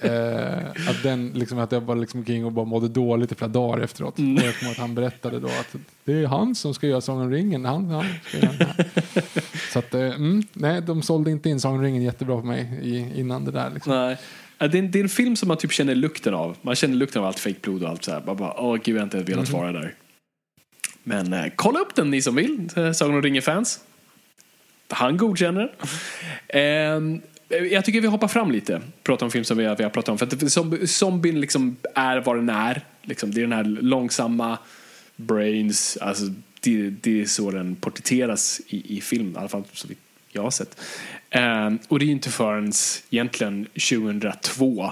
eh, 0.00 0.90
att, 0.90 1.02
den, 1.02 1.30
liksom, 1.34 1.58
att 1.58 1.72
jag 1.72 1.82
bara 1.82 1.96
liksom 1.96 2.22
gick 2.22 2.44
och 2.44 2.52
bara 2.52 2.64
mådde 2.64 2.88
dåligt 2.88 3.32
i 3.32 3.34
flera 3.34 3.48
dagar 3.48 3.84
efteråt. 3.84 4.18
Mm. 4.18 4.36
Och 4.36 4.42
jag 4.42 4.58
kommer 4.58 4.70
ihåg 4.70 4.72
att 4.72 4.80
han 4.80 4.94
berättade 4.94 5.40
då 5.40 5.48
att 5.48 5.76
det 6.04 6.12
är 6.12 6.26
han 6.26 6.54
som 6.54 6.74
ska 6.74 6.86
göra 6.86 7.00
Sagan 7.00 7.22
om 7.22 7.30
ringen. 7.30 7.64
Han, 7.64 7.90
han 7.90 8.04
ska 8.24 8.38
göra 8.38 8.52
så 9.72 9.78
att, 9.78 9.94
eh, 9.94 10.00
mm, 10.00 10.42
nej, 10.52 10.82
de 10.82 11.02
sålde 11.02 11.30
inte 11.30 11.48
in 11.48 11.60
Sagan 11.60 11.76
om 11.76 11.82
ringen 11.82 12.02
jättebra 12.02 12.40
på 12.40 12.46
mig 12.46 12.80
i, 12.82 13.20
innan 13.20 13.44
det 13.44 13.50
där. 13.50 13.70
Liksom. 13.70 13.92
Nej. 13.92 14.18
Det 14.58 14.64
är, 14.64 14.76
en, 14.76 14.90
det 14.90 14.98
är 14.98 15.02
en 15.02 15.08
film 15.08 15.36
som 15.36 15.48
man 15.48 15.56
typ 15.58 15.72
känner 15.72 15.94
lukten 15.94 16.34
av. 16.34 16.56
Man 16.62 16.74
känner 16.74 16.94
lukten 16.96 17.22
av 17.22 17.28
allt 17.28 17.38
fejkblod 17.38 17.82
och 17.82 17.88
allt 17.88 18.04
så 18.04 18.10
här. 18.12 18.22
Man 18.26 18.36
bara, 18.36 18.60
åh 18.60 18.76
gud 18.84 18.94
jag 18.94 19.00
har 19.00 19.04
inte 19.04 19.22
velat 19.22 19.48
vara 19.50 19.72
där. 19.72 19.94
Men 21.02 21.32
eh, 21.32 21.44
kolla 21.56 21.80
upp 21.80 21.94
den 21.94 22.10
ni 22.10 22.22
som 22.22 22.34
vill, 22.34 22.68
eh, 22.76 22.92
Sagan 22.92 23.14
om 23.14 23.22
ringen-fans. 23.22 23.80
Han 24.88 25.16
godkänner 25.16 25.72
den. 26.48 27.22
Eh, 27.48 27.66
jag 27.72 27.84
tycker 27.84 28.00
vi 28.00 28.06
hoppar 28.06 28.28
fram 28.28 28.50
lite, 28.50 28.82
pratar 29.02 29.26
om 29.26 29.32
film 29.32 29.44
som 29.44 29.58
vi 29.58 29.64
har, 29.64 29.76
vi 29.76 29.82
har 29.82 29.90
pratat 29.90 30.08
om. 30.08 30.18
För 30.18 30.26
att 30.26 30.32
zombi- 30.32 30.86
zombien 30.86 31.40
liksom 31.40 31.76
är 31.94 32.20
vad 32.20 32.36
den 32.36 32.48
är. 32.48 32.84
Liksom, 33.02 33.30
det 33.34 33.40
är 33.40 33.42
den 33.42 33.52
här 33.52 33.64
långsamma 33.64 34.58
brains, 35.16 35.98
alltså 36.00 36.24
det, 36.60 36.90
det 36.90 37.20
är 37.20 37.24
så 37.24 37.50
den 37.50 37.76
porträtteras 37.76 38.60
i, 38.68 38.96
i 38.96 39.00
film, 39.00 39.32
i 39.34 39.38
alla 39.38 39.48
fall 39.48 39.64
så 39.72 39.88
jag 40.32 40.42
har 40.42 40.50
sett. 40.50 40.80
Eh, 41.36 41.70
och 41.88 41.98
det 41.98 42.04
är 42.04 42.08
inte 42.10 42.30
förrän 42.30 42.72
egentligen 43.10 43.64
2002 43.64 44.90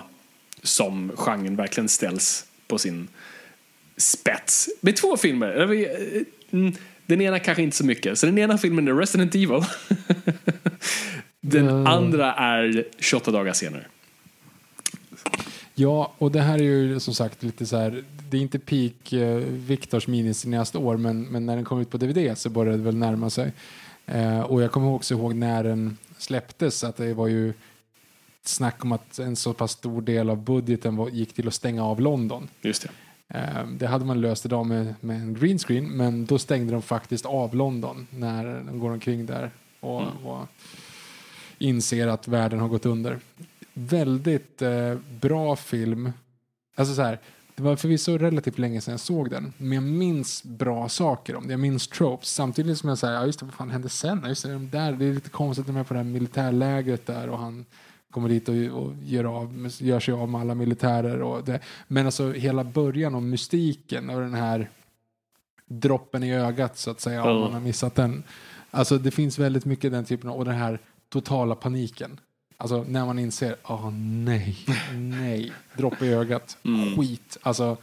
som 0.63 1.13
genren 1.17 1.57
verkligen 1.57 1.89
ställs 1.89 2.47
på 2.67 2.79
sin 2.79 3.09
spets. 3.97 4.69
Med 4.81 4.97
två 4.97 5.17
filmer. 5.17 5.61
Eh, 5.61 6.23
mm, 6.51 6.73
Den 7.07 7.21
ena 7.21 7.39
kanske 7.39 7.63
inte 7.63 7.77
så 7.77 7.85
mycket. 7.85 8.19
Så 8.19 8.27
den 8.27 8.39
ena 8.39 8.59
filmen 8.59 8.89
är 8.89 8.95
Resident 8.95 9.35
Evil. 9.35 9.49
Den 11.41 11.69
Mm. 11.69 11.87
andra 11.87 12.33
är 12.35 12.85
28 12.99 13.31
dagar 13.31 13.53
senare. 13.53 13.85
Ja, 15.75 16.13
och 16.19 16.33
det 16.33 16.41
här 16.41 16.59
är 16.59 16.63
ju 16.63 17.01
som 17.01 17.15
sagt 17.15 17.43
lite 17.43 17.67
så 17.67 17.77
här, 17.77 18.05
det 18.31 18.37
är 18.37 18.41
inte 18.41 18.59
peak 18.59 19.13
eh, 19.13 19.37
Viktors 19.49 20.07
minicineaste 20.07 20.79
år, 20.79 20.97
men, 20.97 21.23
men 21.23 21.47
när 21.47 21.57
den 21.57 21.65
kom 21.65 21.81
ut 21.81 21.91
på 21.91 21.97
DVD 21.97 22.39
så 22.39 22.51
började 22.51 22.79
det 22.79 22.85
väl 22.85 22.97
närma 22.97 23.31
sig. 23.31 23.53
Eh, 24.07 24.41
och 24.41 24.63
jag 24.63 24.73
kommer 24.73 24.89
också 24.89 25.15
ihåg 25.15 25.35
när 25.35 25.65
den 25.65 25.97
släpptes 26.25 26.85
att 26.85 26.97
det 26.97 27.15
var 27.15 27.27
ju 27.27 27.53
snack 28.43 28.85
om 28.85 28.93
att 28.93 29.19
en 29.19 29.37
så 29.37 29.53
pass 29.53 29.73
stor 29.73 30.03
del 30.03 30.31
av 30.31 30.45
budgeten 30.45 30.97
var, 30.97 31.09
gick 31.09 31.33
till 31.33 31.49
att 31.49 31.55
stänga 31.55 31.85
av 31.85 32.01
London. 32.01 32.49
Just 32.61 32.83
det. 32.83 32.91
Eh, 33.39 33.67
det 33.67 33.87
hade 33.87 34.05
man 34.05 34.21
löst 34.21 34.47
idag 34.47 34.67
med, 34.67 34.95
med 35.01 35.17
en 35.17 35.35
green 35.35 35.59
screen, 35.59 35.89
men 35.89 36.27
då 36.27 36.39
stängde 36.39 36.73
de 36.73 36.83
faktiskt 36.83 37.27
av 37.27 37.55
London 37.55 38.07
när 38.11 38.45
de 38.67 38.79
går 38.79 38.91
omkring 38.91 39.27
där 39.27 39.51
och, 39.81 40.03
och 40.03 40.47
inser 41.59 42.07
att 42.07 42.29
världen 42.29 42.61
har 42.61 42.69
gått 42.69 42.87
under. 42.87 43.19
Väldigt 43.73 44.63
eh, 44.63 44.95
bra 45.21 45.57
film. 45.57 46.13
Alltså 46.75 46.95
så 46.95 47.03
här, 47.03 47.19
det 47.57 47.63
var 47.63 47.77
förvisso 47.77 48.19
relativt 48.19 48.59
länge 48.59 48.81
sedan 48.81 48.93
jag 48.93 49.01
såg 49.01 49.31
den, 49.31 49.53
men 49.59 49.73
jag 49.73 49.83
minns 49.83 50.45
bra 50.45 50.89
saker 50.89 51.37
om 51.37 51.47
det. 51.47 51.53
Jag 51.53 51.61
minns 51.61 51.89
tropes. 51.89 52.29
Samtidigt 52.29 52.79
som 52.79 52.89
jag 52.89 52.99
säger, 52.99 53.15
ja 53.15 53.27
just 53.27 53.39
det, 53.41 53.45
vad 53.47 53.55
fan 53.55 53.71
hände 53.71 53.89
sen? 53.89 54.21
Ja, 54.23 54.29
Just 54.29 54.43
det, 54.43 54.53
de 54.53 54.71
där, 54.71 54.93
det 54.93 55.05
är 55.05 55.13
lite 55.13 55.31
konstigt 55.31 55.69
är 55.69 55.85
på 55.85 55.95
det 55.95 56.01
här 56.01 56.05
militärlägret 56.05 57.07
där 57.07 57.29
och 57.29 57.39
han 57.39 57.67
kommer 58.11 58.29
dit 58.29 58.49
och, 58.49 58.55
och 58.55 58.93
gör, 59.05 59.25
av, 59.25 59.71
gör 59.79 60.01
sig 60.01 60.15
av 60.15 60.29
med 60.29 60.41
alla 60.41 60.55
militärer. 60.55 61.23
Och 61.23 61.45
det. 61.45 61.61
Men 61.89 62.07
alltså 62.07 62.33
hela 62.33 62.65
början 62.65 63.15
om 63.15 63.31
mystiken 63.31 64.11
och 64.11 64.21
den 64.21 64.35
här 64.35 64.71
droppen 65.67 66.23
i 66.23 66.35
ögat 66.35 66.79
så 66.79 66.91
att 66.91 67.01
säga, 67.01 67.23
om 67.23 67.29
Ja. 67.29 67.41
man 67.41 67.53
har 67.53 67.61
missat 67.61 67.95
den. 67.95 68.23
Alltså 68.71 68.99
det 68.99 69.11
finns 69.11 69.39
väldigt 69.39 69.65
mycket 69.65 69.93
den 69.93 70.05
typen 70.05 70.31
av, 70.31 70.37
och 70.37 70.45
den 70.45 70.55
här 70.55 70.79
totala 71.09 71.55
paniken. 71.55 72.21
Alltså 72.57 72.85
när 72.89 73.07
man 73.07 73.19
inser, 73.19 73.57
åh 73.63 73.91
nej, 73.91 74.57
nej, 74.95 75.53
dropp 75.77 76.03
i 76.03 76.09
ögat, 76.09 76.59
skit. 76.97 77.39
Alltså, 77.43 77.77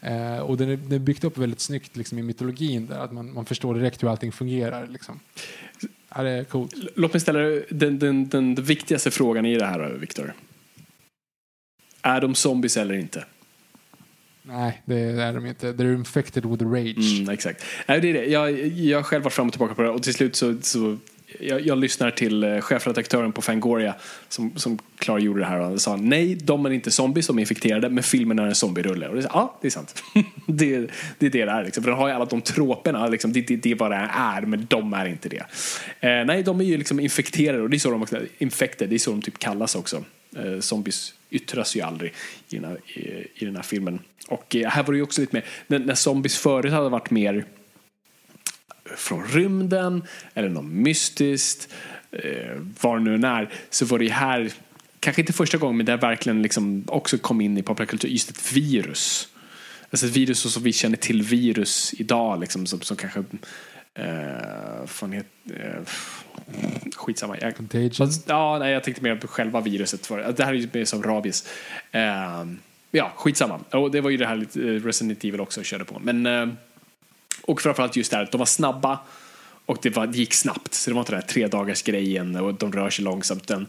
eh, 0.00 0.38
och 0.38 0.56
den 0.56 0.70
är, 0.70 0.76
den 0.76 0.92
är 0.92 0.98
byggt 0.98 1.24
upp 1.24 1.38
väldigt 1.38 1.60
snyggt 1.60 1.96
liksom, 1.96 2.18
i 2.18 2.22
mytologin 2.22 2.86
där, 2.86 2.98
att 2.98 3.12
man, 3.12 3.32
man 3.34 3.44
förstår 3.46 3.74
direkt 3.74 4.02
hur 4.02 4.08
allting 4.08 4.32
fungerar. 4.32 4.86
Liksom. 4.86 5.20
Ja, 6.14 6.22
det 6.22 6.30
är 6.30 6.44
coolt. 6.44 6.74
Låt 6.94 7.12
mig 7.12 7.20
ställa 7.20 7.38
den, 7.70 7.98
den, 7.98 8.28
den, 8.28 8.54
viktigaste 8.54 9.10
frågan 9.10 9.46
i 9.46 9.58
det 9.58 9.66
här, 9.66 9.88
Viktor. 9.88 10.34
Är 12.02 12.20
de 12.20 12.34
zombies 12.34 12.76
eller 12.76 12.94
inte? 12.94 13.24
Nej, 14.42 14.82
det 14.84 14.96
är 14.98 15.32
de 15.32 15.46
inte. 15.46 15.72
They're 15.72 15.94
infected 15.94 16.46
with 16.46 16.64
rage. 16.64 17.18
Mm, 17.18 17.34
exakt. 17.34 17.64
Nej, 17.86 18.00
det 18.00 18.08
är 18.08 18.14
det. 18.14 18.24
Jag, 18.24 18.68
jag 18.68 18.98
har 18.98 19.02
själv 19.02 19.24
varit 19.24 19.34
fram 19.34 19.46
och 19.46 19.52
tillbaka 19.52 19.74
på 19.74 19.82
det 19.82 19.90
och 19.90 20.02
till 20.02 20.14
slut 20.14 20.36
så, 20.36 20.56
så 20.62 20.98
jag, 21.40 21.66
jag 21.66 21.78
lyssnar 21.78 22.10
till 22.10 22.44
eh, 22.44 22.60
chefredaktören 22.60 23.32
på 23.32 23.42
Fangoria 23.42 23.94
som, 24.28 24.56
som 24.56 24.78
klargjorde 24.98 25.40
det 25.40 25.46
här 25.46 25.60
och 25.60 25.80
sa 25.80 25.96
nej, 25.96 26.34
de 26.34 26.66
är 26.66 26.70
inte 26.70 26.90
zombies, 26.90 27.26
de 27.26 27.38
är 27.38 27.40
infekterade, 27.40 27.88
men 27.88 28.02
filmen 28.02 28.38
är 28.38 28.46
en 28.46 28.54
zombierulle. 28.54 29.08
Och 29.08 29.14
det, 29.14 29.22
är 29.22 29.30
ja, 29.32 29.58
det 29.60 29.68
är 29.68 29.70
sant. 29.70 30.02
det, 30.46 30.78
det 31.18 31.26
är 31.26 31.30
det 31.30 31.44
det 31.44 31.50
är. 31.50 31.64
Liksom. 31.64 31.82
För 31.82 31.90
den 31.90 31.98
har 31.98 32.08
ju 32.08 32.14
alla 32.14 32.24
de 32.24 32.40
troperna, 32.40 33.08
liksom. 33.08 33.32
det, 33.32 33.40
det, 33.40 33.56
det 33.56 33.70
är 33.70 33.74
vad 33.74 33.90
det 33.90 34.10
är, 34.12 34.40
men 34.40 34.66
de 34.70 34.92
är 34.92 35.06
inte 35.06 35.28
det. 35.28 35.44
Eh, 36.00 36.24
nej, 36.24 36.42
de 36.42 36.60
är 36.60 36.64
ju 36.64 36.78
liksom 36.78 37.00
infekterade 37.00 37.62
och 37.62 37.70
det 37.70 37.76
är 37.76 37.78
så 37.78 37.90
de 37.90 38.02
också, 38.02 38.20
infected, 38.38 38.88
det 38.88 38.94
är 38.94 38.98
så 38.98 39.10
de 39.10 39.22
typ 39.22 39.38
kallas 39.38 39.74
också. 39.74 40.04
Eh, 40.36 40.60
zombies 40.60 41.14
yttras 41.30 41.76
ju 41.76 41.80
aldrig 41.80 42.12
i 42.48 42.56
den 42.56 42.64
här, 42.64 42.78
i, 42.98 43.26
i 43.34 43.44
den 43.44 43.56
här 43.56 43.62
filmen. 43.62 43.98
Och 44.28 44.56
eh, 44.56 44.68
här 44.68 44.82
var 44.82 44.92
det 44.92 44.96
ju 44.96 45.02
också 45.02 45.20
lite 45.20 45.36
mer, 45.36 45.44
när, 45.66 45.78
när 45.78 45.94
zombies 45.94 46.38
förut 46.38 46.72
hade 46.72 46.88
varit 46.88 47.10
mer 47.10 47.44
från 48.96 49.26
rymden 49.26 50.02
eller 50.34 50.48
något 50.48 50.64
mystiskt, 50.64 51.68
eh, 52.10 52.60
vad 52.80 52.98
det 52.98 53.04
nu 53.04 53.14
än 53.14 53.24
är, 53.24 53.50
så 53.70 53.84
var 53.84 53.98
det 53.98 54.08
här, 54.08 54.52
kanske 55.00 55.22
inte 55.22 55.32
första 55.32 55.58
gången, 55.58 55.76
men 55.76 55.86
det 55.86 55.96
verkligen 55.96 56.42
liksom 56.42 56.84
också 56.86 57.18
kom 57.18 57.40
in 57.40 57.58
i 57.58 57.62
populärkultur, 57.62 58.08
just 58.08 58.30
ett 58.30 58.52
virus. 58.52 59.28
Alltså 59.90 60.06
ett 60.06 60.16
virus 60.16 60.52
som 60.52 60.62
vi 60.62 60.72
känner 60.72 60.96
till 60.96 61.22
virus 61.22 61.94
idag, 61.98 62.40
liksom, 62.40 62.66
som, 62.66 62.80
som 62.80 62.96
kanske 62.96 63.24
eh, 63.94 64.86
fan 64.86 65.12
het, 65.12 65.26
eh, 65.54 65.80
skitsamma. 66.96 67.36
Jag, 67.40 67.56
Contagion. 67.56 68.10
Ja, 68.26 68.58
nej, 68.58 68.72
jag 68.72 68.84
tänkte 68.84 69.02
mer 69.02 69.16
på 69.16 69.28
själva 69.28 69.60
viruset. 69.60 70.06
För, 70.06 70.32
det 70.36 70.44
här 70.44 70.52
är 70.52 70.56
ju 70.56 70.68
mer 70.72 70.84
som 70.84 71.02
rabies. 71.02 71.48
Eh, 71.92 72.44
ja, 72.90 73.12
skitsamma. 73.16 73.60
Och 73.70 73.90
det 73.90 74.00
var 74.00 74.10
ju 74.10 74.16
det 74.16 74.26
här 74.26 74.36
lite, 74.36 74.60
Resident 74.60 75.24
Evil 75.24 75.40
också 75.40 75.62
körde 75.62 75.84
på. 75.84 75.98
Men, 75.98 76.26
eh, 76.26 76.46
och 77.46 77.60
framförallt 77.60 77.96
just 77.96 78.10
det 78.10 78.16
här, 78.16 78.24
att 78.24 78.32
de 78.32 78.38
var 78.38 78.46
snabba 78.46 78.98
och 79.66 79.78
det, 79.82 79.90
var, 79.90 80.06
det 80.06 80.18
gick 80.18 80.34
snabbt. 80.34 80.74
Så 80.74 80.90
det 80.90 80.94
var 80.94 81.00
inte 81.00 81.12
den 81.12 81.20
här 81.20 81.28
tre 81.28 81.46
dagars 81.46 81.82
grejen 81.82 82.36
och 82.36 82.54
de 82.54 82.72
rör 82.72 82.90
sig 82.90 83.04
långsamt. 83.04 83.46
Den, 83.46 83.68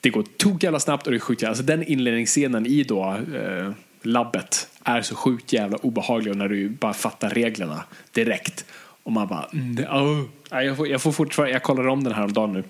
det 0.00 0.10
går 0.10 0.24
tok 0.36 0.62
jävla 0.62 0.80
snabbt 0.80 1.06
och 1.06 1.12
det 1.12 1.16
är 1.16 1.20
sjukt 1.20 1.42
jävla, 1.42 1.50
alltså 1.50 1.64
den 1.64 1.82
inledningsscenen 1.82 2.66
i 2.66 2.82
då 2.82 3.16
eh, 3.34 3.72
labbet 4.02 4.68
är 4.84 5.02
så 5.02 5.14
sjukt 5.14 5.52
jävla 5.52 5.76
obehaglig 5.76 6.30
och 6.30 6.38
när 6.38 6.48
du 6.48 6.68
bara 6.68 6.92
fattar 6.94 7.30
reglerna 7.30 7.84
direkt. 8.12 8.64
Och 9.02 9.12
man 9.12 9.28
bara, 9.28 9.48
mm, 9.52 9.84
oh. 9.84 10.24
Jag, 10.50 10.76
får, 10.76 10.88
jag 10.88 11.02
får 11.02 11.12
fortfarande, 11.12 11.52
jag 11.52 11.62
kollade 11.62 11.88
om 11.88 12.04
den 12.04 12.12
här 12.12 12.24
om 12.24 12.32
dagen 12.32 12.52
nu. 12.52 12.64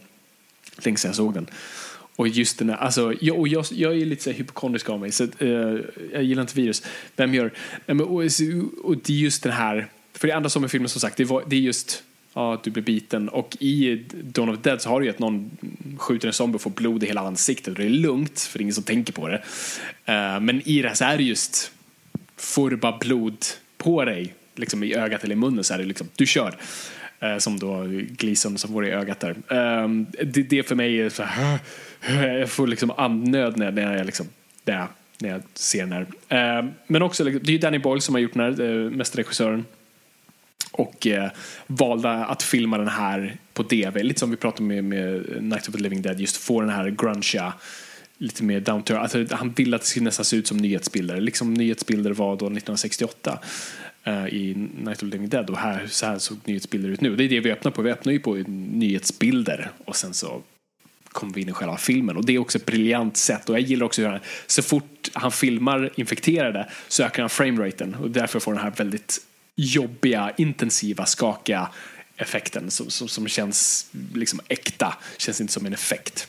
Länge 0.84 0.96
sedan 0.96 1.08
jag 1.08 1.16
såg 1.16 1.34
den. 1.34 1.46
Och 2.16 2.28
just 2.28 2.58
den 2.58 2.68
här, 2.68 2.76
alltså, 2.76 3.14
jag, 3.20 3.38
och 3.38 3.48
jag, 3.48 3.64
jag 3.70 3.92
är 3.92 4.06
lite 4.06 4.22
så 4.22 4.30
hypokondrisk 4.30 4.90
av 4.90 5.00
mig, 5.00 5.12
så 5.12 5.24
eh, 5.24 5.48
jag 6.12 6.22
gillar 6.22 6.42
inte 6.42 6.54
virus. 6.54 6.82
Vem 7.16 7.34
gör? 7.34 7.52
Men, 7.86 8.00
och, 8.00 8.22
och 8.84 8.96
det 8.96 9.12
är 9.12 9.16
just 9.16 9.42
den 9.42 9.52
här, 9.52 9.88
för 10.12 10.28
det 10.28 10.34
andra 10.34 10.50
som 10.50 10.62
med 10.62 10.70
filmen 10.70 10.88
som 10.88 11.00
sagt, 11.00 11.16
det, 11.16 11.24
var, 11.24 11.44
det 11.46 11.56
är 11.56 11.60
just 11.60 12.02
ja, 12.34 12.54
att 12.54 12.64
du 12.64 12.70
blir 12.70 12.82
biten. 12.82 13.28
Och 13.28 13.56
i 13.60 14.04
Dawn 14.22 14.48
of 14.48 14.56
the 14.56 14.70
Dead 14.70 14.82
så 14.82 14.88
har 14.88 15.00
du 15.00 15.06
ju 15.06 15.10
att 15.10 15.18
någon 15.18 15.50
skjuter 15.96 16.28
en 16.28 16.34
zombie 16.34 16.56
och 16.56 16.62
får 16.62 16.70
blod 16.70 17.02
i 17.02 17.06
hela 17.06 17.20
ansiktet 17.20 17.68
och 17.68 17.74
det 17.74 17.84
är 17.84 17.90
lugnt, 17.90 18.40
för 18.40 18.58
det 18.58 18.62
är 18.62 18.64
ingen 18.64 18.74
som 18.74 18.84
tänker 18.84 19.12
på 19.12 19.28
det. 19.28 19.42
Uh, 20.08 20.40
men 20.40 20.62
i 20.68 20.82
det 20.82 20.88
här 20.88 20.94
så 20.94 21.04
är 21.04 21.16
det 21.16 21.22
just, 21.22 21.72
får 22.36 22.70
du 22.70 22.76
bara 22.76 22.98
blod 22.98 23.44
på 23.78 24.04
dig, 24.04 24.34
liksom 24.54 24.84
i 24.84 24.94
ögat 24.94 25.24
eller 25.24 25.34
i 25.34 25.38
munnen 25.38 25.64
så 25.64 25.74
är 25.74 25.78
det 25.78 25.84
liksom, 25.84 26.08
du 26.16 26.26
kör. 26.26 26.56
Eh, 27.20 27.38
som 27.38 27.58
då 27.58 27.86
Gleason 28.10 28.58
som 28.58 28.72
får 28.72 28.86
i 28.86 28.90
ögat 28.90 29.20
där. 29.20 29.30
Eh, 29.30 29.88
det, 30.24 30.42
det 30.42 30.62
för 30.62 30.74
mig 30.74 31.00
är 31.00 31.08
så 31.08 31.22
här, 31.22 31.58
jag 32.38 32.50
får 32.50 32.66
liksom 32.66 32.90
andnöd 32.96 33.56
när, 33.56 33.70
när 33.70 33.96
jag 33.96 34.06
liksom, 34.06 34.26
när 34.64 34.74
jag, 34.74 34.88
när 35.18 35.28
jag 35.28 35.42
ser 35.54 35.86
den 35.86 35.92
här. 35.92 36.06
Ehm, 36.28 36.70
men 36.86 37.02
också, 37.02 37.24
det 37.24 37.50
är 37.50 37.52
ju 37.52 37.58
Danny 37.58 37.78
Boyle 37.78 38.00
som 38.00 38.14
har 38.14 38.20
gjort 38.20 38.34
den 38.34 38.42
här, 38.42 38.60
eh, 38.60 38.90
mästerregissören. 38.90 39.64
Och 40.72 41.06
eh, 41.06 41.30
valde 41.66 42.10
att 42.10 42.42
filma 42.42 42.78
den 42.78 42.88
här 42.88 43.36
på 43.52 43.62
DV, 43.62 44.02
lite 44.02 44.20
som 44.20 44.30
vi 44.30 44.36
pratade 44.36 44.62
med, 44.62 44.84
med 44.84 45.42
Night 45.42 45.68
of 45.68 45.74
the 45.74 45.80
Living 45.80 46.02
Dead, 46.02 46.20
just 46.20 46.36
få 46.36 46.60
den 46.60 46.70
här 46.70 46.90
grungiga 46.90 47.52
lite 48.18 48.44
mer 48.44 48.60
down 48.60 48.82
to 48.82 48.94
earth. 48.94 49.16
alltså, 49.16 49.36
Han 49.36 49.50
ville 49.50 49.76
att 49.76 49.82
det 49.82 49.88
skulle 49.88 50.04
nästan 50.04 50.24
se 50.24 50.36
ut 50.36 50.46
som 50.46 50.56
nyhetsbilder, 50.56 51.20
liksom 51.20 51.54
nyhetsbilder 51.54 52.10
var 52.10 52.30
då 52.30 52.46
1968 52.46 53.38
eh, 54.04 54.26
i 54.26 54.54
Night 54.54 54.88
of 54.88 54.98
the 54.98 55.06
Living 55.06 55.28
Dead. 55.28 55.50
Och 55.50 55.58
här, 55.58 55.86
så 55.86 56.06
här 56.06 56.18
såg 56.18 56.38
nyhetsbilder 56.44 56.88
ut 56.88 57.00
nu. 57.00 57.16
Det 57.16 57.24
är 57.24 57.28
det 57.28 57.40
vi 57.40 57.52
öppnar 57.52 57.70
på, 57.70 57.82
vi 57.82 57.90
öppnar 57.90 58.12
ju 58.12 58.20
på 58.20 58.34
nyhetsbilder 58.46 59.70
och 59.84 59.96
sen 59.96 60.14
så 60.14 60.42
kommer 61.08 61.34
vi 61.34 61.40
in 61.40 61.48
i 61.48 61.52
själva 61.52 61.76
filmen. 61.76 62.16
Och 62.16 62.24
det 62.24 62.34
är 62.34 62.38
också 62.38 62.58
ett 62.58 62.66
briljant 62.66 63.16
sätt. 63.16 63.48
Och 63.48 63.54
jag 63.54 63.62
gillar 63.62 63.86
också 63.86 64.02
hur 64.02 64.08
han, 64.08 64.20
så 64.46 64.62
fort 64.62 65.10
han 65.12 65.32
filmar 65.32 65.90
infekterade 65.96 66.68
så 66.88 67.02
ökar 67.02 67.22
han 67.22 67.30
frameraten 67.30 67.94
och 67.94 68.10
därför 68.10 68.40
får 68.40 68.52
den 68.52 68.62
här 68.62 68.70
väldigt 68.70 69.18
jobbiga, 69.60 70.32
intensiva, 70.36 71.06
skakiga 71.06 71.70
effekten 72.16 72.70
som, 72.70 72.90
som, 72.90 73.08
som 73.08 73.28
känns 73.28 73.90
liksom 74.14 74.40
äkta, 74.48 74.94
känns 75.18 75.40
inte 75.40 75.52
som 75.52 75.66
en 75.66 75.72
effekt. 75.72 76.28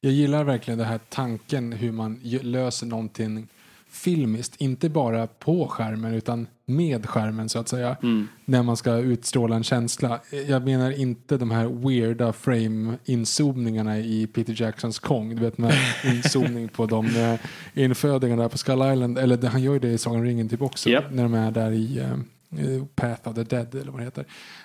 Jag 0.00 0.12
gillar 0.12 0.44
verkligen 0.44 0.78
den 0.78 0.88
här 0.88 1.00
tanken 1.08 1.72
hur 1.72 1.92
man 1.92 2.20
löser 2.24 2.86
någonting 2.86 3.48
filmiskt. 3.88 4.56
Inte 4.56 4.88
bara 4.88 5.26
på 5.26 5.68
skärmen 5.68 6.14
utan 6.14 6.46
med 6.66 7.06
skärmen 7.06 7.48
så 7.48 7.58
att 7.58 7.68
säga. 7.68 7.96
Mm. 8.02 8.28
När 8.44 8.62
man 8.62 8.76
ska 8.76 8.96
utstråla 8.96 9.56
en 9.56 9.64
känsla. 9.64 10.20
Jag 10.46 10.64
menar 10.64 10.90
inte 11.00 11.36
de 11.36 11.50
här 11.50 11.66
weirda 11.68 12.32
frame-inzoomningarna 12.32 13.98
i 13.98 14.26
Peter 14.26 14.62
Jacksons 14.62 14.98
Kong. 14.98 15.36
Du 15.36 15.42
vet 15.42 15.58
med 15.58 15.74
inzoomning 16.04 16.68
på 16.68 16.86
de 16.86 17.06
eh, 17.06 17.40
infödingarna 17.84 18.42
där 18.42 18.48
på 18.48 18.58
Skull 18.58 18.92
Island. 18.92 19.18
Eller 19.18 19.36
det- 19.36 19.48
han 19.48 19.62
gör 19.62 19.72
ju 19.72 19.78
det 19.78 19.88
i 19.92 19.98
Sagan 19.98 20.18
om 20.20 20.24
ringen 20.26 20.48
typ 20.48 20.62
också. 20.62 20.88
Japp. 20.90 21.04
När 21.10 21.22
de 21.22 21.34
är 21.34 21.50
där 21.50 21.70
i 21.70 21.98
eh, 21.98 22.84
Path 22.94 23.28
of 23.28 23.34
the 23.34 23.42
Dead 23.44 23.74
eller 23.74 23.90
vad 23.92 24.00
det 24.00 24.04
heter. 24.04 24.24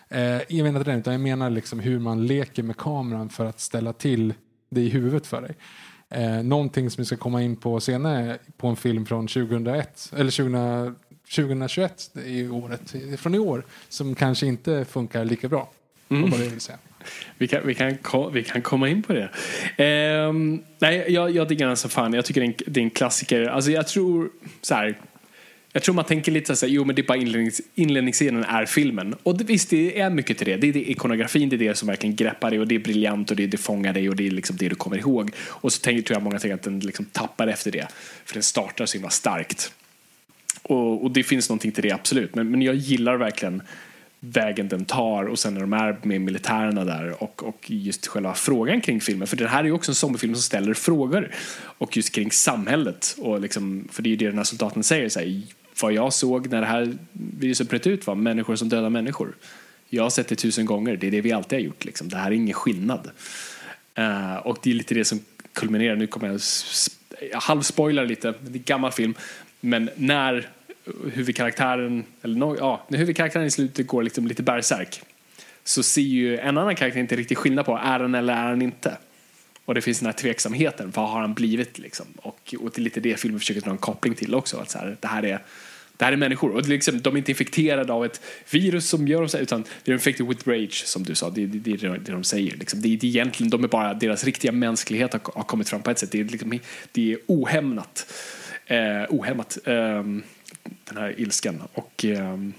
Eh, 0.10 0.22
jag 0.22 0.64
menar 0.64 0.80
inte 0.80 0.92
det, 0.92 0.98
utan 0.98 1.14
jag 1.14 1.22
menar 1.22 1.50
liksom 1.50 1.80
hur 1.80 2.00
man 2.00 2.28
leker 2.28 2.64
med 2.64 2.78
kameran 2.78 3.30
för 3.30 3.46
att 3.46 3.60
ställa 3.60 3.94
till 3.94 4.34
det 4.70 4.82
i 4.82 4.90
huvudet 4.90 5.28
för 5.28 5.42
dig. 5.42 5.56
Eh, 6.10 6.44
någonting 6.44 6.90
som 6.90 7.02
vi 7.02 7.06
ska 7.06 7.16
komma 7.18 7.42
in 7.44 7.56
på 7.56 7.80
senare 7.80 8.38
på 8.58 8.68
en 8.68 8.76
film 8.76 9.06
från 9.06 9.28
2001, 9.28 10.12
eller 10.18 10.32
2000, 10.32 10.96
2021 11.36 12.12
i 12.26 12.48
året, 12.48 12.96
från 13.18 13.36
i 13.36 13.40
år, 13.40 13.64
som 13.90 14.16
kanske 14.16 14.46
inte 14.46 14.86
funkar 14.86 15.26
lika 15.26 15.48
bra. 15.48 15.72
Mm. 16.10 16.30
Vad 16.30 16.40
det 16.40 16.48
vill 16.48 16.62
säga. 16.62 16.78
Vi 17.38 17.48
kan, 17.48 17.68
vi, 17.68 17.76
kan, 17.76 17.98
vi 18.34 18.44
kan 18.44 18.62
komma 18.62 18.90
in 18.90 19.04
på 19.04 19.14
det. 19.14 19.30
Ehm, 19.78 20.64
nej, 20.80 21.06
jag, 21.08 21.32
jag 21.32 21.48
diggar 21.48 21.68
den 21.68 21.78
som 21.78 21.90
fan. 21.90 22.14
Jag 22.14 22.26
tycker 22.26 22.42
det 22.42 22.48
är 22.48 22.50
en, 22.50 22.74
det 22.74 22.80
är 22.80 22.84
en 22.84 22.90
klassiker. 22.90 23.46
Alltså 23.46 23.72
jag 23.72 23.88
tror 23.88 24.30
så 24.62 24.76
här. 24.76 24.98
Jag 25.74 25.84
tror 25.84 25.96
man 25.96 26.06
tänker 26.06 26.32
lite 26.32 26.56
så 26.56 26.66
här, 26.66 26.74
jo 26.74 26.86
men 26.86 26.96
det 26.96 27.02
är 27.02 27.08
bara 27.08 27.18
inlednings, 27.18 27.62
inledningsscenen 27.76 28.44
är 28.44 28.66
filmen. 28.66 29.16
Och 29.24 29.38
det, 29.38 29.44
visst, 29.44 29.70
det 29.70 30.00
är 30.00 30.10
mycket 30.10 30.38
till 30.38 30.48
det. 30.48 30.58
Det 30.58 30.68
är 30.68 30.74
det, 30.74 30.92
ikonografin, 30.92 31.50
det 31.50 31.56
är 31.56 31.58
det 31.58 31.76
som 31.76 31.88
verkligen 31.88 32.16
greppar 32.16 32.50
dig 32.50 32.60
och 32.60 32.68
det 32.68 32.76
är 32.76 32.80
briljant 32.80 33.32
och 33.32 33.38
det, 33.38 33.48
det 33.48 33.58
fångar 33.58 33.94
dig 33.94 34.10
och 34.10 34.16
det 34.16 34.28
är 34.28 34.32
liksom 34.32 34.58
det 34.58 34.70
du 34.70 34.76
kommer 34.76 34.98
ihåg. 34.98 35.32
Och 35.40 35.74
så 35.74 35.82
tänker, 35.82 36.02
tror 36.02 36.16
jag 36.16 36.24
många 36.24 36.40
tänker 36.40 36.56
att 36.56 36.64
den 36.64 36.80
liksom 36.80 37.06
tappar 37.06 37.48
efter 37.48 37.72
det. 37.72 37.88
För 38.26 38.34
den 38.34 38.44
startar 38.44 38.86
så 38.86 38.98
himla 38.98 39.10
starkt. 39.10 39.72
Och, 40.70 41.04
och 41.04 41.12
det 41.12 41.24
finns 41.24 41.50
någonting 41.50 41.72
till 41.72 41.84
det 41.84 41.92
absolut. 41.92 42.36
Men, 42.36 42.52
men 42.52 42.62
jag 42.62 42.76
gillar 42.76 43.18
verkligen 43.18 43.62
vägen 44.20 44.68
den 44.68 44.86
tar 44.86 45.26
och 45.26 45.40
sen 45.40 45.54
när 45.54 45.62
de 45.62 45.74
är 45.74 45.98
med 46.04 46.22
militärerna 46.22 46.86
där 46.86 47.24
och, 47.24 47.44
och 47.44 47.66
just 47.68 48.08
själva 48.08 48.34
frågan 48.34 48.82
kring 48.82 49.02
filmen. 49.02 49.28
För 49.28 49.38
det 49.38 49.48
här 49.48 49.60
är 49.60 49.64
ju 49.64 49.72
också 49.72 49.92
en 49.92 49.96
zombiefilm 49.96 50.36
som 50.36 50.42
ställer 50.42 50.74
frågor 50.74 51.32
och 51.56 51.98
just 51.98 52.16
kring 52.16 52.32
samhället. 52.32 53.16
Och 53.20 53.42
liksom, 53.42 53.88
för 53.92 54.04
det 54.04 54.10
är 54.10 54.12
ju 54.12 54.18
det 54.18 54.26
den 54.26 54.38
här 54.38 54.44
soldaten 54.44 54.84
säger. 54.84 55.10
Så 55.10 55.20
här, 55.20 55.42
vad 55.82 55.94
jag 55.94 56.14
såg 56.14 56.50
när 56.50 56.62
det 56.62 56.68
här 56.68 56.98
viruset 57.12 57.70
bröt 57.70 57.88
ut 57.88 58.08
var 58.08 58.16
människor 58.16 58.56
som 58.56 58.70
dödar 58.70 58.90
människor. 58.90 59.36
Jag 59.90 60.04
har 60.04 60.10
sett 60.10 60.28
det 60.28 60.36
tusen 60.36 60.66
gånger, 60.66 60.98
det 60.98 61.08
är 61.08 61.12
det 61.12 61.22
vi 61.22 61.32
alltid 61.32 61.60
har 61.60 61.64
gjort. 61.64 61.86
Liksom. 61.86 62.10
Det 62.10 62.18
här 62.18 62.32
är 62.32 62.36
ingen 62.36 62.54
skillnad. 62.54 63.10
Uh, 64.00 64.36
och 64.36 64.58
det 64.64 64.70
är 64.70 64.74
lite 64.74 64.94
det 64.94 65.06
som 65.06 65.20
kulminerar, 65.54 65.96
nu 65.96 66.08
kommer 66.08 66.28
jag, 66.28 66.40
jag 67.32 67.40
halvspoilar 67.40 68.06
lite, 68.06 68.34
det 68.42 68.52
är 68.52 68.56
en 68.56 68.64
gammal 68.66 68.92
film. 68.92 69.14
Men 69.62 69.90
när 69.96 70.50
huvudkaraktären, 71.14 72.04
eller 72.22 72.36
no, 72.36 72.56
ja, 72.60 72.86
när 72.88 72.98
huvudkaraktären 72.98 73.46
i 73.46 73.52
slutet 73.52 73.88
går 73.88 74.04
liksom 74.04 74.28
lite 74.28 74.44
bärsärk 74.44 75.02
så 75.64 75.84
ser 75.84 76.02
ju 76.02 76.38
en 76.38 76.58
annan 76.58 76.76
karaktär 76.76 77.00
inte 77.00 77.16
riktigt 77.16 77.38
skillnad 77.38 77.66
på 77.66 77.72
är 77.72 78.00
han 78.00 78.16
eller 78.16 78.34
är 78.34 78.48
han 78.48 78.62
inte. 78.62 78.98
Och 79.66 79.76
det 79.76 79.82
finns 79.82 80.00
den 80.00 80.06
här 80.06 80.14
tveksamheten, 80.14 80.92
vad 80.96 81.10
har 81.10 81.22
han 81.22 81.34
blivit 81.34 81.80
liksom? 81.80 82.06
Och, 82.18 82.56
och 82.60 82.72
det 82.76 82.82
är 82.82 82.82
lite 82.82 83.00
det 83.00 83.20
filmen 83.20 83.40
försöker 83.40 83.62
dra 83.62 83.72
en 83.72 83.78
koppling 83.78 84.16
till 84.16 84.36
också, 84.36 84.58
att 84.58 84.70
så 84.70 84.78
här, 84.78 84.98
det 85.00 85.08
här 85.08 85.26
är 85.26 85.42
det 86.00 86.06
här 86.06 86.12
är 86.12 86.18
människor 86.18 86.50
och 86.50 86.62
det 86.62 86.68
är 86.68 86.70
liksom, 86.70 87.02
de 87.02 87.14
är 87.14 87.18
inte 87.18 87.32
infekterade 87.32 87.94
av 87.94 88.06
ett 88.06 88.22
virus 88.52 88.90
som 88.90 89.08
gör 89.08 89.20
dem 89.20 89.30
så 89.30 89.38
här, 89.38 89.44
utan 89.44 89.64
de 89.84 89.92
är 89.92 89.94
infected 89.94 90.28
with 90.28 90.50
rage 90.50 90.84
som 90.86 91.04
du 91.04 91.16
sa, 91.16 91.30
det, 91.30 91.44
är 91.44 91.48
det, 91.48 91.60
det 91.60 91.98
det 91.98 92.12
de 92.12 92.24
säger. 92.24 92.58
Liksom. 92.58 92.82
Det, 92.82 92.96
det 92.96 93.08
är 93.08 93.10
egentligen, 93.10 93.50
de 93.50 93.64
är 93.64 93.68
bara, 93.68 93.94
deras 93.94 94.24
riktiga 94.24 94.52
mänsklighet 94.52 95.14
har, 95.14 95.22
har 95.36 95.44
kommit 95.44 95.70
fram 95.70 95.82
på 95.82 95.92
ett 95.92 96.00
sätt. 96.00 96.12
Det 96.12 96.20
är, 96.20 96.24
liksom, 96.24 96.60
det 96.92 97.14
är 97.14 97.20
ohämnat. 97.28 98.14
Eh, 98.66 99.06
ohämmat, 99.10 99.58
ehm, 99.66 100.24
den 100.86 100.98
här 100.98 101.20
ilskan. 101.20 101.62
Och, 101.74 102.06
ehm, 102.06 102.54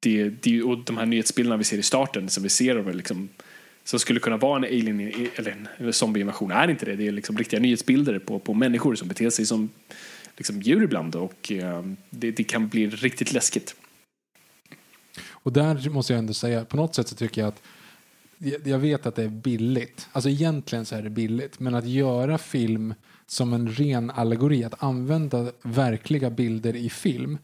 det, 0.00 0.28
det, 0.28 0.62
och 0.62 0.78
de 0.84 0.96
här 0.96 1.06
nyhetsbilderna 1.06 1.56
vi 1.56 1.64
ser 1.64 1.78
i 1.78 1.82
starten, 1.82 2.28
som 2.28 2.42
vi 2.42 2.48
ser 2.48 2.76
av 2.76 2.94
liksom, 2.94 3.28
som 3.84 3.98
skulle 3.98 4.20
kunna 4.20 4.36
vara 4.36 4.56
en 4.56 4.64
alien 4.64 5.00
eller 5.34 5.66
en, 5.78 5.92
zombieinvasion, 5.92 6.50
är 6.50 6.70
inte 6.70 6.84
det. 6.84 6.96
Det 6.96 7.06
är 7.06 7.12
liksom 7.12 7.38
riktiga 7.38 7.60
nyhetsbilder 7.60 8.18
på, 8.18 8.38
på 8.38 8.54
människor 8.54 8.94
som 8.94 9.08
beter 9.08 9.30
sig 9.30 9.46
som 9.46 9.70
liksom, 10.36 10.62
djur 10.62 10.82
ibland 10.82 11.16
och 11.16 11.52
eh, 11.52 11.84
det, 12.10 12.30
det 12.30 12.44
kan 12.44 12.68
bli 12.68 12.86
riktigt 12.86 13.32
läskigt. 13.32 13.74
Och 15.28 15.52
där 15.52 15.90
måste 15.90 16.12
jag 16.12 16.18
ändå 16.18 16.34
säga, 16.34 16.64
på 16.64 16.76
något 16.76 16.94
sätt 16.94 17.08
så 17.08 17.14
tycker 17.14 17.40
jag 17.40 17.48
att 17.48 17.62
jag 18.64 18.78
vet 18.78 19.06
att 19.06 19.14
det 19.14 19.22
är 19.22 19.28
billigt. 19.28 20.08
Alltså 20.12 20.30
egentligen 20.30 20.86
så 20.86 20.96
är 20.96 21.02
det 21.02 21.10
billigt. 21.10 21.60
Men 21.60 21.74
att 21.74 21.86
göra 21.86 22.38
film 22.38 22.94
som 23.30 23.52
en 23.52 23.68
ren 23.68 24.10
allegori, 24.10 24.64
att 24.64 24.82
använda 24.82 25.46
verkliga 25.62 26.30
bilder 26.30 26.76
i 26.76 26.90
film. 26.90 27.38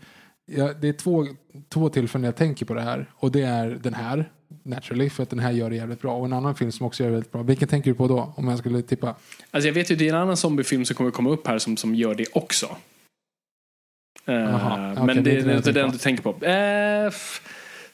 Ja, 0.46 0.72
det 0.80 0.88
är 0.88 0.92
två, 0.92 1.26
två 1.68 1.88
tillfällen 1.88 2.24
jag 2.24 2.36
tänker 2.36 2.66
på 2.66 2.74
det 2.74 2.80
här. 2.80 3.10
Och 3.14 3.32
det 3.32 3.42
är 3.42 3.78
den 3.82 3.94
här, 3.94 4.30
naturally, 4.62 5.10
för 5.10 5.22
att 5.22 5.30
den 5.30 5.38
här 5.38 5.52
gör 5.52 5.70
det 5.70 5.76
jävligt 5.76 6.00
bra. 6.00 6.16
Och 6.16 6.24
en 6.26 6.32
annan 6.32 6.54
film 6.54 6.72
som 6.72 6.86
också 6.86 7.02
gör 7.02 7.10
det 7.10 7.14
väldigt 7.14 7.32
bra. 7.32 7.42
Vilken 7.42 7.68
tänker 7.68 7.90
du 7.90 7.94
på 7.94 8.08
då? 8.08 8.32
Om 8.36 8.48
jag 8.48 8.58
skulle 8.58 8.82
tippa. 8.82 9.14
Alltså 9.50 9.68
jag 9.68 9.74
vet 9.74 9.90
ju, 9.90 9.96
det 9.96 10.08
är 10.08 10.14
en 10.14 10.20
annan 10.20 10.36
zombiefilm 10.36 10.84
som 10.84 10.96
kommer 10.96 11.10
komma 11.10 11.30
upp 11.30 11.46
här 11.46 11.58
som, 11.58 11.76
som 11.76 11.94
gör 11.94 12.14
det 12.14 12.26
också. 12.32 12.76
Eh, 14.26 14.34
Jaha, 14.34 14.92
okej, 14.92 15.04
men 15.06 15.24
det 15.24 15.40
det 15.42 15.52
är 15.52 15.56
inte 15.56 15.72
den 15.72 15.90
du 15.90 15.98
tänker 15.98 16.22
på. 16.22 16.46
Eh, 16.46 17.06
f- 17.06 17.42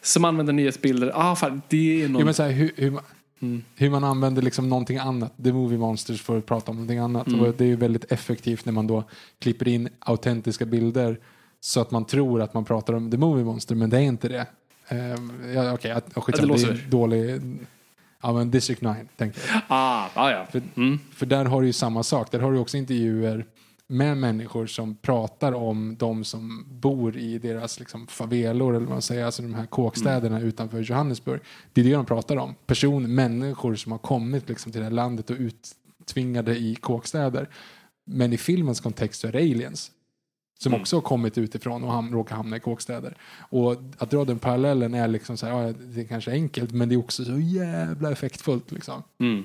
som 0.03 0.25
använder 0.25 0.53
nyhetsbilder. 0.53 1.13
Ah, 1.15 1.37
fan, 1.37 1.63
det 1.69 2.03
är 2.03 2.09
någon... 2.09 2.19
Ja, 2.19 2.25
men 2.25 2.35
så 2.35 2.43
här, 2.43 2.51
hur, 2.51 2.73
hur, 2.77 3.01
Mm. 3.43 3.63
hur 3.77 3.91
man 3.91 4.05
använder 4.05 4.43
liksom 4.43 4.69
någonting 4.69 4.99
annat. 4.99 5.33
The 5.45 5.53
Movie 5.53 5.79
Monsters 5.79 6.23
för 6.23 6.39
att 6.39 6.47
prata 6.47 6.71
om 6.71 6.77
någonting 6.77 6.99
annat. 6.99 7.27
Mm. 7.27 7.41
Och 7.41 7.55
det 7.55 7.65
är 7.65 7.69
ju 7.69 7.77
väldigt 7.77 8.13
effektivt 8.13 8.65
när 8.65 8.73
man 8.73 8.87
då 8.87 9.05
klipper 9.39 9.69
in 9.69 9.89
autentiska 9.99 10.65
bilder 10.67 11.19
så 11.61 11.81
att 11.81 11.91
man 11.91 12.05
tror 12.05 12.43
att 12.43 12.55
man 12.55 12.65
pratar 12.65 12.93
om 12.95 13.11
The 13.11 13.17
Movie 13.17 13.45
Monster, 13.45 13.75
men 13.75 13.91
det 13.91 13.97
är 13.97 14.01
inte 14.03 14.29
det. 14.29 14.47
Um, 14.91 15.33
ja, 15.55 15.73
Okej, 15.73 15.97
okay, 15.97 16.23
skitsamma. 16.23 16.55
det 16.55 16.67
det, 16.67 16.71
är 16.73 16.91
dålig... 16.91 17.41
Ja, 18.23 18.33
men 18.33 18.51
District 18.51 18.83
9, 18.83 18.95
tänkte 19.17 19.41
jag. 19.49 19.63
Ah, 19.69 20.09
ah, 20.15 20.31
ja. 20.31 20.47
För, 20.51 20.63
Mm. 20.77 20.99
för 21.15 21.27
där 21.27 21.45
har 21.45 21.61
du 21.61 21.67
ju 21.67 21.73
samma 21.73 22.03
sak. 22.03 22.31
Där 22.31 22.41
har 22.41 22.53
du 22.53 22.59
också 22.59 22.77
intervjuer 22.77 23.45
med 23.91 24.17
människor 24.17 24.67
som 24.67 24.95
pratar 24.95 25.53
om 25.53 25.97
de 25.99 26.25
som 26.25 26.65
bor 26.69 27.17
i 27.17 27.39
deras 27.39 27.79
liksom, 27.81 28.07
favelor, 28.07 28.71
eller 28.77 28.87
vad 28.87 28.95
man 28.95 29.03
säger, 29.03 29.25
alltså 29.25 29.43
de 29.43 29.55
här 29.55 29.67
kåkstäderna 29.67 30.37
Mm. 30.37 30.49
utanför 30.49 30.81
Johannesburg. 30.81 31.41
Det 31.73 31.81
är 31.81 31.85
det 31.85 31.93
de 31.93 32.07
pratar 32.07 32.37
om. 32.37 32.55
Person, 32.67 33.15
människor 33.15 33.75
som 33.75 33.93
har 33.93 33.99
kommit 33.99 34.49
liksom, 34.49 34.73
till 34.73 34.79
det 34.81 34.85
här 34.85 34.91
landet 34.93 35.31
och 35.31 35.37
uttvingade 35.39 36.57
i 36.59 36.75
kåkstäder. 36.75 37.49
Men 38.05 38.33
i 38.33 38.37
filmens 38.39 38.81
kontext 38.81 39.21
så 39.21 39.29
är 39.29 39.33
det 39.33 39.39
aliens. 39.39 39.91
Som 40.59 40.73
Mm. 40.73 40.81
också 40.83 40.97
har 40.97 41.01
kommit 41.03 41.39
utifrån 41.39 41.85
och 41.85 41.93
ham- 41.93 42.13
råkar 42.13 42.37
hamna 42.37 42.57
i 42.57 42.61
kåkstäder. 42.61 43.17
Och 43.51 43.73
att 43.99 44.11
dra 44.11 44.25
den 44.25 44.39
parallellen 44.39 44.95
är 44.95 45.09
liksom 45.09 45.37
så 45.37 45.47
här, 45.47 45.63
ja, 45.63 45.73
det 45.73 46.01
är 46.01 46.05
kanske 46.05 46.31
enkelt 46.31 46.73
men 46.73 46.89
det 46.89 46.95
är 46.95 46.99
också 46.99 47.25
så 47.25 47.39
jävla 47.39 48.13
effektfullt. 48.13 48.73
Liksom. 48.73 49.03
Mm. 49.21 49.43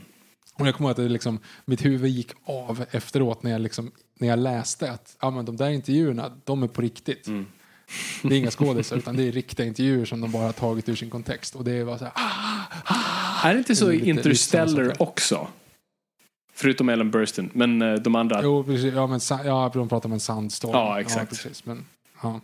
Och 0.60 0.68
jag 0.68 0.76
kommer 0.76 0.90
ihåg 0.90 0.92
att 0.92 0.98
det 0.98 1.10
liksom, 1.10 1.40
mitt 1.66 1.86
huvud 1.86 2.12
gick 2.12 2.32
av 2.46 2.86
efteråt 2.92 3.44
när 3.44 3.52
jag, 3.52 3.62
liksom, 3.62 3.92
när 4.20 4.28
jag 4.28 4.40
läste 4.40 4.92
att 4.92 5.18
ja, 5.22 5.30
men 5.30 5.46
de 5.46 5.56
där 5.58 5.70
intervjuerna, 5.70 6.32
de 6.44 6.64
är 6.64 6.68
på 6.68 6.82
riktigt. 6.82 7.28
Mm. 7.28 7.46
Det 8.24 8.36
är 8.36 8.40
inga 8.40 8.52
skådisar 8.52 8.98
utan 8.98 9.16
det 9.16 9.24
är 9.24 9.32
riktiga 9.32 9.66
intervjuer 9.66 10.06
som 10.06 10.22
de 10.22 10.32
bara 10.32 10.44
har 10.44 10.52
tagit 10.52 10.90
ur 10.90 10.96
sin 10.96 11.10
kontext. 11.10 11.56
Och 11.56 11.64
det 11.64 11.84
var 11.84 11.98
så 11.98 12.04
här, 12.04 12.14
ah, 12.16 13.50
Är 13.50 13.54
det 13.54 13.58
inte 13.58 13.76
så 13.76 13.92
i 13.92 14.10
Interstellar 14.10 15.02
också? 15.02 15.48
Förutom 16.54 16.90
Ellen 16.90 17.12
Burstyn. 17.12 17.50
Men 17.54 17.82
eh, 17.82 17.94
de 17.94 18.16
andra... 18.16 18.44
jo, 18.44 18.64
precis, 18.64 18.94
ja, 18.94 19.08
men, 19.08 19.20
ja, 19.46 19.72
de 19.74 19.90
pratar 19.90 20.10
om 20.10 20.14
en 20.14 20.20
sandstorm. 20.20 20.72
Ja, 20.72 21.00
exakt. 21.02 21.30
precis, 21.30 21.66
men, 21.66 21.86
ja. 22.22 22.42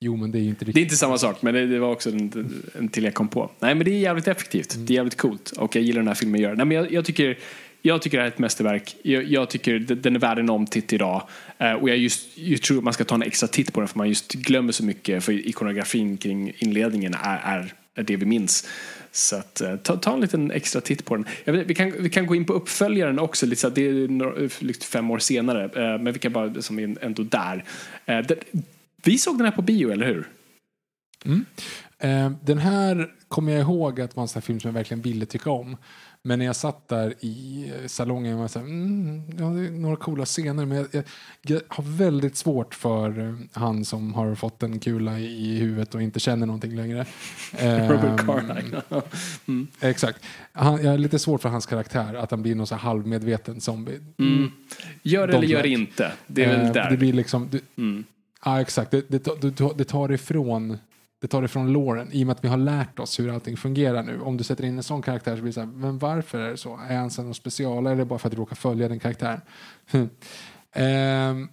Jo, 0.00 0.16
men 0.16 0.30
det 0.30 0.38
är 0.38 0.40
ju 0.40 0.48
inte 0.48 0.64
Det 0.64 0.64
är 0.64 0.66
riktigt. 0.66 0.82
inte 0.82 0.96
samma 0.96 1.18
sak, 1.18 1.42
men 1.42 1.54
det, 1.54 1.66
det 1.66 1.78
var 1.78 1.88
också 1.92 2.10
en, 2.10 2.62
en 2.74 2.88
till 2.88 3.04
jag 3.04 3.14
kom 3.14 3.28
på. 3.28 3.50
Nej, 3.60 3.74
men 3.74 3.84
det 3.84 3.90
är 3.90 3.98
jävligt 3.98 4.28
effektivt. 4.28 4.74
Det 4.78 4.92
är 4.92 4.94
jävligt 4.94 5.16
coolt. 5.16 5.50
Och 5.50 5.76
jag 5.76 5.84
gillar 5.84 6.00
den 6.00 6.08
här 6.08 6.14
filmen 6.14 6.40
gör. 6.40 6.54
Nej, 6.54 6.66
men 6.66 6.76
jag, 6.76 6.92
jag, 6.92 7.04
tycker, 7.04 7.38
jag 7.86 8.02
tycker 8.02 8.18
det 8.18 8.22
här 8.22 8.28
är 8.28 8.32
ett 8.32 8.38
mästerverk. 8.38 8.96
Jag, 9.02 9.24
jag 9.24 9.50
tycker 9.50 9.78
den 9.78 10.16
är 10.16 10.20
värd 10.20 10.38
en 10.38 10.50
omtitt 10.50 10.92
idag. 10.92 11.28
Eh, 11.58 11.72
och 11.72 11.88
jag, 11.88 11.98
just, 11.98 12.38
jag 12.38 12.62
tror 12.62 12.82
man 12.82 12.92
ska 12.92 13.04
ta 13.04 13.14
en 13.14 13.22
extra 13.22 13.48
titt 13.48 13.72
på 13.72 13.80
den 13.80 13.88
för 13.88 13.98
man 13.98 14.08
just 14.08 14.32
glömmer 14.32 14.72
så 14.72 14.84
mycket. 14.84 15.24
För 15.24 15.32
ikonografin 15.32 16.16
kring 16.16 16.52
inledningen 16.58 17.14
är, 17.14 17.38
är, 17.38 17.72
är 17.94 18.02
det 18.02 18.16
vi 18.16 18.26
minns. 18.26 18.68
Så 19.12 19.36
att, 19.36 19.60
eh, 19.60 19.76
ta, 19.76 19.96
ta 19.96 20.14
en 20.14 20.20
liten 20.20 20.50
extra 20.50 20.80
titt 20.80 21.04
på 21.04 21.16
den. 21.16 21.26
Jag 21.44 21.52
vet, 21.52 21.66
vi, 21.66 21.74
kan, 21.74 21.92
vi 21.98 22.10
kan 22.10 22.26
gå 22.26 22.34
in 22.34 22.44
på 22.44 22.52
uppföljaren 22.52 23.18
också. 23.18 23.46
Lite 23.46 23.60
så 23.60 23.66
att 23.66 23.74
det 23.74 23.88
är 23.88 24.08
några, 24.08 24.42
eh, 24.42 24.72
fem 24.82 25.10
år 25.10 25.18
senare. 25.18 25.64
Eh, 25.64 26.00
men 26.02 26.12
vi 26.12 26.18
kan 26.18 26.32
bara, 26.32 26.62
som 26.62 26.78
är 26.78 27.04
ändå 27.04 27.22
där. 27.22 27.64
Eh, 28.06 28.18
det, 28.18 28.36
vi 29.02 29.18
såg 29.18 29.38
den 29.38 29.44
här 29.44 29.52
på 29.52 29.62
bio, 29.62 29.92
eller 29.92 30.06
hur? 30.06 30.28
Mm. 31.24 31.44
Eh, 31.98 32.32
den 32.44 32.58
här 32.58 33.10
kommer 33.28 33.52
jag 33.52 33.60
ihåg 33.60 34.00
att 34.00 34.16
var 34.16 34.22
en 34.22 34.28
sån 34.28 34.42
film 34.42 34.60
som 34.60 34.68
jag 34.68 34.74
verkligen 34.74 35.02
ville 35.02 35.26
tycka 35.26 35.50
om. 35.50 35.76
Men 36.26 36.38
när 36.38 36.46
jag 36.46 36.56
satt 36.56 36.88
där 36.88 37.14
i 37.20 37.72
salongen 37.86 38.38
var 38.38 38.48
så 38.48 38.58
här, 38.58 38.66
mm, 38.66 39.22
ja, 39.38 39.44
det 39.44 39.66
är 39.66 39.70
några 39.70 39.96
coola 39.96 40.24
scener. 40.24 40.66
Men 40.66 40.78
jag, 40.78 40.86
jag, 40.92 41.04
jag 41.42 41.60
har 41.68 41.84
väldigt 41.84 42.36
svårt 42.36 42.74
för 42.74 43.18
eh, 43.18 43.34
han 43.52 43.84
som 43.84 44.14
har 44.14 44.34
fått 44.34 44.62
en 44.62 44.78
kula 44.78 45.18
i, 45.18 45.58
huvudet 45.58 45.94
och 45.94 46.02
inte 46.02 46.20
känner 46.20 46.46
någonting 46.46 46.76
längre. 46.76 47.06
Robert 47.88 48.26
Carlyle. 48.26 48.82
mm. 49.48 49.66
Exakt. 49.80 50.24
Han, 50.52 50.82
jag 50.84 50.90
har 50.90 50.98
lite 50.98 51.18
svårt 51.18 51.42
för 51.42 51.48
hans 51.48 51.66
karaktär, 51.66 52.14
att 52.14 52.30
han 52.30 52.42
blir 52.42 52.54
någon 52.54 52.66
så 52.66 52.74
halvmedveten 52.74 53.60
zombie. 53.60 54.00
Mm. 54.18 54.50
Gör 55.02 55.26
det 55.26 55.36
eller 55.36 55.48
gör 55.48 55.62
det 55.62 55.68
inte. 55.68 56.12
Det 56.26 56.44
är 56.44 56.48
väl 56.48 56.66
Eh, 56.66 56.72
där. 56.72 56.90
Det 56.90 56.96
blir 56.96 57.12
liksom, 57.12 57.48
du, 57.50 57.60
Mm. 57.76 58.04
Ja, 58.44 58.60
exakt. 58.60 58.90
Det, 58.90 59.08
det, 59.08 59.40
det, 59.40 59.70
det 59.76 59.84
tar 59.84 60.12
ifrån 60.12 60.78
det 61.20 61.28
tar 61.28 61.42
ifrån 61.42 61.72
låren 61.72 62.12
i 62.12 62.22
och 62.22 62.26
med 62.26 62.36
att 62.36 62.44
vi 62.44 62.48
har 62.48 62.56
lärt 62.56 62.98
oss 62.98 63.20
hur 63.20 63.34
allting 63.34 63.56
fungerar 63.56 64.02
nu. 64.02 64.20
Om 64.20 64.36
du 64.36 64.44
sätter 64.44 64.64
in 64.64 64.76
en 64.76 64.82
sån 64.82 65.02
karaktär 65.02 65.36
så 65.36 65.42
blir 65.42 65.50
det 65.50 65.54
så 65.54 65.60
här, 65.60 65.66
men 65.66 65.98
varför 65.98 66.38
är 66.38 66.50
det 66.50 66.56
så? 66.56 66.80
Är 66.88 66.96
han 66.96 67.10
någon 67.18 67.34
special 67.34 67.86
eller 67.86 67.96
det 67.96 68.04
bara 68.04 68.18
för 68.18 68.28
att 68.28 68.32
du 68.32 68.38
råkar 68.38 68.56
följa 68.56 68.88
den 68.88 69.00
karaktären? 69.00 69.40
eh, 70.72 71.48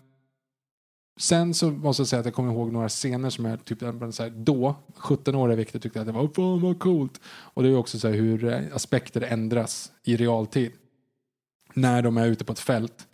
sen 1.20 1.54
så 1.54 1.72
måste 1.72 2.02
jag 2.02 2.08
säga 2.08 2.20
att 2.20 2.26
jag 2.26 2.36
kommer 2.36 2.54
ihåg 2.54 2.72
några 2.72 2.90
scener 2.90 3.30
som 3.30 3.46
jag 3.46 3.66
typ 3.66 3.80
så 3.80 4.24
här, 4.24 4.30
då, 4.30 4.76
17 4.96 5.36
år 5.36 5.52
är 5.52 5.56
viktigt, 5.56 5.84
tyckte 5.84 6.00
jag 6.00 6.02
att 6.10 6.14
det 6.14 6.20
var 6.20 6.28
fan 6.28 6.62
vad 6.62 6.80
coolt. 6.80 7.22
Och 7.26 7.64
det 7.64 7.70
är 7.70 7.76
också 7.76 8.00
så 8.00 8.08
här 8.08 8.16
hur 8.16 8.46
eh, 8.46 8.62
aspekter 8.74 9.22
ändras 9.22 9.92
i 10.04 10.18
realtid. 10.18 10.72
När 11.74 12.02
de 12.02 12.18
är 12.18 12.28
ute 12.28 12.46
på 12.46 12.54
ett 12.54 12.60
fält 12.60 13.08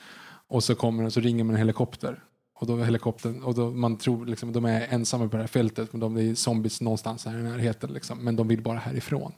och 0.48 0.64
så 0.64 0.76
kommer 0.76 1.06
och 1.06 1.14
så 1.14 1.20
ringer 1.20 1.44
man 1.44 1.56
en 1.56 1.60
helikopter 1.60 2.24
och 2.60 2.68
då 2.68 2.84
helikoptern, 2.84 3.44
och 3.44 3.54
då 3.54 3.72
man 3.72 3.98
tror 3.98 4.26
liksom, 4.26 4.54
de 4.54 4.66
är 4.66 4.88
ensamma 4.90 5.28
på 5.28 5.38
det 5.38 5.44
här 5.44 5.48
fältet, 5.48 5.94
men 5.94 6.00
de 6.00 6.18
är 6.18 6.36
zombies 6.36 6.82
någonstans 6.82 7.26
här 7.26 7.40
i 7.40 7.44
närheten, 7.44 7.94
liksom, 7.94 8.18
men 8.18 8.36
de 8.36 8.48
vill 8.48 8.62
bara 8.62 8.80
härifrån. 8.80 9.32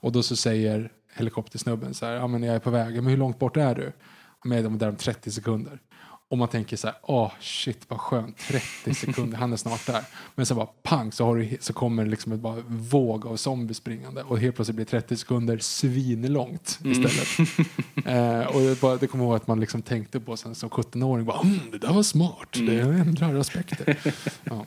Och 0.00 0.12
då 0.12 0.22
så 0.22 0.36
säger 0.36 0.92
helikoptersnubben 1.14 1.94
så 1.94 2.06
här, 2.06 2.12
ja 2.12 2.26
men 2.26 2.42
jag 2.42 2.54
är 2.54 2.60
på 2.60 2.70
väg, 2.70 2.94
men 2.94 3.06
hur 3.06 3.16
långt 3.16 3.38
bort 3.38 3.56
är 3.56 3.74
du? 3.74 3.92
Med 4.44 4.64
dem 4.64 4.78
där 4.78 4.88
om 4.88 4.96
30 4.96 5.30
sekunder. 5.30 5.80
Och 6.30 6.38
man 6.38 6.48
tänker 6.48 6.76
så 6.76 6.86
här, 6.86 6.96
åh 7.02 7.26
oh, 7.26 7.30
shit 7.40 7.78
vad 7.88 8.00
skönt, 8.00 8.38
30 8.38 8.94
sekunder, 8.94 9.38
han 9.38 9.52
är 9.52 9.56
snart 9.56 9.86
där. 9.86 10.02
Men 10.34 10.46
så 10.46 10.54
bara 10.54 10.66
pang 10.82 11.12
så, 11.12 11.24
har 11.24 11.36
du, 11.36 11.56
så 11.60 11.72
kommer 11.72 12.04
det 12.04 12.10
liksom 12.10 12.32
ett 12.32 12.40
bara 12.40 12.62
våg 12.66 13.26
av 13.26 13.36
zombies 13.36 13.76
springande 13.76 14.22
och 14.22 14.38
helt 14.38 14.54
plötsligt 14.54 14.76
blir 14.76 14.86
30 14.86 15.16
sekunder 15.16 15.58
svinlångt 15.58 16.78
mm. 16.84 16.92
istället. 16.92 17.58
Mm. 18.04 18.40
eh, 18.40 18.46
och 18.46 18.60
det, 18.60 18.80
bara, 18.80 18.96
det 18.96 19.06
kommer 19.06 19.24
ihåg 19.24 19.36
att 19.36 19.46
man 19.46 19.60
liksom 19.60 19.82
tänkte 19.82 20.20
på 20.20 20.36
sen 20.36 20.54
som 20.54 20.70
17-åring, 20.70 21.24
bara, 21.24 21.40
mm, 21.40 21.58
det 21.72 21.78
där 21.78 21.92
var 21.92 22.02
smart, 22.02 22.56
mm. 22.56 22.76
det 22.76 22.82
ändrar 22.82 23.34
aspekter. 23.34 23.96
ja. 24.44 24.66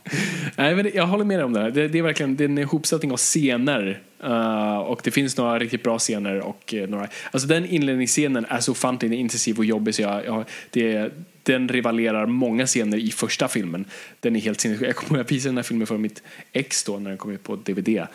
Nej, 0.56 0.76
men 0.76 0.90
jag 0.94 1.06
håller 1.06 1.24
med 1.24 1.38
dig 1.38 1.44
om 1.44 1.52
det, 1.52 1.70
det, 1.70 1.88
det 1.88 1.98
är 1.98 2.02
verkligen 2.02 2.36
det 2.36 2.44
är 2.44 2.48
en 2.48 2.58
ihopsättning 2.58 3.12
av 3.12 3.16
scener 3.16 4.02
Uh, 4.24 4.78
och 4.78 5.00
det 5.04 5.10
finns 5.10 5.36
några 5.36 5.58
riktigt 5.58 5.82
bra 5.82 5.98
scener 5.98 6.40
och 6.40 6.74
uh, 6.76 6.88
några, 6.88 7.08
alltså 7.30 7.48
den 7.48 7.66
inledningsscenen 7.66 8.46
är 8.48 8.60
så 8.60 8.72
ofantligt 8.72 9.12
intensiv 9.12 9.58
och 9.58 9.64
jobbig 9.64 9.94
så 9.94 10.02
jag, 10.02 10.24
jag 10.26 10.44
det, 10.70 11.12
den 11.42 11.68
rivalerar 11.68 12.26
många 12.26 12.66
scener 12.66 12.98
i 12.98 13.10
första 13.10 13.48
filmen. 13.48 13.84
Den 14.20 14.36
är 14.36 14.40
helt 14.40 14.60
sinnessjuk. 14.60 14.88
Jag 14.88 14.96
kommer 14.96 15.18
ihåg 15.18 15.24
att 15.24 15.32
visa 15.32 15.48
den 15.48 15.56
här 15.56 15.62
filmen 15.62 15.86
för 15.86 15.98
mitt 15.98 16.22
ex 16.52 16.84
då 16.84 16.98
när 16.98 17.10
den 17.10 17.18
kom 17.18 17.30
ut 17.30 17.42
på 17.42 17.56
DVD. 17.56 18.06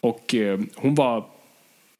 Och 0.00 0.34
uh, 0.34 0.60
hon 0.74 0.94
var 0.94 1.26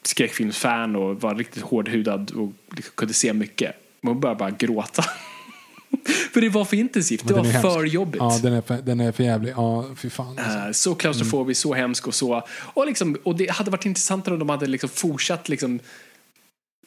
skräckfilmsfan 0.03 0.97
och 0.97 1.21
var 1.21 1.35
riktigt 1.35 1.63
hårdhudad 1.63 2.31
och 2.31 2.53
liksom 2.77 2.93
kunde 2.95 3.15
se 3.15 3.33
mycket. 3.33 3.77
Men 4.01 4.13
hon 4.13 4.21
började 4.21 4.39
bara 4.39 4.51
gråta. 4.51 5.03
för 6.33 6.41
det 6.41 6.49
var 6.49 6.65
för 6.65 6.77
intensivt, 6.77 7.29
det 7.29 7.35
var 7.35 7.45
för 7.45 7.85
jobbigt. 7.85 8.21
Ja, 8.21 8.39
den 8.43 8.53
är 8.53 8.61
för, 8.61 8.83
den 8.83 9.01
är 9.01 9.13
för 9.13 9.25
jävlig. 9.25 9.53
Ja, 9.57 9.85
fy 9.97 10.11
fan. 10.11 10.39
Alltså. 10.39 10.59
Uh, 10.59 10.73
så 10.73 10.95
klaustrofobisk, 10.95 11.65
mm. 11.65 11.75
så 11.75 11.81
hemsk 11.81 12.07
och 12.07 12.15
så. 12.15 12.47
Och, 12.59 12.87
liksom, 12.87 13.17
och 13.23 13.37
det 13.37 13.51
hade 13.51 13.71
varit 13.71 13.87
intressantare 13.87 14.35
om 14.35 14.39
de 14.39 14.49
hade 14.49 14.67
liksom 14.67 14.89
fortsatt 14.89 15.49
liksom, 15.49 15.79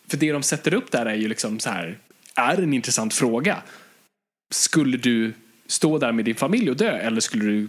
för 0.07 0.17
det 0.17 0.31
de 0.31 0.43
sätter 0.43 0.73
upp 0.73 0.91
där 0.91 1.05
är 1.05 1.15
ju 1.15 1.27
liksom 1.27 1.59
så 1.59 1.69
här, 1.69 1.97
är 2.35 2.63
en 2.63 2.73
intressant 2.73 3.13
fråga. 3.13 3.63
Skulle 4.49 4.97
du 4.97 5.33
stå 5.67 5.97
där 5.97 6.11
med 6.11 6.25
din 6.25 6.35
familj 6.35 6.69
och 6.69 6.77
dö 6.77 6.97
eller 6.97 7.21
skulle 7.21 7.45
du 7.45 7.67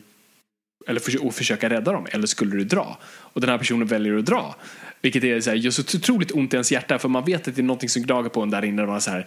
eller 0.86 1.00
för, 1.00 1.26
och 1.26 1.34
försöka 1.34 1.70
rädda 1.70 1.92
dem 1.92 2.06
eller 2.10 2.26
skulle 2.26 2.56
du 2.56 2.64
dra? 2.64 2.98
Och 3.04 3.40
den 3.40 3.50
här 3.50 3.58
personen 3.58 3.86
väljer 3.86 4.18
att 4.18 4.26
dra. 4.26 4.56
Vilket 5.02 5.24
är 5.24 5.40
så 5.40 5.50
här, 5.50 5.56
gör 5.56 5.70
så 5.70 5.82
otroligt 5.82 6.32
ont 6.32 6.52
i 6.52 6.56
ens 6.56 6.72
hjärta 6.72 6.98
för 6.98 7.08
man 7.08 7.24
vet 7.24 7.48
att 7.48 7.56
det 7.56 7.60
är 7.60 7.62
någonting 7.62 7.88
som 7.88 8.02
gnager 8.02 8.28
på 8.28 8.42
en 8.42 8.50
där 8.50 8.64
inne. 8.64 8.82
Och 8.82 8.88
man 8.88 9.00
så 9.00 9.10
här, 9.10 9.26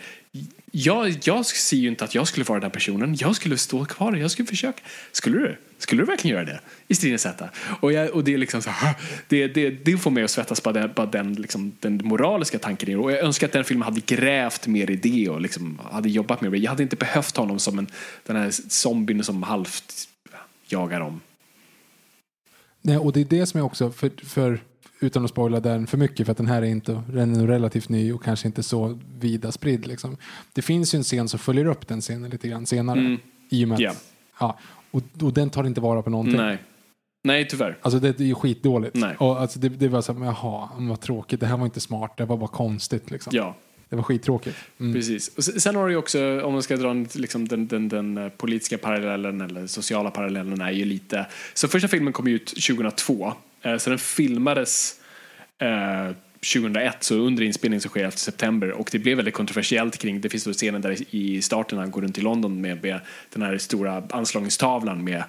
jag, 0.71 1.15
jag 1.23 1.45
ser 1.45 1.77
ju 1.77 1.87
inte 1.87 2.03
att 2.03 2.15
jag 2.15 2.27
skulle 2.27 2.43
vara 2.43 2.59
den 2.59 2.63
här 2.63 2.73
personen. 2.73 3.15
Jag 3.19 3.35
skulle 3.35 3.57
stå 3.57 3.85
kvar, 3.85 4.15
jag 4.15 4.31
skulle 4.31 4.47
försöka. 4.47 4.81
Skulle 5.11 5.37
du? 5.37 5.57
Skulle 5.77 6.01
du 6.01 6.05
verkligen 6.05 6.37
göra 6.37 6.45
det? 6.45 6.59
I 6.87 6.95
stridens 6.95 7.25
hetta. 7.25 7.49
Och, 7.79 7.93
jag, 7.93 8.09
och 8.09 8.23
det 8.23 8.33
är 8.33 8.37
liksom 8.37 8.61
så 8.61 8.69
här, 8.69 8.95
det, 9.27 9.47
det, 9.47 9.69
det 9.69 9.97
får 9.97 10.11
mig 10.11 10.23
att 10.23 10.31
svettas 10.31 10.63
bara 10.63 10.73
den, 10.73 10.91
bara 10.95 11.05
den, 11.05 11.33
liksom, 11.33 11.71
den 11.79 12.01
moraliska 12.03 12.59
tanken. 12.59 12.99
Och 12.99 13.11
jag 13.11 13.19
önskar 13.19 13.47
att 13.47 13.53
den 13.53 13.63
filmen 13.63 13.85
hade 13.85 14.01
grävt 14.01 14.67
mer 14.67 14.91
i 14.91 14.95
det 14.95 15.29
och 15.29 15.41
liksom 15.41 15.81
hade 15.91 16.09
jobbat 16.09 16.41
mer 16.41 16.49
med 16.49 16.59
Jag 16.59 16.69
hade 16.69 16.83
inte 16.83 16.95
behövt 16.95 17.37
honom 17.37 17.59
som 17.59 17.79
en, 17.79 17.87
den 18.25 18.35
här 18.35 18.51
zombien 18.69 19.23
som 19.23 19.43
halvt 19.43 20.07
jagar 20.67 20.99
dem. 20.99 21.21
Nej, 22.85 22.97
och 22.97 23.13
det 23.13 23.21
är 23.21 23.25
det 23.25 23.45
som 23.45 23.59
är 23.59 23.63
också, 23.63 23.91
för, 23.91 24.11
för 24.23 24.59
utan 24.99 25.23
att 25.23 25.29
spoila 25.29 25.59
den 25.59 25.87
för 25.87 25.97
mycket 25.97 26.25
för 26.25 26.31
att 26.31 26.37
den 26.37 26.47
här 26.47 26.61
är 26.61 26.65
inte 26.65 27.03
den 27.07 27.35
är 27.35 27.47
relativt 27.47 27.89
ny 27.89 28.13
och 28.13 28.23
kanske 28.23 28.47
inte 28.47 28.63
så 28.63 28.99
vida 29.19 29.51
spridd. 29.51 29.87
Liksom. 29.87 30.17
Det 30.53 30.61
finns 30.61 30.93
ju 30.93 30.97
en 30.97 31.03
scen 31.03 31.29
som 31.29 31.39
följer 31.39 31.65
upp 31.65 31.87
den 31.87 32.01
scenen 32.01 32.29
lite 32.29 32.47
grann 32.47 32.65
senare. 32.65 32.99
Mm. 32.99 33.17
I 33.49 33.65
och 33.65 33.69
med 33.69 33.79
yeah. 33.79 33.95
ja, 34.39 34.59
och, 34.91 35.01
och 35.21 35.33
den 35.33 35.49
tar 35.49 35.63
inte 35.63 35.81
vara 35.81 36.01
på 36.01 36.09
någonting. 36.09 36.37
Nej. 36.37 36.57
Nej, 37.23 37.47
tyvärr. 37.47 37.77
Alltså 37.81 37.99
det, 37.99 38.17
det 38.17 38.23
är 38.23 38.27
ju 38.27 38.35
skitdåligt. 38.35 38.95
Nej. 38.95 39.15
Och 39.19 39.41
alltså 39.41 39.59
det, 39.59 39.69
det 39.69 39.87
var 39.87 40.01
så 40.01 40.13
här, 40.13 40.25
jaha, 40.25 40.69
vad 40.77 41.01
tråkigt, 41.01 41.39
det 41.39 41.45
här 41.45 41.57
var 41.57 41.65
inte 41.65 41.79
smart, 41.79 42.17
det 42.17 42.25
var 42.25 42.37
bara 42.37 42.47
konstigt 42.47 43.11
liksom. 43.11 43.31
Ja. 43.35 43.55
Det 43.93 43.97
var 43.97 44.03
skittråkigt. 44.03 44.57
Mm. 44.79 44.93
Precis. 44.93 45.27
Och 45.27 45.43
sen 45.43 45.75
har 45.75 45.89
du 45.89 45.95
också, 45.95 46.41
om 46.41 46.53
man 46.53 46.63
ska 46.63 46.77
dra 46.77 46.93
liksom 47.13 47.47
den, 47.47 47.67
den, 47.67 47.89
den, 47.89 48.17
eh, 48.17 48.29
politiska 48.29 48.77
parallellen 48.77 49.41
eller 49.41 49.67
sociala 49.67 50.11
parallellen 50.11 50.61
är 50.61 50.71
ju 50.71 50.85
lite, 50.85 51.25
så 51.53 51.67
första 51.67 51.87
filmen 51.87 52.13
kom 52.13 52.27
ut 52.27 52.45
2002, 52.45 53.33
eh, 53.61 53.77
så 53.77 53.89
den 53.89 53.99
filmades 53.99 54.99
2001 56.53 56.85
eh, 56.85 56.99
så 56.99 57.15
under 57.15 57.43
inspelningen 57.43 57.81
som 57.81 57.89
sker 57.89 58.07
efter 58.07 58.19
september 58.19 58.71
och 58.71 58.89
det 58.91 58.99
blev 58.99 59.17
väldigt 59.17 59.33
kontroversiellt 59.33 59.97
kring, 59.97 60.21
det 60.21 60.29
finns 60.29 60.43
då 60.43 60.53
scenen 60.53 60.81
där 60.81 61.15
i 61.15 61.41
starten 61.41 61.77
han 61.77 61.91
går 61.91 62.01
runt 62.01 62.17
i 62.17 62.21
London 62.21 62.61
med, 62.61 62.83
med 62.83 62.99
den 63.33 63.41
här 63.41 63.57
stora 63.57 64.03
anslagstavlan 64.09 65.03
med 65.03 65.23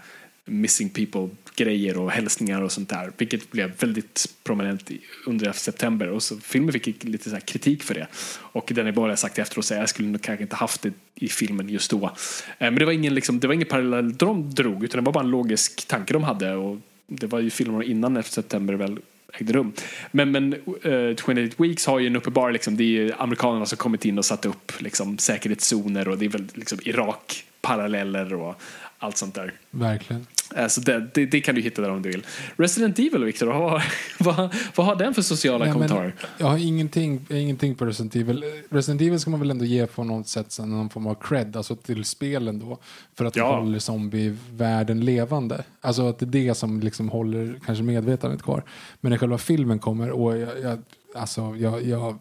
missing 0.44 0.90
people 0.90 1.28
grejer 1.56 1.98
och 1.98 2.10
hälsningar 2.10 2.62
och 2.62 2.72
sånt 2.72 2.88
där 2.88 3.12
vilket 3.16 3.50
blev 3.50 3.72
väldigt 3.78 4.26
prominent 4.44 4.90
under 5.26 5.52
september 5.52 6.08
och 6.08 6.22
så 6.22 6.36
filmen 6.36 6.72
fick 6.72 7.04
lite 7.04 7.30
så 7.30 7.36
kritik 7.40 7.82
för 7.82 7.94
det 7.94 8.06
och 8.36 8.70
den 8.74 8.86
är 8.86 8.92
bara 8.92 9.16
sagt 9.16 9.38
efteråt 9.38 9.64
säga 9.64 9.80
jag 9.80 9.88
skulle 9.88 10.08
nog 10.08 10.22
kanske 10.22 10.42
inte 10.42 10.56
haft 10.56 10.82
det 10.82 10.92
i 11.14 11.28
filmen 11.28 11.68
just 11.68 11.90
då 11.90 12.04
eh, 12.04 12.10
men 12.58 12.74
det 12.74 12.84
var 12.84 12.92
ingen, 12.92 13.14
liksom, 13.14 13.40
det 13.40 13.46
var 13.46 13.54
ingen 13.54 13.68
parallell 13.68 14.16
de 14.16 14.54
drog 14.54 14.84
utan 14.84 15.00
det 15.00 15.06
var 15.06 15.12
bara 15.12 15.24
en 15.24 15.30
logisk 15.30 15.88
tanke 15.88 16.12
de 16.12 16.22
hade 16.22 16.54
och 16.54 16.78
det 17.06 17.26
var 17.26 17.40
ju 17.40 17.50
filmer 17.50 17.82
innan 17.82 18.16
efter 18.16 18.32
september 18.32 18.74
väl 18.74 18.98
ägde 19.38 19.52
rum. 19.52 19.72
Men, 20.10 20.30
men 20.30 20.52
eh, 20.82 20.92
uh, 20.92 21.16
28 21.16 21.62
Weeks 21.62 21.86
har 21.86 21.98
ju 21.98 22.06
en 22.06 22.16
uppenbar, 22.16 22.52
liksom, 22.52 22.76
det 22.76 22.84
är 22.84 23.22
amerikanerna 23.22 23.66
som 23.66 23.78
kommit 23.78 24.04
in 24.04 24.18
och 24.18 24.24
satt 24.24 24.46
upp 24.46 24.72
liksom, 24.78 25.18
säkerhetszoner 25.18 26.08
och 26.08 26.18
det 26.18 26.24
är 26.24 26.28
väl 26.28 26.48
liksom, 26.54 26.78
Irak-paralleller 26.82 28.34
och 28.34 28.60
allt 28.98 29.16
sånt 29.16 29.34
där. 29.34 29.52
Verkligen. 29.70 30.26
Uh, 30.58 30.66
så 30.66 30.80
det, 30.80 31.08
det, 31.14 31.26
det, 31.26 31.40
kan 31.40 31.54
du 31.54 31.60
hitta 31.60 31.82
där 31.82 31.90
om 31.90 32.02
du 32.02 32.10
vill. 32.10 32.26
Resident 32.56 32.98
Evil, 32.98 33.24
Victor, 33.24 33.46
vad, 33.46 33.82
vad, 34.18 34.54
vad 34.74 34.86
har 34.86 34.96
den 34.96 35.14
för 35.14 35.22
sociala 35.22 35.64
Nej, 35.64 35.72
kommentarer? 35.72 36.14
Jag 36.38 36.46
har 36.46 36.58
ingenting, 36.58 37.26
ingenting 37.30 37.74
på 37.74 37.84
Resident 37.84 38.16
Evil. 38.16 38.44
Resident 38.70 39.00
Evil 39.00 39.20
ska 39.20 39.30
man 39.30 39.40
väl 39.40 39.50
ändå 39.50 39.64
ge 39.64 39.86
på 39.86 40.04
något 40.04 40.28
sätt 40.28 40.58
någon 40.58 40.90
form 40.90 41.06
av 41.06 41.14
cred, 41.14 41.56
alltså 41.56 41.76
till 41.76 42.04
spelen 42.04 42.58
då. 42.58 42.78
För 43.14 43.24
att 43.24 43.36
ja. 43.36 43.52
de 43.52 43.64
håller 43.64 43.78
zombievärlden 43.78 45.00
levande. 45.00 45.64
Alltså 45.80 46.08
att 46.08 46.18
det 46.18 46.24
är 46.24 46.46
det 46.46 46.54
som 46.54 46.80
liksom 46.80 47.08
håller 47.08 47.60
kanske 47.66 47.84
medvetandet 47.84 48.42
kvar. 48.42 48.62
Men 49.00 49.10
när 49.10 49.18
själva 49.18 49.38
filmen 49.38 49.78
kommer 49.78 50.10
och 50.10 50.36
jag, 50.36 50.60
jag 50.60 50.78
alltså 51.14 51.56
jag, 51.58 51.86
jag 51.86 52.18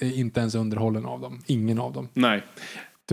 är 0.00 0.18
inte 0.18 0.40
ens 0.40 0.54
underhållen 0.54 1.06
av 1.06 1.20
dem. 1.20 1.42
Ingen 1.46 1.78
av 1.78 1.92
dem. 1.92 2.08
Nej. 2.12 2.42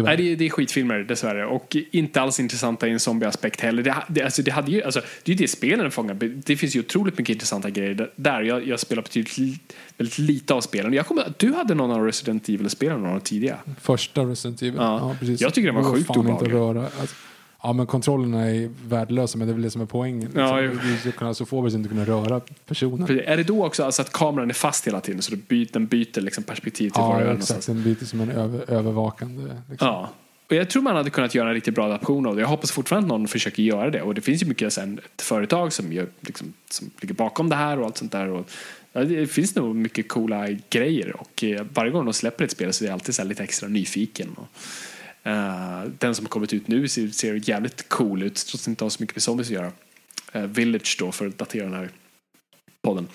Nej, 0.04 0.18
det 0.18 0.32
är, 0.32 0.36
det 0.36 0.46
är 0.46 0.50
skitfilmer 0.50 1.00
dessvärre. 1.00 1.46
Och 1.46 1.78
inte 1.92 2.22
alls 2.22 2.40
intressanta 2.40 2.88
i 2.88 2.92
en 2.92 3.00
zombieaspekt 3.00 3.62
heller. 3.62 3.84
Det, 3.84 3.96
det, 4.08 4.24
alltså, 4.24 4.42
det, 4.42 4.52
hade 4.52 4.72
ju, 4.72 4.84
alltså, 4.84 5.02
det 5.24 5.32
är 5.32 5.36
ju 5.36 5.44
det 5.44 5.48
spelen 5.48 5.92
fångar. 5.92 6.14
Det 6.46 6.56
finns 6.56 6.76
ju 6.76 6.80
otroligt 6.80 7.18
mycket 7.18 7.34
intressanta 7.34 7.70
grejer 7.70 8.10
där. 8.16 8.42
Jag, 8.42 8.68
jag 8.68 8.80
spelar 8.80 9.04
betydligt 9.04 9.76
väldigt 9.98 10.18
lite 10.18 10.54
av 10.54 10.62
spelen. 10.62 10.94
Jag 10.94 11.06
kommer, 11.06 11.34
du 11.38 11.54
hade 11.54 11.76
någon 11.76 11.92
av 11.92 12.06
Resident 12.06 12.50
Evil-spelen, 12.50 13.02
någon 13.02 13.10
av 13.10 13.16
de 13.16 13.22
tidiga. 13.22 13.58
Första 13.82 14.22
Resident 14.22 14.62
Evil, 14.62 14.76
ja. 14.78 15.00
ja 15.00 15.16
precis. 15.20 15.42
Jag 15.42 15.54
tycker 15.54 15.68
den 15.68 15.76
var 15.76 15.94
sjukt 15.94 16.10
obehaglig. 16.10 16.56
Alltså, 16.56 17.16
Ja, 17.68 17.74
men 17.74 17.88
kontrollerna 17.88 18.52
är 18.52 18.70
värdelösa, 18.88 19.38
men 19.38 19.48
det 19.48 19.52
är 19.52 19.54
väl 19.54 19.62
det 19.62 19.72
som 19.72 19.82
är 19.82 19.86
poängen. 19.86 20.32
Ja, 20.36 20.60
liksom. 20.60 21.12
Ska 21.12 21.34
så 21.34 21.46
får 21.46 21.62
vi 21.62 21.76
inte 21.76 21.90
kunna 21.90 22.06
röra 22.06 22.42
personen. 22.66 23.20
Är 23.26 23.38
det 23.38 23.44
då 23.44 23.66
också 23.66 23.84
alltså 23.84 24.02
att 24.02 24.12
kameran 24.12 24.50
är 24.50 24.54
fast 24.54 24.88
hela 24.88 25.02
tiden, 25.02 25.22
så 25.22 25.32
du 25.32 25.38
byter, 25.38 25.70
den 25.74 25.86
byter 25.86 26.22
liksom 26.22 26.44
perspektiv 26.44 26.90
till 26.90 27.02
ja, 27.02 27.08
var 27.08 27.22
du 27.22 27.28
är 27.28 27.34
exakt. 27.34 27.68
Den 27.68 27.84
byter 27.84 28.06
som 28.06 28.22
en 28.22 28.32
över, 28.32 28.72
övervakande. 28.72 29.44
Liksom. 29.70 29.88
Ja. 29.88 30.10
Och 30.50 30.56
jag 30.56 30.70
tror 30.70 30.82
man 30.82 30.96
hade 30.96 31.10
kunnat 31.10 31.36
göra 31.36 31.48
en 31.48 31.54
riktigt 31.54 31.76
bra 31.76 31.86
adaption 31.86 32.26
av 32.26 32.36
det. 32.36 32.42
Jag 32.42 32.50
hoppas 32.50 32.72
fortfarande 32.72 33.06
att 33.06 33.20
någon 33.20 33.28
försöker 33.28 33.64
göra 33.64 33.90
det. 33.90 34.02
Och 34.02 34.16
det 34.16 34.22
finns 34.22 34.44
ju 34.44 34.46
mycket 34.46 34.74
sen, 34.74 35.00
ett 35.16 35.22
företag 35.22 35.74
som, 35.74 35.94
gör, 35.94 36.08
liksom, 36.22 36.54
som 36.70 36.92
ligger 37.02 37.16
bakom 37.16 37.50
det 37.50 37.56
här 37.56 37.80
och 37.80 37.86
allt 37.86 37.98
sånt 37.98 38.12
där. 38.12 38.28
Och, 38.30 38.50
ja, 38.94 39.04
det 39.04 39.28
finns 39.28 39.56
nog 39.56 39.76
mycket 39.76 40.08
coola 40.08 40.48
grejer. 40.70 41.16
Och 41.22 41.44
eh, 41.44 41.66
varje 41.74 41.92
gång 41.92 42.06
de 42.06 42.14
släpper 42.14 42.46
ett 42.46 42.52
spel 42.52 42.74
så 42.74 42.84
är 42.84 42.88
jag 42.88 42.94
alltid 42.94 43.16
så 43.16 43.24
lite 43.24 43.44
extra 43.44 43.70
nyfiken. 43.70 44.30
Och, 44.36 44.48
Uh, 45.28 45.92
den 45.98 46.16
som 46.16 46.26
har 46.26 46.30
kommit 46.30 46.54
ut 46.54 46.68
nu 46.68 46.88
ser, 46.88 47.08
ser 47.08 47.50
jävligt 47.50 47.90
cool 47.90 48.24
ut 48.24 48.36
trots 48.36 48.56
att 48.56 48.66
det 48.66 48.70
inte 48.70 48.84
har 48.86 48.90
så 48.90 49.04
mycket 49.04 49.16
med 49.16 49.24
zombies 49.24 49.48
att 49.48 49.54
göra. 49.54 49.72
Uh, 50.36 50.44
Village 50.44 50.96
då 51.00 51.12
för 51.12 51.28
att 51.28 51.38
datera 51.38 51.64
den 51.64 51.74
här 51.74 51.90
podden. 52.88 53.08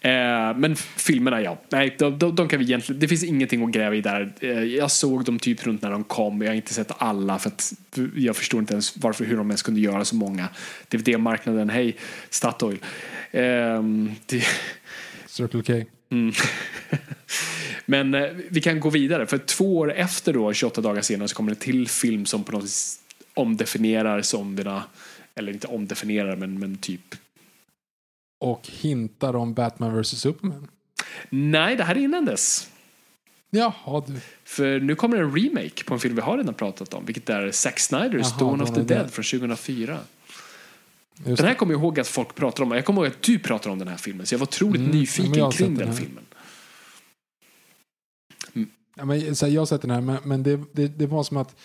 Eh, 0.00 0.56
men 0.56 0.76
filmerna, 0.76 1.42
ja. 1.42 1.58
Nej, 1.68 1.94
de, 1.98 2.18
de, 2.18 2.34
de, 2.34 2.48
kan 2.48 2.58
vi 2.58 2.64
egentligen, 2.64 3.00
det 3.00 3.08
finns 3.08 3.24
ingenting 3.24 3.64
att 3.64 3.70
gräva 3.70 3.94
i 3.94 4.00
där. 4.00 4.32
Eh, 4.40 4.62
jag 4.64 4.90
såg 4.90 5.24
dem 5.24 5.38
typ 5.38 5.66
runt 5.66 5.82
när 5.82 5.90
de 5.90 6.04
kom. 6.04 6.42
Jag 6.42 6.48
har 6.48 6.54
inte 6.54 6.74
sett 6.74 6.92
alla 6.98 7.38
för 7.38 7.48
att 7.48 7.72
jag 8.14 8.36
förstår 8.36 8.60
inte 8.60 8.72
ens 8.72 8.96
varför, 8.96 9.24
hur 9.24 9.36
de 9.36 9.50
ens 9.50 9.62
kunde 9.62 9.80
göra 9.80 10.04
så 10.04 10.16
många. 10.16 10.48
DVD-marknaden, 10.88 11.70
hej 11.70 11.96
Statoil. 12.30 12.78
Eh, 13.30 13.82
det... 14.26 14.44
Circle 15.26 15.62
K. 15.62 15.72
Mm. 16.10 16.32
Men 17.86 18.14
eh, 18.14 18.30
vi 18.50 18.60
kan 18.60 18.80
gå 18.80 18.90
vidare, 18.90 19.26
för 19.26 19.38
två 19.38 19.78
år 19.78 19.92
efter 19.92 20.32
då, 20.32 20.52
28 20.52 20.80
dagar 20.80 21.02
senare, 21.02 21.28
så 21.28 21.34
kommer 21.34 21.50
det 21.50 21.60
till 21.60 21.88
film 21.88 22.26
som 22.26 22.44
på 22.44 22.52
något 22.52 22.64
vis 22.64 22.98
omdefinierar 23.34 24.22
zombierna. 24.22 24.84
Eller 25.34 25.52
inte 25.52 25.66
omdefinierar, 25.66 26.36
men, 26.36 26.58
men 26.58 26.76
typ. 26.76 27.14
Och 28.40 28.68
hintar 28.68 29.36
om 29.36 29.54
Batman 29.54 30.00
vs 30.00 30.20
Superman. 30.20 30.68
Nej, 31.30 31.76
det 31.76 31.84
här 31.84 31.94
är 31.94 32.00
innan 32.00 32.24
dess. 32.24 32.70
Jaha, 33.50 34.02
du. 34.06 34.20
För 34.44 34.80
nu 34.80 34.94
kommer 34.94 35.16
en 35.16 35.36
remake 35.36 35.84
på 35.84 35.94
en 35.94 36.00
film 36.00 36.14
vi 36.14 36.20
har 36.20 36.36
redan 36.36 36.54
pratat 36.54 36.94
om, 36.94 37.04
vilket 37.04 37.30
är 37.30 37.50
Zack 37.50 37.80
Snyders 37.80 38.26
Jaha, 38.30 38.38
Dawn 38.38 38.60
of 38.60 38.74
the 38.74 38.80
Dead 38.80 39.10
från 39.10 39.24
2004. 39.24 39.98
Just 41.26 41.36
den 41.36 41.46
här 41.46 41.54
kommer 41.54 41.72
jag 41.74 41.80
ihåg 41.80 42.00
att 42.00 42.08
folk 42.08 42.34
pratar 42.34 42.64
om. 42.64 42.70
Jag 42.70 42.84
kommer 42.84 43.00
ihåg 43.02 43.12
att 43.12 43.22
du 43.22 43.38
pratar 43.38 43.70
om 43.70 43.78
den 43.78 43.88
här 43.88 43.96
filmen, 43.96 44.26
så 44.26 44.34
jag 44.34 44.38
var 44.38 44.46
otroligt 44.46 44.80
mm, 44.80 44.90
nyfiken 44.90 45.50
kring 45.50 45.74
den, 45.74 45.86
den 45.86 45.96
filmen. 45.96 46.24
Ja, 48.94 49.04
men, 49.04 49.36
så 49.36 49.46
här, 49.46 49.52
jag 49.52 49.60
har 49.60 49.66
sett 49.66 49.82
den 49.82 49.90
här, 49.90 50.00
men, 50.00 50.18
men 50.24 50.42
det, 50.42 50.60
det, 50.72 50.88
det 50.88 51.06
var 51.06 51.22
som 51.22 51.36
att 51.36 51.56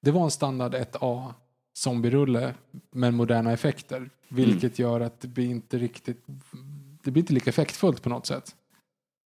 det 0.00 0.10
var 0.10 0.24
en 0.24 0.30
standard 0.30 0.74
1A 0.74 1.32
zombierulle 1.74 2.54
med 2.90 3.14
moderna 3.14 3.52
effekter. 3.52 4.10
Vilket 4.28 4.78
mm. 4.78 4.90
gör 4.90 5.00
att 5.00 5.20
det 5.20 5.28
blir 5.28 5.50
inte 5.50 5.78
riktigt 5.78 6.24
det 7.02 7.10
blir 7.10 7.22
inte 7.22 7.32
lika 7.32 7.50
effektfullt 7.50 8.02
på 8.02 8.08
något 8.08 8.26
sätt. 8.26 8.54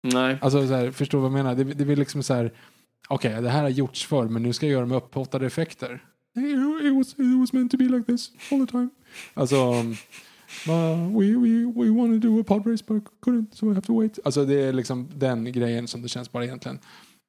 Nej. 0.03 0.39
Alltså, 0.41 0.69
så 0.69 0.75
här, 0.75 0.91
förstår 0.91 1.19
vad 1.19 1.27
jag 1.27 1.33
menar? 1.33 1.55
Det, 1.55 1.65
det 1.65 1.85
blir 1.85 1.97
liksom 1.97 2.23
så 2.23 2.35
här, 2.35 2.53
okej, 3.09 3.31
okay, 3.31 3.43
det 3.43 3.51
här 3.51 3.63
har 3.63 3.69
gjorts 3.69 4.07
förr, 4.07 4.25
men 4.29 4.43
nu 4.43 4.53
ska 4.53 4.67
jag 4.67 4.73
göra 4.73 4.87
med 4.87 4.97
upphottade 4.97 5.47
effekter. 5.47 6.05
It 6.83 6.95
was, 6.95 7.13
it 7.13 7.41
was 7.41 7.53
meant 7.53 7.71
to 7.71 7.77
be 7.77 7.85
like 7.85 8.13
this 8.13 8.31
all 8.51 8.67
the 8.67 8.71
time. 8.73 8.89
Alltså, 9.35 9.85
uh, 10.69 11.19
we, 11.19 11.37
we, 11.37 11.65
we 11.65 11.91
wanted 11.91 12.23
to 12.23 12.29
do 12.29 12.41
a 12.41 12.45
pod 12.45 12.67
race 12.67 12.85
but 12.87 13.03
couldn't, 13.21 13.55
so 13.55 13.67
we 13.67 13.75
have 13.75 13.87
to 13.87 14.01
wait. 14.01 14.19
Alltså 14.25 14.45
det 14.45 14.63
är 14.63 14.73
liksom 14.73 15.09
den 15.15 15.53
grejen 15.53 15.89
som 15.89 16.03
det 16.03 16.09
känns 16.09 16.33
bara 16.33 16.45
egentligen. 16.45 16.79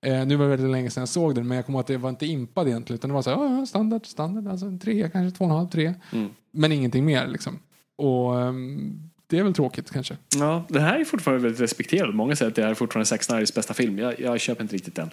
Eh, 0.05 0.25
nu 0.25 0.35
var 0.35 0.45
det 0.45 0.49
väldigt 0.49 0.71
länge 0.71 0.89
sedan 0.89 1.01
jag 1.01 1.09
såg 1.09 1.35
den, 1.35 1.47
men 1.47 1.55
jag 1.55 1.65
kommer 1.65 1.79
ihåg 1.79 1.83
att 1.83 1.89
jag 1.89 1.99
var 1.99 2.09
inte 2.09 2.25
impad 2.25 2.67
egentligen. 2.67 2.97
Utan 2.97 3.09
det 3.09 3.13
var 3.13 3.21
så 3.21 3.29
här, 3.29 3.37
oh, 3.37 3.65
standard, 3.65 4.05
standard, 4.05 4.47
alltså 4.47 4.65
en 4.65 4.79
trea, 4.79 5.09
kanske 5.09 5.37
två 5.37 5.45
och 5.45 5.51
en 5.51 5.57
halv, 5.57 5.69
tre. 5.69 5.93
Mm. 6.11 6.29
Men 6.51 6.71
ingenting 6.71 7.05
mer 7.05 7.27
liksom. 7.27 7.59
Och 7.95 8.35
um, 8.35 9.09
det 9.29 9.39
är 9.39 9.43
väl 9.43 9.53
tråkigt 9.53 9.91
kanske. 9.91 10.17
Ja, 10.35 10.65
den 10.69 10.81
här 10.81 10.99
är 10.99 11.05
fortfarande 11.05 11.43
väldigt 11.43 11.61
respekterad. 11.61 12.15
Många 12.15 12.35
säger 12.35 12.49
att 12.49 12.55
det 12.55 12.63
är 12.63 12.73
fortfarande 12.73 13.05
Zack 13.05 13.23
Snyders 13.23 13.53
bästa 13.53 13.73
film. 13.73 13.99
Jag, 13.99 14.19
jag 14.19 14.39
köper 14.39 14.61
inte 14.61 14.75
riktigt 14.75 14.95
den. 14.95 15.09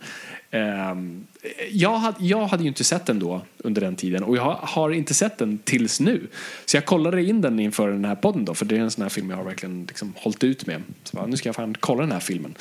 Um, 0.91 1.27
jag, 1.71 1.97
hade, 1.97 2.25
jag 2.25 2.47
hade 2.47 2.63
ju 2.63 2.69
inte 2.69 2.85
sett 2.85 3.07
den 3.07 3.19
då 3.19 3.43
under 3.59 3.81
den 3.81 3.97
tiden 3.97 4.25
och 4.25 4.37
jag 4.37 4.59
har 4.63 4.91
inte 4.91 5.15
sett 5.15 5.39
den 5.39 5.59
tills 5.59 6.01
nu. 6.01 6.27
Så 6.65 6.77
jag 6.77 6.87
kollade 6.87 7.23
in 7.23 7.41
den 7.41 7.61
inför 7.61 7.89
den 7.89 8.05
här 8.05 8.15
podden 8.15 8.45
då, 8.45 8.55
för 8.55 8.65
det 8.65 8.77
är 8.77 8.81
en 8.81 8.91
sån 8.91 9.03
här 9.03 9.09
film 9.09 9.31
jag 9.31 9.37
har 9.37 9.45
verkligen 9.45 9.85
liksom 9.89 10.13
hållit 10.17 10.45
ut 10.45 10.67
med. 10.67 10.83
Så 11.05 11.17
bara, 11.17 11.27
nu 11.27 11.37
ska 11.37 11.49
jag 11.49 11.57
fan 11.57 11.75
kolla 11.81 12.01
den 12.01 12.13
här 12.13 12.21
filmen. 12.21 12.55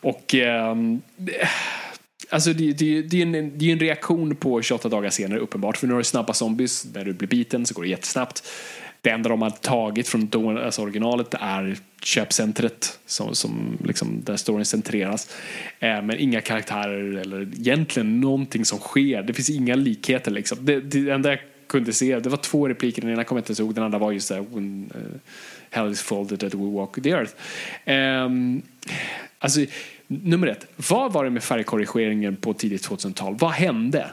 Och 0.00 0.34
um, 0.34 1.02
Alltså 2.32 2.52
det, 2.52 2.72
det, 2.72 3.02
det, 3.02 3.22
är 3.22 3.22
en, 3.22 3.58
det 3.58 3.68
är 3.68 3.72
en 3.72 3.78
reaktion 3.78 4.36
på 4.36 4.62
28 4.62 4.88
dagar 4.88 5.10
senare 5.10 5.38
uppenbart. 5.38 5.76
För 5.76 5.86
nu 5.86 5.92
har 5.92 5.98
du 6.00 6.04
snabba 6.04 6.32
zombies. 6.32 6.86
När 6.94 7.04
du 7.04 7.12
blir 7.12 7.28
biten 7.28 7.66
så 7.66 7.74
går 7.74 7.82
det 7.82 7.88
jättesnabbt. 7.88 8.48
Det 9.02 9.10
enda 9.10 9.28
de 9.28 9.42
har 9.42 9.50
tagit 9.50 10.08
från 10.08 10.58
alltså 10.58 10.82
originalet 10.82 11.34
är 11.40 11.76
köpcentret 12.02 12.98
som, 13.06 13.34
som 13.34 13.78
liksom, 13.84 14.22
där 14.24 14.36
storyn 14.36 14.64
centreras. 14.64 15.36
Eh, 15.78 16.02
men 16.02 16.18
inga 16.18 16.40
karaktärer 16.40 17.16
eller 17.16 17.42
egentligen 17.42 18.20
någonting 18.20 18.64
som 18.64 18.78
sker. 18.78 19.22
Det 19.22 19.34
finns 19.34 19.50
inga 19.50 19.74
likheter 19.74 20.30
liksom. 20.30 20.58
Det, 20.64 20.80
det 20.80 21.10
enda 21.10 21.30
jag 21.30 21.38
kunde 21.66 21.92
se, 21.92 22.18
det 22.18 22.28
var 22.28 22.36
två 22.36 22.68
repliker. 22.68 23.02
Den 23.02 23.10
ena 23.10 23.24
kom 23.24 23.36
jag 23.36 23.50
inte 23.50 23.62
ihåg, 23.62 23.74
den 23.74 23.84
andra 23.84 23.98
var 23.98 24.12
just 24.12 24.28
där 24.28 24.40
when 24.40 24.92
uh, 24.94 25.00
hell 25.70 25.92
is 25.92 26.02
folded 26.02 26.40
that 26.40 26.54
we 26.54 26.70
walk 26.70 27.02
the 27.02 27.10
earth. 27.10 27.34
Um, 27.86 28.62
alltså, 29.38 29.60
nummer 30.06 30.46
ett, 30.46 30.66
vad 30.90 31.12
var 31.12 31.24
det 31.24 31.30
med 31.30 31.42
färgkorrigeringen 31.42 32.36
på 32.36 32.54
tidigt 32.54 32.88
2000-tal? 32.88 33.36
Vad 33.40 33.50
hände? 33.50 34.10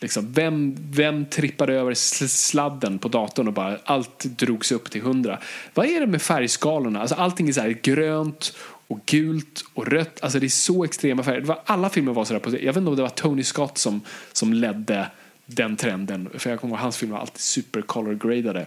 Liksom, 0.00 0.32
vem, 0.32 0.76
vem 0.90 1.26
trippade 1.26 1.74
över 1.74 1.94
sladden 2.26 2.98
på 2.98 3.08
datorn 3.08 3.48
och 3.48 3.52
bara 3.52 3.78
allt 3.84 4.24
drogs 4.24 4.72
upp 4.72 4.90
till 4.90 5.02
hundra? 5.02 5.38
Vad 5.74 5.86
är 5.86 6.00
det 6.00 6.06
med 6.06 6.22
färgskalorna? 6.22 7.00
Alltså, 7.00 7.14
allting 7.14 7.48
är 7.48 7.52
så 7.52 7.60
här 7.60 7.78
grönt 7.82 8.56
och 8.86 9.06
gult 9.06 9.64
och 9.74 9.86
rött. 9.86 10.18
Alltså 10.22 10.40
det 10.40 10.46
är 10.46 10.48
så 10.48 10.84
extrema 10.84 11.22
färger. 11.22 11.40
var, 11.40 11.60
alla 11.64 11.90
filmer 11.90 12.12
var 12.12 12.24
sådär. 12.24 12.40
På, 12.40 12.50
jag 12.50 12.58
vet 12.58 12.76
inte 12.76 12.90
om 12.90 12.96
det 12.96 13.02
var 13.02 13.08
Tony 13.08 13.42
Scott 13.42 13.78
som, 13.78 14.00
som 14.32 14.52
ledde 14.52 15.06
den 15.46 15.76
trenden. 15.76 16.28
För 16.34 16.50
jag 16.50 16.60
kommer 16.60 16.74
ihåg 16.74 16.80
hans 16.80 16.96
filmer 16.96 17.14
var 17.14 17.20
alltid 17.20 17.40
super 17.40 17.82
color 17.82 18.14
gradade. 18.14 18.66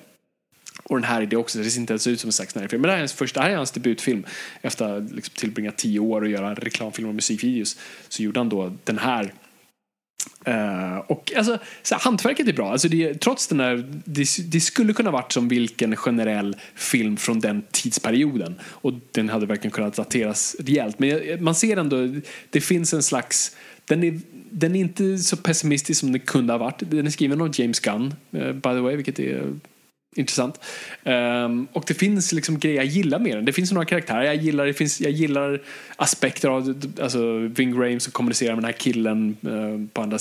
Och 0.84 0.96
den 0.96 1.04
här 1.04 1.22
är 1.22 1.26
det 1.26 1.36
också, 1.36 1.60
det 1.60 1.70
ser 1.70 1.80
inte 1.80 1.94
ens 1.94 2.08
ut 2.08 2.20
som 2.20 2.28
en 2.28 2.32
Zack 2.34 2.50
Snyder-film. 2.50 2.82
Men 2.82 2.88
det 2.88 2.92
här 2.92 2.98
är 2.98 3.02
hans 3.02 3.14
första, 3.14 3.40
det 3.40 3.46
här 3.46 3.52
är 3.52 3.58
hans 3.58 3.72
debutfilm. 3.72 4.26
Efter 4.62 4.98
att 4.98 5.12
liksom 5.12 5.34
tillbringat 5.36 5.78
tio 5.78 6.00
år 6.00 6.22
och 6.22 6.30
göra 6.30 6.54
reklamfilmer 6.54 7.10
och 7.10 7.16
musikvideos 7.16 7.78
så 8.10 8.24
gjorde 8.24 8.40
han 8.40 8.50
då 8.50 8.74
den 8.84 8.98
här 8.98 9.34
Uh, 10.48 10.98
och 10.98 11.34
alltså, 11.38 11.58
så 11.82 11.96
hantverket 11.96 12.48
är 12.48 12.54
bra. 12.54 12.72
Alltså 12.72 12.88
det, 12.88 13.14
trots 13.14 13.48
den 13.48 13.60
här, 13.60 13.84
det, 14.06 14.28
det, 14.52 14.60
skulle 14.60 14.94
kunna 14.94 15.12
varit 15.12 15.32
som 15.32 15.48
vilken 15.48 15.96
generell 15.96 16.56
film 16.76 17.18
från 17.18 17.40
den 17.40 17.64
tidsperioden. 17.72 18.56
Och 18.64 18.94
den 19.12 19.30
hade 19.30 19.46
verkligen 19.46 19.72
kunnat 19.72 19.96
dateras 19.96 20.56
rejält. 20.60 21.00
Men 21.00 21.44
man 21.44 21.56
ser 21.56 21.78
ändå, 21.78 22.22
det 22.50 22.62
finns 22.62 22.94
en 22.94 23.04
slags, 23.04 23.56
den 23.86 24.04
är, 24.04 24.20
den 24.50 24.76
är 24.76 24.80
inte 24.80 25.18
så 25.18 25.38
pessimistisk 25.38 26.00
som 26.00 26.12
den 26.12 26.22
kunde 26.22 26.54
ha 26.54 26.58
varit. 26.58 26.80
Den 26.80 27.06
är 27.06 27.12
skriven 27.12 27.42
av 27.42 27.60
James 27.60 27.80
Gunn, 27.80 28.14
uh, 28.36 28.52
by 28.52 28.70
the 28.70 28.80
way, 28.80 28.96
vilket 28.96 29.20
är 29.20 29.54
intressant. 30.16 30.60
Um, 31.04 31.68
och 31.74 31.84
det 31.88 31.94
finns 31.94 32.32
liksom 32.32 32.60
grejer 32.60 32.76
jag 32.76 32.86
gillar 32.86 33.20
med 33.20 33.38
den. 33.38 33.46
Det 33.46 33.54
finns 33.54 33.72
några 33.72 33.86
karaktärer 33.86 34.24
jag 34.24 34.36
gillar. 34.36 34.66
Det 34.66 34.74
finns, 34.74 35.02
jag 35.02 35.12
gillar 35.12 35.62
aspekter 35.96 36.50
av 36.50 36.82
alltså 37.02 37.38
Ving 37.38 37.74
Rhames 37.74 38.04
som 38.04 38.12
kommunicerar 38.12 38.56
med 38.56 38.64
den 38.64 38.66
här 38.66 38.80
killen 38.80 39.38
uh, 39.48 39.88
på, 39.94 40.02
andra, 40.02 40.18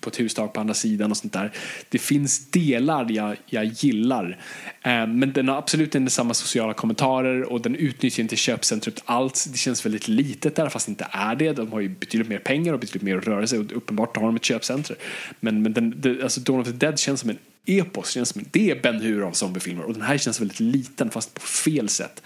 på 0.00 0.10
ett 0.10 0.20
hustak 0.20 0.52
på 0.52 0.60
andra 0.60 0.74
sidan 0.74 1.10
och 1.10 1.16
sånt 1.16 1.32
där. 1.32 1.52
Det 1.88 1.98
finns 1.98 2.50
delar 2.50 3.06
jag, 3.10 3.36
jag 3.46 3.64
gillar. 3.64 4.38
Um, 4.84 5.18
men 5.18 5.32
den 5.32 5.48
har 5.48 5.56
absolut 5.56 5.94
inte 5.94 6.10
samma 6.10 6.34
sociala 6.34 6.74
kommentarer 6.74 7.52
och 7.52 7.60
den 7.60 7.74
utnyttjar 7.74 8.22
inte 8.22 8.36
köpcentret 8.36 9.02
alls. 9.04 9.44
Det 9.44 9.58
känns 9.58 9.86
väldigt 9.86 10.08
litet 10.08 10.56
där 10.56 10.68
fast 10.68 10.86
det 10.86 10.90
inte 10.90 11.06
är 11.10 11.36
det. 11.36 11.52
De 11.52 11.72
har 11.72 11.80
ju 11.80 11.88
betydligt 11.88 12.28
mer 12.28 12.38
pengar 12.38 12.72
och 12.72 12.80
betydligt 12.80 13.02
mer 13.02 13.18
att 13.18 13.26
röra 13.26 13.46
sig 13.46 13.58
och 13.58 13.76
uppenbart 13.76 14.16
har 14.16 14.24
de 14.24 14.36
ett 14.36 14.44
köpcenter. 14.44 14.96
Men, 15.40 15.62
men 15.62 15.72
den, 15.72 15.94
det, 15.96 16.22
alltså 16.22 16.40
Dawn 16.40 16.60
of 16.60 16.66
the 16.66 16.72
Dead 16.72 16.98
känns 16.98 17.20
som 17.20 17.30
en 17.30 17.38
epos. 17.66 18.10
Känns 18.10 18.28
som, 18.28 18.44
det 18.50 18.70
är 18.70 18.82
Ben 18.82 19.00
Hur 19.00 19.22
av 19.22 19.32
zombiefilmer 19.32 19.84
och 19.84 19.92
den 19.92 20.02
här 20.02 20.18
känns 20.18 20.40
väldigt 20.40 20.60
liten 20.60 21.10
fast 21.10 21.34
på 21.34 21.40
fel 21.40 21.88
sätt. 21.88 22.22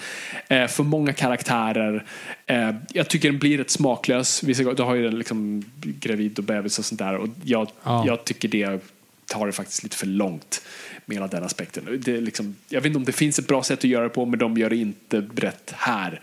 Eh, 0.49 0.67
för 0.67 0.83
många 0.83 1.13
karaktärer. 1.13 2.05
Eh, 2.47 2.71
jag 2.93 3.09
tycker 3.09 3.31
den 3.31 3.39
blir 3.39 3.59
rätt 3.59 3.71
smaklös. 3.71 4.41
du 4.41 4.83
har 4.83 4.95
ju 4.95 5.03
den 5.03 5.19
liksom 5.19 5.65
gravid 5.83 6.39
och 6.39 6.45
bebis 6.45 6.79
och 6.79 6.85
sånt 6.85 6.99
där 6.99 7.17
och 7.17 7.29
jag, 7.45 7.69
ja. 7.83 8.05
jag 8.07 8.25
tycker 8.25 8.49
det 8.49 8.81
tar 9.27 9.47
det 9.47 9.53
faktiskt 9.53 9.83
lite 9.83 9.97
för 9.97 10.07
långt 10.07 10.63
med 11.07 11.17
hela 11.17 11.27
den 11.27 11.45
aspekten. 11.45 12.03
Det 12.05 12.21
liksom, 12.21 12.57
jag 12.69 12.81
vet 12.81 12.87
inte 12.87 12.99
om 12.99 13.05
det 13.05 13.13
finns 13.13 13.39
ett 13.39 13.47
bra 13.47 13.63
sätt 13.63 13.79
att 13.79 13.85
göra 13.85 14.05
det 14.05 14.11
på 14.11 14.27
men 14.27 14.39
de 14.39 14.57
gör 14.57 14.71
det 14.71 14.77
inte 14.77 15.29
rätt 15.37 15.73
här. 15.77 16.21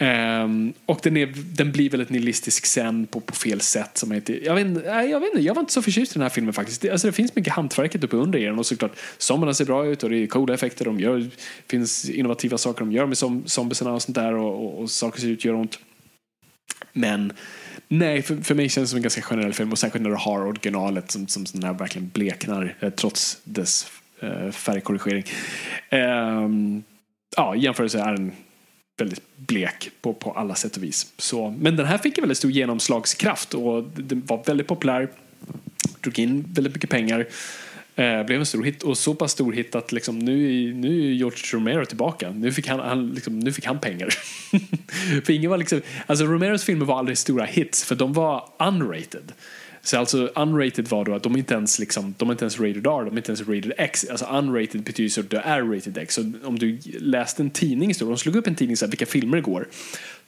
Um, 0.00 0.72
och 0.86 1.00
den, 1.02 1.16
är, 1.16 1.26
den 1.36 1.72
blir 1.72 1.90
väldigt 1.90 2.10
nihilistisk 2.10 2.66
sen 2.66 3.06
på, 3.06 3.20
på 3.20 3.34
fel 3.34 3.60
sätt. 3.60 3.98
Som 3.98 4.10
jag, 4.10 4.18
inte, 4.18 4.44
jag, 4.44 4.54
vet, 4.54 4.84
jag 4.84 5.20
vet 5.20 5.30
inte, 5.32 5.42
jag 5.42 5.54
var 5.54 5.60
inte 5.60 5.72
så 5.72 5.82
förtjust 5.82 6.12
i 6.12 6.14
den 6.14 6.22
här 6.22 6.28
filmen 6.28 6.52
faktiskt. 6.52 6.82
Det, 6.82 6.90
alltså, 6.90 7.06
det 7.06 7.12
finns 7.12 7.34
mycket 7.34 7.52
hantverket 7.52 8.04
uppe 8.04 8.16
under 8.16 8.38
i 8.38 8.44
den 8.44 8.58
och 8.58 8.66
såklart 8.66 8.92
zombierna 9.18 9.54
ser 9.54 9.64
bra 9.64 9.86
ut 9.86 10.02
och 10.02 10.10
det 10.10 10.16
är 10.16 10.26
coola 10.26 10.54
effekter. 10.54 10.84
De 10.84 11.00
gör, 11.00 11.18
det 11.18 11.30
finns 11.66 12.10
innovativa 12.10 12.58
saker 12.58 12.80
de 12.80 12.92
gör 12.92 13.06
med 13.06 13.18
som, 13.18 13.42
zombiesarna 13.46 13.92
och 13.92 14.02
sånt 14.02 14.14
där 14.14 14.34
och, 14.34 14.64
och, 14.64 14.82
och 14.82 14.90
saker 14.90 15.20
ser 15.20 15.28
ut 15.28 15.38
att 15.38 15.44
göra 15.44 15.56
ont. 15.56 15.78
Men 16.92 17.32
nej, 17.88 18.22
för, 18.22 18.36
för 18.36 18.54
mig 18.54 18.68
känns 18.68 18.88
det 18.88 18.90
som 18.90 18.96
en 18.96 19.02
ganska 19.02 19.22
generell 19.22 19.52
film 19.52 19.72
och 19.72 19.78
särskilt 19.78 20.02
när 20.02 20.10
du 20.10 20.16
har 20.16 20.46
originalet 20.46 21.10
som, 21.10 21.28
som 21.28 21.44
den 21.52 21.62
här 21.62 21.74
verkligen 21.74 22.08
bleknar 22.08 22.76
eh, 22.80 22.90
trots 22.90 23.40
dess 23.44 23.90
eh, 24.20 24.50
färgkorrigering. 24.50 25.24
Um, 25.90 26.82
ja, 27.36 27.56
i 27.56 27.58
jämförelse 27.58 28.00
är 28.00 28.12
den 28.12 28.32
väldigt 29.00 29.22
blek 29.36 29.90
på, 30.00 30.14
på 30.14 30.32
alla 30.32 30.54
sätt 30.54 30.76
och 30.76 30.82
vis. 30.82 31.12
Så, 31.18 31.50
men 31.58 31.76
den 31.76 31.86
här 31.86 31.98
fick 31.98 32.18
en 32.18 32.22
väldigt 32.22 32.38
stor 32.38 32.50
genomslagskraft 32.50 33.54
och 33.54 33.84
den 33.84 34.22
var 34.26 34.42
väldigt 34.46 34.66
populär. 34.66 35.08
Drog 36.00 36.18
in 36.18 36.44
väldigt 36.48 36.74
mycket 36.74 36.90
pengar. 36.90 37.26
Eh, 37.96 38.22
blev 38.22 38.40
en 38.40 38.46
stor 38.46 38.62
hit 38.62 38.82
och 38.82 38.98
så 38.98 39.14
pass 39.14 39.32
stor 39.32 39.52
hit 39.52 39.74
att 39.74 39.92
liksom, 39.92 40.18
nu, 40.18 40.34
nu 40.74 41.10
är 41.10 41.12
George 41.12 41.38
Romero 41.52 41.84
tillbaka. 41.84 42.30
Nu 42.30 42.52
fick 42.52 42.68
han, 42.68 42.80
han, 42.80 43.10
liksom, 43.10 43.38
nu 43.38 43.52
fick 43.52 43.66
han 43.66 43.80
pengar. 43.80 44.08
för 45.24 45.32
ingen 45.32 45.50
var 45.50 45.58
liksom, 45.58 45.80
alltså 46.06 46.24
Romeros 46.24 46.64
filmer 46.64 46.86
var 46.86 46.98
aldrig 46.98 47.18
stora 47.18 47.44
hits 47.44 47.84
för 47.84 47.94
de 47.94 48.12
var 48.12 48.48
unrated. 48.58 49.32
Så 49.82 49.98
alltså 49.98 50.30
unrated 50.34 50.88
var 50.88 51.04
då 51.04 51.14
att 51.14 51.22
de 51.22 51.36
inte 51.36 51.54
ens 51.54 51.78
liksom, 51.78 52.14
de 52.18 52.28
är 52.28 52.32
inte 52.32 52.44
ens 52.44 52.60
rated 52.60 52.86
R, 52.86 53.04
de 53.04 53.12
är 53.12 53.16
inte 53.16 53.30
ens 53.32 53.40
rated 53.40 53.72
X. 53.78 54.06
Alltså 54.10 54.26
unrated 54.26 54.82
betyder 54.82 55.08
så 55.08 55.20
att 55.20 55.30
du 55.30 55.36
är 55.36 55.62
rated 55.62 55.98
X. 55.98 56.14
Så 56.14 56.32
om 56.44 56.58
du 56.58 56.78
läste 56.98 57.42
en 57.42 57.50
tidning, 57.50 57.94
så 57.94 58.04
de 58.04 58.18
slog 58.18 58.36
upp 58.36 58.46
en 58.46 58.54
tidning 58.54 58.76
så 58.76 58.84
här, 58.84 58.90
vilka 58.90 59.06
filmer 59.06 59.36
det 59.36 59.42
går. 59.42 59.68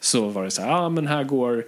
Så 0.00 0.28
var 0.28 0.44
det 0.44 0.50
så 0.50 0.62
här, 0.62 0.68
ja 0.68 0.78
ah, 0.78 0.88
men 0.88 1.06
här 1.06 1.24
går 1.24 1.64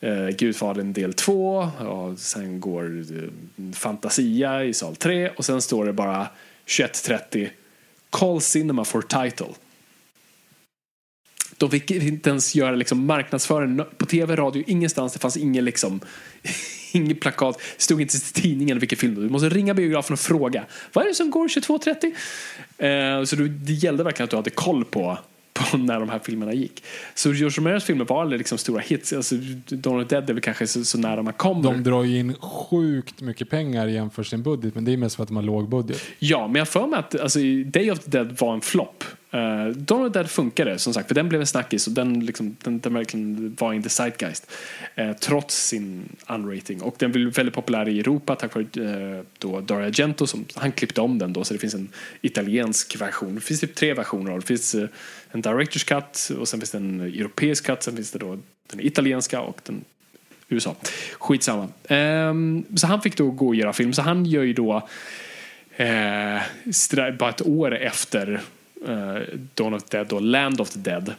eh, 0.00 0.28
Gudfadern 0.28 0.92
del 0.92 1.12
2 1.12 1.70
och 1.78 2.18
sen 2.18 2.60
går 2.60 3.04
eh, 3.10 3.72
Fantasia 3.74 4.64
i 4.64 4.74
sal 4.74 4.96
3 4.96 5.28
och 5.28 5.44
sen 5.44 5.62
står 5.62 5.84
det 5.86 5.92
bara 5.92 6.26
21.30 6.66 7.48
Call 8.10 8.40
Cinema 8.40 8.84
for 8.84 9.02
Title. 9.02 9.54
De 11.58 11.70
fick 11.70 11.90
inte 11.90 12.30
ens 12.30 12.54
göra 12.54 12.70
liksom 12.70 13.06
marknadsföring 13.06 13.80
på 13.98 14.06
tv, 14.06 14.36
radio, 14.36 14.64
ingenstans. 14.66 15.12
Det 15.12 15.18
fanns 15.18 15.36
ingen 15.36 15.64
liksom 15.64 16.00
inget 16.92 17.20
plakat. 17.20 17.58
Det 17.76 17.82
stod 17.82 18.00
inte 18.00 18.16
i 18.16 18.20
tidningen 18.20 18.78
vilken 18.78 18.98
film 18.98 19.14
Du 19.14 19.28
måste 19.28 19.48
ringa 19.48 19.74
biografen 19.74 20.12
och 20.12 20.20
fråga. 20.20 20.64
Vad 20.92 21.04
är 21.04 21.08
det 21.08 21.14
som 21.14 21.30
går 21.30 21.48
22.30? 21.48 23.18
Eh, 23.18 23.24
så 23.24 23.36
det 23.36 23.72
gällde 23.72 24.04
verkligen 24.04 24.24
att 24.24 24.30
du 24.30 24.36
hade 24.36 24.50
koll 24.50 24.84
på 24.84 25.18
på 25.58 25.76
när 25.76 26.00
de 26.00 26.08
här 26.08 26.18
filmerna 26.18 26.52
gick. 26.52 26.84
Så 27.14 27.32
George 27.32 27.58
Romeros 27.58 27.84
filmer 27.84 28.04
var 28.04 28.22
aldrig 28.22 28.38
liksom 28.38 28.58
stora 28.58 28.80
hits. 28.80 29.12
Alltså, 29.12 29.34
Dawn 29.68 30.02
of 30.02 30.08
Dead 30.08 30.30
är 30.30 30.34
väl 30.34 30.42
kanske 30.42 30.66
så, 30.66 30.84
så 30.84 30.98
nära 30.98 31.22
man 31.22 31.32
kommer. 31.32 31.62
De 31.62 31.82
drar 31.82 32.04
ju 32.04 32.18
in 32.18 32.34
sjukt 32.34 33.20
mycket 33.20 33.50
pengar 33.50 33.86
jämfört 33.86 34.26
sin 34.26 34.42
budget, 34.42 34.74
men 34.74 34.84
det 34.84 34.92
är 34.92 34.96
mest 34.96 35.16
för 35.16 35.22
att 35.22 35.28
de 35.28 35.36
har 35.36 35.42
låg 35.42 35.68
budget. 35.68 36.02
Ja, 36.18 36.46
men 36.46 36.56
jag 36.56 36.68
för 36.68 36.86
mig 36.86 36.98
att 36.98 37.20
alltså, 37.20 37.38
Day 37.64 37.90
of 37.90 37.98
the 37.98 38.10
Dead 38.10 38.36
var 38.38 38.54
en 38.54 38.60
flopp. 38.60 39.04
Uh, 39.34 39.76
Dawn 39.76 40.06
of 40.06 40.12
the 40.12 40.18
Dead 40.18 40.30
funkade 40.30 40.78
som 40.78 40.94
sagt, 40.94 41.08
för 41.08 41.14
den 41.14 41.28
blev 41.28 41.40
en 41.40 41.46
snackis 41.46 41.86
och 41.86 41.92
den, 41.92 42.26
liksom, 42.26 42.56
den, 42.62 42.80
den 42.80 42.94
verkligen 42.94 43.56
var 43.60 43.72
in 43.72 43.82
the 43.82 43.88
zeitgeist. 43.88 44.50
Uh, 44.98 45.12
trots 45.12 45.66
sin 45.66 46.08
unrating. 46.28 46.82
Och 46.82 46.94
den 46.98 47.12
blev 47.12 47.34
väldigt 47.34 47.54
populär 47.54 47.88
i 47.88 48.00
Europa 48.00 48.36
tack 48.36 48.54
vare 48.54 48.66
uh, 49.16 49.24
då 49.38 49.60
Dario 49.60 49.86
Argento 49.86 50.26
som 50.26 50.44
han 50.54 50.72
klippte 50.72 51.00
om 51.00 51.18
den 51.18 51.32
då 51.32 51.44
så 51.44 51.54
det 51.54 51.60
finns 51.60 51.74
en 51.74 51.88
italiensk 52.20 53.00
version. 53.00 53.34
Det 53.34 53.40
finns 53.40 53.60
typ 53.60 53.74
tre 53.74 53.94
versioner 53.94 54.30
av 54.30 54.40
det. 54.40 54.46
finns 54.46 54.74
uh, 54.74 54.88
en 55.30 55.42
director's 55.42 55.84
cut 55.84 56.38
och 56.38 56.48
sen 56.48 56.60
finns 56.60 56.70
det 56.70 56.78
en 56.78 57.00
europeisk 57.00 57.66
cut. 57.66 57.82
Sen 57.82 57.96
finns 57.96 58.10
det 58.10 58.18
då 58.18 58.38
den 58.70 58.80
italienska 58.80 59.40
och 59.40 59.60
den 59.64 59.84
USA. 60.48 60.76
Skitsamma. 61.12 61.68
Um, 61.88 62.64
så 62.76 62.86
han 62.86 63.02
fick 63.02 63.16
då 63.16 63.30
gå 63.30 63.46
och 63.46 63.54
göra 63.54 63.72
film. 63.72 63.92
Så 63.92 64.02
han 64.02 64.26
gör 64.26 64.42
ju 64.42 64.52
då 64.52 64.88
eh, 65.76 66.40
bara 67.18 67.30
ett 67.30 67.46
år 67.46 67.74
efter 67.74 68.40
uh, 68.88 69.18
Dawn 69.54 69.74
of 69.74 69.82
the 69.82 69.96
Dead 69.96 70.12
och 70.12 70.22
Land 70.22 70.60
of 70.60 70.70
the 70.70 70.78
Dead. 70.78 71.14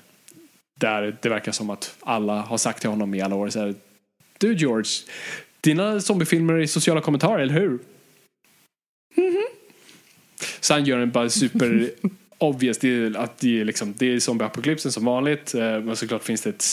Där 0.79 1.17
det 1.21 1.29
verkar 1.29 1.51
som 1.51 1.69
att 1.69 1.95
alla 1.99 2.41
har 2.41 2.57
sagt 2.57 2.81
till 2.81 2.89
honom 2.89 3.13
i 3.13 3.21
alla 3.21 3.35
år 3.35 3.49
så 3.49 3.59
här, 3.59 3.75
Du 4.37 4.53
George, 4.53 4.91
dina 5.61 6.01
zombiefilmer 6.01 6.53
är 6.53 6.65
sociala 6.65 7.01
kommentarer, 7.01 7.39
eller 7.39 7.53
hur? 7.53 7.79
Mm 9.17 9.33
-hmm. 9.33 9.45
Så 10.59 10.73
han 10.73 10.85
gör 10.85 10.99
en 10.99 11.11
bara 11.11 11.29
super 11.29 11.91
obvious, 12.39 12.77
det 12.77 12.89
är, 12.89 13.17
att 13.17 13.37
det 13.37 13.61
är, 13.61 13.65
liksom, 13.65 13.93
det 13.97 14.13
är 14.13 14.19
zombieapokalypsen 14.19 14.91
som 14.91 15.05
vanligt. 15.05 15.55
Eh, 15.55 15.61
men 15.61 15.95
såklart 15.95 16.23
finns 16.23 16.41
det 16.41 16.49
ett, 16.49 16.65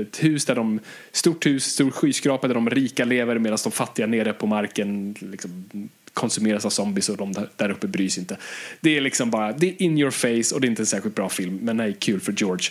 ett, 0.00 0.24
hus 0.24 0.44
där 0.44 0.54
de, 0.54 0.80
stort 1.12 1.46
hus, 1.46 1.64
stor 1.64 1.90
skyskrapa 1.90 2.48
där 2.48 2.54
de 2.54 2.70
rika 2.70 3.04
lever 3.04 3.38
medan 3.38 3.58
de 3.64 3.72
fattiga 3.72 4.06
nere 4.06 4.32
på 4.32 4.46
marken 4.46 5.14
liksom, 5.20 5.68
konsumeras 6.12 6.64
av 6.64 6.70
zombies 6.70 7.08
och 7.08 7.16
de 7.16 7.34
där 7.56 7.70
uppe 7.70 7.86
bryr 7.86 8.08
sig 8.08 8.20
inte. 8.20 8.36
Det 8.80 8.96
är 8.96 9.00
liksom 9.00 9.30
bara, 9.30 9.52
det 9.52 9.68
är 9.68 9.82
in 9.82 9.98
your 9.98 10.10
face 10.10 10.54
och 10.54 10.60
det 10.60 10.66
är 10.66 10.68
inte 10.68 10.82
en 10.82 10.86
särskilt 10.86 11.14
bra 11.14 11.28
film 11.28 11.58
men 11.62 11.76
nej, 11.76 11.96
kul 11.98 12.20
för 12.20 12.34
George. 12.36 12.68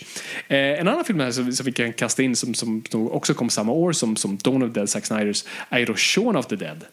Eh, 0.48 0.80
en 0.80 0.88
annan 0.88 1.04
film 1.04 1.20
här 1.20 1.30
som, 1.30 1.52
som 1.52 1.66
vi 1.66 1.72
kan 1.72 1.92
kasta 1.92 2.22
in 2.22 2.36
som, 2.36 2.54
som, 2.54 2.82
också 2.92 3.34
kom 3.34 3.50
samma 3.50 3.72
år 3.72 3.92
som, 3.92 4.16
som 4.16 4.36
Dawn 4.36 4.62
of 4.62 4.72
the 4.72 4.80
Dead, 4.80 4.90
Zack 4.90 5.06
Snyders, 5.06 5.44
är 5.68 5.86
då 5.86 5.94
Shaun 5.94 6.36
of 6.36 6.46
the 6.46 6.56
Dead. 6.56 6.84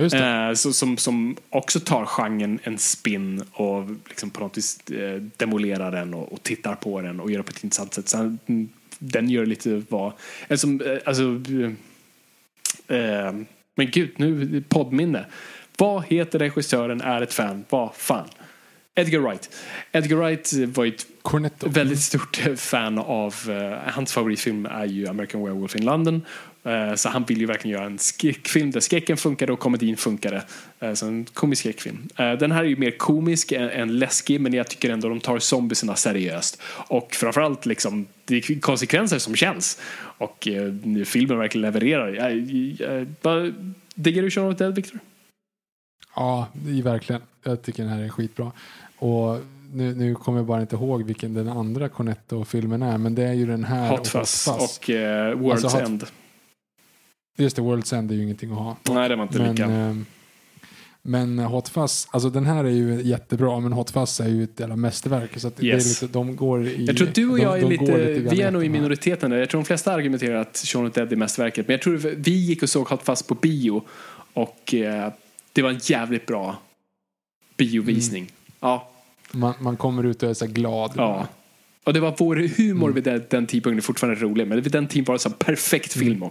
Eh, 0.00 0.54
så, 0.54 0.72
som, 0.72 0.96
som 0.96 1.36
också 1.50 1.80
tar 1.80 2.06
genren 2.06 2.58
en 2.62 2.78
spin 2.78 3.44
och 3.52 3.84
liksom 4.08 4.30
på 4.30 4.40
något 4.40 4.58
vis 4.58 4.90
eh, 4.90 5.22
demolerar 5.36 5.92
den 5.92 6.14
och, 6.14 6.32
och, 6.32 6.42
tittar 6.42 6.74
på 6.74 7.00
den 7.00 7.20
och 7.20 7.30
gör 7.30 7.38
det 7.38 7.44
på 7.44 7.50
ett 7.50 7.64
intressant 7.64 7.94
sätt. 7.94 8.08
Så 8.08 8.36
den 8.98 9.30
gör 9.30 9.46
lite 9.46 9.82
vad, 9.88 10.12
alltså, 10.48 10.66
alltså 11.04 11.22
eh, 12.88 13.32
men 13.76 13.90
gud, 13.90 14.10
nu 14.16 14.62
poddminne. 14.68 15.26
Vad 15.78 16.04
heter 16.04 16.38
regissören, 16.38 17.00
är 17.00 17.22
ett 17.22 17.32
fan, 17.32 17.64
vad 17.68 17.94
fan? 17.94 18.28
Edgar 18.94 19.18
Wright. 19.18 19.50
Edgar 19.92 20.16
Wright 20.16 20.52
var 20.52 20.86
ett 20.86 21.06
Cornetto. 21.22 21.68
väldigt 21.68 22.00
stort 22.00 22.36
fan 22.56 22.98
av, 22.98 23.34
uh, 23.48 23.72
hans 23.86 24.12
favoritfilm 24.12 24.66
är 24.66 24.84
ju 24.84 25.06
American 25.06 25.42
Werewolf 25.44 25.76
in 25.76 25.84
London. 25.84 26.22
Uh, 26.66 26.94
så 26.94 27.08
han 27.08 27.24
vill 27.24 27.40
ju 27.40 27.46
verkligen 27.46 27.76
göra 27.78 27.86
en 27.86 27.98
skräckfilm 27.98 28.70
där 28.70 28.80
skräcken 28.80 29.16
funkade 29.16 29.52
och 29.52 29.58
komedin 29.58 29.96
funkade. 29.96 30.42
Uh, 30.82 30.94
så 30.94 31.06
en 31.06 31.24
komisk 31.24 31.60
skräckfilm. 31.60 32.08
den 32.16 32.52
här 32.52 32.60
är 32.60 32.68
ju 32.68 32.76
mer 32.76 32.90
komisk 32.90 33.52
än, 33.52 33.98
läskig 33.98 34.40
men 34.40 34.54
jag 34.54 34.68
tycker 34.68 34.90
ändå 34.90 35.08
de 35.08 35.20
tar 35.20 35.38
zombiesarna 35.38 35.96
seriöst. 35.96 36.62
Och 36.66 37.14
framförallt 37.14 37.66
liksom, 37.66 38.06
det 38.24 38.36
är 38.36 38.60
konsekvenser 38.60 39.18
som 39.18 39.34
känns. 39.34 39.80
Och 40.18 40.48
filmen 41.04 41.38
verkligen 41.38 41.62
levererar. 41.62 42.30
diggar 43.94 44.22
du 44.22 44.30
Shaun 44.30 44.52
of 44.52 44.58
the 44.58 44.64
Dead, 44.64 44.74
Victor? 44.74 45.00
Ja, 46.16 46.48
verkligen. 46.82 47.22
Jag 47.42 47.62
tycker 47.62 47.82
den 47.82 47.92
här 47.92 48.02
är 48.02 48.08
skitbra. 48.08 48.52
Och 48.98 49.40
nu, 49.72 49.94
nu 49.94 50.14
kommer 50.14 50.38
jag 50.38 50.46
bara 50.46 50.60
inte 50.60 50.76
ihåg 50.76 51.02
vilken 51.02 51.34
den 51.34 51.48
andra 51.48 51.88
Cornetto-filmen 51.88 52.82
är, 52.82 52.98
men 52.98 53.14
det 53.14 53.22
är 53.22 53.32
ju 53.32 53.46
den 53.46 53.64
här. 53.64 53.90
Hot 53.90 54.08
Fuzz 54.08 54.48
och, 54.48 54.54
och 54.54 54.88
uh, 54.88 54.94
World's 54.94 55.52
alltså, 55.52 55.78
End. 55.78 56.06
Just 57.40 57.56
det, 57.56 57.62
World's 57.62 57.94
End 57.94 58.10
är 58.10 58.14
ju 58.14 58.22
ingenting 58.22 58.50
att 58.50 58.58
ha. 58.58 58.76
Nej, 58.90 59.08
det 59.08 59.16
var 59.16 59.22
inte 59.22 59.38
men, 59.38 59.50
lika. 59.50 59.64
Eh, 59.64 59.94
men 61.02 61.38
Hot 61.38 61.68
Fuzz, 61.68 62.08
alltså 62.10 62.30
den 62.30 62.46
här 62.46 62.64
är 62.64 62.70
ju 62.70 63.02
jättebra, 63.02 63.60
men 63.60 63.72
Hot 63.72 63.90
Fuzz 63.90 64.20
är 64.20 64.28
ju 64.28 64.44
ett 64.44 64.60
jävla 64.60 64.76
mästerverk. 64.76 65.40
Så 65.40 65.48
att 65.48 65.62
yes. 65.62 65.84
det 65.84 65.90
är 65.90 66.06
lite, 66.06 66.18
de 66.18 66.36
går 66.36 66.66
i, 66.66 66.84
jag 66.84 66.96
tror 66.96 67.08
du 67.14 67.30
och 67.30 67.38
jag 67.38 67.60
de, 67.60 67.66
är 67.66 67.70
lite, 67.70 68.08
lite 68.08 68.34
vi 68.34 68.42
är 68.42 68.50
nog 68.50 68.64
i 68.64 68.68
minoriteten 68.68 69.30
där. 69.30 69.38
Jag 69.38 69.50
tror 69.50 69.60
de 69.60 69.64
flesta 69.64 69.92
argumenterar 69.92 70.40
att 70.40 70.56
Shaun 70.56 70.86
of 70.86 70.92
Dead 70.92 71.12
är 71.12 71.16
mästerverket. 71.16 71.68
Men 71.68 71.74
jag 71.74 71.82
tror 71.82 71.96
vi 71.96 72.30
gick 72.30 72.62
och 72.62 72.68
såg 72.68 72.88
Hot 72.88 73.02
Fuzz 73.02 73.22
på 73.22 73.34
bio 73.34 73.82
och 74.34 74.74
eh, 74.74 75.12
det 75.52 75.62
var 75.62 75.70
en 75.70 75.80
jävligt 75.82 76.26
bra 76.26 76.56
biovisning. 77.56 78.22
Mm. 78.22 78.32
Ja. 78.60 78.90
Man, 79.32 79.54
man 79.60 79.76
kommer 79.76 80.04
ut 80.04 80.22
och 80.22 80.30
är 80.30 80.34
så 80.34 80.46
glad. 80.46 80.92
Ja. 80.96 81.28
Och 81.84 81.92
det 81.92 82.00
var 82.00 82.14
vår 82.18 82.36
humor 82.36 82.90
mm. 82.90 82.94
vid 82.94 83.04
den, 83.04 83.22
den 83.30 83.46
tidpunkten 83.46 83.82
fortfarande 83.82 84.20
rolig. 84.20 84.46
Men 84.46 84.60
vid 84.60 84.72
den 84.72 84.88
tiden 84.88 85.04
var 85.04 85.14
det 85.14 85.26
en 85.26 85.32
perfekt 85.32 85.92
film 85.92 86.16
mm. 86.16 86.22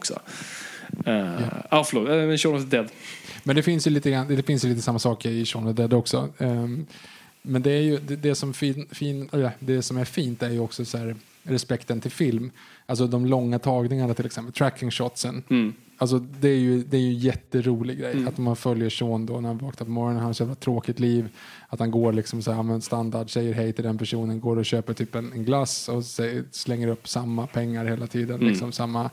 Uh, 1.07 1.13
ja. 1.13 1.39
ah, 1.69 1.83
förlåt, 1.83 2.09
uh, 2.09 2.37
Shaun 2.37 2.55
of 2.55 2.69
the 2.69 2.77
Dead. 2.77 2.89
Men 3.43 3.55
det 3.55 3.63
finns 3.63 3.87
ju 3.87 3.91
lite, 3.91 4.25
det 4.29 4.43
finns 4.43 4.65
ju 4.65 4.69
lite 4.69 4.81
samma 4.81 4.99
sak 4.99 5.25
i 5.25 5.45
Shaun 5.45 5.67
of 5.67 5.75
the 5.75 5.81
Dead 5.81 5.93
också. 5.93 6.29
Um, 6.37 6.85
men 7.41 7.61
det, 7.61 7.71
är 7.71 7.81
ju, 7.81 7.97
det, 7.97 8.15
det, 8.15 8.35
som 8.35 8.53
fin, 8.53 8.87
fin, 8.91 9.29
äh, 9.33 9.49
det 9.59 9.81
som 9.81 9.97
är 9.97 10.05
fint 10.05 10.43
är 10.43 10.49
ju 10.49 10.59
också 10.59 10.85
så 10.85 10.97
här, 10.97 11.15
respekten 11.43 12.01
till 12.01 12.11
film. 12.11 12.51
Alltså 12.85 13.07
de 13.07 13.25
långa 13.25 13.59
tagningarna 13.59 14.13
till 14.13 14.25
exempel, 14.25 14.53
tracking 14.53 14.91
shotsen. 14.91 15.43
Mm. 15.49 15.73
Alltså 15.97 16.19
det 16.19 16.49
är 16.49 16.57
ju, 16.57 16.83
det 16.83 16.97
är 16.97 17.01
ju 17.01 17.13
jätterolig 17.13 17.99
grej. 17.99 18.11
Mm. 18.11 18.27
Att 18.27 18.37
man 18.37 18.55
följer 18.55 18.89
Sean 18.89 19.25
då 19.25 19.39
när 19.39 19.49
han 19.49 19.57
vaknar 19.57 19.85
på 19.85 19.91
morgonen, 19.91 20.23
han 20.23 20.33
har 20.39 20.51
ett 20.51 20.59
tråkigt 20.59 20.99
liv. 20.99 21.29
Att 21.67 21.79
han 21.79 21.91
går 21.91 22.13
liksom 22.13 22.41
så 22.41 22.51
här, 22.51 22.79
standard, 22.79 23.29
säger 23.29 23.53
hej 23.53 23.73
till 23.73 23.83
den 23.83 23.97
personen, 23.97 24.39
går 24.39 24.57
och 24.57 24.65
köper 24.65 24.93
typ 24.93 25.15
en, 25.15 25.33
en 25.33 25.45
glass 25.45 25.89
och 25.89 26.05
säger, 26.05 26.43
slänger 26.51 26.87
upp 26.87 27.07
samma 27.07 27.47
pengar 27.47 27.85
hela 27.85 28.07
tiden. 28.07 28.35
Mm. 28.35 28.47
Liksom 28.47 28.71
samma 28.71 29.09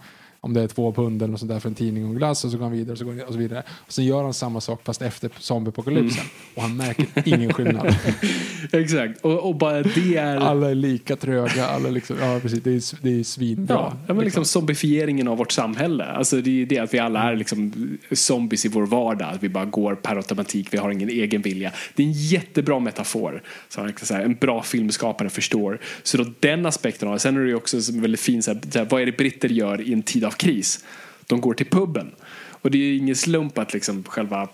om 0.47 0.55
det 0.55 0.63
är 0.63 0.69
två 0.69 0.93
pund 0.93 1.23
eller 1.23 1.37
sånt 1.37 1.51
där 1.51 1.61
för 1.61 1.69
en 1.69 1.75
tidning 1.75 2.05
och 2.05 2.11
en 2.11 2.17
glass 2.17 2.45
och 2.45 2.51
så 2.51 2.57
går 2.57 2.65
han 2.65 2.73
vidare 2.73 2.93
och 2.93 2.99
så, 2.99 3.05
går 3.05 3.13
han, 3.13 3.21
och 3.21 3.33
så 3.33 3.39
vidare. 3.39 3.63
Och 3.87 3.93
så 3.93 4.03
gör 4.03 4.23
han 4.23 4.35
samma 4.35 4.61
sak 4.61 4.81
fast 4.85 5.03
efter 5.03 5.31
zombieapokalypsen 5.39 6.21
mm. 6.21 6.33
och 6.55 6.63
han 6.63 6.77
märker 6.77 7.07
ingen 7.25 7.53
skillnad. 7.53 7.97
Exakt, 8.73 9.21
och, 9.25 9.49
och, 9.49 9.57
bara 9.57 9.83
det 9.83 10.17
är... 10.17 10.37
Alla 10.37 10.71
är 10.71 10.75
lika 10.75 11.17
tröga, 11.17 11.67
alla 11.67 11.89
liksom, 11.89 12.17
ja 12.21 12.39
precis, 12.43 12.61
det 12.61 12.71
är, 12.71 13.03
det 13.03 13.21
är 13.21 13.25
svinbra. 13.25 13.75
Ja, 13.75 13.93
men 14.07 14.07
liksom, 14.07 14.25
liksom 14.25 14.45
zombifieringen 14.45 15.29
av 15.29 15.39
vårt 15.39 15.53
samhälle. 15.53 16.05
Alltså 16.05 16.41
det 16.41 16.63
är 16.63 16.67
det 16.67 16.79
att 16.79 16.95
vi 16.95 16.99
alla 16.99 17.23
är 17.23 17.37
liksom 17.37 17.73
zombies 18.13 18.65
i 18.65 18.69
vår 18.69 18.87
vardag, 18.87 19.29
att 19.35 19.43
vi 19.43 19.49
bara 19.49 19.65
går 19.65 19.95
per 19.95 20.17
automatik, 20.17 20.69
vi 20.71 20.79
har 20.79 20.91
ingen 20.91 21.09
egen 21.09 21.43
vilja. 21.43 21.73
Det 21.95 22.03
är 22.03 22.07
en 22.07 22.13
jättebra 22.13 22.79
metafor, 22.79 23.43
så 23.69 24.15
en 24.15 24.35
bra 24.35 24.63
filmskapare 24.63 25.31
förstår. 25.31 25.81
Så 26.03 26.17
då 26.17 26.25
den 26.41 26.67
aspekten 26.67 27.09
av 27.09 27.15
det, 27.15 27.21
sen 27.21 27.37
är 27.37 27.41
det 27.41 27.55
också 27.55 27.77
väldigt 27.93 28.21
fint, 28.21 28.45
så 28.45 28.53
här, 28.53 28.87
vad 28.91 29.03
är 29.03 29.07
det 29.07 29.17
britter 29.17 29.49
gör 29.49 29.81
i 29.81 29.93
en 29.93 30.03
tid 30.03 30.25
av 30.25 30.31
kris. 30.37 30.85
De 31.27 31.41
går 31.41 31.55
till 31.55 31.67
puben. 31.67 32.11
Och 32.49 32.71
det 32.71 32.79
är 32.79 32.97
ingen 32.97 33.17
slump 33.17 33.59
att 33.59 33.73
liksom 33.73 34.05
själva 34.05 34.49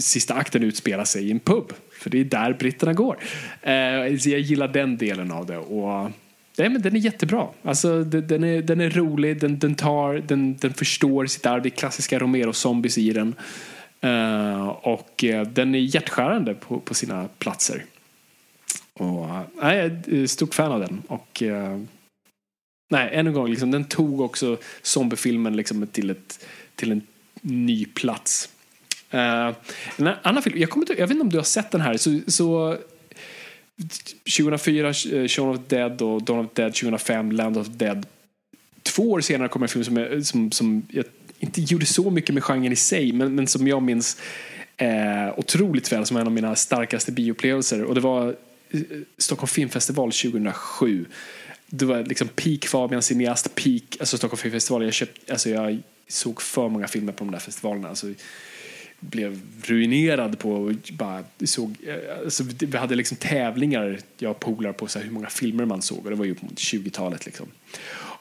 sista 0.00 0.34
akten 0.34 0.62
utspelar 0.62 1.04
sig 1.04 1.28
i 1.28 1.30
en 1.30 1.40
pub. 1.40 1.72
För 1.98 2.10
det 2.10 2.20
är 2.20 2.24
där 2.24 2.52
britterna 2.52 2.92
går. 2.92 3.18
Eh, 3.62 4.18
så 4.18 4.30
jag 4.30 4.40
gillar 4.40 4.68
den 4.68 4.96
delen 4.96 5.32
av 5.32 5.46
det. 5.46 5.58
Och, 5.58 6.10
nej, 6.58 6.68
men 6.68 6.82
den 6.82 6.96
är 6.96 7.00
jättebra. 7.00 7.48
Alltså, 7.62 8.04
den, 8.04 8.44
är, 8.44 8.62
den 8.62 8.80
är 8.80 8.90
rolig, 8.90 9.40
den, 9.40 9.58
den, 9.58 9.74
tar, 9.74 10.14
den, 10.14 10.56
den 10.56 10.74
förstår 10.74 11.26
sitt 11.26 11.46
arv. 11.46 11.62
Det 11.62 11.68
är 11.68 11.70
klassiska 11.70 12.18
Romero-zombies 12.18 12.98
i 12.98 13.12
den. 13.12 13.34
Uh, 14.04 14.68
och 14.68 15.24
uh, 15.24 15.42
den 15.42 15.74
är 15.74 15.78
hjärtskärande 15.78 16.54
på, 16.54 16.80
på 16.80 16.94
sina 16.94 17.28
platser. 17.38 17.84
Och, 18.92 19.24
uh, 19.24 19.42
jag 19.60 19.74
är 19.74 20.26
stort 20.26 20.54
fan 20.54 20.72
av 20.72 20.80
den. 20.80 21.02
Och 21.06 21.42
Nej, 22.88 23.10
än 23.12 23.26
en 23.26 23.32
gång, 23.32 23.50
liksom, 23.50 23.70
den 23.70 23.84
tog 23.84 24.20
också 24.20 24.58
zombiefilmen 24.82 25.56
liksom, 25.56 25.86
till, 25.86 26.10
ett, 26.10 26.46
till 26.74 26.92
en 26.92 27.02
ny 27.40 27.84
plats. 27.84 28.48
Uh, 29.14 29.54
en 29.96 30.08
annan 30.22 30.42
film, 30.42 30.58
jag, 30.58 30.70
kommer 30.70 30.86
till, 30.86 30.98
jag 30.98 31.06
vet 31.06 31.14
inte 31.14 31.22
om 31.22 31.30
du 31.30 31.36
har 31.36 31.44
sett 31.44 31.70
den 31.70 31.80
här, 31.80 31.96
så, 31.96 32.20
så 32.26 32.78
2004 34.36 34.88
eh, 34.88 34.92
Shaun 35.28 35.48
of 35.48 35.60
the 35.68 35.76
Dead 35.76 36.02
och 36.02 36.22
Dawn 36.22 36.44
of 36.44 36.52
the 36.54 36.62
Dead 36.62 36.74
2005 36.74 37.32
Land 37.32 37.56
of 37.56 37.66
the 37.66 37.72
Dead. 37.72 38.06
Två 38.82 39.10
år 39.10 39.20
senare 39.20 39.48
kom 39.48 39.62
en 39.62 39.68
film 39.68 39.84
som, 39.84 39.96
jag, 39.96 40.26
som, 40.26 40.52
som 40.52 40.82
jag 40.88 41.04
inte 41.38 41.60
gjorde 41.60 41.86
så 41.86 42.10
mycket 42.10 42.34
med 42.34 42.44
genren 42.44 42.72
i 42.72 42.76
sig, 42.76 43.12
men, 43.12 43.34
men 43.34 43.46
som 43.46 43.68
jag 43.68 43.82
minns 43.82 44.16
eh, 44.76 45.38
otroligt 45.38 45.92
väl 45.92 46.06
som 46.06 46.16
en 46.16 46.26
av 46.26 46.32
mina 46.32 46.56
starkaste 46.56 47.12
bioupplevelser. 47.12 47.84
Och 47.84 47.94
det 47.94 48.00
var 48.00 48.36
eh, 48.70 48.80
Stockholm 49.18 49.48
Filmfestival 49.48 50.12
2007. 50.12 51.04
Det 51.66 51.84
var 51.84 52.02
liksom 52.02 52.28
peak 52.28 52.66
Fabian 52.66 53.02
cineast, 53.02 53.54
peak 53.54 53.82
alltså 54.00 54.16
Stockholm 54.16 54.38
Filmfestival. 54.38 54.84
Jag, 54.84 54.94
köpt, 54.94 55.30
alltså 55.30 55.50
jag 55.50 55.78
såg 56.08 56.42
för 56.42 56.68
många 56.68 56.88
filmer 56.88 57.12
på 57.12 57.24
de 57.24 57.30
där 57.30 57.38
festivalerna. 57.38 57.88
Alltså, 57.88 58.06
blev 59.00 59.40
ruinerad 59.62 60.38
på 60.38 60.74
bara 60.92 61.24
såg, 61.44 61.76
alltså, 62.24 62.44
vi 62.58 62.76
hade 62.76 62.94
liksom 62.94 63.16
tävlingar, 63.16 63.98
jag 64.18 64.40
polar 64.40 64.72
på 64.72 64.86
så 64.86 64.98
här, 64.98 65.06
hur 65.06 65.12
många 65.12 65.30
filmer 65.30 65.64
man 65.64 65.82
såg 65.82 66.04
och 66.04 66.10
det 66.10 66.16
var 66.16 66.24
ju 66.24 66.34
på 66.34 66.46
20-talet 66.46 67.26
liksom. 67.26 67.46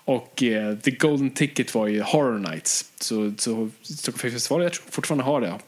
Och 0.06 0.44
eh, 0.44 0.78
The 0.78 0.92
Golden 0.92 1.30
Ticket 1.30 1.76
var 1.76 1.88
ju 1.88 2.02
Horror 2.02 2.40
Nights. 2.40 2.92
Så, 3.00 3.34
så 3.38 3.70
Stockholm 3.82 4.20
Filmfestival, 4.20 4.64
jag 4.64 4.74
tror 4.74 4.86
fortfarande 4.90 5.24
har 5.24 5.42
det, 5.42 5.60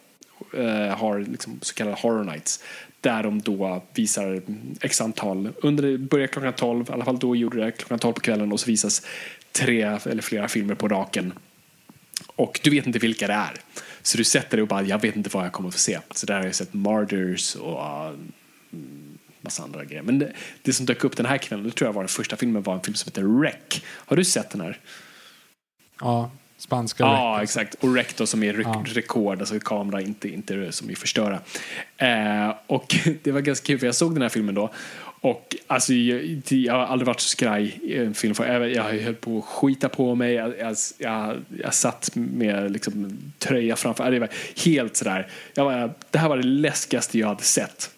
eh, 0.64 0.98
har 0.98 1.20
liksom 1.20 1.60
så 1.62 1.74
kallade 1.74 1.98
Horror 2.02 2.24
Nights. 2.24 2.64
Där 3.06 3.24
de 3.24 3.42
då 3.42 3.84
visar 3.94 4.42
x 4.82 5.02
antal, 5.02 5.50
under, 5.58 5.98
börjar 5.98 6.28
klockan 6.28 6.54
12, 6.54 6.90
i 6.90 6.94
alla 6.94 7.06
fall 7.06 7.20
då 7.20 7.36
gjorde 7.36 7.66
det 7.66 7.72
klockan 7.72 8.00
12 8.00 8.14
på 8.14 8.20
kvällen 8.20 8.52
och 8.52 8.60
så 8.60 8.66
visas 8.68 9.06
tre 9.52 9.82
eller 9.82 10.22
flera 10.22 10.48
filmer 10.48 10.76
på 10.76 10.88
raken. 10.88 11.34
Och 12.36 12.60
du 12.64 12.70
vet 12.70 12.88
inte 12.88 13.00
vilka 13.00 13.28
det 13.28 13.34
är. 13.34 13.54
Så 14.02 14.18
du 14.18 14.24
sätter 14.24 14.58
dig 14.58 14.62
och 14.62 14.68
bara, 14.68 14.82
jag 14.82 15.02
vet 15.02 15.16
inte 15.16 15.30
vad 15.34 15.46
jag 15.46 15.52
kommer 15.52 15.70
att 15.70 15.76
få 15.76 15.80
se. 15.80 16.00
Så 16.12 16.26
där 16.26 16.38
har 16.38 16.46
jag 16.46 16.56
sett 16.56 16.74
Martyrs 16.74 17.56
och 17.56 17.80
uh, 17.80 18.16
massa 19.42 19.64
andra 19.64 19.86
grejer. 19.86 20.02
Men 20.02 20.20
det, 20.20 20.34
det, 20.62 20.74
som 20.74 20.86
dök 20.86 21.04
upp 21.04 21.18
den 21.18 21.26
här 21.26 21.38
kvällen, 21.38 21.66
det 21.66 21.72
tror 21.72 21.88
jag 21.88 21.94
var 21.94 22.02
den 22.02 22.10
första 22.10 22.36
filmen, 22.36 22.64
var 22.64 22.74
en 22.74 22.82
film 22.82 22.96
som 22.96 23.10
heter 23.10 23.40
Wreck. 23.40 23.84
Har 23.88 24.16
du 24.16 24.26
sett 24.26 24.50
den 24.50 24.62
här? 24.62 24.80
Ja, 26.00 26.32
spanska 26.66 27.04
Ja, 27.04 27.38
rec, 27.40 27.44
exakt. 27.44 27.76
Och 27.84 27.96
Rec 27.96 28.14
då 28.18 28.26
som 28.26 28.44
är 28.44 28.54
re 28.54 28.62
ja. 28.64 28.84
rekord, 28.88 29.40
alltså 29.40 29.60
kamera, 29.60 30.02
inte, 30.02 30.30
inte 30.30 30.72
som 30.72 30.90
är 30.90 30.96
förstöra. 30.96 31.40
Eh, 31.98 32.54
och 32.68 32.96
det 33.24 33.32
var 33.32 33.42
ganska 33.42 33.66
kul 33.66 33.80
för 33.80 33.86
jag 33.86 33.96
såg 33.96 34.16
den 34.16 34.22
här 34.22 34.30
filmen 34.30 34.56
då 34.56 34.72
och 35.26 35.56
alltså, 35.68 35.94
jag, 35.94 36.42
jag, 36.50 36.74
har 36.74 36.86
aldrig 36.86 37.08
varit 37.08 37.20
så 37.20 37.30
skraj 37.30 37.80
i 37.84 37.98
en 37.98 38.14
film. 38.14 38.36
Jag, 38.38 38.72
jag 38.72 38.84
höll 38.84 39.16
på 39.16 39.38
att 39.38 39.46
skita 39.46 39.90
på 39.90 40.16
mig. 40.16 40.34
Jag, 40.34 40.60
jag, 40.60 40.76
jag, 40.98 41.38
jag 41.62 41.74
satt 41.74 42.10
med 42.14 42.72
liksom, 42.72 43.18
tröja 43.40 43.76
framför. 43.76 44.12
Det 44.12 44.20
var 44.20 44.30
helt 44.66 44.96
sådär. 44.96 45.28
Jag 45.54 45.66
var, 45.66 45.94
det 46.12 46.18
här 46.18 46.30
var 46.30 46.38
det 46.38 46.44
läskigaste 46.44 47.20
jag 47.20 47.28
hade 47.28 47.44
sett. 47.44 47.92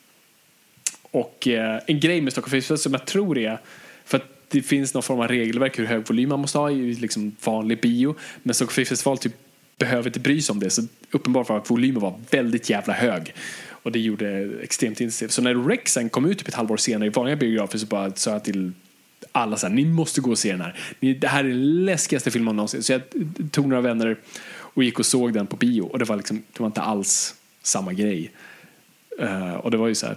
Och 1.11 1.47
eh, 1.47 1.81
en 1.85 1.99
grej 1.99 2.21
med 2.21 2.33
Stockholm 2.33 2.51
Filmfestival 2.51 2.77
som 2.77 2.93
jag 2.93 3.05
tror 3.05 3.37
är 3.37 3.59
för 4.05 4.17
att 4.17 4.36
det 4.49 4.61
finns 4.61 4.93
någon 4.93 5.03
form 5.03 5.19
av 5.19 5.27
regelverk 5.27 5.79
hur 5.79 5.85
hög 5.85 6.07
volym 6.07 6.29
man 6.29 6.39
måste 6.39 6.57
ha 6.57 6.71
i 6.71 6.93
liksom 6.93 7.35
vanlig 7.43 7.81
bio. 7.81 8.15
Men 8.43 8.53
Stockholm 8.53 8.75
Filmfestival 8.75 9.17
typ 9.17 9.33
behöver 9.77 10.09
inte 10.09 10.19
bry 10.19 10.41
sig 10.41 10.53
om 10.53 10.59
det. 10.59 10.69
Så 10.69 10.81
uppenbart 11.11 11.49
var 11.49 11.57
att 11.57 11.71
volymen 11.71 12.01
var 12.01 12.19
väldigt 12.31 12.69
jävla 12.69 12.93
hög. 12.93 13.33
Och 13.69 13.91
det 13.91 13.99
gjorde 13.99 14.51
extremt 14.63 15.01
intensivt. 15.01 15.31
Så 15.31 15.41
när 15.41 15.55
Rexen 15.55 16.09
kom 16.09 16.25
ut 16.25 16.37
typ 16.37 16.47
ett 16.47 16.53
halvår 16.53 16.77
senare 16.77 17.07
i 17.07 17.09
vanliga 17.09 17.35
biografer 17.35 17.77
så 17.77 17.85
bara 17.85 18.11
sa 18.15 18.31
jag 18.31 18.43
till 18.43 18.71
alla 19.31 19.57
så 19.57 19.67
här, 19.67 19.73
ni 19.73 19.85
måste 19.85 20.21
gå 20.21 20.31
och 20.31 20.37
se 20.37 20.51
den 20.51 20.61
här. 20.61 20.75
det 20.99 21.27
här 21.27 21.43
är 21.43 21.49
den 21.49 21.85
läskigaste 21.85 22.31
filmen 22.31 22.55
någonsin. 22.55 22.83
Så 22.83 22.91
jag 22.91 23.01
tog 23.51 23.67
några 23.67 23.81
vänner 23.81 24.17
och 24.49 24.83
gick 24.83 24.99
och 24.99 25.05
såg 25.05 25.33
den 25.33 25.47
på 25.47 25.55
bio 25.55 25.81
och 25.81 25.99
det 25.99 26.05
var 26.05 26.15
liksom, 26.15 26.43
det 26.53 26.59
var 26.59 26.67
inte 26.67 26.81
alls 26.81 27.35
samma 27.63 27.93
grej. 27.93 28.31
Uh, 29.21 29.53
och 29.53 29.71
det 29.71 29.77
var 29.77 29.87
ju 29.87 29.95
så 29.95 30.05
här, 30.05 30.15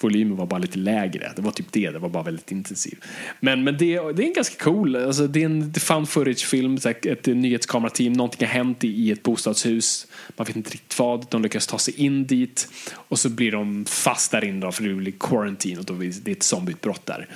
volymen 0.00 0.36
var 0.36 0.46
bara 0.46 0.58
lite 0.58 0.78
lägre. 0.78 1.32
Det 1.36 1.42
var 1.42 1.50
typ 1.50 1.72
det, 1.72 1.90
det 1.90 1.98
var 1.98 2.08
bara 2.08 2.22
väldigt 2.22 2.52
intensiv. 2.52 2.98
Men, 3.40 3.64
men 3.64 3.76
det, 3.76 3.86
det 3.86 4.22
är 4.22 4.26
en 4.26 4.32
ganska 4.32 4.64
cool, 4.64 4.96
alltså 4.96 5.26
det 5.26 5.42
är 5.42 5.44
en 5.44 5.74
found 5.74 6.08
footage-film, 6.08 6.78
ett 6.84 7.26
nyhetskamerateam, 7.26 8.12
någonting 8.12 8.46
har 8.46 8.54
hänt 8.54 8.84
i 8.84 9.12
ett 9.12 9.22
bostadshus, 9.22 10.06
man 10.36 10.46
vet 10.46 10.56
inte 10.56 10.70
riktigt 10.70 10.98
vad, 10.98 11.26
de 11.30 11.42
lyckas 11.42 11.66
ta 11.66 11.78
sig 11.78 12.00
in 12.00 12.26
dit 12.26 12.68
och 12.92 13.18
så 13.18 13.28
blir 13.28 13.52
de 13.52 13.84
fast 13.84 14.30
där 14.30 14.44
inne 14.44 14.72
för 14.72 14.82
det 14.84 14.94
blir 14.94 15.12
quarantine 15.20 15.78
och 15.78 15.84
då 15.84 15.94
är 15.94 16.12
det 16.22 16.32
ett 16.32 16.42
zombieutbrott 16.42 17.06
där. 17.06 17.28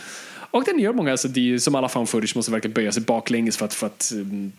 Och 0.55 0.65
den 0.65 0.79
gör 0.79 0.93
många, 0.93 1.11
alltså 1.11 1.29
det 1.29 1.55
är, 1.55 1.59
som 1.59 1.75
alla 1.75 1.89
found 1.89 2.09
footage 2.09 2.37
måste 2.37 2.53
verkligen 2.53 2.75
böja 2.75 2.93
sig 2.93 3.03
baklänges 3.03 3.57
för 3.57 3.65
att, 3.65 3.75
för 3.75 3.87
att 3.87 4.13
um, 4.15 4.53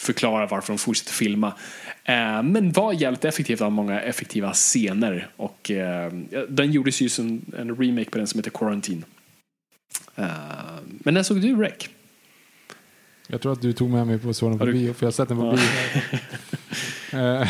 förklara 0.00 0.46
varför 0.46 0.72
de 0.72 0.78
fortsätter 0.78 1.12
filma. 1.12 1.52
Eh, 2.04 2.42
men 2.42 2.72
var 2.72 2.92
jävligt 2.92 3.24
effektivt 3.24 3.60
av 3.60 3.72
många 3.72 4.00
effektiva 4.00 4.52
scener. 4.52 5.28
Och 5.36 5.70
eh, 5.70 6.12
den 6.48 6.72
gjordes 6.72 7.00
ju 7.00 7.08
som 7.08 7.42
en 7.58 7.76
remake 7.76 8.10
på 8.10 8.18
den 8.18 8.26
som 8.26 8.38
heter 8.38 8.50
Quarantine. 8.50 9.02
Eh, 10.16 10.26
men 10.88 11.14
när 11.14 11.22
såg 11.22 11.40
du 11.40 11.56
Rec? 11.56 11.88
Jag 13.26 13.40
tror 13.40 13.52
att 13.52 13.62
du 13.62 13.72
tog 13.72 13.90
med 13.90 14.06
mig 14.06 14.18
på 14.18 14.34
sådan 14.34 14.58
på 14.58 14.66
du... 14.66 14.72
bio, 14.72 14.92
för 14.92 15.06
jag 15.06 15.06
har 15.06 15.12
sett 15.12 15.28
den 15.28 15.38
på 15.38 15.50
bio. 15.50 15.60
Eh, 17.12 17.48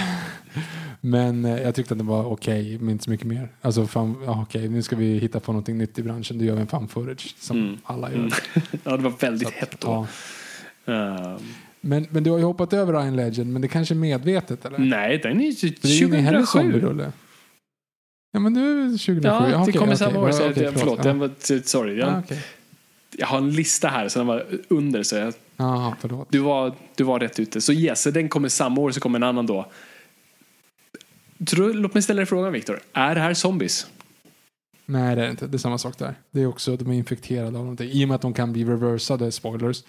men 1.01 1.45
eh, 1.45 1.63
jag 1.63 1.75
tyckte 1.75 1.95
att 1.95 1.99
den 1.99 2.07
var 2.07 2.25
okej, 2.25 2.61
okay, 2.61 2.79
men 2.79 2.91
inte 2.91 3.05
så 3.05 3.11
mycket 3.11 3.27
mer. 3.27 3.49
Alltså, 3.61 3.87
fan, 3.87 4.17
ja, 4.25 4.43
okej, 4.43 4.59
okay, 4.59 4.69
nu 4.69 4.83
ska 4.83 4.97
vi 4.97 5.19
hitta 5.19 5.41
på 5.41 5.53
någonting 5.53 5.79
nytt 5.79 5.99
i 5.99 6.03
branschen. 6.03 6.39
Då 6.39 6.45
gör 6.45 6.55
vi 6.55 6.61
en 6.61 6.67
fan 6.67 6.89
footage 6.89 7.35
som 7.39 7.57
mm. 7.57 7.79
alla 7.85 8.11
gör. 8.11 8.19
Mm. 8.19 8.31
ja, 8.85 8.97
det 8.97 9.03
var 9.03 9.13
väldigt 9.21 9.49
att, 9.49 9.55
hett 9.55 9.81
då. 9.81 10.07
Ja. 10.85 10.93
Uh, 10.93 11.39
men, 11.81 12.07
men 12.11 12.23
du 12.23 12.31
har 12.31 12.39
ju 12.39 12.45
hoppat 12.45 12.73
över 12.73 13.05
Iron 13.05 13.17
Legend, 13.17 13.53
men 13.53 13.63
det 13.63 13.69
kanske 13.69 13.95
är 13.95 13.97
medvetet 13.97 14.65
eller? 14.65 14.79
Nej, 14.79 15.19
den 15.19 15.41
är 15.41 15.45
ju 15.45 15.53
2007. 15.53 17.13
Ja 18.33 18.41
men 18.41 18.53
nu 18.53 18.81
är 18.81 18.85
det 18.85 18.99
2007. 18.99 19.29
Ja, 19.29 19.41
det 19.41 19.57
okay, 19.57 19.73
kommer 19.73 19.95
samma 19.95 20.21
år. 20.21 20.31
Så 20.31 20.49
okay, 20.49 20.55
förlåt, 20.55 20.79
förlåt 20.79 21.03
den 21.03 21.19
var, 21.19 21.63
sorry. 21.67 21.99
Jag, 21.99 22.09
ah, 22.09 22.19
okay. 22.19 22.39
jag 23.17 23.27
har 23.27 23.39
en 23.39 23.51
lista 23.51 23.89
här 23.89 24.09
så 24.09 24.19
den 24.19 24.27
var 24.27 24.47
under. 24.69 25.03
Så 25.03 25.17
jag, 25.17 25.35
förlåt. 26.01 26.29
Du, 26.31 26.39
var, 26.39 26.75
du 26.95 27.05
var 27.05 27.21
rätt 27.21 27.41
ute. 27.41 27.61
Så 27.61 27.73
yes, 27.73 28.05
den 28.05 28.29
kommer 28.29 28.49
samma 28.49 28.81
år 28.81 28.91
så 28.91 29.01
kommer 29.01 29.19
en 29.19 29.23
annan 29.23 29.47
då. 29.47 29.71
Tror, 31.47 31.75
låt 31.75 31.95
mig 31.95 32.03
ställa 32.03 32.19
dig 32.19 32.27
frågan 32.27 32.53
Viktor. 32.53 32.81
Är 32.93 33.15
det 33.15 33.21
här 33.21 33.35
zombies? 33.35 33.87
Nej 34.87 35.17
det 35.17 35.27
är 35.27 35.31
inte. 35.31 35.47
Det 35.47 35.57
är 35.57 35.59
samma 35.59 35.79
sak 35.79 35.99
där. 35.99 36.15
Det 36.31 36.43
är 36.43 36.47
också, 36.47 36.77
de 36.77 36.91
är 36.91 36.95
infekterade 36.95 37.47
av 37.47 37.53
någonting. 37.53 37.91
I 37.91 38.05
och 38.05 38.09
med 38.09 38.15
att 38.15 38.23
de 38.23 38.35
kan 38.35 38.53
bli 38.53 38.65
reversade, 38.65 39.33
spoilers, 39.33 39.83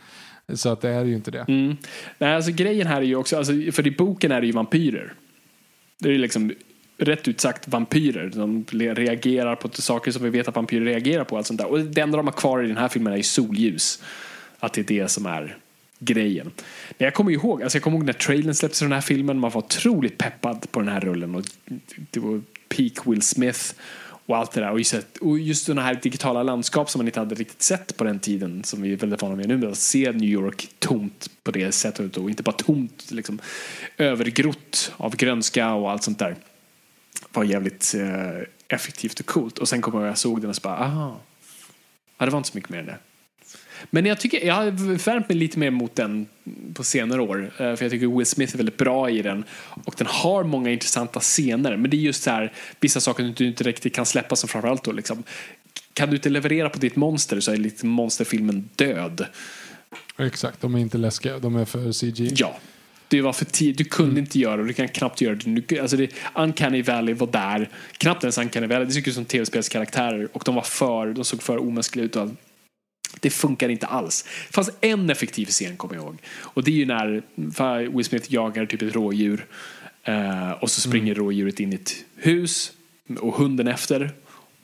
så 0.55 0.69
att 0.69 0.81
det 0.81 0.89
är 0.89 1.05
ju 1.05 1.15
inte 1.15 1.31
det. 1.31 1.45
Mm. 1.47 1.77
Nej, 2.17 2.35
alltså 2.35 2.51
grejen 2.51 2.87
här 2.87 2.97
är 2.97 3.05
ju 3.05 3.15
också, 3.15 3.37
alltså, 3.37 3.53
för 3.71 3.87
i 3.87 3.91
boken 3.91 4.31
är 4.31 4.41
det 4.41 4.47
ju 4.47 4.53
vampyrer. 4.53 5.13
Det 5.97 6.09
är 6.09 6.13
ju 6.13 6.17
liksom 6.17 6.51
rätt 6.97 7.27
ut 7.27 7.41
sagt 7.41 7.67
vampyrer. 7.67 8.31
De 8.35 8.65
reagerar 8.71 9.55
på 9.55 9.69
saker 9.73 10.11
som 10.11 10.23
vi 10.23 10.29
vet 10.29 10.47
att 10.47 10.55
vampyrer 10.55 10.85
reagerar 10.85 11.23
på. 11.23 11.37
Allt 11.37 11.47
sånt 11.47 11.59
där. 11.59 11.67
Och 11.67 11.79
det 11.79 12.01
enda 12.01 12.17
de 12.17 12.27
har 12.27 12.33
kvar 12.33 12.63
i 12.63 12.67
den 12.67 12.77
här 12.77 12.87
filmen 12.87 13.13
är 13.13 13.17
ju 13.17 13.23
solljus. 13.23 14.03
Att 14.59 14.73
det 14.73 14.81
är 14.81 14.85
det 14.85 15.07
som 15.07 15.25
är 15.25 15.57
grejen. 15.99 16.51
Men 16.97 17.05
jag 17.05 17.13
kommer 17.13 17.31
ihåg, 17.31 17.63
alltså 17.63 17.75
jag 17.75 17.83
kommer 17.83 17.97
ihåg 17.97 18.05
när 18.05 18.13
trailern 18.13 18.53
släpptes 18.53 18.79
för 18.79 18.85
den 18.85 18.93
här 18.93 19.01
filmen. 19.01 19.39
Man 19.39 19.51
var 19.51 19.61
otroligt 19.61 20.17
peppad 20.17 20.71
på 20.71 20.79
den 20.79 20.89
här 20.89 20.99
rullen. 20.99 21.35
Och 21.35 21.45
det 22.11 22.19
var 22.19 22.41
peak 22.69 23.07
Will 23.07 23.21
Smith 23.21 23.73
och 24.31 24.37
allt 24.37 24.51
det 24.51 24.61
där. 24.61 24.71
Och 24.71 24.79
just, 24.79 25.17
och 25.21 25.39
just 25.39 25.65
sådana 25.65 25.81
här 25.81 25.99
digitala 26.03 26.43
landskap 26.43 26.89
som 26.89 26.99
man 26.99 27.07
inte 27.07 27.19
hade 27.19 27.35
riktigt 27.35 27.61
sett 27.61 27.97
på 27.97 28.03
den 28.03 28.19
tiden 28.19 28.63
som 28.63 28.81
vi 28.81 28.93
är 28.93 28.97
väldigt 28.97 29.21
vana 29.21 29.35
vid 29.35 29.47
nu. 29.47 29.67
Att 29.67 29.77
se 29.77 30.11
New 30.11 30.29
York 30.29 30.69
tomt 30.79 31.29
på 31.43 31.51
det 31.51 31.71
sättet 31.71 32.17
och 32.17 32.29
inte 32.29 32.43
bara 32.43 32.55
tomt, 32.55 33.11
liksom 33.11 33.39
övergrott 33.97 34.91
av 34.97 35.15
grönska 35.15 35.73
och 35.73 35.91
allt 35.91 36.03
sånt 36.03 36.19
där. 36.19 36.35
Var 37.33 37.43
jävligt 37.43 37.95
eh, 37.95 38.47
effektivt 38.67 39.19
och 39.19 39.25
coolt. 39.25 39.57
Och 39.57 39.69
sen 39.69 39.81
kom 39.81 39.93
jag 39.93 40.01
och 40.01 40.07
jag 40.07 40.17
såg 40.17 40.41
den 40.41 40.49
och 40.49 40.55
så 40.55 40.61
bara, 40.61 40.77
aha. 40.77 41.19
Ja, 42.17 42.25
det 42.25 42.31
var 42.31 42.37
inte 42.37 42.49
så 42.49 42.57
mycket 42.57 42.69
mer 42.69 42.79
än 42.79 42.85
det. 42.85 42.97
Men 43.89 44.05
jag, 44.05 44.19
tycker, 44.19 44.45
jag 44.45 44.55
har 44.55 44.71
värmt 45.05 45.29
mig 45.29 45.37
lite 45.37 45.59
mer 45.59 45.71
mot 45.71 45.95
den 45.95 46.27
på 46.73 46.83
senare 46.83 47.21
år. 47.21 47.51
Eh, 47.57 47.57
för 47.57 47.81
jag 47.81 47.91
tycker 47.91 48.17
Will 48.17 48.25
Smith 48.25 48.53
är 48.53 48.57
väldigt 48.57 48.77
bra 48.77 49.09
i 49.09 49.21
den. 49.21 49.43
Och 49.85 49.95
den 49.97 50.07
har 50.07 50.43
många 50.43 50.71
intressanta 50.71 51.19
scener. 51.19 51.77
Men 51.77 51.91
det 51.91 51.97
är 51.97 52.01
just 52.01 52.23
så 52.23 52.29
här, 52.29 52.53
vissa 52.79 52.99
saker 52.99 53.33
du 53.37 53.47
inte 53.47 53.63
riktigt 53.63 53.95
kan 53.95 54.05
släppa 54.05 54.35
som 54.35 54.49
framförallt 54.49 54.83
då 54.83 54.91
liksom. 54.91 55.23
Kan 55.93 56.09
du 56.09 56.15
inte 56.15 56.29
leverera 56.29 56.69
på 56.69 56.79
ditt 56.79 56.95
monster 56.95 57.39
så 57.39 57.51
är 57.51 57.57
lite 57.57 57.85
monsterfilmen 57.85 58.69
död. 58.75 59.25
Exakt, 60.17 60.61
de 60.61 60.75
är 60.75 60.79
inte 60.79 60.97
läskiga, 60.97 61.39
de 61.39 61.55
är 61.55 61.65
för 61.65 61.91
CG. 61.91 62.31
Ja. 62.35 62.57
Det 63.07 63.21
var 63.21 63.33
för 63.33 63.45
tid, 63.45 63.77
du 63.77 63.83
kunde 63.83 64.11
mm. 64.11 64.23
inte 64.23 64.39
göra 64.39 64.57
det, 64.57 64.67
du 64.67 64.73
kan 64.73 64.87
knappt 64.87 65.21
göra 65.21 65.35
det. 65.35 65.79
Alltså 65.79 65.97
det. 65.97 66.11
Uncanny 66.35 66.81
Valley 66.81 67.13
var 67.13 67.27
där, 67.27 67.69
knappt 67.97 68.23
ens 68.23 68.37
Uncanny 68.37 68.67
Valley, 68.67 68.85
det 68.85 68.91
såg 68.91 69.07
ut 69.07 69.15
som 69.15 69.25
tv-spelskaraktärer 69.25 70.27
och 70.33 70.43
de 70.45 70.55
var 70.55 70.61
för, 70.61 71.13
de 71.13 71.25
såg 71.25 71.43
för 71.43 71.57
omänskliga 71.57 72.05
ut. 72.05 72.15
Och. 72.15 72.29
Det 73.21 73.29
funkar 73.29 73.69
inte 73.69 73.85
alls. 73.85 74.25
Det 74.47 74.53
fanns 74.53 74.69
en 74.81 75.09
effektiv 75.09 75.45
scen 75.45 75.77
kommer 75.77 75.95
jag 75.95 76.03
ihåg. 76.03 76.17
Och 76.39 76.63
det 76.63 76.71
är 76.71 76.75
ju 76.75 76.85
när 76.85 77.23
Will 77.95 78.05
Smith 78.05 78.33
jagar 78.33 78.65
typ 78.65 78.81
ett 78.81 78.95
rådjur. 78.95 79.45
Uh, 80.09 80.51
och 80.51 80.71
så 80.71 80.81
springer 80.81 81.13
mm. 81.13 81.25
rådjuret 81.25 81.59
in 81.59 81.73
i 81.73 81.75
ett 81.75 81.93
hus 82.15 82.71
och 83.19 83.35
hunden 83.35 83.67
efter. 83.67 84.11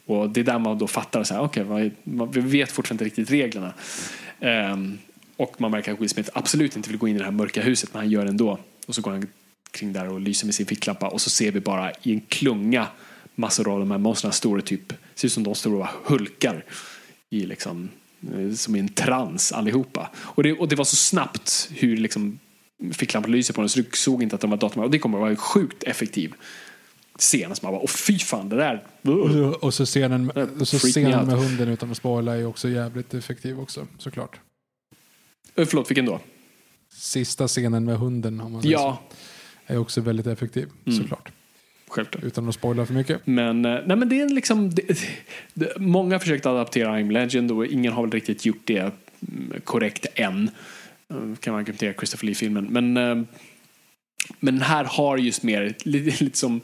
Och 0.05 0.29
det 0.29 0.39
är 0.39 0.43
där 0.43 0.59
man 0.59 0.77
då 0.77 0.87
fattar 0.87 1.23
så 1.23 1.33
här, 1.33 1.41
okay, 1.41 1.91
vi 2.31 2.41
vet 2.41 2.71
fortfarande 2.71 3.05
inte 3.05 3.21
riktigt 3.21 3.31
reglerna. 3.31 3.73
Ehm, 4.39 4.97
och 5.37 5.61
man 5.61 5.71
märker 5.71 5.93
att 5.93 6.01
Will 6.01 6.09
Smith 6.09 6.29
absolut 6.33 6.75
inte 6.75 6.89
vill 6.89 6.97
gå 6.97 7.07
in 7.07 7.15
i 7.15 7.19
det 7.19 7.25
här 7.25 7.31
mörka 7.31 7.61
huset, 7.61 7.93
men 7.93 7.99
han 7.99 8.09
gör 8.09 8.23
det 8.23 8.29
ändå. 8.29 8.59
Och 8.87 8.95
så 8.95 9.01
går 9.01 9.11
han 9.11 9.27
kring 9.71 9.93
där 9.93 10.09
och 10.09 10.21
lyser 10.21 10.45
med 10.45 10.55
sin 10.55 10.65
ficklampa 10.65 11.07
och 11.07 11.21
så 11.21 11.29
ser 11.29 11.51
vi 11.51 11.59
bara 11.59 11.91
i 11.91 12.13
en 12.13 12.21
klunga 12.21 12.87
massor 13.35 13.73
av 13.73 13.79
de 13.79 13.91
här 13.91 13.97
monstren 13.97 14.33
står 14.33 14.59
typ, 14.59 14.93
ser 15.15 15.25
ut 15.25 15.31
som 15.31 15.43
de 15.43 15.55
står 15.55 15.75
och 15.75 15.87
hulkar 16.03 16.65
i 17.29 17.45
liksom, 17.45 17.83
eh, 17.83 17.89
som 18.55 18.75
i 18.75 18.79
en 18.79 18.89
trans 18.89 19.51
allihopa. 19.51 20.09
Och 20.17 20.43
det, 20.43 20.53
och 20.53 20.67
det 20.67 20.75
var 20.75 20.85
så 20.85 20.95
snabbt 20.95 21.69
hur 21.71 21.97
liksom 21.97 22.39
ficklampan 22.91 23.31
lyser 23.31 23.53
på 23.53 23.61
den 23.61 23.69
så 23.69 23.79
du 23.79 23.85
såg 23.93 24.23
inte 24.23 24.35
att 24.35 24.41
de 24.41 24.49
var 24.49 24.57
datorn. 24.57 24.83
Och 24.83 24.91
det 24.91 24.99
kommer 24.99 25.17
att 25.17 25.21
vara 25.21 25.29
en 25.31 25.35
sjukt 25.37 25.83
effektiv 25.83 26.33
scen 27.19 27.55
som 27.55 27.65
man 27.65 27.73
bara, 27.73 27.81
åh 27.83 27.89
fy 27.89 28.19
fan 28.19 28.49
det 28.49 28.55
där. 28.55 28.83
Och 29.01 29.31
så, 29.31 29.57
och 29.61 29.73
så 29.73 29.85
scenen, 29.85 30.29
och 30.59 30.67
så 30.67 30.77
scenen 30.79 31.25
med 31.27 31.37
hunden 31.37 31.69
utan 31.69 31.91
att 31.91 31.97
spoila 31.97 32.37
är 32.37 32.45
också 32.45 32.69
jävligt 32.69 33.13
effektiv 33.13 33.59
också, 33.59 33.87
såklart. 33.97 34.39
Eh, 35.55 35.65
Förlåt, 35.65 35.89
vilken 35.91 36.05
då? 36.05 36.19
Sista 36.93 37.47
scenen 37.47 37.85
med 37.85 37.97
hunden 37.97 38.41
om 38.41 38.51
man 38.51 38.61
säger 38.61 38.73
Ja, 38.75 39.01
så, 39.67 39.73
är 39.73 39.77
också 39.77 40.01
väldigt 40.01 40.27
effektiv, 40.27 40.67
Mm. 40.85 40.99
såklart. 40.99 41.31
Självklart. 41.87 42.23
Utan 42.23 42.49
att 42.49 42.55
spoila 42.55 42.85
för 42.85 42.93
mycket. 42.93 43.21
Men, 43.27 43.65
eh, 43.65 43.79
nej, 43.85 43.97
men 43.97 44.09
det 44.09 44.21
är 44.21 44.29
liksom, 44.29 44.69
det, 44.69 44.99
det, 45.53 45.79
många 45.79 46.15
har 46.15 46.19
försökt 46.19 46.45
adaptera 46.45 46.99
I'm 46.99 47.11
Legend 47.11 47.51
och 47.51 47.65
ingen 47.65 47.93
har 47.93 48.01
väl 48.01 48.11
riktigt 48.11 48.45
gjort 48.45 48.61
det 48.63 48.79
mm, 48.79 49.61
korrekt 49.63 50.05
än. 50.15 50.49
Eh, 51.09 51.35
Kan 51.39 51.53
man 51.53 51.59
argumentera 51.59 51.93
Christopher 51.93 52.25
Lee-filmen. 52.25 52.65
Men, 52.65 52.97
eh, 52.97 53.15
men 54.39 54.53
den 54.53 54.61
här 54.61 54.83
har 54.83 55.17
just 55.17 55.43
mer, 55.43 55.75
lite, 55.83 56.23
lite 56.23 56.37
som 56.37 56.61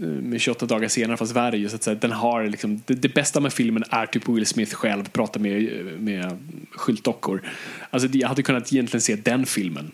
med 0.00 0.40
28 0.40 0.66
dagar 0.66 0.88
senare 0.88 1.16
fast 1.16 1.36
värre 1.36 1.58
just 1.58 1.74
att 1.74 1.82
säga, 1.82 1.94
den 1.94 2.12
har 2.12 2.44
liksom, 2.44 2.82
det, 2.86 2.94
det 2.94 3.14
bästa 3.14 3.40
med 3.40 3.52
filmen 3.52 3.84
är 3.90 4.06
typ 4.06 4.28
Will 4.28 4.46
Smith 4.46 4.74
själv 4.74 5.08
pratar 5.08 5.40
med, 5.40 5.82
med 6.00 6.38
skyltdockor. 6.70 7.42
Alltså 7.90 8.08
jag 8.08 8.28
hade 8.28 8.42
kunnat 8.42 8.72
egentligen 8.72 9.00
se 9.00 9.16
den 9.16 9.46
filmen. 9.46 9.90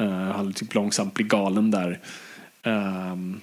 Uh, 0.00 0.08
han 0.08 0.52
typ 0.52 0.74
långsamt 0.74 1.14
blir 1.14 1.26
galen 1.26 1.70
där. 1.70 2.00
Ehm, 2.62 3.40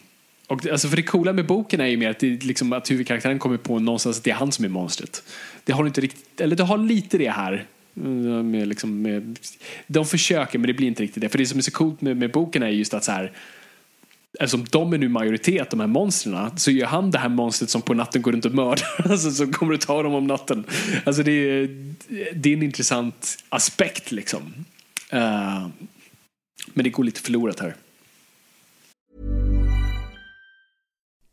och 0.53 0.67
alltså 0.67 0.87
för 0.87 0.95
det 0.95 1.03
coola 1.03 1.33
med 1.33 1.45
boken 1.45 1.81
är 1.81 1.85
ju 1.85 1.97
mer 1.97 2.09
att, 2.09 2.19
det, 2.19 2.43
liksom, 2.43 2.73
att 2.73 2.91
huvudkaraktären 2.91 3.39
kommer 3.39 3.57
på 3.57 3.79
någonstans 3.79 4.17
att 4.17 4.23
det 4.23 4.31
är 4.31 4.35
han 4.35 4.51
som 4.51 4.65
är 4.65 4.69
monstret. 4.69 5.23
Det 5.63 5.73
har 5.73 5.87
inte 5.87 6.01
riktigt, 6.01 6.41
eller 6.41 6.55
det 6.55 6.63
har 6.63 6.77
lite 6.77 7.17
det 7.17 7.29
här. 7.29 7.65
Eh, 7.95 8.03
med 8.43 8.67
liksom, 8.67 9.01
med, 9.01 9.39
de 9.87 10.05
försöker 10.05 10.59
men 10.59 10.67
det 10.67 10.73
blir 10.73 10.87
inte 10.87 11.03
riktigt 11.03 11.21
det. 11.21 11.29
För 11.29 11.37
det 11.37 11.45
som 11.45 11.57
är 11.57 11.61
så 11.61 11.71
coolt 11.71 12.01
med, 12.01 12.17
med 12.17 12.31
boken 12.31 12.63
är 12.63 12.67
just 12.67 12.93
att 12.93 13.03
så 13.03 13.11
här, 13.11 13.31
Eftersom 14.39 14.65
de 14.71 14.93
är 14.93 14.97
nu 14.97 15.09
majoritet, 15.09 15.69
de 15.69 15.79
här 15.79 15.87
monstren, 15.87 16.57
så 16.57 16.71
gör 16.71 16.87
han 16.87 17.11
det 17.11 17.17
här 17.17 17.29
monstret 17.29 17.69
som 17.69 17.81
på 17.81 17.93
natten 17.93 18.21
går 18.21 18.31
runt 18.31 18.45
och 18.45 18.53
mördar. 18.53 18.87
Alltså, 19.11 19.31
som 19.31 19.53
kommer 19.53 19.73
att 19.73 19.81
ta 19.81 20.03
dem 20.03 20.13
om 20.13 20.27
natten. 20.27 20.63
Alltså, 21.03 21.23
det, 21.23 21.31
är, 21.31 21.67
det 22.33 22.49
är 22.49 22.53
en 22.53 22.63
intressant 22.63 23.43
aspekt 23.49 24.11
liksom. 24.11 24.53
Uh, 25.13 25.67
men 26.73 26.83
det 26.83 26.89
går 26.89 27.03
lite 27.03 27.21
förlorat 27.21 27.59
här. 27.59 27.75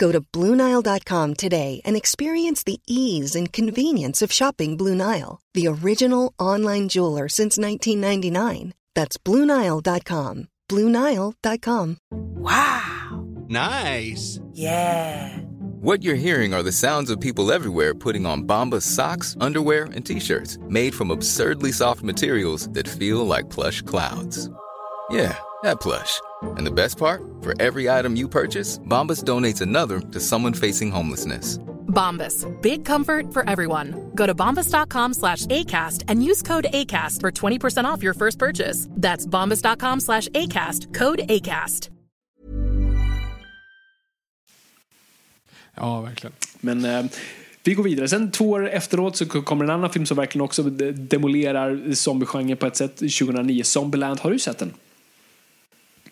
Go 0.00 0.10
to 0.12 0.22
BlueNile.com 0.22 1.34
today 1.34 1.82
and 1.84 1.94
experience 1.94 2.62
the 2.62 2.80
ease 2.86 3.36
and 3.36 3.52
convenience 3.52 4.22
of 4.22 4.32
shopping 4.32 4.78
Blue 4.78 4.94
Nile, 4.94 5.40
the 5.52 5.66
original 5.68 6.32
online 6.38 6.88
jeweler 6.88 7.28
since 7.28 7.58
1999. 7.58 8.72
That's 8.94 9.18
BlueNile.com. 9.18 10.48
BlueNile.com. 10.70 11.98
Wow! 12.10 13.26
Nice. 13.48 14.40
Yeah! 14.54 15.36
What 15.82 16.02
you're 16.02 16.14
hearing 16.26 16.54
are 16.54 16.62
the 16.62 16.72
sounds 16.72 17.10
of 17.10 17.20
people 17.20 17.52
everywhere 17.52 17.94
putting 17.94 18.24
on 18.24 18.44
Bombas 18.44 18.82
socks, 18.82 19.36
underwear, 19.38 19.84
and 19.84 20.04
t-shirts 20.04 20.56
made 20.62 20.94
from 20.94 21.10
absurdly 21.10 21.72
soft 21.72 22.02
materials 22.02 22.70
that 22.70 22.88
feel 22.88 23.26
like 23.26 23.50
plush 23.50 23.82
clouds. 23.82 24.48
Yeah, 25.10 25.36
that 25.62 25.80
plush. 25.80 26.20
And 26.56 26.66
the 26.66 26.70
best 26.70 26.98
part? 26.98 27.22
For 27.42 27.54
every 27.60 27.88
item 27.88 28.16
you 28.16 28.28
purchase, 28.28 28.78
Bombas 28.78 29.24
donates 29.24 29.60
another 29.60 30.00
to 30.12 30.20
someone 30.20 30.54
facing 30.54 30.90
homelessness. 30.90 31.58
Bombas. 31.88 32.46
Big 32.62 32.84
comfort 32.84 33.32
for 33.32 33.48
everyone. 33.48 34.10
Go 34.14 34.26
to 34.26 34.34
bombas.com 34.34 35.14
slash 35.14 35.46
ACAST 35.46 36.04
and 36.08 36.24
use 36.24 36.42
code 36.42 36.66
ACAST 36.72 37.20
for 37.20 37.30
20% 37.32 37.84
off 37.84 38.02
your 38.02 38.14
first 38.14 38.38
purchase. 38.38 38.88
That's 38.96 39.26
bombas.com 39.26 40.00
slash 40.00 40.28
ACAST. 40.28 40.94
Code 40.94 41.20
ACAST. 41.28 41.90
Ja, 45.76 46.00
verkligen. 46.00 46.32
Men 46.60 46.84
eh, 46.84 47.04
vi 47.64 47.74
går 47.74 47.82
vidare. 47.82 48.08
Sen 48.08 48.30
två 48.30 48.50
år 48.50 48.68
efteråt 48.68 49.16
så 49.16 49.26
kommer 49.26 49.64
en 49.64 49.70
annan 49.70 49.90
film 49.90 50.06
som 50.06 50.16
verkligen 50.16 50.44
också 50.44 50.62
demolerar 50.62 51.94
zombiegenren 51.94 52.56
på 52.56 52.66
ett 52.66 52.76
sätt. 52.76 52.96
2009, 52.96 53.62
Zombieland. 53.64 54.20
Har 54.20 54.30
du 54.30 54.38
sett 54.38 54.58
den? 54.58 54.74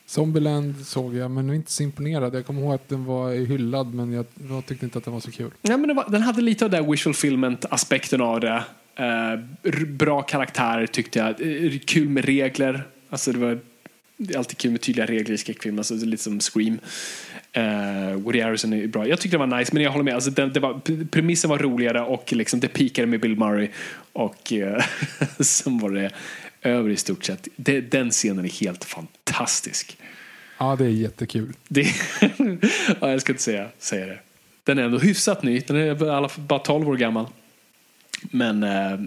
Zombieland 0.08 0.86
såg 0.86 1.16
jag, 1.16 1.30
men 1.30 1.54
inte 1.54 1.72
så 1.72 1.82
imponerad. 1.82 2.34
Jag 2.34 2.46
kommer 2.46 2.62
ihåg 2.62 2.74
att 2.74 2.88
den 2.88 3.04
var 3.04 3.32
hyllad, 3.32 3.94
men 3.94 4.12
jag, 4.12 4.26
jag 4.50 4.66
tyckte 4.66 4.86
inte 4.86 4.98
att 4.98 5.04
den 5.04 5.14
var 5.14 5.20
så 5.20 5.30
kul. 5.30 5.50
Ja, 5.62 5.76
men 5.76 5.88
det 5.88 5.94
var, 5.94 6.10
den 6.10 6.22
hade 6.22 6.42
lite 6.42 6.64
av 6.64 6.70
den 6.70 6.84
där 6.84 6.90
visual 6.90 7.14
filment-aspekten 7.14 8.20
av 8.20 8.40
det. 8.40 8.62
Eh, 8.96 9.84
bra 9.86 10.22
karaktär 10.22 10.86
tyckte 10.86 11.18
jag. 11.18 11.28
Eh, 11.28 11.78
kul 11.78 12.08
med 12.08 12.24
regler. 12.24 12.82
Alltså 13.10 13.32
det 13.32 13.38
var 13.38 13.58
det 14.16 14.34
är 14.34 14.38
alltid 14.38 14.58
kul 14.58 14.70
med 14.70 14.80
tydliga 14.80 15.06
regler 15.06 15.34
i 15.34 15.38
skräckfilm. 15.38 15.78
Alltså 15.78 15.94
lite 15.94 16.22
som 16.22 16.40
Scream. 16.40 16.78
Eh, 17.52 18.12
Woody 18.12 18.40
Harrison 18.40 18.72
är 18.72 18.86
bra. 18.86 19.08
Jag 19.08 19.20
tyckte 19.20 19.38
den 19.38 19.50
var 19.50 19.58
nice, 19.58 19.70
men 19.74 19.82
jag 19.82 19.90
håller 19.90 20.04
med. 20.04 20.14
Alltså, 20.14 20.30
den, 20.30 20.52
det 20.52 20.60
var, 20.60 21.04
premissen 21.04 21.50
var 21.50 21.58
roligare 21.58 22.00
och 22.00 22.32
liksom, 22.32 22.60
det 22.60 22.68
pikade 22.68 23.06
med 23.06 23.20
Bill 23.20 23.36
Murray. 23.36 23.68
Och 24.12 24.52
eh, 24.52 24.84
sen 25.40 25.78
var 25.78 25.90
det 25.90 26.10
över 26.62 26.90
i 26.90 26.96
stort 26.96 27.24
sett. 27.24 27.48
Det, 27.56 27.80
den 27.80 28.10
scenen 28.10 28.44
är 28.44 28.60
helt 28.60 28.84
fantastisk. 28.84 29.97
Ja, 30.58 30.76
det 30.76 30.84
är 30.84 30.88
jättekul. 30.88 31.52
Det, 31.68 31.80
ja, 33.00 33.10
jag 33.10 33.20
ska 33.20 33.32
inte 33.32 33.42
säga, 33.42 33.68
säga 33.78 34.06
det. 34.06 34.18
Den 34.64 34.78
är 34.78 34.82
ändå 34.82 34.98
hyfsat 34.98 35.42
ny. 35.42 35.60
Den 35.60 35.76
är 35.76 36.10
alla 36.10 36.30
bara 36.36 36.58
12 36.58 36.88
år 36.88 36.96
gammal. 36.96 37.26
Men 38.22 38.62
eh, 38.62 38.98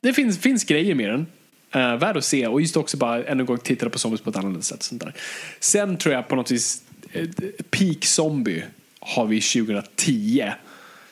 det 0.00 0.12
finns, 0.12 0.38
finns 0.38 0.64
grejer 0.64 0.94
med 0.94 1.10
den. 1.10 1.26
Eh, 1.70 1.96
värd 1.96 2.16
att 2.16 2.24
se. 2.24 2.46
Och 2.46 2.60
just 2.60 2.76
också 2.76 2.96
bara 2.96 3.24
ännu 3.24 3.40
en 3.40 3.46
gång 3.46 3.58
titta 3.58 3.90
på 3.90 3.98
zombies 3.98 4.20
på 4.20 4.30
ett 4.30 4.36
annat 4.36 4.64
sätt. 4.64 4.82
Sånt 4.82 5.00
där. 5.00 5.14
Sen 5.60 5.96
tror 5.96 6.14
jag 6.14 6.28
på 6.28 6.36
något 6.36 6.50
vis 6.50 6.82
eh, 7.12 7.28
peak 7.70 8.04
zombie 8.04 8.64
har 9.00 9.26
vi 9.26 9.40
2010 9.40 10.52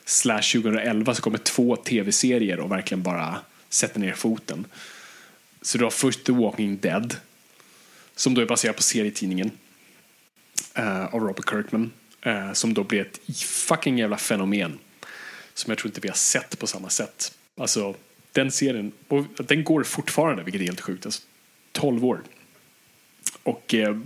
slash 0.05 0.41
2011 0.41 1.15
så 1.15 1.21
kommer 1.21 1.37
två 1.37 1.75
tv-serier 1.75 2.59
och 2.59 2.71
verkligen 2.71 3.03
bara 3.03 3.35
sätter 3.69 3.99
ner 3.99 4.13
foten. 4.13 4.65
Så 5.61 5.77
du 5.77 5.83
har 5.83 5.91
först 5.91 6.23
The 6.23 6.31
Walking 6.31 6.77
Dead 6.77 7.15
som 8.15 8.33
då 8.33 8.41
är 8.41 8.45
baserad 8.45 8.75
på 8.75 8.83
serietidningen 8.83 9.51
eh, 10.77 11.05
av 11.15 11.19
Robert 11.21 11.49
Kirkman. 11.49 11.91
eh, 12.21 12.53
som 12.53 12.73
då 12.73 12.83
blev 12.83 13.01
ett 13.01 13.19
fucking 13.43 13.97
jävla 13.97 14.17
fenomen. 14.17 14.79
som 15.53 15.71
jag 15.71 15.77
tror 15.77 15.89
inte 15.89 16.01
vi 16.01 16.07
har 16.07 16.15
sett 16.15 16.59
på 16.59 16.67
samma 16.67 16.89
sätt. 16.89 17.37
Alltså, 17.57 17.95
den 18.31 18.51
serien, 18.51 18.91
och 19.07 19.25
den 19.37 19.63
går 19.63 19.83
fortfarande, 19.83 20.43
vilket 20.43 20.61
är 20.61 20.65
helt 20.65 20.81
sjukt. 20.81 21.05
Alltså, 21.05 21.21
12 21.71 22.05
år. 22.05 22.21
Och 23.43 23.73
eh, 23.73 23.97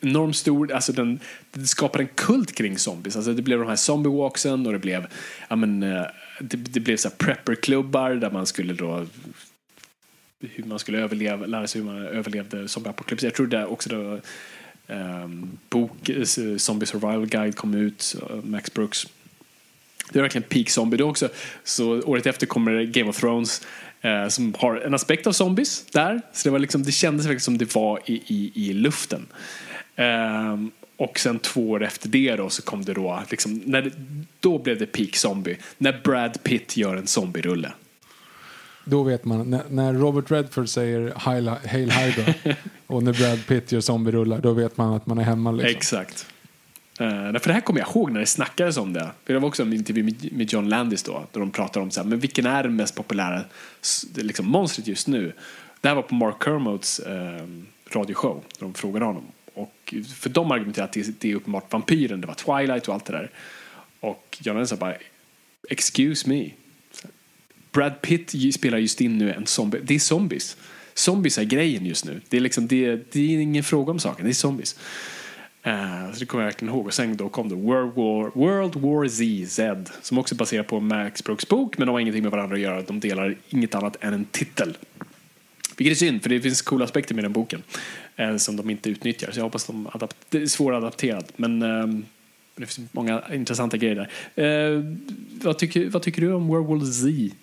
enormt 0.00 0.36
stor, 0.36 0.72
alltså 0.72 0.92
den, 0.92 1.20
den 1.50 1.66
skapade 1.66 2.04
en 2.04 2.10
kult 2.14 2.54
kring 2.54 2.78
zombies. 2.78 3.16
Alltså 3.16 3.32
det 3.32 3.42
blev 3.42 3.58
de 3.58 3.68
här 3.68 3.76
zombie 3.76 4.10
walksen 4.10 4.66
och 4.66 4.72
det 4.72 4.78
blev, 4.78 5.06
ja 5.48 5.56
men, 5.56 5.82
eh, 5.82 6.02
det, 6.40 6.56
det 6.56 6.80
blev 6.80 6.96
så 6.96 7.08
här 7.08 7.16
prepperklubbar 7.16 8.10
där 8.10 8.30
man 8.30 8.46
skulle 8.46 8.72
då 8.72 9.06
hur 10.40 10.64
man 10.64 10.78
skulle 10.78 10.98
överleva, 10.98 11.46
lära 11.46 11.66
sig 11.66 11.80
hur 11.80 11.86
man 11.86 12.06
överlevde 12.06 12.68
zombieapokalyps. 12.68 13.22
Jag 13.22 13.34
tror 13.34 13.46
det 13.46 13.66
också 13.66 13.88
då 13.88 14.20
Ehm, 14.90 15.58
bok, 15.68 16.08
eh, 16.08 16.24
Zombie 16.56 16.86
Survival 16.86 17.26
Guide 17.26 17.56
kom 17.56 17.74
ut, 17.74 18.16
eh, 18.22 18.36
Max 18.44 18.74
Brooks. 18.74 19.06
Det 20.12 20.18
är 20.18 20.22
verkligen 20.22 20.48
peak 20.48 20.70
zombie 20.70 20.96
då 20.96 21.10
också. 21.10 21.28
Så 21.64 22.02
året 22.02 22.26
efter 22.26 22.46
kommer 22.46 22.82
Game 22.82 23.10
of 23.10 23.20
Thrones 23.20 23.62
eh, 24.00 24.28
som 24.28 24.54
har 24.58 24.76
en 24.76 24.94
aspekt 24.94 25.26
av 25.26 25.32
zombies 25.32 25.86
där. 25.92 26.20
Så 26.32 26.48
det, 26.48 26.52
var 26.52 26.58
liksom, 26.58 26.82
det 26.82 26.92
kändes 26.92 27.26
verkligen 27.26 27.40
som 27.40 27.58
det 27.58 27.74
var 27.74 28.00
i, 28.06 28.22
i, 28.26 28.52
i 28.54 28.72
luften. 28.72 29.26
Um, 29.96 30.70
och 30.96 31.18
sen 31.18 31.38
två 31.38 31.70
år 31.70 31.82
efter 31.82 32.08
det 32.08 32.36
då 32.36 32.50
så 32.50 32.62
kom 32.62 32.84
det 32.84 32.94
då, 32.94 33.22
liksom, 33.30 33.62
när 33.64 33.82
det, 33.82 33.90
då 34.40 34.58
blev 34.58 34.78
det 34.78 34.86
peak 34.86 35.16
zombie. 35.16 35.56
När 35.78 36.00
Brad 36.04 36.42
Pitt 36.42 36.76
gör 36.76 36.96
en 36.96 37.06
zombie-rulle. 37.06 37.72
Då 38.84 39.02
vet 39.02 39.24
man, 39.24 39.50
när, 39.50 39.62
när 39.70 39.94
Robert 39.94 40.30
Redford 40.30 40.68
säger 40.68 41.12
Hail, 41.16 41.48
Hail 41.48 41.90
Hydra 41.90 42.34
och 42.86 43.02
när 43.02 43.12
Brad 43.12 43.46
Pitt 43.46 43.72
gör 43.72 43.80
zombie-rullar, 43.80 44.40
då 44.40 44.52
vet 44.52 44.76
man 44.76 44.94
att 44.94 45.06
man 45.06 45.18
är 45.18 45.22
hemma. 45.22 45.50
Liksom. 45.50 45.76
Exakt. 45.76 46.26
Uh, 47.00 47.08
för 47.08 47.46
det 47.46 47.52
här 47.52 47.60
kommer 47.60 47.80
jag 47.80 47.88
ihåg 47.88 48.12
när 48.12 48.20
det 48.20 48.26
snackades 48.26 48.76
om 48.76 48.92
det. 48.92 49.10
För 49.24 49.32
det 49.32 49.38
var 49.38 49.48
också 49.48 49.62
en 49.62 49.72
intervju 49.72 50.02
med, 50.02 50.32
med 50.32 50.52
John 50.52 50.68
Landis 50.68 51.02
då, 51.02 51.26
där 51.32 51.40
de 51.40 51.50
pratar 51.50 51.80
om 51.80 51.90
så 51.90 52.00
här, 52.00 52.08
men 52.08 52.18
vilken 52.18 52.46
är 52.46 52.62
det 52.62 52.68
mest 52.68 52.94
populära 52.94 53.40
liksom, 54.14 54.46
monstret 54.46 54.86
just 54.86 55.08
nu. 55.08 55.32
Det 55.80 55.88
här 55.88 55.94
var 55.94 56.02
på 56.02 56.14
Mark 56.14 56.44
Kermods 56.44 57.00
uh, 57.00 57.94
radioshow, 57.96 58.44
där 58.58 58.66
de 58.66 58.74
frågade 58.74 59.04
honom. 59.04 59.24
Och 59.54 59.94
för 60.16 60.30
de 60.30 60.50
argumenterade 60.50 60.88
att 60.88 60.92
det, 60.92 61.20
det 61.20 61.30
är 61.30 61.34
uppenbart 61.34 61.72
vampyren, 61.72 62.20
det 62.20 62.26
var 62.26 62.34
Twilight 62.34 62.88
och 62.88 62.94
allt 62.94 63.04
det 63.04 63.12
där. 63.12 63.30
Och 64.00 64.38
John 64.40 64.54
Landis 64.54 64.70
sa 64.70 64.76
bara, 64.76 64.94
excuse 65.70 66.28
me. 66.28 66.50
Brad 67.72 68.02
Pitt 68.02 68.54
spelar 68.54 68.78
just 68.78 69.00
in 69.00 69.18
nu 69.18 69.32
en 69.32 69.46
zombie, 69.46 69.80
det 69.82 69.94
är 69.94 69.98
zombies. 69.98 70.56
Zombies 70.94 71.38
är 71.38 71.44
grejen 71.44 71.86
just 71.86 72.04
nu. 72.04 72.20
Det 72.28 72.36
är, 72.36 72.40
liksom, 72.40 72.66
det, 72.66 73.12
det 73.12 73.20
är 73.20 73.40
ingen 73.40 73.64
fråga 73.64 73.90
om 73.90 73.98
saken, 73.98 74.24
det 74.24 74.30
är 74.30 74.34
zombies. 74.34 74.76
Uh, 75.66 76.12
så 76.12 76.20
det 76.20 76.26
kommer 76.26 76.44
jag 76.44 76.50
verkligen 76.50 76.74
ihåg. 76.74 76.86
Och 76.86 76.94
sen 76.94 77.16
då 77.16 77.28
kom 77.28 77.48
det 77.48 77.54
World 77.54 77.94
War, 77.94 78.30
World 78.34 78.76
War 78.76 79.08
Z, 79.08 79.50
Z, 79.50 79.92
som 80.02 80.18
också 80.18 80.34
baserar 80.34 80.62
på 80.62 80.80
Max 80.80 81.24
Brooks 81.24 81.48
bok, 81.48 81.78
men 81.78 81.86
de 81.86 81.92
har 81.92 82.00
ingenting 82.00 82.22
med 82.22 82.32
varandra 82.32 82.56
att 82.56 82.62
göra. 82.62 82.82
De 82.82 83.00
delar 83.00 83.36
inget 83.48 83.74
annat 83.74 83.96
än 84.00 84.14
en 84.14 84.24
titel. 84.24 84.76
Vilket 85.76 85.96
är 85.96 85.98
synd, 85.98 86.22
för 86.22 86.30
det 86.30 86.40
finns 86.40 86.62
coola 86.62 86.84
aspekter 86.84 87.14
med 87.14 87.24
den 87.24 87.32
boken 87.32 87.62
uh, 88.20 88.36
som 88.36 88.56
de 88.56 88.70
inte 88.70 88.90
utnyttjar. 88.90 89.30
Så 89.30 89.38
jag 89.38 89.44
hoppas 89.44 89.66
de 89.66 89.86
adapt 89.86 90.16
det 90.28 90.42
är 90.42 90.46
svåradapterat. 90.46 91.32
Men 91.36 91.62
uh, 91.62 92.00
det 92.56 92.66
finns 92.66 92.88
många 92.92 93.22
intressanta 93.32 93.76
grejer 93.76 94.08
där. 94.34 94.84
vad, 95.44 95.58
tycker, 95.58 95.88
vad 95.88 96.02
tycker 96.02 96.22
du 96.22 96.32
om 96.32 96.46
World 96.46 96.66
War 96.66 96.86
Z? 96.86 97.36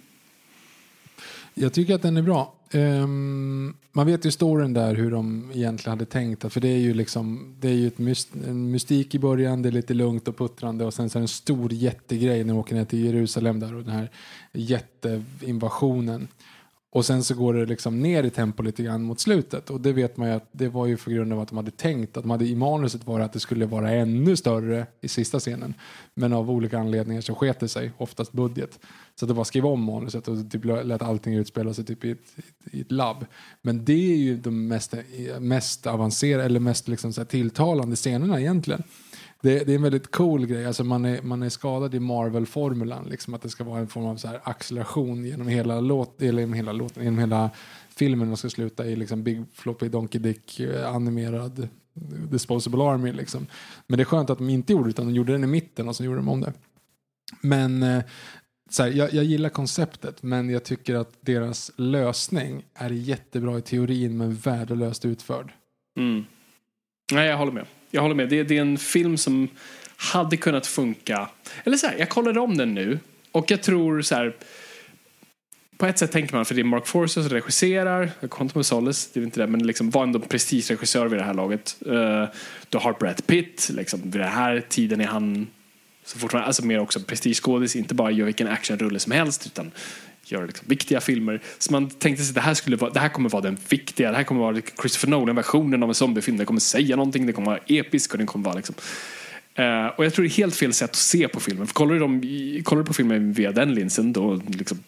Jag 1.60 1.74
tycker 1.74 1.96
att 1.96 2.02
den 2.02 2.18
är 2.18 2.22
bra. 2.22 2.54
Um, 2.74 3.78
man 3.92 4.06
vet 4.06 4.26
ju 4.26 4.32
storyn 4.32 4.74
där 4.74 4.96
hur 4.96 5.12
de 5.12 5.52
egentligen 5.54 5.98
hade 5.98 6.06
tänkt. 6.06 6.54
För 6.54 6.62
det 6.62 6.68
är 6.68 6.78
ju 6.78 6.94
liksom, 6.94 7.56
det 7.60 7.68
är 7.68 7.74
ju 7.74 7.88
ett 7.88 7.98
myst, 7.98 8.30
en 8.48 8.72
mystik 8.72 9.16
i 9.16 9.20
början, 9.20 9.62
det 9.62 9.70
är 9.70 9.72
lite 9.72 9.94
lugnt 9.94 10.28
och 10.28 10.38
puttrande 10.38 10.86
och 10.86 10.94
sen 10.94 11.10
så 11.10 11.18
är 11.18 11.20
det 11.20 11.24
en 11.24 11.28
stor 11.28 11.74
jättegrej 11.74 12.44
när 12.44 12.54
de 12.54 12.60
åker 12.60 12.76
ner 12.76 12.86
till 12.86 13.06
Jerusalem 13.06 13.60
där 13.60 13.76
och 13.76 13.84
den 13.84 13.94
här 13.94 14.12
jätteinvasionen. 14.52 16.28
Och 16.90 17.06
sen 17.06 17.24
så 17.24 17.36
går 17.36 17.54
det 17.54 17.66
liksom 17.66 18.00
ner 18.00 18.24
i 18.24 18.30
tempo 18.30 18.64
lite 18.64 18.84
grann 18.84 19.04
mot 19.04 19.20
slutet. 19.20 19.70
Och 19.70 19.82
det 19.82 19.94
vet 19.94 20.18
man 20.18 20.28
ju 20.28 20.34
att 20.34 20.50
det 20.52 20.68
var 20.68 20.86
ju 20.86 20.98
för 20.98 21.12
grund 21.12 21.34
av 21.34 21.40
att 21.40 21.48
de 21.48 21.58
hade 21.58 21.72
tänkt 21.72 22.18
att 22.18 22.24
de 22.24 22.30
hade 22.30 22.46
i 22.46 22.56
manuset 22.56 23.08
var 23.08 23.20
att 23.20 23.34
det 23.34 23.40
skulle 23.40 23.66
vara 23.66 23.92
ännu 23.92 24.36
större 24.36 24.88
i 25.02 25.08
sista 25.08 25.40
scenen. 25.40 25.74
Men 26.14 26.34
av 26.34 26.52
olika 26.52 26.80
anledningar 26.80 27.22
så 27.22 27.36
sket 27.36 27.60
det 27.60 27.68
sig, 27.68 27.92
oftast 27.98 28.32
budget. 28.32 28.80
Så 29.16 29.26
det 29.26 29.34
var 29.34 29.42
att 29.42 29.48
skriva 29.48 29.70
om 29.70 29.84
manuset 29.84 30.28
och 30.28 30.52
typ 30.52 30.66
lät 30.66 31.02
allting 31.02 31.34
utspela 31.34 31.74
sig 31.74 31.86
typ 31.86 32.06
i 32.06 32.12
ett, 32.12 32.36
i 32.72 32.82
ett 32.82 32.92
labb. 32.92 33.26
Men 33.62 33.86
det 33.86 34.14
är 34.14 34.18
ju 34.18 34.38
de 34.38 34.68
mest, 34.68 34.94
mest 35.40 35.88
avancerade 35.88 36.44
eller 36.44 36.60
mest 36.60 36.88
liksom 36.88 37.14
så 37.14 37.26
tilltalande 37.26 37.96
scenerna 37.96 38.40
egentligen. 38.40 38.84
Det, 39.42 39.64
det, 39.64 39.72
är 39.72 39.76
en 39.76 39.82
väldigt 39.82 40.12
cool 40.12 40.46
grej. 40.46 40.66
Alltså 40.66 40.84
man, 40.84 41.06
är, 41.06 41.22
man 41.22 41.44
är 41.44 41.50
skadad 41.50 41.96
i 41.96 42.00
Marvel-formulan. 42.00 43.10
Liksom 43.10 43.34
att 43.34 43.42
det 43.42 43.50
ska 43.50 43.64
vara 43.64 43.80
en 43.80 43.88
form 43.88 44.06
av 44.06 44.16
så 44.16 44.28
här 44.28 44.42
acceleration 44.44 45.26
genom 45.26 45.48
hela, 45.48 45.80
låt, 45.80 46.22
eller 46.22 46.40
genom 46.40 46.54
hela, 46.54 46.72
låten, 46.72 47.04
genom 47.04 47.20
hela 47.20 47.50
filmen 47.96 48.28
Man 48.28 48.38
ska 48.38 48.50
sluta 48.50 48.86
i 48.86 48.96
liksom 48.96 49.24
Big 49.24 49.44
Floppy 49.54 49.90
Donkey 49.90 50.22
Dick 50.22 50.60
eh, 50.60 50.96
animerad 50.96 51.60
eh, 51.60 51.70
Disposable 52.30 52.84
Army. 52.84 53.12
Liksom. 53.12 53.48
Men 53.88 53.98
det 53.98 54.04
är 54.04 54.06
skönt 54.06 54.30
att 54.30 54.38
de 54.38 54.50
inte 54.50 54.74
gjorde 54.74 54.86
det 54.86 54.90
utan 54.90 55.06
de 55.06 55.14
gjorde 55.14 55.32
den 55.32 55.44
i 55.44 55.48
mitten 55.48 55.88
och 55.88 55.96
så 55.96 56.04
gjorde 56.04 56.18
de 56.18 56.30
om 56.30 56.42
det. 56.42 56.54
Men 57.42 57.84
eh, 57.84 58.04
så 58.70 58.84
här, 58.84 58.90
jag, 58.90 59.14
jag, 59.14 59.24
gillar 59.24 59.50
konceptet 59.50 60.24
men 60.24 60.50
jag 60.50 60.64
tycker 60.64 60.96
att 60.96 61.18
deras 61.22 61.72
lösning 61.76 62.66
är 62.74 62.90
jättebra 62.90 63.58
i 63.58 63.62
teorin 63.62 64.18
men 64.18 64.36
värdelöst 64.36 65.06
utförd. 65.06 65.54
Mm. 65.98 66.24
Nej, 67.12 67.28
jag 67.28 67.38
håller 67.38 67.52
med. 67.52 67.66
Jag 67.92 68.02
håller 68.02 68.16
med. 68.16 68.30
Det, 68.30 68.44
det, 68.44 68.58
är 68.58 68.62
en 68.62 68.78
film 68.78 69.18
som 69.18 69.48
hade 69.98 70.38
kunnat 70.38 70.68
funka. 70.68 71.30
Eller 71.64 71.78
så 71.78 71.88
här, 71.88 71.96
jag 71.98 72.10
kollade 72.10 72.40
om 72.40 72.58
den 72.58 72.74
nu 72.74 73.00
och 73.32 73.52
jag 73.52 73.64
tror 73.64 74.02
så 74.02 74.16
här. 74.16 74.36
På 75.78 75.86
ett 75.86 75.98
sätt 75.98 76.12
tänker 76.12 76.36
man, 76.36 76.46
för 76.46 76.56
det 76.56 76.62
är 76.62 76.64
Mark 76.64 76.88
Forster 76.88 77.22
som 77.22 77.30
regisserar, 77.30 78.12
Quantum 78.30 78.60
of 78.60 78.66
Solace, 78.66 79.10
det 79.14 79.20
är 79.20 79.24
inte 79.24 79.40
det, 79.40 79.48
men 79.48 79.68
liksom 79.68 79.90
var 79.90 80.04
ändå 80.04 80.20
prestigeregissör 80.20 81.08
vid 81.08 81.20
det 81.20 81.24
här 81.24 81.34
laget. 81.34 81.78
Uh, 81.88 82.26
du 82.70 82.78
har 82.78 82.94
Brad 83.00 83.28
Pitt, 83.28 83.70
liksom, 83.74 84.02
vid 84.04 84.22
den 84.22 84.32
här 84.32 84.64
tiden 84.70 85.02
är 85.02 85.06
han 85.06 85.48
så 86.06 86.20
fortfarande, 86.20 86.48
alltså 86.48 86.66
mer 86.66 86.80
också 86.80 87.00
prestigeskådis, 87.00 87.76
inte 87.76 87.94
bara 87.94 88.12
gör 88.12 88.26
vilken 88.26 88.48
actionrulle 88.48 89.00
som 89.00 89.12
helst 89.12 89.46
utan 89.46 89.72
göra 90.32 90.46
liksom 90.46 90.68
viktiga 90.70 91.02
filmer. 91.02 91.42
Så 91.58 91.72
man 91.72 91.90
tänkte 91.90 92.24
sig 92.24 92.32
att 92.32 92.36
det 92.36 92.42
här, 92.42 92.54
skulle 92.54 92.78
vara, 92.78 92.92
det 92.92 93.00
här 93.00 93.10
kommer 93.10 93.30
vara 93.30 93.42
den 93.42 93.58
viktiga, 93.70 94.12
det 94.12 94.18
här 94.18 94.24
kommer 94.24 94.42
vara 94.42 94.52
liksom 94.52 94.78
Christopher 94.80 95.12
Nolan-versionen 95.12 95.84
av 95.84 95.90
en 95.90 95.96
zombiefilm. 95.96 96.38
Den 96.38 96.46
kommer 96.46 96.60
säga 96.60 96.96
någonting, 96.96 97.26
den 97.26 97.36
kommer 97.36 97.48
vara 97.48 97.60
episk 97.68 98.12
och 98.12 98.18
den 98.18 98.28
kommer 98.28 98.46
vara 98.46 98.56
liksom 98.56 98.76
Uh, 99.60 99.88
och 99.88 100.06
jag 100.06 100.14
tror 100.14 100.24
det 100.24 100.30
är 100.30 100.38
helt 100.38 100.56
fel 100.56 100.74
sätt 100.74 100.90
att 100.90 100.96
se 100.96 101.28
på 101.28 101.40
filmen. 101.40 101.68
För 101.68 101.74
kollar 101.74 101.94
du, 101.94 102.00
de, 102.00 102.64
kollar 102.64 102.82
du 102.82 102.88
på 102.88 102.94
filmen 102.94 103.34
via 103.34 103.52
den 103.52 103.74
linsen 103.74 104.14
då 104.14 104.42
liksom 104.48 104.84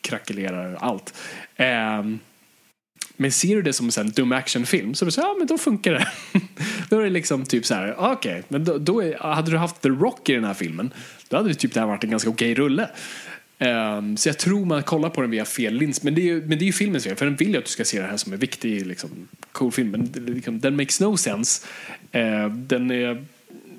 krackelerar 0.00 0.74
allt. 0.74 1.14
Uh, 1.60 2.16
men 3.16 3.32
ser 3.32 3.56
du 3.56 3.62
det 3.62 3.72
som 3.72 3.90
en 3.98 4.10
dum 4.10 4.32
actionfilm 4.32 4.94
så 4.94 5.04
är 5.04 5.06
det 5.06 5.12
så, 5.12 5.20
ja 5.20 5.34
men 5.38 5.46
då 5.46 5.58
funkar 5.58 5.92
det. 5.92 6.08
då 6.88 6.98
är 6.98 7.04
det 7.04 7.10
liksom 7.10 7.44
typ 7.44 7.66
så 7.66 7.74
här, 7.74 7.94
okej, 7.98 8.12
okay, 8.12 8.42
men 8.48 8.64
då, 8.64 8.78
då 8.78 9.02
är, 9.02 9.18
hade 9.18 9.50
du 9.50 9.56
haft 9.56 9.80
The 9.80 9.88
Rock 9.88 10.28
i 10.28 10.32
den 10.32 10.44
här 10.44 10.54
filmen, 10.54 10.92
då 11.28 11.36
hade 11.36 11.48
det 11.48 11.54
typ 11.54 11.74
det 11.74 11.80
här 11.80 11.86
varit 11.86 12.04
en 12.04 12.10
ganska 12.10 12.30
okej 12.30 12.52
okay 12.52 12.64
rulle. 12.64 12.88
Um, 13.62 14.16
så 14.16 14.28
jag 14.28 14.38
tror 14.38 14.64
man 14.64 14.82
kollar 14.82 15.10
på 15.10 15.20
den 15.20 15.30
via 15.30 15.44
fel 15.44 15.74
lins. 15.74 16.02
Men 16.02 16.14
det 16.14 16.20
är 16.20 16.24
ju, 16.24 16.40
men 16.46 16.58
det 16.58 16.64
är 16.64 16.66
ju 16.66 16.72
filmens 16.72 17.04
fel, 17.04 17.16
för 17.16 17.24
den 17.24 17.36
vill 17.36 17.50
ju 17.50 17.58
att 17.58 17.64
du 17.64 17.70
ska 17.70 17.84
se 17.84 18.00
det 18.00 18.06
här 18.06 18.16
som 18.16 18.32
en 18.32 18.38
viktig, 18.38 18.86
liksom, 18.86 19.28
cool 19.52 19.72
film. 19.72 19.90
Men 19.90 20.26
liksom, 20.26 20.60
den 20.60 20.76
makes 20.76 21.00
no 21.00 21.16
sense. 21.16 21.66
Uh, 22.14 22.54
den, 22.54 22.90
är, 22.90 23.24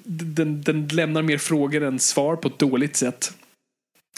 den, 0.04 0.62
den 0.62 0.88
lämnar 0.88 1.22
mer 1.22 1.38
frågor 1.38 1.84
än 1.84 2.00
svar 2.00 2.36
på 2.36 2.48
ett 2.48 2.60
dåligt 2.60 2.96
sätt. 2.96 3.34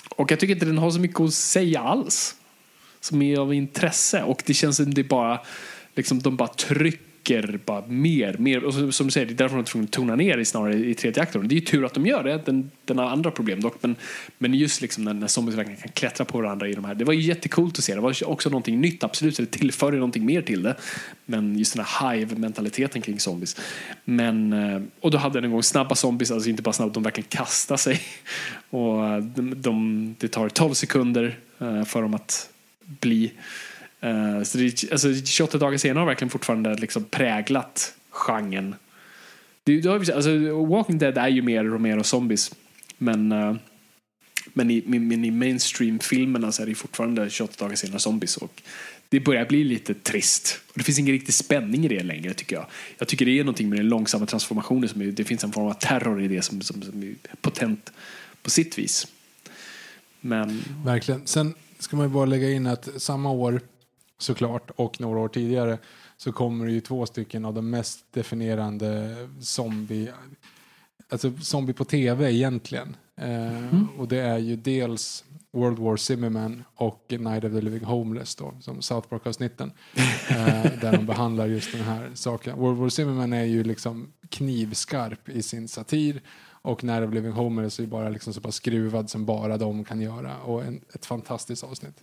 Och 0.10 0.32
jag 0.32 0.40
tycker 0.40 0.54
inte 0.54 0.66
den 0.66 0.78
har 0.78 0.92
så 0.92 1.00
mycket 1.00 1.20
att 1.20 1.34
säga 1.34 1.80
alls. 1.82 2.36
Som 3.00 3.22
är 3.22 3.38
av 3.38 3.54
intresse. 3.54 4.24
Och 4.24 4.44
det 4.46 4.54
känns 4.54 4.78
som 4.78 4.94
det 4.94 5.04
bara, 5.04 5.40
liksom, 5.96 6.20
de 6.22 6.36
bara 6.36 6.48
trycker 6.48 7.05
trycker 7.26 7.60
bara 7.66 7.84
mer, 7.88 8.36
mer. 8.40 8.64
Och 8.64 8.74
som 8.74 9.08
du 9.08 9.12
säger, 9.12 9.28
det 9.28 9.34
är 9.34 9.36
därför 9.36 9.56
de 9.56 9.62
är 9.62 9.66
tvungna 9.66 9.86
att 9.86 9.92
tona 9.92 10.16
ner 10.16 10.38
i 10.38 10.46
snarare 10.46 10.76
i 10.76 10.94
tredje 10.94 11.24
akten. 11.24 11.48
Det 11.48 11.56
är 11.56 11.60
ju 11.60 11.66
tur 11.66 11.86
att 11.86 11.94
de 11.94 12.06
gör 12.06 12.24
det. 12.24 12.42
Den, 12.46 12.72
den 12.86 12.98
har 12.98 13.06
andra 13.06 13.32
problem 13.32 13.62
dock. 13.62 13.76
Men, 13.82 13.96
men 14.38 14.54
just 14.54 14.82
liksom 14.82 15.04
när, 15.04 15.14
när 15.14 15.28
zombies 15.28 15.58
verkligen 15.58 15.82
kan 15.82 15.92
klättra 15.92 16.26
på 16.26 16.38
varandra 16.38 16.68
i 16.68 16.74
de 16.74 16.86
här. 16.86 16.96
Det 16.96 17.06
var 17.06 17.14
ju 17.14 17.22
jättekult 17.22 17.78
att 17.78 17.84
se. 17.84 17.96
Det 17.96 18.02
var 18.02 18.28
också 18.28 18.50
någonting 18.50 18.82
nytt, 18.82 19.04
absolut. 19.04 19.38
Det 19.38 19.46
tillförde 19.46 19.98
någonting 19.98 20.26
mer 20.26 20.42
till 20.42 20.64
det. 20.64 20.76
Men 21.26 21.58
just 21.58 21.76
den 21.76 21.86
här 21.86 22.16
hive-mentaliteten 22.16 23.02
kring 23.02 23.20
zombies. 23.20 23.58
Men, 24.06 24.54
eh, 24.54 24.82
och 25.00 25.12
då 25.12 25.18
hade 25.18 25.34
den 25.34 25.44
en 25.44 25.52
gång 25.52 25.64
snabba 25.64 25.96
zombies, 25.96 26.32
alltså 26.32 26.50
inte 26.50 26.62
bara 26.62 26.74
snabba, 26.74 26.94
de 26.94 27.04
verkligen 27.04 27.28
kastar 27.30 27.78
sig. 27.78 28.00
Och 28.70 29.06
eh, 29.06 29.18
de, 29.18 29.62
de, 29.62 30.16
det 30.20 30.28
tar 30.28 30.50
12 30.50 30.74
sekunder 30.74 31.38
eh, 31.60 31.84
för 31.84 32.02
dem 32.02 32.14
att 32.14 32.50
bli 32.86 33.32
Uh, 34.06 34.44
så 34.44 34.58
det, 34.58 34.92
alltså, 34.92 35.16
28 35.26 35.58
dagar 35.58 35.78
senare 35.78 36.02
har 36.02 36.06
verkligen 36.06 36.30
fortfarande 36.30 36.76
liksom 36.76 37.04
präglat 37.04 37.94
genren. 38.10 38.76
Det, 39.64 39.82
det 39.82 39.90
har, 39.90 40.12
alltså, 40.12 40.56
Walking 40.66 40.98
Dead 40.98 41.18
är 41.18 41.28
ju 41.28 41.42
mer 41.42 41.64
Romero 41.64 42.04
Zombies. 42.04 42.52
Men, 42.98 43.32
uh, 43.32 43.56
men 44.54 44.72
i, 44.72 44.84
men 44.86 45.26
i 45.26 45.32
mainstream-filmerna 45.32 46.52
så 46.52 46.62
är 46.62 46.66
det 46.66 46.76
fortfarande 46.76 47.30
28 47.30 47.66
dagar 47.66 47.76
senare 47.76 48.00
zombies. 48.00 48.38
Och 48.38 48.62
det 49.10 49.20
börjar 49.20 49.46
bli 49.46 49.64
lite 49.64 49.94
trist. 49.94 50.60
Och 50.68 50.74
det 50.78 50.84
finns 50.84 51.00
ingen 51.00 51.14
riktig 51.14 51.34
spänning 51.34 51.86
i 51.86 51.88
det 51.88 52.04
längre 52.04 52.34
tycker 52.34 52.56
jag. 52.56 52.66
Jag 52.98 53.08
tycker 53.08 53.26
det 53.26 53.40
är 53.40 53.44
någonting 53.44 53.70
med 53.70 53.80
den 53.80 53.90
långsamma 53.90 54.26
transformationen. 54.26 54.90
Som 54.90 55.02
är, 55.02 55.06
det 55.06 55.24
finns 55.24 55.44
en 55.44 55.52
form 55.52 55.68
av 55.68 55.74
terror 55.74 56.22
i 56.22 56.28
det 56.28 56.42
som, 56.42 56.62
som, 56.62 56.82
som 56.82 57.04
är 57.04 57.16
potent 57.42 57.92
på 58.42 58.50
sitt 58.50 58.78
vis. 58.78 59.08
Men 60.22 60.64
Verkligen. 60.86 61.28
Sen 61.28 61.54
ska 61.80 61.98
man 61.98 62.06
ju 62.06 62.14
bara 62.14 62.26
lägga 62.26 62.52
in 62.52 62.68
att 62.68 62.90
samma 62.98 63.32
år 63.32 63.62
såklart 64.18 64.72
och 64.76 65.02
några 65.02 65.20
år 65.20 65.28
tidigare 65.28 65.78
så 66.18 66.32
kommer 66.32 66.66
det 66.66 66.72
ju 66.72 66.82
två 66.82 67.06
stycken 67.06 67.46
av 67.46 67.54
de 67.54 67.70
mest 67.70 68.06
definierande 68.12 69.16
zombie, 69.40 70.12
alltså 71.10 71.32
zombie 71.42 71.74
på 71.74 71.86
tv 71.86 72.32
egentligen. 72.34 72.96
Eh, 73.16 73.82
Och 73.98 74.08
det 74.08 74.20
är 74.20 74.38
ju 74.38 74.56
dels 74.56 75.24
World 75.52 75.80
War 75.80 75.98
Zimmerman 75.98 76.64
och 76.76 77.06
Night 77.10 77.44
of 77.44 77.52
the 77.52 77.62
Living 77.62 77.84
Homeless 77.84 78.36
då, 78.36 78.54
som 78.62 78.82
South 78.82 79.08
Park-avsnitten. 79.08 79.72
eh, 80.30 80.64
där 80.82 80.92
de 80.92 81.06
behandlar 81.06 81.46
just 81.48 81.72
den 81.72 81.82
här 81.82 82.12
saken. 82.14 82.58
World 82.58 82.78
War 82.78 82.90
Zimmerman 82.90 83.34
är 83.34 83.44
ju 83.44 83.64
liksom 83.64 84.08
knivskarp 84.30 85.30
i 85.30 85.44
sin 85.44 85.68
satir 85.68 86.22
och 86.62 86.84
Night 86.84 87.04
of 87.04 87.10
the 87.10 87.16
Living 87.16 87.32
Homeless 87.32 87.80
är 87.80 87.84
ju 87.84 87.90
bara 87.90 88.10
liksom 88.10 88.34
så 88.34 88.42
pass 88.42 88.56
skruvad 88.56 89.10
som 89.10 89.26
bara 89.26 89.58
de 89.58 89.84
kan 89.84 90.02
göra. 90.02 90.38
Och 90.38 90.64
en, 90.66 90.82
ett 90.94 91.06
fantastiskt 91.06 91.64
avsnitt. 91.64 91.96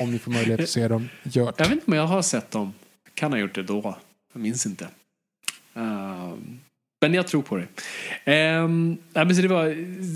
Om 0.00 0.12
ni 0.12 0.18
får 0.18 0.30
möjlighet 0.30 0.60
att 0.60 0.68
se 0.68 0.88
dem, 0.88 1.08
gör 1.22 1.54
jag 1.56 1.64
vet 1.64 1.72
inte 1.72 1.86
om 1.86 1.92
jag 1.92 2.06
har 2.06 2.22
sett 2.22 2.50
dem. 2.50 2.74
Kan 3.14 3.32
ha 3.32 3.38
gjort 3.38 3.54
det 3.54 3.62
då. 3.62 3.98
Jag 4.32 4.42
minns 4.42 4.66
inte. 4.66 4.88
Uh, 5.76 6.34
men 7.00 7.14
jag 7.14 7.26
tror 7.26 7.42
på 7.42 7.56
det. 7.56 7.66
Um, 8.58 8.98
men 9.12 9.36
så 9.36 9.42
det, 9.42 9.48
var, 9.48 9.64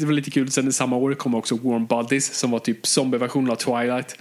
det 0.01 0.07
var 0.07 0.12
lite 0.12 0.31
kul. 0.31 0.51
Sen 0.51 0.73
samma 0.73 0.97
år 0.97 1.15
kom 1.15 1.35
också 1.35 1.57
Warm 1.57 1.87
Bodies 1.87 2.35
som 2.35 2.51
var 2.51 2.59
typ 2.59 2.87
zombieversionen 2.87 3.51
av 3.51 3.57
Twilight. 3.57 4.19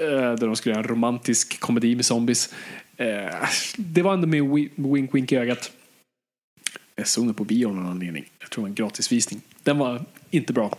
Uh, 0.00 0.06
där 0.08 0.46
de 0.46 0.56
skulle 0.56 0.74
göra 0.74 0.82
en 0.82 0.88
romantisk 0.88 1.60
komedi 1.60 1.96
med 1.96 2.04
zombies. 2.04 2.54
Uh, 3.00 3.48
det 3.76 4.02
var 4.02 4.14
ändå 4.14 4.26
med 4.26 4.68
wink 4.76 5.14
wink 5.14 5.32
i 5.32 5.36
ögat. 5.36 5.72
Jag 6.96 7.08
såg 7.08 7.26
den 7.26 7.34
på 7.34 7.44
bio 7.44 7.68
av 7.68 7.74
någon 7.74 7.86
anledning. 7.86 8.24
Jag 8.38 8.50
tror 8.50 8.62
det 8.62 8.64
var 8.64 8.68
en 8.68 8.74
gratisvisning. 8.74 9.40
Den 9.62 9.78
var 9.78 10.04
inte 10.30 10.52
bra. 10.52 10.78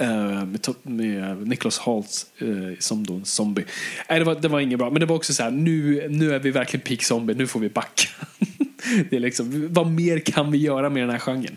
Eh, 0.00 0.46
med, 0.46 0.76
med 0.82 1.48
Nicholas 1.48 1.78
Holt 1.78 2.26
eh, 2.38 2.78
som 2.78 3.06
då 3.06 3.14
en 3.14 3.24
zombie. 3.24 3.64
Nej, 4.08 4.18
det 4.18 4.24
var, 4.24 4.34
det 4.34 4.48
var 4.48 4.60
inget 4.60 4.78
bra. 4.78 4.90
Men 4.90 5.00
det 5.00 5.06
var 5.06 5.16
också 5.16 5.34
så 5.34 5.42
här, 5.42 5.50
nu, 5.50 6.08
nu 6.08 6.34
är 6.34 6.38
vi 6.38 6.50
verkligen 6.50 6.86
peak 6.86 7.02
zombie, 7.02 7.34
nu 7.34 7.46
får 7.46 7.60
vi 7.60 7.68
backa. 7.68 8.08
det 9.10 9.16
är 9.16 9.20
liksom, 9.20 9.68
vad 9.72 9.86
mer 9.86 10.18
kan 10.18 10.50
vi 10.50 10.58
göra 10.58 10.90
med 10.90 11.02
den 11.02 11.10
här 11.10 11.18
genren? 11.18 11.56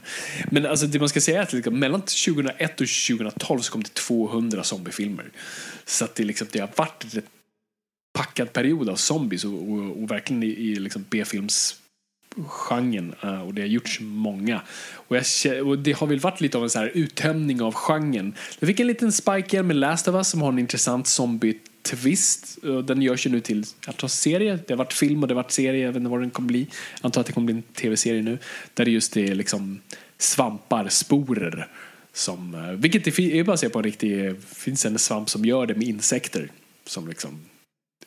Men 0.51 0.65
alltså, 0.65 0.87
det 0.87 0.99
man 0.99 1.09
ska 1.09 1.21
säga 1.21 1.39
är 1.39 1.43
att 1.43 1.53
liksom, 1.53 1.79
mellan 1.79 2.01
2001 2.01 2.81
och 2.81 2.87
2012 3.07 3.59
så 3.59 3.71
kom 3.71 3.83
det 3.83 3.93
200 3.93 4.63
zombiefilmer. 4.63 5.25
Så 5.85 6.05
att 6.05 6.15
det, 6.15 6.23
liksom, 6.23 6.47
det 6.51 6.59
har 6.59 6.69
varit 6.75 7.15
en 7.15 7.21
packad 8.13 8.53
period 8.53 8.89
av 8.89 8.95
zombies 8.95 9.45
och, 9.45 9.71
och, 9.71 10.01
och 10.01 10.11
verkligen 10.11 10.43
i, 10.43 10.47
i 10.47 10.75
liksom 10.75 11.05
B-films 11.09 11.75
genren 12.47 13.15
eh, 13.21 13.41
och 13.41 13.53
det 13.53 13.61
har 13.61 13.67
gjorts 13.67 13.99
många. 14.01 14.61
Och, 14.93 15.15
jag, 15.15 15.67
och 15.67 15.79
det 15.79 15.91
har 15.91 16.07
väl 16.07 16.19
varit 16.19 16.41
lite 16.41 16.57
av 16.57 16.63
en 16.63 16.69
så 16.69 16.79
här 16.79 16.91
uttömning 16.93 17.61
av 17.61 17.73
genren. 17.73 18.35
Jag 18.59 18.67
fick 18.67 18.79
en 18.79 18.87
liten 18.87 19.11
spike 19.11 19.55
igen 19.55 19.67
med 19.67 19.75
Last 19.75 20.07
of 20.07 20.15
Us 20.15 20.29
som 20.29 20.41
har 20.41 20.49
en 20.49 20.59
intressant 20.59 21.07
zombie-twist. 21.07 22.57
Eh, 22.63 22.77
den 22.77 23.01
görs 23.01 23.25
ju 23.25 23.29
nu 23.29 23.39
till 23.39 23.65
jag 23.85 23.97
tror, 23.97 24.07
serie. 24.07 24.59
Det 24.67 24.73
har 24.73 24.77
varit 24.77 24.93
film 24.93 25.21
och 25.23 25.27
det 25.27 25.33
har 25.33 25.43
varit 25.43 25.51
serie. 25.51 25.81
Jag 25.81 25.87
vet 25.87 25.97
inte 25.97 26.09
vad 26.09 26.21
den 26.21 26.29
kommer 26.29 26.47
bli. 26.47 26.67
Jag 27.01 27.05
antar 27.05 27.21
att 27.21 27.27
det 27.27 27.33
kommer 27.33 27.45
bli 27.45 27.55
en 27.55 27.61
tv-serie 27.61 28.21
nu. 28.21 28.37
Där 28.73 28.85
det 28.85 28.91
just 28.91 29.17
är 29.17 29.35
liksom 29.35 29.81
svampar, 30.17 30.87
sporer. 30.89 31.67
Som, 32.13 32.55
eh, 32.55 32.71
vilket 32.71 33.03
det 33.03 33.17
bara 33.17 33.25
är 33.25 33.43
baserat 33.43 33.73
på 33.73 33.79
en 33.79 33.83
riktig, 33.83 34.35
finns 34.47 34.85
en 34.85 34.99
svamp 34.99 35.29
som 35.29 35.45
gör 35.45 35.65
det 35.65 35.75
med 35.75 35.87
insekter. 35.87 36.49
Som 36.85 37.07
liksom 37.07 37.39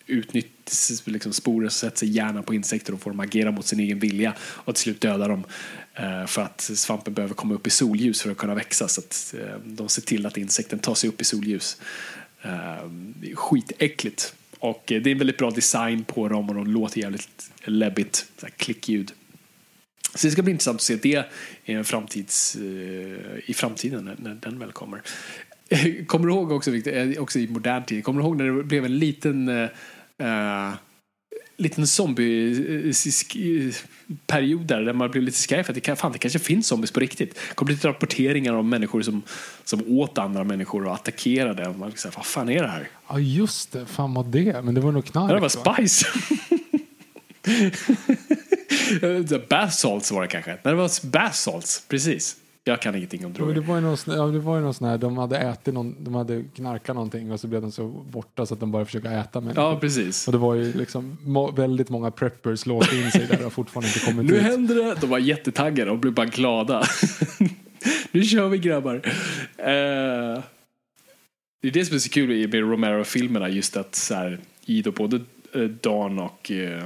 utnyttjas, 0.07 1.03
liksom 1.07 1.33
sporer 1.33 1.69
sätter 1.69 1.99
sig 1.99 2.09
gärna 2.09 2.43
på 2.43 2.55
insekter 2.55 2.95
och 2.95 3.01
får 3.01 3.11
dem 3.11 3.21
agera 3.21 3.51
mot 3.51 3.67
sin 3.67 3.81
egen 3.81 3.99
vilja 3.99 4.35
och 4.41 4.75
till 4.75 4.83
slut 4.83 5.01
dödar 5.01 5.29
dem 5.29 5.45
eh, 5.95 6.27
för 6.27 6.43
att 6.43 6.61
svampen 6.61 7.15
behöver 7.15 7.35
komma 7.35 7.55
upp 7.55 7.67
i 7.67 7.71
solljus 7.71 8.23
för 8.23 8.31
att 8.31 8.37
kunna 8.37 8.55
växa 8.55 8.89
så 8.89 9.01
att 9.01 9.35
eh, 9.39 9.59
de 9.65 9.89
ser 9.89 10.03
till 10.03 10.27
att 10.27 10.37
insekten 10.37 10.79
tar 10.79 10.95
sig 10.95 11.09
upp 11.09 11.21
i 11.21 11.25
solljus. 11.25 11.81
Det 13.15 13.31
är 13.31 13.35
skitäckligt 13.35 14.35
och 14.59 14.83
det 14.87 14.95
är 14.97 15.09
en 15.09 15.19
väldigt 15.19 15.39
bra 15.39 15.51
design 15.51 16.05
på 16.05 16.29
dem 16.29 16.49
och 16.49 16.55
de 16.55 16.67
låter 16.67 17.01
jävligt 17.01 17.51
läbbigt, 17.65 18.27
så 18.41 18.47
här 18.47 18.53
klickljud. 18.57 19.13
Så 20.15 20.27
det 20.27 20.31
ska 20.31 20.43
bli 20.43 20.53
intressant 20.53 20.77
att 20.77 20.83
se 20.83 20.97
det 20.97 21.31
i, 21.65 21.73
en 21.73 21.85
framtids, 21.85 22.57
i 23.47 23.55
framtiden 23.55 24.17
när, 24.19 24.35
den 24.35 24.59
väl 24.59 24.73
kommer. 24.73 25.03
Kommer 26.07 26.27
du 26.27 26.33
ihåg 26.33 26.53
också, 26.53 26.71
Victor, 26.71 27.19
också 27.19 27.39
i 27.39 27.49
modern 27.49 27.85
tid, 27.85 28.05
kommer 28.05 28.21
du 28.21 28.27
ihåg 28.27 28.37
när 28.37 28.45
det 28.45 28.63
blev 28.63 28.85
en 28.85 28.99
liten 28.99 29.69
eh, 30.23 30.73
liten 31.57 31.87
zombie-period 31.87 34.67
där, 34.67 34.81
där 34.81 34.93
man 34.93 35.11
blev 35.11 35.23
lite 35.23 35.39
skraj 35.39 35.65
för 35.65 35.73
att 35.73 35.85
det, 35.85 35.97
fan, 35.97 36.13
det 36.13 36.19
kanske 36.19 36.39
finns 36.39 36.67
zombies 36.67 36.91
på 36.91 37.01
riktigt. 37.01 37.35
Det 37.35 37.55
kom 37.55 37.69
lite 37.69 37.89
rapporteringar 37.89 38.53
om 38.53 38.69
människor 38.69 39.03
som, 39.03 39.23
som 39.65 39.83
åt 39.87 40.19
andra 40.19 40.45
människor 40.45 40.87
och 40.87 40.95
attackerade. 40.95 41.69
Och 41.69 41.79
man 41.79 41.91
liksom, 41.91 42.11
vad 42.17 42.27
fan 42.27 42.49
är 42.49 42.63
det 42.63 42.69
här? 42.69 42.89
Ja, 43.09 43.19
just 43.19 43.73
det. 43.73 43.87
Fan 43.87 44.15
vad 44.15 44.27
det. 44.27 44.63
Men 44.63 44.75
det 44.75 44.81
var 44.81 44.93
nog 44.93 45.05
knark. 45.05 45.29
Det 45.29 45.35
var 45.35 45.41
va? 45.41 45.49
spice. 45.49 46.07
bath 49.49 49.73
salts 49.73 50.13
var 50.13 50.23
det 50.23 50.29
kanske. 50.29 50.51
Nej, 50.51 50.61
det 50.63 50.75
var 50.75 51.07
bath 51.07 51.35
salts, 51.35 51.83
precis. 51.89 52.37
Jag 52.69 52.83
kan 52.83 52.95
ingenting 52.95 53.27
om 53.27 53.33
droger. 53.33 53.55
det 53.55 53.61
var 53.61 53.75
ju 53.75 53.81
någon, 53.81 53.97
ja, 54.07 54.27
det 54.27 54.39
var 54.39 54.57
ju 54.57 54.63
någon 54.63 54.75
sån 54.75 54.89
här, 54.89 54.99
de 54.99 55.19
hade 55.19 55.39
ätit 55.39 55.75
någon, 55.75 56.05
de 56.05 56.15
hade 56.15 56.43
knarkat 56.55 56.97
någonting 56.97 57.33
och 57.33 57.41
så 57.41 57.47
blev 57.47 57.63
de 57.63 57.73
så 57.73 57.89
borta 57.89 58.47
så 58.47 58.55
att 58.55 58.61
de 58.61 58.73
bara 58.73 58.85
försöka 58.85 59.11
äta 59.13 59.41
människor. 59.41 59.65
Ja, 59.65 59.79
precis. 59.81 60.27
Och 60.29 60.33
det 60.33 60.39
var 60.39 60.55
ju 60.55 60.73
liksom 60.73 61.19
må, 61.25 61.51
väldigt 61.51 61.89
många 61.89 62.11
preppers 62.11 62.67
låst 62.67 62.93
in 62.93 63.11
sig 63.11 63.27
där 63.27 63.47
och 63.47 63.53
fortfarande 63.53 63.89
inte 63.89 64.01
kommit 64.01 64.27
Nu 64.31 64.37
ut. 64.37 64.43
händer 64.43 64.75
det. 64.75 64.97
De 65.01 65.11
var 65.11 65.19
jättetaggade 65.19 65.91
och 65.91 65.99
blev 65.99 66.13
bara 66.15 66.27
glada. 66.27 66.83
nu 68.13 68.23
kör 68.25 68.49
vi 68.49 68.59
grabbar. 68.59 68.95
Eh, 69.57 70.43
det 71.63 71.69
är 71.69 71.73
det 71.73 71.85
som 71.85 71.95
är 71.95 71.99
så 71.99 72.11
kul 72.11 72.33
i 72.33 72.47
med 72.47 72.61
Romero-filmerna. 72.61 73.49
Just 73.49 73.77
att 73.77 73.95
så 73.95 74.15
här, 74.15 74.39
i 74.67 74.83
då 74.83 74.91
både 74.91 75.21
eh, 75.55 75.61
Dawn 75.63 76.19
och 76.19 76.51
eh, 76.51 76.83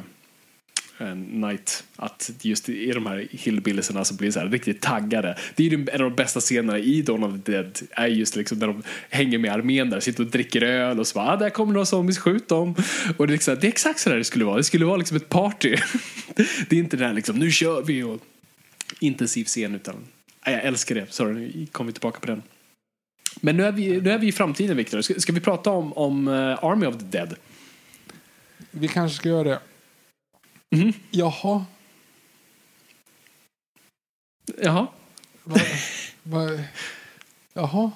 Knight 1.00 1.50
Night. 1.50 1.84
Att 1.96 2.30
just 2.40 2.68
i 2.68 2.92
de 2.92 3.06
här 3.06 3.28
hillbilliesarna 3.30 4.04
så 4.04 4.14
blir 4.14 4.30
så 4.30 4.40
här 4.40 4.46
riktigt 4.46 4.80
taggade. 4.80 5.38
Det 5.54 5.66
är 5.66 5.70
ju 5.70 5.86
en 5.92 6.02
av 6.02 6.10
de 6.10 6.16
bästa 6.16 6.40
scenerna 6.40 6.78
i 6.78 7.02
Dawn 7.02 7.24
of 7.24 7.44
the 7.44 7.52
Dead. 7.52 7.78
Är 7.90 8.06
just 8.06 8.36
liksom 8.36 8.58
när 8.58 8.66
de 8.66 8.82
hänger 9.10 9.38
med 9.38 9.52
armén 9.52 9.90
där. 9.90 10.00
Sitter 10.00 10.24
och 10.24 10.30
dricker 10.30 10.62
öl 10.62 11.00
och 11.00 11.06
så 11.06 11.14
bara 11.14 11.32
ah, 11.32 11.36
där 11.36 11.50
kommer 11.50 11.72
några 11.72 11.86
zombies, 11.86 12.18
skjut 12.18 12.48
dem. 12.48 12.74
Och 13.16 13.26
det 13.26 13.30
är, 13.30 13.34
liksom, 13.34 13.56
det 13.60 13.66
är 13.66 13.68
exakt 13.68 14.00
så 14.00 14.10
där 14.10 14.16
det 14.16 14.24
skulle 14.24 14.44
vara. 14.44 14.56
Det 14.56 14.64
skulle 14.64 14.84
vara 14.84 14.96
liksom 14.96 15.16
ett 15.16 15.28
party. 15.28 15.76
det 16.68 16.76
är 16.76 16.78
inte 16.78 16.96
det 16.96 17.06
här 17.06 17.14
liksom 17.14 17.38
nu 17.38 17.50
kör 17.50 17.82
vi 17.82 18.02
och 18.02 18.20
intensiv 19.00 19.44
scen 19.44 19.74
utan 19.74 19.94
jag 20.44 20.64
älskar 20.64 20.94
det. 20.94 21.12
Sorry, 21.12 21.34
nu 21.34 21.66
kommer 21.72 21.88
vi 21.88 21.92
tillbaka 21.92 22.20
på 22.20 22.26
den. 22.26 22.42
Men 23.40 23.56
nu 23.56 23.64
är 23.64 23.72
vi, 23.72 24.00
nu 24.00 24.10
är 24.10 24.18
vi 24.18 24.26
i 24.26 24.32
framtiden, 24.32 24.76
Victor. 24.76 25.00
Ska, 25.00 25.14
ska 25.14 25.32
vi 25.32 25.40
prata 25.40 25.70
om, 25.70 25.92
om 25.92 26.28
eh, 26.28 26.64
Army 26.64 26.86
of 26.86 26.98
the 26.98 27.04
Dead? 27.04 27.34
Vi 28.70 28.88
kanske 28.88 29.16
ska 29.16 29.28
göra 29.28 29.48
det. 29.48 29.58
Mhm. 30.70 30.92
Jaha. 31.10 31.64
Jaha. 34.62 34.86
Va, 35.44 35.60
va, 36.22 36.58
jaha. 37.52 37.90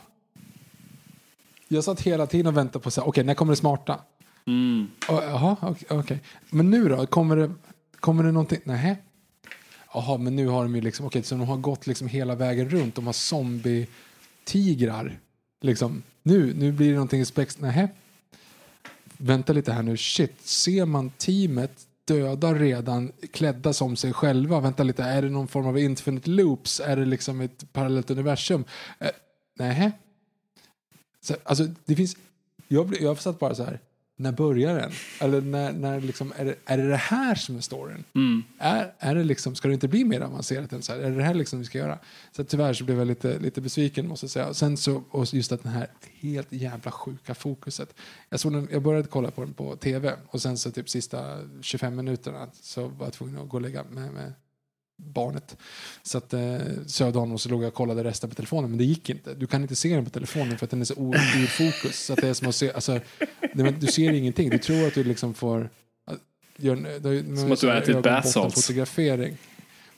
Jag 1.69 1.85
satt 1.85 2.01
hela 2.01 2.27
tiden 2.27 2.47
och 2.47 2.57
väntade 2.57 2.83
på 2.83 2.91
så 2.91 3.01
här, 3.01 3.09
okej, 3.09 3.25
när 3.25 3.35
kommer 3.35 3.53
det 3.53 3.57
smarta? 3.57 4.01
Mm. 4.47 4.91
Och, 5.09 5.23
Jaha, 5.23 5.57
okej. 5.61 5.87
okej. 5.91 6.19
Men 6.51 6.71
nu 6.71 6.89
då? 6.89 7.07
Kommer 7.07 7.37
det, 7.37 7.51
kommer 8.01 8.25
det 8.25 8.33
någonting? 8.33 8.61
Nej. 8.65 8.97
Jaha, 9.95 10.19
men 10.19 10.37
nu 10.37 10.47
har 10.47 10.63
de 10.63 10.75
ju 10.75 10.81
liksom, 10.81 11.07
okej, 11.07 11.23
så 11.23 11.35
de 11.35 11.49
har 11.49 11.57
gått 11.57 11.87
liksom 11.87 12.09
hela 12.09 12.35
vägen 12.35 12.71
runt. 12.71 12.95
De 12.95 13.07
har 13.07 13.13
zombie-tigrar. 13.13 15.19
Liksom, 15.61 16.03
nu, 16.23 16.55
nu 16.55 16.73
blir 16.73 16.89
det 16.89 16.95
någonting 16.95 17.27
spex... 17.27 17.59
Nej. 17.59 17.89
Vänta 19.17 19.53
lite 19.53 19.73
här 19.73 19.83
nu, 19.83 19.97
shit. 19.97 20.47
Ser 20.49 20.87
man 20.87 21.11
teamet 21.11 21.87
döda 22.05 22.55
redan 22.55 23.13
klädda 23.33 23.73
som 23.73 23.97
sig 23.97 24.13
själva? 24.13 24.61
Vänta 24.61 24.83
lite, 24.83 25.03
är 25.03 25.23
det 25.23 25.31
någon 25.31 25.49
form 25.49 25.67
av 25.67 25.79
infinite 25.79 26.31
loops? 26.31 26.81
Är 26.81 26.97
det 26.97 27.05
liksom 27.05 27.41
ett 27.41 27.73
parallellt 27.73 28.11
universum? 28.11 28.65
Eh, 28.99 29.11
nej. 29.55 29.93
Så, 31.21 31.35
alltså, 31.45 31.65
det 31.85 31.97
finns... 31.97 32.17
Jag, 32.69 33.01
jag 33.01 33.21
satt 33.21 33.39
bara 33.39 33.55
så 33.55 33.65
här, 33.65 33.81
när 34.17 34.33
börjar 34.33 34.79
den? 34.79 34.93
Eller 35.21 35.41
när, 35.41 35.73
när 35.73 36.01
liksom, 36.01 36.33
är, 36.37 36.45
det, 36.45 36.55
är 36.65 36.79
det 36.79 36.89
det 36.89 36.97
här 36.97 37.35
som 37.35 37.57
är 37.57 37.61
storyn? 37.61 38.05
Är, 38.59 38.93
är 38.99 39.15
det 39.15 39.25
liksom, 39.25 39.55
ska 39.55 39.69
det 39.69 39.75
inte 39.75 39.89
bli 39.89 40.05
mer 40.05 40.21
avancerat 40.21 40.73
än 40.73 40.83
så 40.83 40.93
här? 40.93 41.01
Är 41.01 41.11
det 41.11 41.17
det 41.17 41.23
här 41.23 41.35
liksom 41.35 41.59
vi 41.59 41.65
ska 41.65 41.79
göra? 41.79 41.99
Så 42.33 42.45
tyvärr 42.45 42.73
så 42.73 42.85
blev 42.85 42.99
jag 42.99 43.07
lite, 43.07 43.39
lite 43.39 43.61
besviken 43.61 44.09
måste 44.09 44.25
jag 44.25 44.31
säga. 44.31 44.55
Sen 44.55 44.77
så, 44.77 45.03
och 45.11 45.35
just 45.35 45.53
att 45.53 45.63
den 45.63 45.73
här 45.73 45.89
helt 46.21 46.53
jävla 46.53 46.91
sjuka 46.91 47.35
fokuset. 47.35 47.95
Jag, 48.29 48.41
såg 48.41 48.53
den, 48.53 48.69
jag 48.73 48.83
började 48.83 49.09
kolla 49.09 49.31
på 49.31 49.41
den 49.41 49.55
på 49.55 49.77
tv 49.77 50.17
och 50.27 50.43
sen 50.43 50.59
så 50.59 50.71
typ 50.71 50.89
sista 50.89 51.39
25 51.61 51.97
minuterna 51.97 52.49
så 52.53 52.89
var 52.89 53.07
jag 53.07 53.13
tvungen 53.13 53.43
att 53.43 53.49
gå 53.49 53.57
och 53.57 53.63
lägga 53.63 53.85
med, 53.85 54.13
med 54.13 54.33
barnet. 54.97 55.57
Så 56.03 56.19
att 56.19 56.33
eh, 56.33 56.57
så 56.87 57.11
dagen 57.11 57.33
och 57.33 57.41
så 57.41 57.49
låg 57.49 57.63
jag 57.63 57.69
och 57.69 57.75
kollade 57.75 58.05
resten 58.05 58.31
på 58.31 58.37
telefonen 58.37 58.71
men 58.71 58.79
det 58.79 58.85
gick 58.85 59.11
inte. 59.11 59.35
Du 59.35 59.47
kan 59.47 59.63
inte 59.63 59.77
se 59.77 59.95
den 59.95 60.05
på 60.05 60.11
telefonen 60.11 60.59
för 60.59 60.67
att 60.67 60.71
den 60.71 60.81
är 60.81 60.85
så 60.85 60.95
ur 61.15 61.47
fokus. 61.47 62.05
Så 62.05 62.13
att 62.13 62.21
det 62.21 62.29
är 62.29 62.35
som 62.35 62.49
att 62.49 62.55
se, 62.55 62.73
alltså, 62.73 62.93
nej, 62.93 63.01
men 63.53 63.81
du 63.81 63.87
ser 63.87 64.13
ingenting. 64.13 64.51
Du 64.51 64.59
tror 64.59 64.87
att 64.87 64.95
du 64.95 65.05
liksom 65.05 65.35
får... 65.35 65.71
att- 66.07 66.19
Gör, 66.57 66.77
du, 66.77 67.37
Som 67.37 67.53
att 67.53 67.61
du 67.61 67.67
har 67.67 67.75
ätit 67.77 67.97
fotografering. 68.55 69.37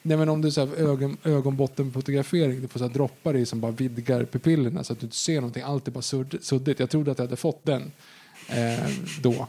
Nej 0.03 0.17
men 0.17 0.29
om 0.29 0.43
du 0.43 0.51
så 0.51 0.67
här, 0.67 0.77
ögon, 0.77 1.17
ögonbottenfotografering, 1.25 2.61
du 2.61 2.69
får 2.69 2.79
så 2.79 2.87
här, 2.87 2.93
droppar 2.95 3.37
i 3.37 3.47
som 3.47 3.61
bara 3.61 3.73
vidgar 3.73 4.25
pupillerna 4.25 4.85
så 4.85 4.93
att 4.93 5.01
du 5.01 5.07
inte 5.07 5.17
ser 5.17 5.35
någonting. 5.35 5.63
Allt 5.63 5.89
är 5.89 5.93
bara 5.93 6.03
sudd, 6.03 6.39
suddigt. 6.43 6.81
Jag 6.81 6.91
trodde 6.91 7.11
att 7.11 7.19
jag 7.19 7.27
hade 7.27 7.37
fått 7.37 7.65
den 7.65 7.93
eh, 8.49 8.89
då. 9.23 9.49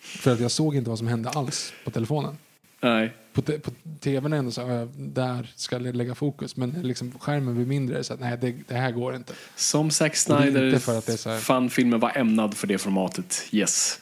För 0.00 0.32
att 0.32 0.40
jag 0.40 0.50
såg 0.50 0.76
inte 0.76 0.90
vad 0.90 0.98
som 0.98 1.06
hände 1.08 1.28
alls 1.30 1.72
på 1.84 1.90
telefonen. 1.90 2.38
Nej. 2.80 3.12
På, 3.34 3.42
te, 3.42 3.58
på 3.58 3.70
tvn 4.00 4.32
ändå 4.32 4.50
så 4.50 4.66
här, 4.66 4.88
där 4.96 5.52
ska 5.56 5.76
jag 5.76 5.96
lägga 5.96 6.14
fokus. 6.14 6.56
Men 6.56 6.70
liksom, 6.70 7.12
skärmen 7.18 7.54
blir 7.54 7.66
mindre 7.66 8.04
så 8.04 8.14
att 8.14 8.20
nej 8.20 8.38
det, 8.40 8.54
det 8.68 8.74
här 8.74 8.90
går 8.90 9.16
inte. 9.16 9.32
Som 9.56 9.90
Zack 9.90 10.16
Snyder 10.16 10.78
för 10.78 10.98
att 10.98 11.06
det 11.06 11.12
är 11.12 11.16
så 11.16 11.30
här- 11.30 11.38
fann 11.38 11.70
filmen 11.70 12.00
var 12.00 12.12
ämnad 12.18 12.56
för 12.56 12.66
det 12.66 12.78
formatet. 12.78 13.48
Yes. 13.50 14.00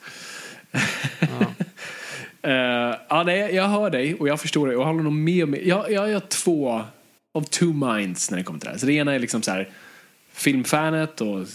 Ja. 1.21 1.29
Eh, 2.45 2.97
ja, 3.09 3.23
nej, 3.27 3.55
jag 3.55 3.69
hör 3.69 3.91
dig 3.91 4.15
och 4.15 4.29
jag 4.29 4.41
förstår 4.41 4.67
dig 4.67 4.77
jag 4.77 4.85
håller 4.85 5.03
nog 5.03 5.13
med 5.13 5.49
mig. 5.49 5.69
Jag, 5.69 5.93
jag, 5.93 6.09
jag 6.09 6.13
har 6.15 6.21
två 6.21 6.85
of 7.33 7.49
two 7.49 7.65
minds 7.65 8.31
när 8.31 8.39
det 8.39 8.45
kommer 8.45 8.61
till 8.61 8.67
det 8.67 8.71
här. 8.73 8.79
Så 8.79 8.87
det 8.87 8.93
ena 8.93 9.15
är 9.15 9.19
liksom 9.19 9.43
så 9.43 9.51
här 9.51 9.69
filmfanet 10.33 11.21
och 11.21 11.47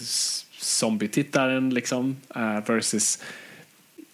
zombie-tittaren 0.60 1.74
liksom 1.74 2.16
uh, 2.36 2.60
versus 2.66 3.18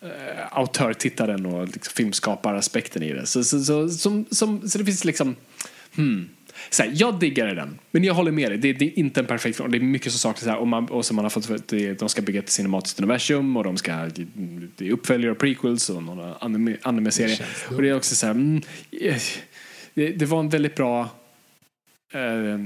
uh, 0.04 0.10
autörtittaren 0.50 1.46
och 1.46 1.68
liksom, 1.68 1.92
filmskaparaspekten 1.96 3.02
i 3.02 3.12
det. 3.12 3.26
Så, 3.26 3.44
så, 3.44 3.64
så, 3.64 3.88
som, 3.88 4.26
som, 4.30 4.68
så 4.68 4.78
det 4.78 4.84
finns 4.84 5.04
liksom 5.04 5.36
hmm. 5.96 6.28
Så 6.70 6.82
här, 6.82 6.92
jag 6.94 7.18
diggar 7.20 7.54
den, 7.54 7.78
men 7.90 8.04
jag 8.04 8.14
håller 8.14 8.32
med 8.32 8.50
dig. 8.50 8.58
Det, 8.58 8.72
det 8.72 8.84
är 8.84 8.98
inte 8.98 9.20
en 9.20 9.26
perfekt 9.26 9.56
film. 9.56 9.70
Det 9.70 9.78
är 9.78 9.80
mycket 9.80 10.12
som 10.12 10.18
saknas 10.18 10.46
här. 10.46 10.56
Och, 10.56 10.68
man, 10.68 10.86
och 10.86 11.04
som 11.04 11.16
man 11.16 11.24
har 11.24 11.30
fått, 11.30 11.46
för 11.46 11.54
att 11.54 11.68
det- 11.68 11.94
de 11.94 12.08
ska 12.08 12.22
bygga 12.22 12.40
ett 12.40 12.50
cinematiskt 12.50 12.98
universum 13.00 13.56
och 13.56 13.64
de 13.64 13.76
ska, 13.76 14.10
det 14.76 14.86
är 14.86 14.90
uppföljare 14.90 15.32
och 15.32 15.38
prequels 15.38 15.90
och 15.90 16.02
några 16.02 16.34
anime, 16.34 16.76
anime-serier. 16.82 17.46
Och 17.70 17.82
det 17.82 17.88
är 17.88 17.96
också 17.96 18.14
så 18.14 18.26
här, 18.26 18.34
mm, 18.34 18.62
eh, 18.90 19.16
det, 19.94 20.08
det 20.10 20.26
var 20.26 20.40
en 20.40 20.48
väldigt 20.48 20.74
bra 20.74 21.08
eh, 22.12 22.58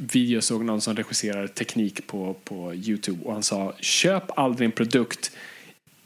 video 0.00 0.40
såg 0.40 0.64
någon 0.64 0.80
som 0.80 0.96
regisserar 0.96 1.46
teknik 1.46 2.06
på, 2.06 2.36
på 2.44 2.74
Youtube 2.74 3.24
och 3.24 3.32
han 3.32 3.42
sa 3.42 3.74
köp 3.80 4.38
aldrig 4.38 4.66
en 4.66 4.72
produkt 4.72 5.32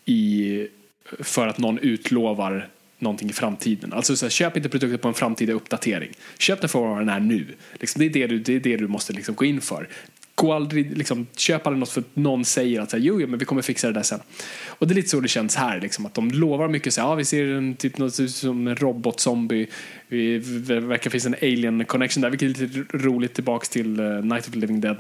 i, 0.05 0.69
för 1.21 1.49
att 1.49 1.59
någon 1.59 1.79
utlovar 1.79 2.69
någonting 3.03 3.31
i 3.31 3.33
framtiden. 3.33 3.93
Alltså 3.93 4.17
så 4.17 4.25
här, 4.25 4.31
köp 4.31 4.57
inte 4.57 4.69
produkter 4.69 4.99
på 4.99 5.09
en 5.09 5.15
framtida 5.15 5.53
uppdatering. 5.53 6.11
Köp 6.39 6.61
den 6.61 6.69
för 6.69 6.79
vad 6.79 6.99
den 6.99 7.09
är 7.09 7.21
nu. 7.21 7.47
Liksom, 7.81 7.99
det, 7.99 8.05
är 8.05 8.11
det, 8.11 8.27
du, 8.27 8.39
det 8.39 8.55
är 8.55 8.61
det 8.61 8.77
du 8.77 8.89
måste 8.89 9.13
liksom 9.13 9.35
gå 9.35 9.45
in 9.45 9.61
för. 9.61 9.89
Gå 10.35 10.53
aldrig, 10.53 10.97
liksom, 10.99 11.27
köp 11.37 11.67
aldrig 11.67 11.81
något 11.81 11.89
för 11.89 12.01
att 12.01 12.17
någon 12.17 12.45
säger 12.45 12.81
att 12.81 12.91
så 12.91 12.97
här, 12.97 13.05
jo, 13.05 13.21
jo, 13.21 13.27
men 13.27 13.39
vi 13.39 13.45
kommer 13.45 13.63
fixa 13.63 13.87
det 13.87 13.93
där 13.93 14.03
sen. 14.03 14.21
Och 14.67 14.89
det 14.89 14.93
är 14.93 14.97
lite 14.97 15.09
så 15.09 15.21
det 15.21 15.29
känns 15.29 15.57
här. 15.57 15.81
Liksom, 15.81 16.07
att 16.07 16.15
de 16.15 16.31
lovar 16.31 16.69
mycket. 16.69 16.95
Så 16.95 17.01
här, 17.01 17.09
ja, 17.09 17.15
vi 17.15 17.25
ser 17.25 17.47
en, 17.47 17.75
typ 17.75 17.99
något 17.99 18.31
som 18.31 18.67
en 18.67 18.77
robotzombie. 18.77 19.67
Vi 20.09 20.39
det 20.39 20.81
verkar 20.81 21.11
finnas 21.11 21.27
en 21.27 21.35
alien 21.35 21.85
connection 21.85 22.23
där. 22.23 22.31
Vilket 22.31 22.61
är 22.61 22.67
lite 22.67 22.97
roligt 22.97 23.35
tillbaks 23.35 23.69
till 23.69 24.01
uh, 24.01 24.25
Night 24.25 24.49
of 24.49 24.53
the 24.53 24.59
Living 24.59 24.81
Dead. 24.81 24.97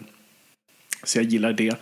Så 1.05 1.19
jag 1.19 1.24
gillar 1.24 1.53
det. 1.53 1.77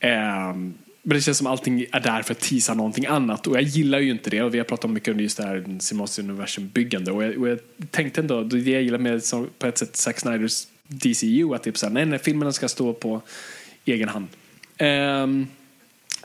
Ehm, 0.00 0.74
men 1.02 1.16
det 1.16 1.20
känns 1.20 1.38
som 1.38 1.46
allting 1.46 1.86
är 1.92 2.00
där 2.00 2.22
för 2.22 2.34
att 2.34 2.40
teasa 2.40 2.74
någonting 2.74 3.06
annat. 3.06 3.46
Och 3.46 3.56
jag 3.56 3.62
gillar 3.62 3.98
ju 3.98 4.10
inte 4.10 4.30
det. 4.30 4.42
Och 4.42 4.54
vi 4.54 4.58
har 4.58 4.64
pratat 4.64 4.90
mycket 4.90 5.14
om 5.14 5.20
just 5.20 5.36
det 5.36 5.42
här 5.42 5.64
Simons 5.78 6.18
universum-byggande. 6.18 7.12
Och 7.12 7.24
jag, 7.24 7.38
och 7.38 7.48
jag 7.48 7.58
tänkte 7.90 8.20
ändå, 8.20 8.42
det 8.42 8.70
jag 8.70 8.82
gillar 8.82 8.98
med 8.98 9.24
som, 9.24 9.48
på 9.58 9.66
ett 9.66 9.78
sätt 9.78 9.96
Zack 9.96 10.20
Snyders 10.20 10.66
DCU, 10.86 11.54
att 11.54 11.62
det 11.62 11.70
är 11.70 11.78
så 11.78 11.86
här, 11.86 11.92
nej, 11.92 12.06
nej, 12.06 12.18
filmerna 12.18 12.52
ska 12.52 12.68
stå 12.68 12.92
på 12.92 13.22
egen 13.84 14.08
hand. 14.08 14.26
Um, 14.78 15.46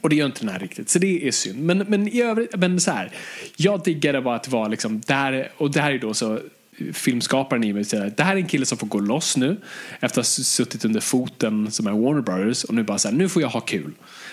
och 0.02 0.10
det 0.10 0.16
gör 0.16 0.26
inte 0.26 0.40
den 0.40 0.50
här 0.50 0.60
riktigt, 0.60 0.90
så 0.90 1.00
det 1.00 1.28
är 1.28 1.32
synd. 1.32 1.60
Men, 1.60 1.78
men 1.78 2.08
i 2.08 2.22
övrigt, 2.22 2.56
men 2.56 2.80
så 2.80 2.92
här. 2.92 3.12
Jag 3.56 3.84
diggade 3.84 4.22
bara 4.22 4.36
att 4.36 4.44
det 4.44 4.52
var 4.52 4.70
liksom, 4.70 5.02
där, 5.06 5.52
och 5.58 5.72
det 5.72 5.82
här 5.82 5.92
är 5.92 6.00
då 6.00 6.14
så 6.14 6.40
filmskaparen 6.94 7.64
i 7.64 7.74
mig 7.74 7.84
säger 7.84 8.14
det 8.18 8.24
här 8.24 8.34
är 8.34 8.40
en 8.40 8.48
kille 8.48 8.66
som 8.66 8.78
får 8.78 8.88
gå 8.88 9.00
loss 9.00 9.38
nu 9.38 9.58
efter 10.00 10.08
att 10.08 10.16
ha 10.16 10.24
suttit 10.24 10.86
under 10.86 11.00
foten 11.00 11.72
som 11.72 11.88
är 11.88 11.92
Warner 11.92 12.22
Brothers 12.22 12.64
och 12.64 12.74
nu 12.74 12.84
bara 12.84 12.98
så 12.98 13.08
här, 13.08 13.16
nu 13.16 13.30
får 13.30 13.42
jag 13.42 13.50
ha 13.50 13.60
kul. 13.60 13.92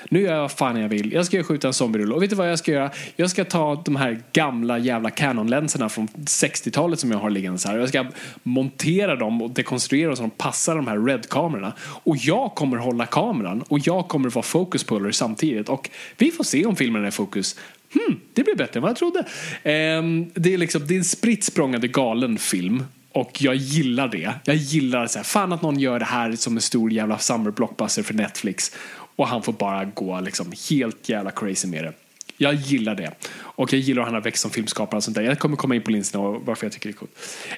Nu 0.09 0.21
gör 0.21 0.33
jag 0.33 0.41
vad 0.41 0.53
fan 0.53 0.81
jag 0.81 0.89
vill. 0.89 1.13
Jag 1.13 1.27
ska 1.27 1.43
skjuta 1.43 1.67
en 1.67 1.75
zombierulle 1.75 2.15
och 2.15 2.23
vet 2.23 2.31
du 2.31 2.37
vad 2.37 2.51
jag 2.51 2.59
ska 2.59 2.73
göra? 2.73 2.91
Jag 3.17 3.31
ska 3.31 3.45
ta 3.45 3.83
de 3.85 3.97
här 3.97 4.23
gamla 4.33 4.79
jävla 4.79 5.11
Canon-länserna 5.11 5.89
från 5.89 6.09
60-talet 6.09 7.01
som 7.01 7.11
jag 7.11 7.19
har 7.19 7.31
liggande 7.31 7.59
så 7.59 7.69
här. 7.69 7.79
Jag 7.79 7.89
ska 7.89 8.07
montera 8.43 9.17
dem 9.17 9.43
och 9.43 9.51
dekonstruera 9.51 10.07
dem 10.07 10.17
så 10.17 10.23
de 10.23 10.31
passar 10.31 10.77
de 10.77 10.87
här 10.87 10.99
Red-kamerorna. 10.99 11.73
Och 11.81 12.17
jag 12.17 12.55
kommer 12.55 12.77
hålla 12.77 13.07
kameran 13.07 13.63
och 13.63 13.79
jag 13.79 14.09
kommer 14.09 14.31
vara 14.31 14.43
fokuspuller 14.43 15.11
samtidigt. 15.11 15.69
Och 15.69 15.91
vi 16.19 16.31
får 16.31 16.45
se 16.45 16.67
om 16.67 16.77
filmen 16.77 17.05
är 17.05 17.11
fokus. 17.11 17.57
Hmm, 17.95 18.21
det 18.33 18.45
blev 18.45 18.57
bättre 18.57 18.79
än 18.79 18.83
vad 18.83 18.91
jag 18.91 18.97
trodde. 18.97 19.25
Ehm, 19.63 20.31
det, 20.35 20.55
är 20.55 20.59
liksom, 20.59 20.87
det 20.87 20.95
är 20.95 20.99
en 20.99 21.05
spritt 21.05 21.45
språngande 21.45 21.89
galen 21.89 22.39
film. 22.39 22.85
Och 23.13 23.43
jag 23.43 23.55
gillar 23.55 24.09
det. 24.09 24.35
Jag 24.45 24.57
gillar 24.57 25.07
så 25.07 25.19
här, 25.19 25.25
fan 25.25 25.53
att 25.53 25.63
någon 25.63 25.79
gör 25.79 25.99
det 25.99 26.05
här 26.05 26.33
som 26.33 26.57
en 26.57 26.63
stor 26.63 26.93
jävla 26.93 27.19
summer 27.19 27.51
blockbuster 27.51 28.03
för 28.03 28.15
Netflix. 28.15 28.73
Och 29.17 29.29
han 29.29 29.43
får 29.43 29.53
bara 29.53 29.85
gå 29.85 30.21
liksom 30.21 30.53
helt 30.71 31.09
jävla 31.09 31.31
crazy 31.31 31.69
med 31.69 31.85
det. 31.85 31.93
Jag 32.37 32.55
gillar 32.55 32.95
det. 32.95 33.11
Och 33.37 33.73
jag 33.73 33.81
gillar 33.81 34.03
att 34.03 34.09
han 34.09 34.15
har 34.15 34.21
växt 34.21 34.43
som 34.43 34.51
filmskapare 34.51 34.97
och 34.97 35.05
sånt 35.05 35.15
där. 35.15 35.23
Jag 35.23 35.39
kommer 35.39 35.57
komma 35.57 35.75
in 35.75 35.83
på 35.83 35.91
linserna 35.91 36.25
och 36.25 36.47
varför 36.47 36.67
jag 36.67 36.73
tycker 36.73 36.89
det 36.89 36.93
är 36.93 36.97
coolt. 36.97 37.13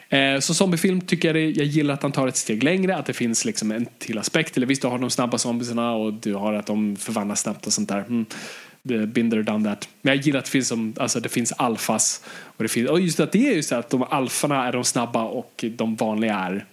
Eh, 0.09 0.41
så 0.41 0.55
zombiefilm 0.55 1.01
tycker 1.01 1.29
jag 1.29 1.35
det, 1.35 1.51
jag 1.51 1.67
gillar 1.67 1.95
att 1.95 2.03
han 2.03 2.13
tar 2.13 2.29
ett 2.29 2.37
steg 2.37 2.63
längre. 2.63 2.97
Att 2.97 3.07
det 3.07 3.13
finns 3.13 3.45
liksom 3.45 3.71
en 3.71 3.87
till 3.99 4.19
aspekt. 4.19 4.57
Eller 4.57 4.67
visst, 4.67 4.83
du 4.83 4.89
har 4.89 4.99
de 4.99 5.11
snabba 5.11 5.39
zombierna 5.39 5.93
och 5.93 6.13
du 6.13 6.35
har 6.35 6.53
att 6.53 6.67
de 6.67 6.97
förvandlas 6.97 7.41
snabbt 7.41 7.67
och 7.67 7.73
sånt 7.73 7.89
där. 7.89 8.01
Mm. 8.01 8.27
The 8.89 9.07
Binder 9.07 9.43
done 9.43 9.69
that. 9.69 9.89
Men 10.03 10.15
jag 10.17 10.25
gillar 10.27 10.39
att 10.39 10.45
det 10.45 10.51
finns, 10.51 10.69
som, 10.69 10.95
alltså 10.97 11.21
det 11.21 11.29
finns 11.29 11.53
alfas. 11.53 12.23
Och, 12.27 12.63
det 12.63 12.69
finns, 12.69 12.91
och 12.91 13.01
just 13.01 13.21
att 13.21 13.33
det 13.33 13.49
är 13.49 13.53
just 13.57 13.73
att 13.73 13.91
de 13.91 14.03
alfarna 14.03 14.67
är 14.69 14.73
de 14.73 14.85
snabba 14.85 15.23
och 15.25 15.65
de 15.77 15.97
vanliga 15.97 16.35
är, 16.37 16.65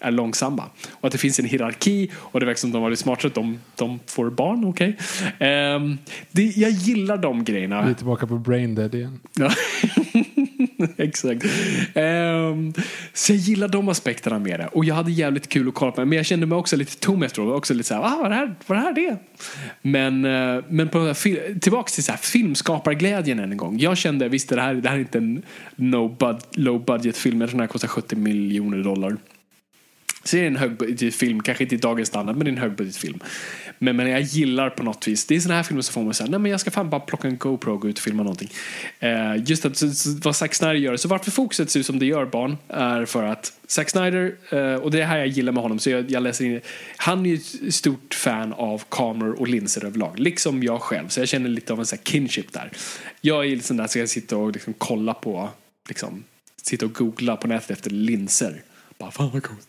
är 0.00 0.10
långsamma. 0.10 0.64
Och 0.90 1.06
att 1.06 1.12
det 1.12 1.18
finns 1.18 1.38
en 1.38 1.44
hierarki 1.44 2.10
och 2.16 2.40
det 2.40 2.46
verkar 2.46 2.58
som 2.58 2.72
de 2.72 2.82
var 2.82 2.90
lite 2.90 3.02
smartare. 3.02 3.32
De, 3.34 3.58
de 3.76 3.98
får 4.06 4.30
barn, 4.30 4.64
okej. 4.64 4.96
Ehm, 5.38 5.98
det- 6.30 6.56
jag 6.56 6.70
gillar 6.70 7.16
de 7.16 7.44
grejerna. 7.44 7.82
Vi 7.82 7.90
är 7.90 7.94
tillbaka 7.94 8.26
på 8.26 8.38
Brain 8.38 8.74
Dead 8.74 8.94
igen. 8.94 9.20
Exakt. 10.96 11.44
Um, 11.94 12.74
så 13.12 13.32
jag 13.32 13.38
gillar 13.38 13.68
de 13.68 13.88
aspekterna 13.88 14.38
med 14.38 14.60
det. 14.60 14.66
Och 14.66 14.84
jag 14.84 14.94
hade 14.94 15.10
jävligt 15.12 15.48
kul 15.48 15.68
att 15.68 15.74
kolla 15.74 15.92
på 15.92 16.00
det. 16.00 16.06
Men 16.06 16.16
jag 16.16 16.26
kände 16.26 16.46
mig 16.46 16.58
också 16.58 16.76
lite 16.76 16.96
tom 16.98 17.22
efteråt. 17.22 17.56
Också 17.56 17.74
lite 17.74 17.88
såhär, 17.88 18.02
ah, 18.02 18.16
vad 18.16 18.26
är 18.26 18.30
det 18.30 18.36
här, 18.36 18.54
vad 18.66 18.78
är 18.78 18.82
det 18.82 18.86
här 18.86 18.94
det? 18.94 19.16
Men, 19.82 20.24
uh, 20.24 20.64
men 20.68 20.88
på, 20.88 21.14
tillbaka 21.60 21.90
till 21.90 22.04
så 22.04 22.12
här, 22.12 22.18
filmskaparglädjen 22.18 23.38
än 23.38 23.50
en 23.50 23.56
gång. 23.56 23.78
Jag 23.78 23.96
kände, 23.96 24.28
visst 24.28 24.48
det 24.48 24.60
här, 24.60 24.74
det 24.74 24.88
här 24.88 24.96
är 24.96 25.00
inte 25.00 25.18
en 25.18 25.42
no 25.76 26.08
bud, 26.08 26.36
low 26.50 26.84
budget 26.84 27.16
film. 27.16 27.40
Jag 27.40 27.50
tror 27.50 27.58
den 27.58 27.60
här 27.60 27.72
kostar 27.72 27.88
70 27.88 28.16
miljoner 28.16 28.78
dollar. 28.84 29.16
Så 30.24 30.36
det 30.36 30.42
är 30.42 30.46
en 30.46 30.56
högbudgetfilm, 30.56 31.42
kanske 31.42 31.64
inte 31.64 31.74
i 31.74 31.78
dagens 31.78 32.08
standard, 32.08 32.36
men 32.36 32.44
det 32.44 32.50
är 32.50 32.52
en 32.52 32.58
högbudgetfilm. 32.58 33.20
Men, 33.78 33.96
men 33.96 34.10
jag 34.10 34.20
gillar 34.20 34.70
på 34.70 34.82
något 34.82 35.08
vis, 35.08 35.26
det 35.26 35.36
är 35.36 35.40
sådana 35.40 35.56
här 35.56 35.62
filmer 35.62 35.82
som 35.82 35.92
får 35.92 36.02
mig 36.02 36.14
säga, 36.14 36.30
nej 36.30 36.40
men 36.40 36.50
jag 36.50 36.60
ska 36.60 36.70
fan 36.70 36.90
bara 36.90 37.00
plocka 37.00 37.28
en 37.28 37.36
GoPro 37.36 37.74
och 37.74 37.80
gå 37.80 37.88
ut 37.88 37.98
och 37.98 38.04
filma 38.04 38.22
någonting. 38.22 38.50
Eh, 38.98 39.36
just 39.46 39.64
att, 39.64 39.76
så, 39.76 39.90
så, 39.90 40.10
vad 40.22 40.36
Zack 40.36 40.54
Snyder 40.54 40.74
gör, 40.74 40.96
så 40.96 41.08
varför 41.08 41.30
fokuset 41.30 41.70
ser 41.70 41.80
ut 41.80 41.86
som 41.86 41.98
det 41.98 42.06
gör 42.06 42.26
barn, 42.26 42.56
är 42.68 43.04
för 43.04 43.24
att 43.24 43.52
Zack 43.66 43.90
Snyder, 43.90 44.34
eh, 44.50 44.74
och 44.74 44.90
det 44.90 45.00
är 45.00 45.06
här 45.06 45.18
jag 45.18 45.26
gillar 45.26 45.52
med 45.52 45.62
honom, 45.62 45.78
så 45.78 45.90
jag, 45.90 46.10
jag 46.10 46.22
läser 46.22 46.44
in 46.44 46.60
han 46.96 47.26
är 47.26 47.30
ju 47.30 47.36
ett 47.68 47.74
stort 47.74 48.14
fan 48.14 48.52
av 48.52 48.82
kameror 48.88 49.40
och 49.40 49.48
linser 49.48 49.84
överlag, 49.84 50.18
liksom 50.18 50.62
jag 50.62 50.82
själv, 50.82 51.08
så 51.08 51.20
jag 51.20 51.28
känner 51.28 51.48
lite 51.48 51.72
av 51.72 51.78
en 51.78 51.86
sån 51.86 51.98
här 51.98 52.12
kinship 52.12 52.52
där. 52.52 52.70
Jag 53.20 53.46
är 53.46 53.58
sån 53.58 53.76
där, 53.76 53.86
så 53.86 53.98
jag 53.98 54.08
sitter 54.08 54.36
och 54.36 54.52
liksom 54.52 54.74
kolla 54.78 55.14
på, 55.14 55.48
liksom, 55.88 56.24
sitta 56.62 56.86
och 56.86 56.94
googla 56.94 57.36
på 57.36 57.48
nätet 57.48 57.70
efter 57.70 57.90
linser. 57.90 58.62
Bara, 58.98 59.10
fan 59.10 59.30
vad 59.32 59.42
coolt. 59.42 59.68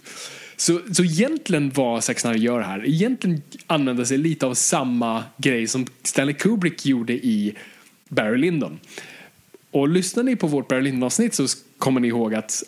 Så, 0.61 0.79
så 0.93 1.03
egentligen 1.03 1.71
vad 1.75 2.03
Zack 2.03 2.19
Snyder 2.19 2.39
gör 2.39 2.61
här, 2.61 2.87
egentligen 2.87 3.41
använder 3.67 4.05
sig 4.05 4.17
lite 4.17 4.45
av 4.45 4.53
samma 4.53 5.23
grej 5.37 5.67
som 5.67 5.87
Stanley 6.03 6.35
Kubrick 6.35 6.85
gjorde 6.85 7.13
i 7.13 7.55
Barry 8.07 8.37
Lyndon. 8.37 8.79
Och 9.71 9.89
lyssnar 9.89 10.23
ni 10.23 10.35
på 10.35 10.47
vårt 10.47 10.67
Barry 10.67 10.81
Lyndon-avsnitt 10.81 11.33
så 11.33 11.47
kommer 11.77 12.01
ni 12.01 12.07
ihåg 12.07 12.35
att 12.35 12.63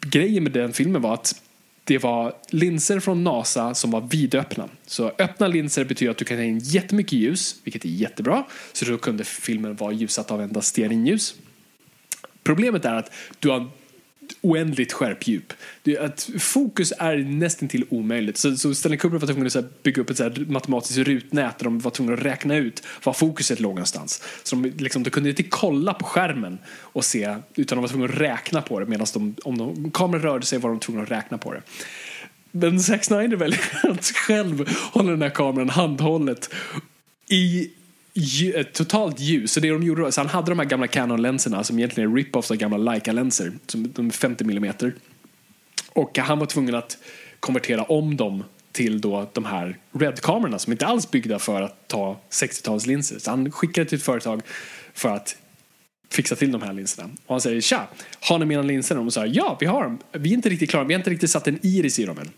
grejen 0.00 0.42
med 0.42 0.52
den 0.52 0.72
filmen 0.72 1.02
var 1.02 1.14
att 1.14 1.42
det 1.84 1.98
var 1.98 2.34
linser 2.50 3.00
från 3.00 3.24
NASA 3.24 3.74
som 3.74 3.90
var 3.90 4.00
vidöppna. 4.00 4.68
Så 4.86 5.12
öppna 5.18 5.48
linser 5.48 5.84
betyder 5.84 6.10
att 6.10 6.18
du 6.18 6.24
kan 6.24 6.36
ta 6.36 6.42
in 6.42 6.58
jättemycket 6.58 7.12
ljus, 7.12 7.56
vilket 7.64 7.84
är 7.84 7.88
jättebra. 7.88 8.44
Så 8.72 8.84
då 8.84 8.98
kunde 8.98 9.24
filmen 9.24 9.76
vara 9.76 9.92
ljussatt 9.92 10.30
av 10.30 10.42
endast 10.42 10.68
stearinljus. 10.68 11.34
Problemet 12.42 12.84
är 12.84 12.94
att 12.94 13.12
du 13.38 13.48
har 13.48 13.70
oändligt 14.44 14.92
skärpdjup. 14.92 15.52
Det, 15.82 15.98
att 15.98 16.30
fokus 16.38 16.92
är 16.98 17.16
nästan 17.16 17.68
till 17.68 17.84
omöjligt. 17.90 18.36
Så, 18.36 18.56
så 18.56 18.74
Stanley 18.74 18.98
Kubrick 18.98 19.20
var 19.22 19.26
tvungen 19.26 19.46
att 19.46 19.52
så 19.52 19.60
här, 19.60 19.68
bygga 19.82 20.02
upp 20.02 20.10
ett 20.10 20.16
så 20.16 20.22
här, 20.22 20.44
matematiskt 20.48 20.98
rutnät 20.98 21.58
där 21.58 21.64
de 21.64 21.78
var 21.78 21.90
tvungna 21.90 22.14
att 22.14 22.22
räkna 22.22 22.56
ut 22.56 22.82
var 23.04 23.12
fokuset 23.12 23.60
låg 23.60 23.74
någonstans. 23.74 24.22
Så 24.42 24.56
de, 24.56 24.72
liksom, 24.78 25.02
de 25.02 25.10
kunde 25.10 25.28
inte 25.28 25.42
kolla 25.42 25.94
på 25.94 26.04
skärmen 26.04 26.58
och 26.66 27.04
se, 27.04 27.36
utan 27.54 27.76
de 27.76 27.82
var 27.82 27.88
tvungna 27.88 28.06
att 28.06 28.20
räkna 28.20 28.62
på 28.62 28.80
det 28.80 28.86
medan 28.86 29.06
de, 29.14 29.34
om 29.44 29.58
de, 29.58 29.90
kameran 29.90 30.22
rörde 30.22 30.46
sig 30.46 30.58
var 30.58 30.70
de 30.70 30.78
tvungna 30.78 31.02
att 31.02 31.10
räkna 31.10 31.38
på 31.38 31.52
det. 31.52 31.62
Men 32.50 32.80
Zack 32.80 33.04
Snyder 33.04 33.36
väljer 33.36 33.60
att 33.90 34.06
själv 34.06 34.68
hålla 34.92 35.10
den 35.10 35.22
här 35.22 35.30
kameran 35.30 35.68
handhållet 35.68 36.50
i 37.28 37.70
ett 38.14 38.56
eh, 38.56 38.62
totalt 38.72 39.20
ljus. 39.20 39.52
Så 39.52 39.60
det 39.60 39.70
de 39.70 39.82
gjorde, 39.82 40.12
så 40.12 40.20
han 40.20 40.28
hade 40.28 40.50
de 40.50 40.58
här 40.58 40.66
gamla 40.66 40.86
Canon-länserna 40.86 41.64
som 41.64 41.78
egentligen 41.78 42.10
är 42.10 42.16
rip-offs 42.16 42.50
av 42.50 42.56
gamla 42.56 42.76
Leica-länser. 42.76 43.52
Som 43.66 43.92
de 43.92 44.06
är 44.06 44.10
50 44.10 44.44
mm. 44.44 44.72
Och 45.88 46.18
han 46.18 46.38
var 46.38 46.46
tvungen 46.46 46.74
att 46.74 46.98
konvertera 47.40 47.82
om 47.82 48.16
dem 48.16 48.44
till 48.72 49.00
då 49.00 49.30
de 49.32 49.44
här 49.44 49.78
Red-kamerorna 49.92 50.58
som 50.58 50.72
inte 50.72 50.86
alls 50.86 51.10
byggda 51.10 51.38
för 51.38 51.62
att 51.62 51.88
ta 51.88 52.20
60-talslinser. 52.30 53.18
Så 53.18 53.30
han 53.30 53.52
skickade 53.52 53.88
till 53.88 53.98
ett 53.98 54.04
företag 54.04 54.42
för 54.94 55.08
att 55.08 55.36
fixa 56.10 56.36
till 56.36 56.52
de 56.52 56.62
här 56.62 56.72
linserna. 56.72 57.10
Och 57.26 57.34
han 57.34 57.40
säger 57.40 57.60
tja, 57.60 57.88
har 58.20 58.38
ni 58.38 58.44
mina 58.44 58.62
linser? 58.62 58.98
Och 58.98 59.04
de 59.04 59.10
säger 59.10 59.34
ja, 59.36 59.56
vi 59.60 59.66
har 59.66 59.82
dem. 59.82 59.98
Vi 60.12 60.30
är 60.30 60.34
inte 60.34 60.48
riktigt 60.48 60.70
klara, 60.70 60.84
vi 60.84 60.94
har 60.94 60.98
inte 60.98 61.10
riktigt 61.10 61.30
satt 61.30 61.48
en 61.48 61.58
iris 61.62 61.98
i 61.98 62.04
dem 62.04 62.18
än. 62.18 62.30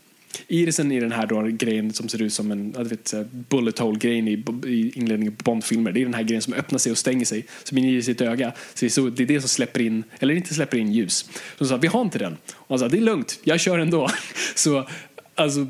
Irisen 0.48 0.92
i 0.92 1.00
den 1.00 1.12
här 1.12 1.26
då 1.26 1.42
grejen 1.42 1.92
som 1.92 2.08
ser 2.08 2.22
ut 2.22 2.32
som 2.32 2.50
en 2.50 2.74
jag 2.76 2.84
vet, 2.84 3.14
bullet 3.30 3.78
hole-grejen 3.78 4.28
i, 4.28 4.44
i 4.66 4.92
inledningen 4.94 5.36
på 5.36 5.42
Bondfilmer. 5.42 5.92
Det 5.92 6.00
är 6.00 6.04
den 6.04 6.14
här 6.14 6.22
grejen 6.22 6.42
som 6.42 6.54
öppnar 6.54 6.78
sig 6.78 6.92
och 6.92 6.98
stänger 6.98 7.24
sig 7.24 7.46
som 7.64 7.78
inger 7.78 8.00
sitt 8.00 8.20
öga. 8.20 8.52
Så 8.74 8.80
det, 8.80 8.86
är 8.86 8.90
så, 8.90 9.08
det 9.08 9.22
är 9.22 9.26
det 9.26 9.40
som 9.40 9.48
släpper 9.48 9.80
in, 9.80 10.04
eller 10.18 10.34
inte 10.34 10.54
släpper 10.54 10.78
in 10.78 10.92
ljus. 10.92 11.28
Så 11.58 11.64
de 11.64 11.68
sa, 11.68 11.76
vi 11.76 11.88
har 11.88 12.00
inte 12.00 12.18
den. 12.18 12.36
Och 12.54 12.68
han 12.68 12.78
sa, 12.78 12.88
det 12.88 12.96
är 12.96 13.00
lugnt, 13.00 13.40
jag 13.44 13.60
kör 13.60 13.78
ändå. 13.78 14.10
Så 14.54 14.88
alltså, 15.34 15.66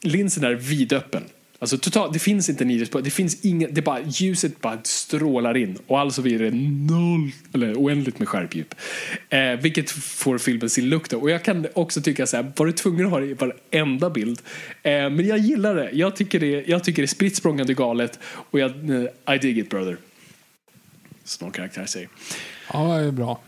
linsen 0.00 0.44
är 0.44 0.54
vidöppen. 0.54 1.22
Alltså 1.62 1.78
totalt, 1.78 2.12
det 2.12 2.18
finns 2.18 2.48
inte 2.48 2.64
en 2.64 2.70
iris 2.70 2.90
det 2.90 3.10
finns 3.10 3.44
inget, 3.44 3.74
det 3.74 3.82
bara, 3.82 4.00
ljuset 4.00 4.60
bara 4.60 4.78
strålar 4.82 5.56
in 5.56 5.78
och 5.86 6.00
alltså 6.00 6.22
blir 6.22 6.38
det 6.38 6.50
noll, 6.94 7.30
eller 7.54 7.74
oändligt 7.74 8.18
med 8.18 8.28
skärpdjup. 8.28 8.74
Eh, 9.28 9.52
vilket 9.52 9.90
får 9.90 10.38
filmen 10.38 10.70
sin 10.70 10.88
look. 10.88 11.12
Och 11.12 11.30
jag 11.30 11.44
kan 11.44 11.66
också 11.74 12.02
tycka 12.02 12.26
så 12.26 12.36
här, 12.36 12.52
var 12.56 12.66
du 12.66 12.72
tvungen 12.72 13.06
att 13.06 13.12
ha 13.12 13.20
det 13.20 13.26
i 13.26 13.34
varenda 13.34 14.10
bild? 14.10 14.40
Eh, 14.82 14.92
men 14.92 15.26
jag 15.26 15.38
gillar 15.38 15.74
det, 15.74 15.90
jag 15.92 16.16
tycker 16.16 16.40
det, 16.40 16.64
jag 16.66 16.84
tycker 16.84 17.02
det 17.02 17.06
är 17.06 17.14
spritt 17.14 17.36
språngande 17.36 17.74
galet 17.74 18.18
och 18.24 18.60
jag, 18.60 18.70
eh, 18.70 19.34
I 19.34 19.38
dig 19.38 19.58
it 19.58 19.70
brother. 19.70 19.96
Som 21.24 21.44
någon 21.44 21.52
karaktär 21.52 21.86
säger. 21.86 22.08
Ja, 22.72 22.98
det 22.98 23.04
är 23.04 23.10
bra. 23.10 23.40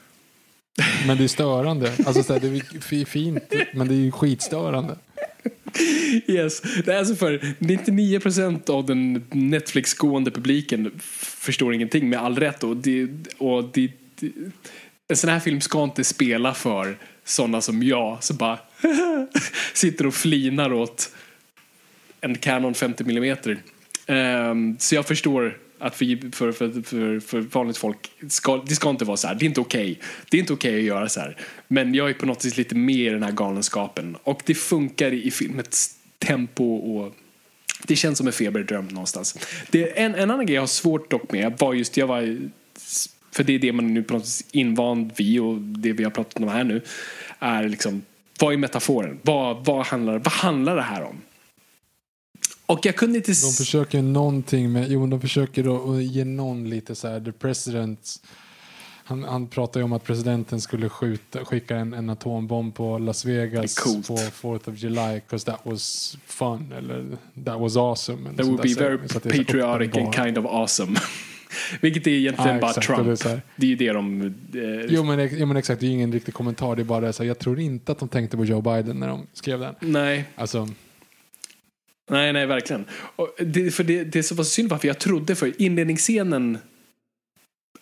Men 1.06 1.16
det 1.16 1.24
är 1.24 1.28
störande. 1.28 1.93
Alltså, 2.06 2.22
så 2.22 2.32
här, 2.32 2.40
det 2.40 2.47
är 2.47 3.05
fint, 3.05 3.52
men 3.74 3.89
det 3.89 3.94
är 3.94 3.98
ju 3.98 4.10
skitstörande. 4.10 4.97
Yes. 6.27 6.62
Det 6.85 6.93
är 6.93 6.98
alltså 6.98 7.14
för 7.14 7.39
99% 7.59 8.70
av 8.70 8.86
den 8.86 9.24
Netflix-gående 9.31 10.31
publiken 10.31 10.90
förstår 11.39 11.74
ingenting 11.74 12.09
med 12.09 12.19
all 12.19 12.39
rätt. 12.39 12.64
Och, 12.64 12.77
det, 12.77 13.09
och 13.39 13.64
det, 13.64 13.93
det, 14.20 14.32
en 15.09 15.16
sån 15.16 15.31
här 15.31 15.40
film 15.40 15.60
ska 15.60 15.85
inte 15.85 16.05
spela 16.05 16.55
för 16.55 16.97
sådana 17.24 17.60
som 17.60 17.82
jag 17.82 18.24
som 18.24 18.36
bara 18.36 18.59
sitter 19.74 20.06
och 20.06 20.14
flinar 20.14 20.73
åt 20.73 21.14
en 22.20 22.39
Canon 22.39 22.74
50 22.74 23.05
mm. 23.05 23.36
Um, 24.06 24.77
så 24.78 24.94
jag 24.94 25.06
förstår 25.06 25.59
att 25.82 25.96
för, 25.96 26.30
för, 26.32 26.52
för, 26.52 26.82
för, 26.82 27.20
för 27.20 27.40
vanligt 27.40 27.76
folk, 27.76 28.10
ska, 28.28 28.56
det 28.56 28.74
ska 28.74 28.90
inte 28.90 29.04
vara 29.04 29.16
så 29.16 29.28
här. 29.28 29.34
Det 29.34 29.44
är 29.44 29.46
inte 29.46 29.60
okej. 29.60 29.92
Okay. 29.92 29.96
Det 30.30 30.36
är 30.36 30.40
inte 30.40 30.52
okej 30.52 30.70
okay 30.70 30.80
att 30.80 30.86
göra 30.86 31.09
så 31.09 31.20
här. 31.20 31.36
Men 31.68 31.94
jag 31.94 32.10
är 32.10 32.14
på 32.14 32.26
något 32.26 32.44
vis 32.44 32.56
lite 32.56 32.74
mer 32.74 33.10
i 33.10 33.12
den 33.12 33.22
här 33.22 33.32
galenskapen. 33.32 34.16
Och 34.22 34.42
det 34.44 34.54
funkar 34.54 35.12
i 35.12 35.30
filmets 35.30 35.96
tempo 36.18 36.74
och 36.76 37.14
det 37.86 37.96
känns 37.96 38.18
som 38.18 38.26
en 38.26 38.32
feberdröm 38.32 38.88
någonstans. 38.88 39.38
Det, 39.70 39.98
en, 39.98 40.14
en 40.14 40.30
annan 40.30 40.46
grej 40.46 40.54
jag 40.54 40.62
har 40.62 40.66
svårt 40.66 41.10
dock 41.10 41.32
med 41.32 41.54
var 41.59 41.74
just, 41.74 41.96
jag 41.96 42.06
var 42.06 42.38
för 43.32 43.44
det 43.44 43.52
är 43.52 43.59
det 43.59 43.72
man 43.72 43.84
är 43.84 43.90
nu 43.90 44.02
på 44.02 44.14
något 44.14 44.22
vis 44.22 44.44
invand 44.52 45.12
vid 45.16 45.40
och 45.40 45.60
det 45.60 45.92
vi 45.92 46.04
har 46.04 46.10
pratat 46.10 46.42
om 46.42 46.48
här 46.48 46.64
nu 46.64 46.82
är 47.38 47.68
liksom, 47.68 48.02
vad 48.40 48.52
är 48.52 48.56
metaforen? 48.56 49.18
Vad, 49.22 49.64
vad, 49.64 49.86
handlar, 49.86 50.18
vad 50.18 50.32
handlar 50.32 50.76
det 50.76 50.82
här 50.82 51.02
om? 51.02 51.16
Och 52.73 52.86
jag 52.86 52.97
kunde 52.97 53.19
inte... 53.19 53.31
De 53.31 53.53
försöker 53.53 54.03
någonting 54.03 54.73
med, 54.73 54.90
jo 54.90 55.07
de 55.07 55.20
försöker 55.20 55.62
då 55.62 56.01
ge 56.01 56.24
någon 56.24 56.70
lite 56.70 56.94
så 56.94 57.09
här, 57.09 57.20
the 57.20 57.32
president 57.32 58.20
han, 59.05 59.24
han 59.24 59.47
pratade 59.47 59.78
ju 59.78 59.85
om 59.85 59.93
att 59.93 60.05
presidenten 60.05 60.61
skulle 60.61 60.89
skjuta, 60.89 61.44
skicka 61.44 61.77
en, 61.77 61.94
en 61.94 62.11
atombomb 62.11 62.74
på 62.74 62.99
Las 62.99 63.24
Vegas 63.24 63.74
på 63.74 64.16
4th 64.16 64.70
of 64.70 64.78
July 64.78 65.15
because 65.15 65.51
that 65.51 65.61
was 65.62 66.16
fun 66.27 66.73
eller 66.78 67.05
that 67.44 67.61
was 67.61 67.77
awesome. 67.77 68.36
That 68.36 68.47
would 68.47 68.62
be 68.62 68.74
very 68.74 68.99
patriotic 69.09 69.97
and 69.97 70.15
kind 70.15 70.39
of 70.39 70.47
awesome. 70.47 70.97
Vilket 71.81 72.07
är 72.07 72.11
egentligen 72.11 72.57
ah, 72.57 72.61
bara 72.61 72.70
exakt, 72.70 72.86
Trump. 72.86 73.20
Det 73.23 73.31
är, 73.31 73.40
det 73.57 73.66
är 73.66 73.70
ju 73.70 73.77
det 73.77 73.93
de... 73.93 74.23
Eh, 74.23 74.86
jo, 74.89 75.05
men, 75.05 75.28
jo 75.32 75.47
men 75.47 75.57
exakt, 75.57 75.81
det 75.81 75.86
är 75.86 75.90
ingen 75.90 76.12
riktig 76.12 76.35
kommentar. 76.35 76.77
Det 76.77 76.82
är 76.82 76.85
bara 76.85 77.01
det, 77.01 77.12
så 77.12 77.23
här, 77.23 77.28
jag 77.28 77.39
tror 77.39 77.61
inte 77.61 77.93
att 77.93 77.99
de 77.99 78.09
tänkte 78.09 78.36
på 78.36 78.44
Joe 78.44 78.61
Biden 78.61 79.01
när 79.01 79.09
de 79.09 79.27
skrev 79.32 79.61
den. 79.61 79.74
Nej. 79.81 80.24
Alltså, 80.35 80.69
Nej, 82.12 82.32
nej, 82.32 82.47
verkligen. 82.47 82.84
Och 83.16 83.34
det, 83.39 83.70
för 83.70 83.84
det, 83.84 84.05
det 84.05 84.22
som 84.22 84.36
var 84.36 84.44
så 84.44 84.51
synd 84.51 84.68
var 84.68 84.78
för 84.78 84.89
jag 84.89 84.98
trodde 84.98 85.34
för 85.34 85.62
inledningsscenen 85.62 86.59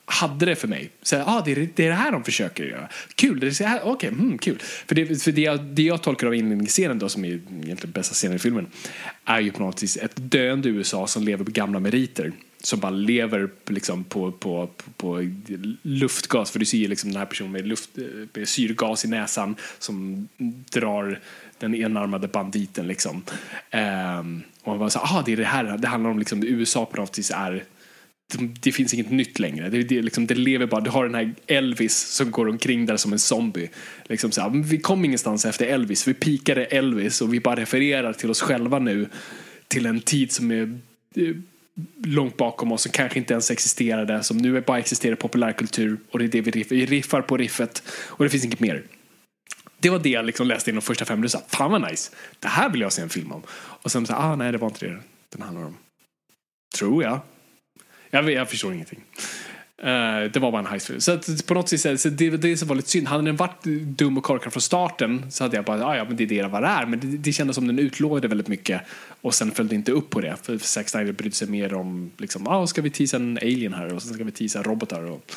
hade 0.04 0.46
det 0.46 0.56
för 0.56 0.68
mig. 0.68 0.90
Så, 1.02 1.22
ah, 1.26 1.42
det, 1.44 1.52
är, 1.52 1.68
det 1.74 1.84
är 1.84 1.88
det 1.88 1.94
här 1.94 2.12
de 2.12 2.24
försöker 2.24 2.64
göra. 2.64 2.88
Kul, 3.14 3.40
det 3.40 3.46
är 3.46 3.50
så 3.50 3.64
här, 3.64 3.80
okej, 3.84 3.90
okay, 3.90 4.10
hmm, 4.10 4.38
kul. 4.38 4.58
För, 4.60 4.94
det, 4.94 5.22
för 5.22 5.32
det, 5.32 5.40
jag, 5.40 5.60
det 5.60 5.82
jag 5.82 6.02
tolkar 6.02 6.26
av 6.26 6.34
inledningsscenen 6.34 6.98
då, 6.98 7.08
som 7.08 7.24
är 7.24 7.28
egentligen 7.28 7.92
bästa 7.92 8.14
scenen 8.14 8.36
i 8.36 8.38
filmen, 8.38 8.66
är 9.24 9.40
ju 9.40 9.52
på 9.52 9.62
något 9.62 9.82
vis 9.82 9.96
ett 9.96 10.12
döende 10.14 10.68
USA 10.68 11.06
som 11.06 11.22
lever 11.22 11.44
på 11.44 11.50
gamla 11.50 11.80
meriter. 11.80 12.32
Som 12.62 12.80
bara 12.80 12.90
lever 12.90 13.50
liksom 13.66 14.04
på, 14.04 14.32
på, 14.32 14.66
på, 14.66 14.92
på 14.96 15.30
luftgas, 15.82 16.50
för 16.50 16.58
du 16.58 16.64
ser 16.64 16.78
ju 16.78 16.88
liksom 16.88 17.10
den 17.10 17.18
här 17.18 17.26
personen 17.26 17.52
med, 17.52 17.66
luft, 17.66 17.98
eh, 17.98 18.04
med 18.34 18.48
syrgas 18.48 19.04
i 19.04 19.08
näsan 19.08 19.56
som 19.78 20.28
drar 20.70 21.20
den 21.60 21.74
enarmade 21.74 22.28
banditen 22.28 22.86
liksom. 22.86 23.22
Um, 23.72 24.42
och 24.62 24.68
man 24.68 24.78
bara 24.78 24.90
så 24.90 24.98
ah, 24.98 25.22
det 25.26 25.32
är 25.32 25.36
det 25.36 25.44
här, 25.44 25.78
det 25.78 25.88
handlar 25.88 26.10
om 26.10 26.18
liksom 26.18 26.42
USA 26.42 26.86
på 26.86 26.96
något 26.96 27.18
vis 27.18 27.30
är 27.30 27.64
det 28.38 28.72
finns 28.72 28.94
inget 28.94 29.10
nytt 29.10 29.38
längre. 29.38 29.68
Det, 29.68 29.82
det, 29.82 30.02
liksom, 30.02 30.26
det 30.26 30.34
lever 30.34 30.66
bara. 30.66 30.80
Du 30.80 30.90
har 30.90 31.04
den 31.04 31.14
här 31.14 31.34
Elvis 31.46 31.96
som 31.96 32.30
går 32.30 32.48
omkring 32.48 32.86
där 32.86 32.96
som 32.96 33.12
en 33.12 33.18
zombie. 33.18 33.70
Liksom 34.04 34.30
så 34.30 34.40
här, 34.40 34.50
vi 34.50 34.78
kom 34.78 35.04
ingenstans 35.04 35.44
efter 35.44 35.66
Elvis. 35.66 36.08
Vi 36.08 36.14
pikade 36.14 36.64
Elvis 36.64 37.20
och 37.20 37.34
vi 37.34 37.40
bara 37.40 37.56
refererar 37.56 38.12
till 38.12 38.30
oss 38.30 38.40
själva 38.40 38.78
nu 38.78 39.08
till 39.68 39.86
en 39.86 40.00
tid 40.00 40.32
som 40.32 40.50
är 40.50 40.78
eh, 41.16 41.34
långt 42.04 42.36
bakom 42.36 42.72
oss 42.72 42.82
som 42.82 42.92
kanske 42.92 43.18
inte 43.18 43.34
ens 43.34 43.50
existerade. 43.50 44.22
Som 44.22 44.36
nu 44.36 44.60
bara 44.60 44.78
existerar 44.78 45.14
populärkultur 45.14 45.98
och 46.10 46.18
det 46.18 46.24
är 46.24 46.28
det 46.28 46.40
vi 46.40 46.50
riffar. 46.50 46.76
Vi 46.76 46.86
riffar 46.86 47.22
på 47.22 47.36
riffet 47.36 47.82
och 47.88 48.24
det 48.24 48.30
finns 48.30 48.44
inget 48.44 48.60
mer. 48.60 48.82
Det 49.80 49.90
var 49.90 49.98
det 49.98 50.08
jag 50.08 50.24
liksom 50.24 50.46
läste 50.46 50.70
in 50.70 50.76
de 50.76 50.82
första 50.82 51.04
fem 51.04 51.18
minuterna. 51.20 51.44
Fan 51.48 51.70
vad 51.70 51.90
nice. 51.90 52.10
Det 52.38 52.48
här 52.48 52.70
vill 52.70 52.80
jag 52.80 52.92
se 52.92 53.02
en 53.02 53.08
film 53.08 53.32
om. 53.32 53.42
Och 53.52 53.90
sen 53.90 54.06
så 54.06 54.14
ah 54.14 54.36
nej 54.36 54.52
det 54.52 54.58
var 54.58 54.68
inte 54.68 54.86
det 54.86 54.98
den 55.32 55.42
handlar 55.42 55.64
om. 55.64 55.76
Tror 56.78 57.02
jag. 57.02 57.20
Jag, 58.10 58.30
jag 58.30 58.50
förstår 58.50 58.74
ingenting. 58.74 59.04
Uh, 59.84 60.30
det 60.32 60.36
var 60.36 60.50
bara 60.52 60.58
en 60.58 60.66
heistfilm. 60.66 61.00
Så 61.00 61.12
att, 61.12 61.46
på 61.46 61.54
något 61.54 61.68
sätt, 61.68 62.00
så 62.00 62.08
det, 62.08 62.30
det 62.30 62.56
som 62.56 62.68
var 62.68 62.76
lite 62.76 62.88
synd. 62.88 63.08
Hade 63.08 63.24
den 63.24 63.36
varit 63.36 63.64
dum 63.84 64.18
och 64.18 64.24
korkad 64.24 64.52
från 64.52 64.60
starten 64.60 65.30
så 65.30 65.44
hade 65.44 65.56
jag 65.56 65.64
bara, 65.64 65.86
ah, 65.86 65.96
ja 65.96 66.04
men 66.04 66.16
det 66.16 66.24
är 66.24 66.28
det 66.28 66.48
vad 66.48 66.62
det 66.62 66.68
är. 66.68 66.86
Men 66.86 67.00
det, 67.00 67.06
det 67.06 67.32
kändes 67.32 67.54
som 67.54 67.66
den 67.66 67.78
utlovade 67.78 68.28
väldigt 68.28 68.48
mycket 68.48 68.80
och 69.20 69.34
sen 69.34 69.50
följde 69.50 69.74
inte 69.74 69.92
upp 69.92 70.10
på 70.10 70.20
det. 70.20 70.36
För 70.42 70.58
Zack 70.58 70.88
Snyder 70.88 71.12
brydde 71.12 71.34
sig 71.34 71.48
mer 71.48 71.74
om, 71.74 72.10
liksom, 72.16 72.48
ah, 72.48 72.66
ska 72.66 72.82
vi 72.82 72.90
teasa 72.90 73.16
en 73.16 73.38
alien 73.42 73.74
här 73.74 73.94
och 73.94 74.02
sen 74.02 74.14
ska 74.14 74.24
vi 74.24 74.32
teasa 74.32 74.62
robotar. 74.62 75.02
Och, 75.02 75.32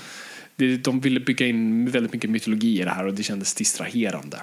det, 0.56 0.78
de 0.78 1.00
ville 1.00 1.20
bygga 1.20 1.48
in 1.48 1.92
väldigt 1.92 2.14
mycket 2.14 2.30
mytologi 2.30 2.82
i 2.82 2.84
det 2.84 2.90
här 2.90 3.06
och 3.06 3.14
det 3.14 3.24
kändes 3.24 3.56
distraherande. 3.56 4.42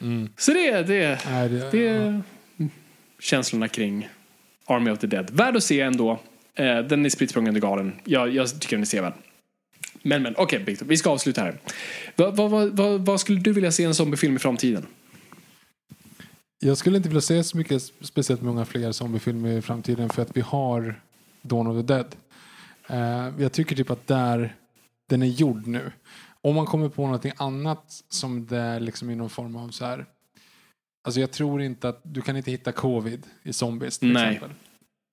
Mm. 0.00 0.28
Så 0.36 0.52
det, 0.52 0.82
det, 0.82 1.18
Nej, 1.26 1.48
det, 1.48 1.70
det 1.70 1.88
är 1.88 2.22
ja. 2.56 2.66
känslorna 3.18 3.68
kring 3.68 4.08
Army 4.66 4.90
of 4.90 4.98
the 4.98 5.06
Dead. 5.06 5.30
Värd 5.30 5.56
att 5.56 5.64
se 5.64 5.80
ändå. 5.80 6.20
Eh, 6.54 6.78
den 6.78 7.06
är 7.06 7.10
spritt 7.10 7.34
galen. 7.34 7.92
Jag, 8.04 8.34
jag 8.34 8.60
tycker 8.60 8.76
den 8.76 8.82
är 8.82 8.86
sevärd. 8.86 9.12
Men, 10.02 10.22
men, 10.22 10.34
okej 10.36 10.62
okay, 10.62 10.76
vi 10.86 10.96
ska 10.96 11.10
avsluta 11.10 11.40
här. 11.40 11.58
Vad, 12.16 12.36
vad, 12.36 12.76
vad, 12.76 13.06
vad 13.06 13.20
skulle 13.20 13.40
du 13.40 13.52
vilja 13.52 13.72
se 13.72 13.84
en 13.84 13.94
zombiefilm 13.94 14.36
i 14.36 14.38
framtiden? 14.38 14.86
Jag 16.58 16.76
skulle 16.76 16.96
inte 16.96 17.08
vilja 17.08 17.20
se 17.20 17.44
så 17.44 17.56
mycket, 17.56 17.82
speciellt 18.00 18.42
många 18.42 18.64
fler 18.64 18.92
zombiefilmer 18.92 19.58
i 19.58 19.62
framtiden 19.62 20.08
för 20.08 20.22
att 20.22 20.36
vi 20.36 20.40
har 20.40 21.00
Dawn 21.42 21.66
of 21.66 21.86
the 21.86 21.94
Dead. 21.94 22.06
Uh, 22.90 23.42
jag 23.42 23.52
tycker 23.52 23.76
typ 23.76 23.90
att 23.90 24.06
där 24.06 24.56
den 25.08 25.22
är 25.22 25.26
gjord 25.26 25.66
nu. 25.66 25.92
Om 26.40 26.54
man 26.54 26.66
kommer 26.66 26.88
på 26.88 27.02
någonting 27.02 27.32
annat 27.36 28.04
som 28.08 28.46
det 28.46 28.58
är 28.58 28.80
liksom 28.80 29.10
i 29.10 29.14
någon 29.14 29.30
form 29.30 29.56
av 29.56 29.68
så 29.68 29.84
här. 29.84 30.06
Alltså 31.04 31.20
jag 31.20 31.30
tror 31.30 31.62
inte 31.62 31.88
att 31.88 32.00
du 32.02 32.22
kan 32.22 32.36
inte 32.36 32.50
hitta 32.50 32.72
covid 32.72 33.26
i 33.42 33.52
zombies 33.52 33.98
till 33.98 34.12
Nej. 34.12 34.34
exempel. 34.34 34.56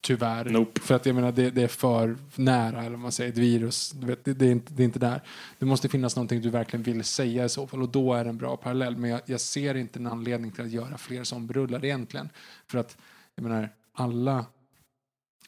Tyvärr. 0.04 0.45
Nope. 0.45 0.82
För 0.82 0.95
att 0.95 1.06
jag 1.06 1.16
menar 1.16 1.32
det, 1.32 1.50
det, 1.50 1.64
är 1.64 1.68
för 1.68 2.18
nära, 2.36 2.84
eller 2.84 2.98
man 2.98 3.12
säger, 3.12 3.32
ett 3.32 3.38
virus. 3.38 3.91
Du 3.91 4.08
vet, 4.08 4.26
det, 4.26 4.34
det, 4.34 4.45
är 4.45 4.52
inte, 4.52 4.74
det 4.74 4.84
är 4.84 4.86
inte 4.86 5.00
där. 5.00 5.22
Det 5.60 5.66
måste 5.66 5.90
finnas 5.90 6.16
någonting 6.16 6.41
du 6.41 6.50
verkligen 6.50 6.84
vill 6.84 7.04
säga 7.04 7.45
i 7.45 7.50
så 7.50 7.68
fall 7.68 7.82
och 7.82 7.90
då 7.90 8.14
är 8.14 8.24
det 8.24 8.30
en 8.30 8.38
bra 8.38 8.58
parallell. 8.58 8.98
Men 8.98 9.10
jag, 9.10 9.22
jag 9.26 9.41
ser 9.41 9.76
inte 9.76 10.00
en 10.00 10.08
anledning 10.08 10.52
till 10.52 10.64
att 10.64 10.72
göra 10.72 10.98
fler 10.98 11.24
zombierullar 11.24 11.86
egentligen. 11.86 12.30
För 12.68 12.78
att, 12.78 12.98
jag 13.36 13.44
menar, 13.44 13.70
alla 13.94 14.45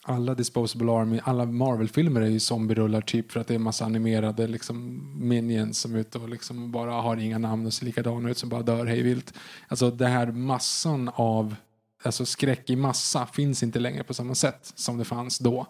alla 0.07 0.35
Disposable 0.35 0.91
Army, 0.91 1.19
alla 1.23 1.45
Marvel-filmer 1.45 2.21
är 2.21 2.27
ju 2.27 2.39
zombierullar 2.39 3.01
typ 3.01 3.31
för 3.31 3.39
att 3.39 3.47
det 3.47 3.55
är 3.55 3.59
massa 3.59 3.85
animerade 3.85 4.47
liksom, 4.47 5.01
minions 5.27 5.79
som 5.79 5.95
är 5.95 5.99
ute 5.99 6.17
och 6.17 6.29
liksom 6.29 6.71
bara 6.71 6.91
har 6.91 7.17
inga 7.17 7.37
namn 7.37 7.65
och 7.65 7.73
ser 7.73 7.85
likadana 7.85 8.29
ut 8.29 8.37
som 8.37 8.49
bara 8.49 8.61
dör 8.61 8.85
hej 8.85 9.01
vilt. 9.01 9.33
Alltså 9.67 9.91
det 9.91 10.07
här 10.07 10.27
massan 10.31 11.11
av 11.13 11.55
alltså 12.03 12.25
skräck 12.25 12.69
i 12.69 12.75
massa 12.75 13.25
finns 13.25 13.63
inte 13.63 13.79
längre 13.79 14.03
på 14.03 14.13
samma 14.13 14.35
sätt 14.35 14.71
som 14.75 14.97
det 14.97 15.05
fanns 15.05 15.39
då. 15.39 15.67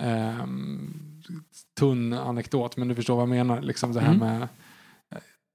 Ehm, 0.00 1.22
tunn 1.78 2.12
anekdot, 2.12 2.76
men 2.76 2.88
du 2.88 2.94
förstår 2.94 3.14
vad 3.14 3.22
jag 3.22 3.28
menar. 3.28 3.62
Liksom 3.62 3.92
det 3.92 4.00
här 4.00 4.14
Mm. 4.14 4.28
med 4.28 4.48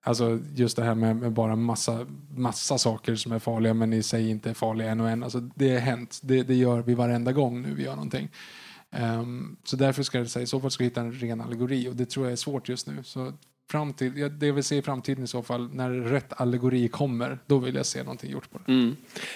Alltså 0.03 0.39
just 0.55 0.75
det 0.75 0.83
här 0.83 0.95
med, 0.95 1.15
med 1.15 1.31
bara 1.31 1.55
massa, 1.55 2.07
massa 2.35 2.77
saker 2.77 3.15
som 3.15 3.31
är 3.31 3.39
farliga 3.39 3.73
men 3.73 3.93
i 3.93 4.03
sig 4.03 4.29
inte 4.29 4.49
är 4.49 4.53
farliga 4.53 4.91
en 4.91 5.01
och 5.01 5.09
en. 5.09 5.23
Alltså 5.23 5.39
det 5.39 5.69
är 5.69 5.79
hänt. 5.79 6.19
Det, 6.23 6.43
det 6.43 6.55
gör 6.55 6.81
vi 6.81 6.93
varenda 6.93 7.31
gång 7.31 7.61
nu 7.61 7.73
vi 7.73 7.83
gör 7.83 7.95
någonting. 7.95 8.29
Um, 8.99 9.57
så 9.63 9.75
därför 9.75 10.03
ska 10.03 10.17
jag 10.17 10.29
säga, 10.29 10.43
i 10.43 10.47
så 10.47 10.59
fall 10.59 10.71
ska 10.71 10.83
vi 10.83 10.89
hitta 10.89 11.01
en 11.01 11.13
ren 11.13 11.41
allegori 11.41 11.89
och 11.89 11.95
det 11.95 12.05
tror 12.05 12.25
jag 12.25 12.31
är 12.31 12.37
svårt 12.37 12.69
just 12.69 12.87
nu. 12.87 13.03
Så 13.03 13.33
fram 13.71 13.93
till, 13.93 14.17
ja, 14.17 14.29
det 14.29 14.47
jag 14.47 14.53
vill 14.53 14.63
se 14.63 14.77
i 14.77 14.81
framtiden 14.81 15.23
i 15.23 15.27
så 15.27 15.43
fall, 15.43 15.69
när 15.73 15.89
rätt 15.89 16.41
allegori 16.41 16.87
kommer, 16.87 17.39
då 17.45 17.57
vill 17.57 17.75
jag 17.75 17.85
se 17.85 18.03
någonting 18.03 18.31
gjort 18.31 18.51
på 18.51 18.59
det. 18.65 18.71
Mm. 18.71 18.95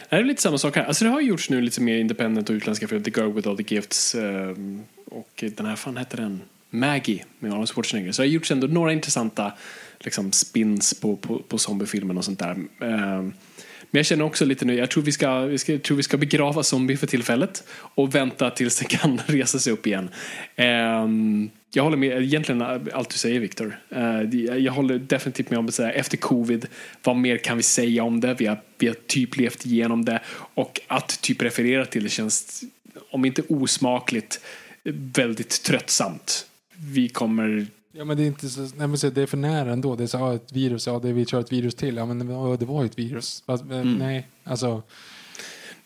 Det 0.10 0.16
är 0.16 0.24
lite 0.24 0.42
samma 0.42 0.58
sak 0.58 0.76
här. 0.76 0.86
Alltså 0.86 1.06
det 1.06 1.12
har 1.12 1.22
gjorts 1.22 1.50
nu 1.50 1.62
lite 1.62 1.82
mer 1.82 1.98
independent 1.98 2.50
och 2.50 2.54
utländska 2.54 2.88
filmer. 2.88 3.04
The 3.04 3.22
Girl 3.22 3.34
with 3.34 3.50
All 3.50 3.58
the 3.58 3.76
Gifts 3.76 4.16
ehm, 4.16 4.84
och 5.06 5.44
den 5.58 5.66
här, 5.66 5.76
fan 5.76 5.98
hette 5.98 6.18
den? 6.18 6.42
Maggie 6.70 7.26
med 7.40 7.52
Arnold 7.52 7.70
Schwarzenegger. 7.70 8.12
Så 8.12 8.22
det 8.22 8.28
har 8.28 8.34
gjorts 8.34 8.52
ändå 8.52 8.68
några 8.68 8.94
intressanta 8.94 9.54
liksom, 10.00 10.32
spins 10.32 10.94
på, 10.94 11.16
på, 11.16 11.40
på 11.40 11.58
zombiefilmen 11.58 12.18
och 12.18 12.26
sånt 12.26 12.40
där. 12.40 12.58
Eh, 12.82 13.24
men 13.92 14.00
jag 14.00 14.06
känner 14.06 14.26
också 14.26 14.46
lite 14.46 14.66
nu, 14.66 14.76
jag 14.76 14.90
tror 14.90 15.04
vi, 15.04 15.12
ska, 15.12 15.40
vi 15.40 15.58
ska, 15.58 15.78
tror 15.78 15.98
vi 15.98 16.04
ska 16.04 16.18
begrava 16.18 16.64
zombie 16.64 16.98
för 16.98 17.08
tillfället 17.08 17.64
och 17.72 18.16
vänta 18.16 18.50
tills 18.50 18.80
den 18.80 18.88
kan 18.88 19.18
resa 19.26 19.60
sig 19.60 19.74
upp 19.74 19.88
igen. 19.88 20.10
Eh, 20.56 21.08
jag 21.74 21.84
håller 21.84 21.98
med 21.98 22.22
egentligen 22.22 22.62
allt 22.94 23.10
du 23.10 23.18
säger 23.18 23.40
Viktor. 23.40 23.80
Eh, 23.90 24.22
jag 24.58 24.74
håller 24.74 25.00
definitivt 25.00 25.50
med 25.50 25.60
om 25.60 25.66
att 25.66 25.74
säga 25.74 25.92
efter 25.92 26.18
covid, 26.18 26.68
vad 27.04 27.16
mer 27.16 27.38
kan 27.38 27.58
vi 27.58 27.64
säga 27.64 28.04
om 28.04 28.20
det? 28.20 28.34
Vi 28.34 28.46
har, 28.46 28.58
vi 28.78 28.88
har 28.88 28.96
typ 29.08 29.38
levt 29.38 29.66
igenom 29.66 30.06
det 30.06 30.20
och 30.30 30.82
att 30.88 31.22
typ 31.22 31.42
referera 31.42 31.86
till 31.86 32.04
det 32.04 32.10
känns, 32.10 32.64
om 33.10 33.26
inte 33.26 33.42
osmakligt, 33.50 34.40
väldigt 35.14 35.64
tröttsamt. 35.64 36.48
Vi 36.78 37.10
kommer 37.10 37.68
Ja 37.98 38.06
men 38.06 38.18
det 38.18 38.24
är 38.24 38.28
inte 38.28 38.50
så, 38.50 38.62
nej, 38.62 38.88
men 38.88 38.98
så, 38.98 39.10
det 39.10 39.22
är 39.22 39.26
för 39.26 39.38
nära 39.38 39.74
ändå. 39.74 39.96
Det 39.96 40.04
är 40.04 40.08
så, 40.08 40.18
ja, 40.18 40.34
ett 40.34 40.52
virus, 40.52 40.88
ja 40.88 41.00
det, 41.00 41.14
vi 41.14 41.26
kör 41.26 41.40
ett 41.40 41.52
virus 41.52 41.76
till. 41.76 41.96
Ja 41.96 42.06
men 42.06 42.30
ja, 42.30 42.58
det 42.60 42.66
var 42.66 42.82
ju 42.82 42.86
ett 42.86 43.00
virus. 43.00 43.44
Fast, 43.46 43.64
eh, 43.64 43.84
Nej, 43.84 44.28
alltså. 44.44 44.84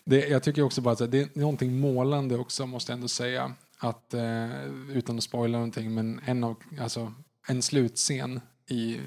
Det, 0.04 0.28
jag 0.28 0.42
tycker 0.42 0.62
också 0.62 0.80
bara 0.80 0.92
att 0.92 1.10
det 1.10 1.18
är 1.18 1.38
någonting 1.38 1.80
målande 1.80 2.36
också 2.36 2.66
måste 2.66 2.92
jag 2.92 2.96
ändå 2.96 3.08
säga. 3.08 3.52
Att, 3.78 4.14
eh, 4.14 4.64
utan 4.92 5.16
att 5.16 5.24
spoila 5.24 5.58
någonting, 5.58 5.94
men 5.94 6.20
en, 6.24 6.44
av, 6.44 6.56
alltså, 6.80 7.14
en 7.48 7.62
slutscen 7.62 8.40
i 8.70 8.98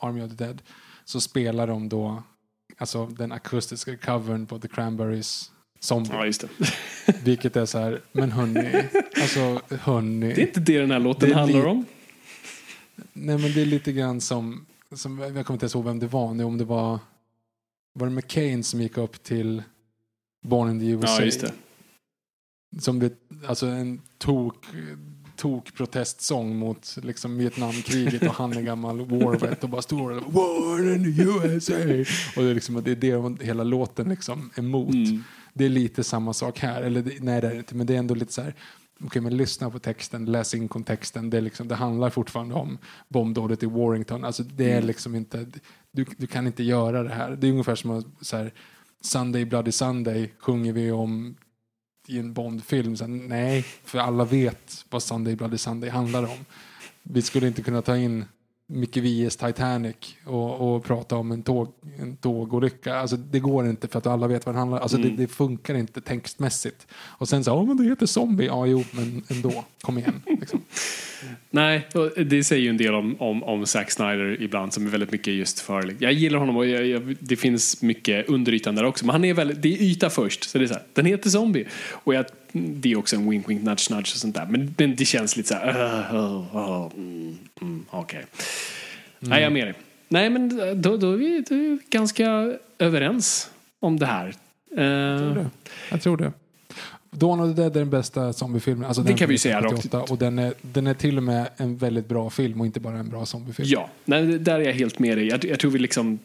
Army 0.00 0.22
of 0.22 0.30
the 0.30 0.44
Dead 0.44 0.62
så 1.04 1.20
spelar 1.20 1.66
de 1.66 1.88
då 1.88 2.22
alltså, 2.78 3.06
den 3.06 3.32
akustiska 3.32 3.96
covern 3.96 4.46
på 4.46 4.58
The 4.58 4.68
Cranberries 4.68 5.50
Zombie. 5.80 6.10
Ja, 6.12 6.26
just 6.26 6.40
det. 6.40 6.48
Vilket 7.24 7.56
är 7.56 7.66
så 7.66 7.78
här, 7.78 8.00
men 8.12 8.32
hörni, 8.32 8.84
alltså 9.22 9.60
hörni. 9.76 10.34
Det 10.34 10.42
är 10.42 10.46
inte 10.46 10.60
det 10.60 10.78
den 10.78 10.90
här 10.90 10.98
låten 10.98 11.32
handlar 11.32 11.66
om. 11.66 11.84
Nej 13.14 13.38
men 13.38 13.52
det 13.52 13.62
är 13.62 13.66
lite 13.66 13.92
grann 13.92 14.20
som, 14.20 14.66
som 14.92 15.18
jag 15.18 15.30
kommer 15.32 15.52
inte 15.52 15.64
ens 15.64 15.74
ihåg 15.74 15.84
vem 15.84 15.98
det 15.98 16.06
var 16.06 16.34
nu, 16.34 16.44
om 16.44 16.58
det 16.58 16.64
var 16.64 16.98
var 17.94 18.06
det 18.06 18.12
McCain 18.12 18.64
som 18.64 18.80
gick 18.80 18.98
upp 18.98 19.22
till 19.22 19.62
Born 20.46 20.70
in 20.70 20.80
the 20.80 20.86
USA? 20.86 21.18
Ja, 21.18 21.24
just 21.24 21.40
det. 21.40 21.52
Som 22.80 22.98
det, 22.98 23.12
alltså 23.46 23.66
en 23.66 24.00
tok, 24.18 24.66
tok 25.36 25.74
protestsång 25.74 26.56
mot 26.56 26.96
liksom 27.02 27.38
Vietnamkriget 27.38 28.22
och 28.22 28.34
han 28.34 28.52
är 28.52 28.62
gammal 28.62 29.06
warvet 29.06 29.64
och 29.64 29.70
bara 29.70 29.82
står 29.82 30.10
där 30.10 30.20
War 30.20 30.94
in 30.94 31.16
the 31.16 31.22
USA 31.22 31.74
och 32.36 32.42
det 32.42 32.50
är 32.50 32.54
liksom 32.54 32.82
det 32.84 32.90
är 32.90 32.96
det 32.96 33.44
hela 33.44 33.64
låten 33.64 34.08
liksom 34.08 34.50
emot. 34.56 34.94
Mm. 34.94 35.24
Det 35.52 35.64
är 35.64 35.68
lite 35.68 36.04
samma 36.04 36.32
sak 36.32 36.58
här, 36.58 36.82
eller 36.82 37.02
nej 37.20 37.40
det 37.40 37.46
är 37.46 37.52
det 37.52 37.58
inte, 37.58 37.74
men 37.74 37.86
det 37.86 37.94
är 37.94 37.98
ändå 37.98 38.14
lite 38.14 38.32
så 38.32 38.42
här 38.42 38.54
Okej, 39.00 39.22
men 39.22 39.36
lyssna 39.36 39.70
på 39.70 39.78
texten, 39.78 40.24
läs 40.24 40.54
in 40.54 40.68
kontexten. 40.68 41.30
Det, 41.30 41.36
är 41.36 41.40
liksom, 41.40 41.68
det 41.68 41.74
handlar 41.74 42.10
fortfarande 42.10 42.54
om 42.54 42.78
bombdådet 43.08 43.62
i 43.62 43.66
Warrington. 43.66 44.24
Alltså, 44.24 44.42
det 44.42 44.72
är 44.72 44.82
liksom 44.82 45.14
inte, 45.14 45.46
du, 45.90 46.04
du 46.16 46.26
kan 46.26 46.46
inte 46.46 46.62
göra 46.62 47.02
det 47.02 47.14
här. 47.14 47.30
Det 47.30 47.46
är 47.46 47.50
ungefär 47.50 47.74
som 47.74 47.90
att 47.90 48.06
så 48.20 48.36
här, 48.36 48.52
Sunday 49.00 49.44
Bloody 49.44 49.72
Sunday 49.72 50.32
sjunger 50.38 50.72
vi 50.72 50.90
om 50.90 51.36
i 52.08 52.18
en 52.18 52.32
Bondfilm. 52.32 52.96
Så 52.96 53.06
nej, 53.06 53.62
för 53.62 53.98
alla 53.98 54.24
vet 54.24 54.84
vad 54.90 55.02
Sunday 55.02 55.36
Bloody 55.36 55.58
Sunday 55.58 55.90
handlar 55.90 56.22
om. 56.22 56.44
Vi 57.02 57.22
skulle 57.22 57.46
inte 57.46 57.62
kunna 57.62 57.82
ta 57.82 57.96
in 57.96 58.24
Micke 58.66 58.96
Wiehes 58.96 59.36
Titanic 59.36 59.96
och, 60.24 60.76
och 60.76 60.84
prata 60.84 61.16
om 61.16 61.32
en, 61.32 61.42
tåg, 61.42 61.72
en 61.98 62.16
tågolycka. 62.16 62.96
Alltså, 62.96 63.16
det 63.16 63.40
går 63.40 63.66
inte 63.66 63.88
för 63.88 63.98
att 63.98 64.06
alla 64.06 64.26
vet 64.26 64.46
vad 64.46 64.54
det 64.54 64.58
handlar 64.58 64.78
om. 64.78 64.82
Alltså, 64.82 64.96
det, 64.96 65.10
det 65.10 65.26
funkar 65.26 65.74
inte 65.74 66.00
textmässigt. 66.00 66.86
Och 66.92 67.28
sen 67.28 67.44
så, 67.44 67.50
ja 67.50 67.64
men 67.64 67.76
det 67.76 67.84
heter 67.84 68.06
zombie. 68.06 68.46
Ja 68.46 68.66
jo, 68.66 68.84
men 68.90 69.22
ändå. 69.28 69.64
Kom 69.80 69.98
igen. 69.98 70.22
Liksom. 70.26 70.60
Nej, 71.50 71.86
det 72.16 72.44
säger 72.44 72.62
ju 72.62 72.68
en 72.68 72.76
del 72.76 72.94
om, 72.94 73.16
om, 73.18 73.42
om 73.42 73.66
Zack 73.66 73.90
Snyder 73.90 74.42
ibland 74.42 74.72
som 74.72 74.86
är 74.86 74.90
väldigt 74.90 75.12
mycket 75.12 75.34
just 75.34 75.60
för... 75.60 75.94
Jag 75.98 76.12
gillar 76.12 76.38
honom 76.38 76.56
och 76.56 76.66
jag, 76.66 76.86
jag, 76.86 77.16
det 77.20 77.36
finns 77.36 77.82
mycket 77.82 78.28
under 78.28 78.52
ytan 78.52 78.74
där 78.74 78.84
också. 78.84 79.06
Men 79.06 79.12
han 79.12 79.24
är 79.24 79.34
väldigt, 79.34 79.62
det 79.62 79.68
är 79.74 79.82
yta 79.82 80.10
först. 80.10 80.44
Så 80.44 80.58
det 80.58 80.64
är 80.64 80.68
så 80.68 80.74
här, 80.74 80.82
den 80.92 81.06
heter 81.06 81.30
Zombie. 81.30 81.66
Och 81.90 82.14
jag, 82.14 82.24
det 82.52 82.92
är 82.92 82.96
också 82.96 83.16
en 83.16 83.30
wink 83.30 83.48
wink 83.48 83.62
nudge 83.62 83.90
nudge 83.90 84.12
och 84.12 84.18
sånt 84.18 84.34
där. 84.34 84.46
Men, 84.46 84.74
men 84.78 84.96
det 84.96 85.04
känns 85.04 85.36
lite 85.36 85.48
så 85.48 85.54
här... 85.54 86.14
Uh, 86.14 86.14
uh, 86.14 86.56
uh, 86.56 86.90
mm, 86.96 87.38
mm, 87.60 87.84
Okej. 87.90 88.24
Nej, 89.18 89.42
jag 89.42 89.46
är 89.46 89.50
med 89.50 89.66
dig. 89.66 89.74
Nej, 90.08 90.30
men 90.30 90.48
då, 90.82 90.96
då, 90.96 91.12
är 91.12 91.16
vi, 91.16 91.44
då 91.48 91.54
är 91.54 91.58
vi 91.58 91.78
ganska 91.90 92.54
överens 92.78 93.50
om 93.80 93.98
det 93.98 94.06
här. 94.06 94.34
Jag 94.70 95.18
tror 95.18 95.30
Uh, 95.30 95.34
det. 95.34 95.50
Jag 95.90 96.02
tror 96.02 96.16
det. 96.16 96.32
Dawn 97.14 97.40
of 97.40 97.56
the 97.56 97.62
Dead 97.62 97.76
är 97.76 97.80
den 97.80 97.90
bästa 97.90 98.32
zombiefilmen. 98.32 98.84
Alltså 98.84 99.02
Det 99.02 99.08
den 99.08 99.16
kan 99.16 99.28
vi 99.28 99.38
säga 99.38 99.56
rakt 99.56 99.78
1978, 99.78 100.12
Och 100.12 100.18
den 100.18 100.38
är, 100.38 100.54
den 100.62 100.86
är 100.86 100.94
till 100.94 101.16
och 101.16 101.22
med 101.22 101.48
en 101.56 101.76
väldigt 101.76 102.08
bra 102.08 102.30
film 102.30 102.60
och 102.60 102.66
inte 102.66 102.80
bara 102.80 102.98
en 102.98 103.08
bra 103.08 103.26
zombiefilm. 103.26 103.68
Ja, 103.68 103.90
nej, 104.04 104.38
där 104.38 104.60
är 104.60 104.64
jag 104.64 104.72
helt 104.72 104.98
med 104.98 105.18
dig. 105.18 105.26
Jag, 105.26 105.44
jag 105.44 105.60
tror 105.60 105.70
vi 105.70 105.78
liksom 105.78 106.18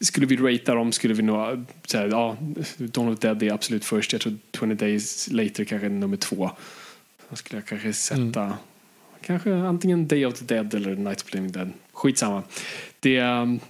skulle 0.00 0.26
vi 0.26 0.36
ratea 0.36 0.74
dem 0.74 0.92
skulle 0.92 1.14
vi 1.14 1.22
nog 1.22 1.64
säga 1.86 2.06
ja, 2.06 2.36
Dawn 2.76 3.08
of 3.08 3.18
the 3.18 3.28
Dead 3.28 3.42
är 3.42 3.52
absolut 3.52 3.84
först. 3.84 4.12
Jag 4.12 4.20
tror 4.20 4.36
20 4.60 4.74
Days 4.74 5.28
Later 5.32 5.64
kanske 5.64 5.86
är 5.86 5.90
nummer 5.90 6.16
två. 6.16 6.50
Då 7.30 7.36
skulle 7.36 7.60
jag 7.60 7.66
kanske 7.66 7.92
sätta 7.92 8.52
kanske 9.20 9.54
antingen 9.54 10.08
Day 10.08 10.26
of 10.26 10.34
the 10.34 10.44
Dead 10.54 10.74
eller 10.74 10.96
Night 10.96 11.22
of 11.22 11.30
the 11.30 11.36
Living 11.36 11.52
Dead. 11.52 11.72
Skitsamma. 11.92 12.42
Det 13.00 13.20
um, 13.20 13.60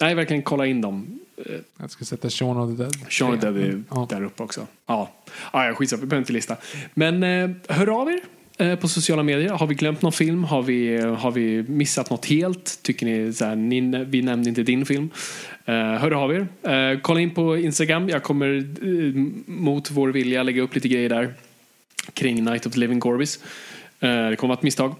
Nej, 0.00 0.14
verkligen 0.14 0.42
kolla 0.42 0.66
in 0.66 0.80
dem. 0.80 1.20
Eh, 1.36 1.44
Jag 1.80 1.90
ska 1.90 2.04
sätta 2.04 2.30
Shaun 2.30 2.56
of 2.56 2.76
the 2.76 2.82
Dead. 2.82 2.96
Shaun 3.12 3.34
of 3.34 3.40
the 3.40 3.46
Dead 3.46 3.56
är 3.62 3.82
Ja. 3.90 4.06
där 4.10 4.24
uppe 4.24 4.42
också. 4.42 4.66
Ja, 4.86 5.12
ja 5.52 5.74
skitsamma, 5.74 6.00
vi 6.00 6.06
behöver 6.06 6.22
inte 6.22 6.32
lista. 6.32 6.56
Men 6.94 7.22
eh, 7.22 7.50
hör 7.68 8.00
av 8.00 8.08
er 8.10 8.20
eh, 8.58 8.78
på 8.78 8.88
sociala 8.88 9.22
medier. 9.22 9.48
Har 9.50 9.66
vi 9.66 9.74
glömt 9.74 10.02
någon 10.02 10.12
film? 10.12 10.44
Har 10.44 10.62
vi, 10.62 10.96
har 11.00 11.30
vi 11.30 11.62
missat 11.62 12.10
något 12.10 12.26
helt? 12.26 12.78
Tycker 12.82 13.06
ni 13.06 13.32
så 13.32 13.44
här, 13.44 13.56
ni, 13.56 14.04
vi 14.04 14.22
nämnde 14.22 14.48
inte 14.48 14.62
din 14.62 14.86
film? 14.86 15.10
Eh, 15.64 15.74
hör 15.74 16.10
av 16.10 16.32
er. 16.34 16.46
Eh, 16.92 16.98
kolla 17.00 17.20
in 17.20 17.30
på 17.34 17.56
Instagram. 17.56 18.08
Jag 18.08 18.22
kommer 18.22 18.56
eh, 18.82 19.14
mot 19.46 19.90
vår 19.90 20.08
vilja 20.08 20.42
lägga 20.42 20.62
upp 20.62 20.74
lite 20.74 20.88
grejer 20.88 21.08
där 21.08 21.34
kring 22.14 22.44
Night 22.44 22.66
of 22.66 22.72
the 22.72 22.78
Living 22.78 23.00
Corvis. 23.00 23.38
Eh, 24.00 24.28
det 24.28 24.36
kommer 24.36 24.48
vara 24.48 24.58
ett 24.58 24.62
misstag. 24.62 24.94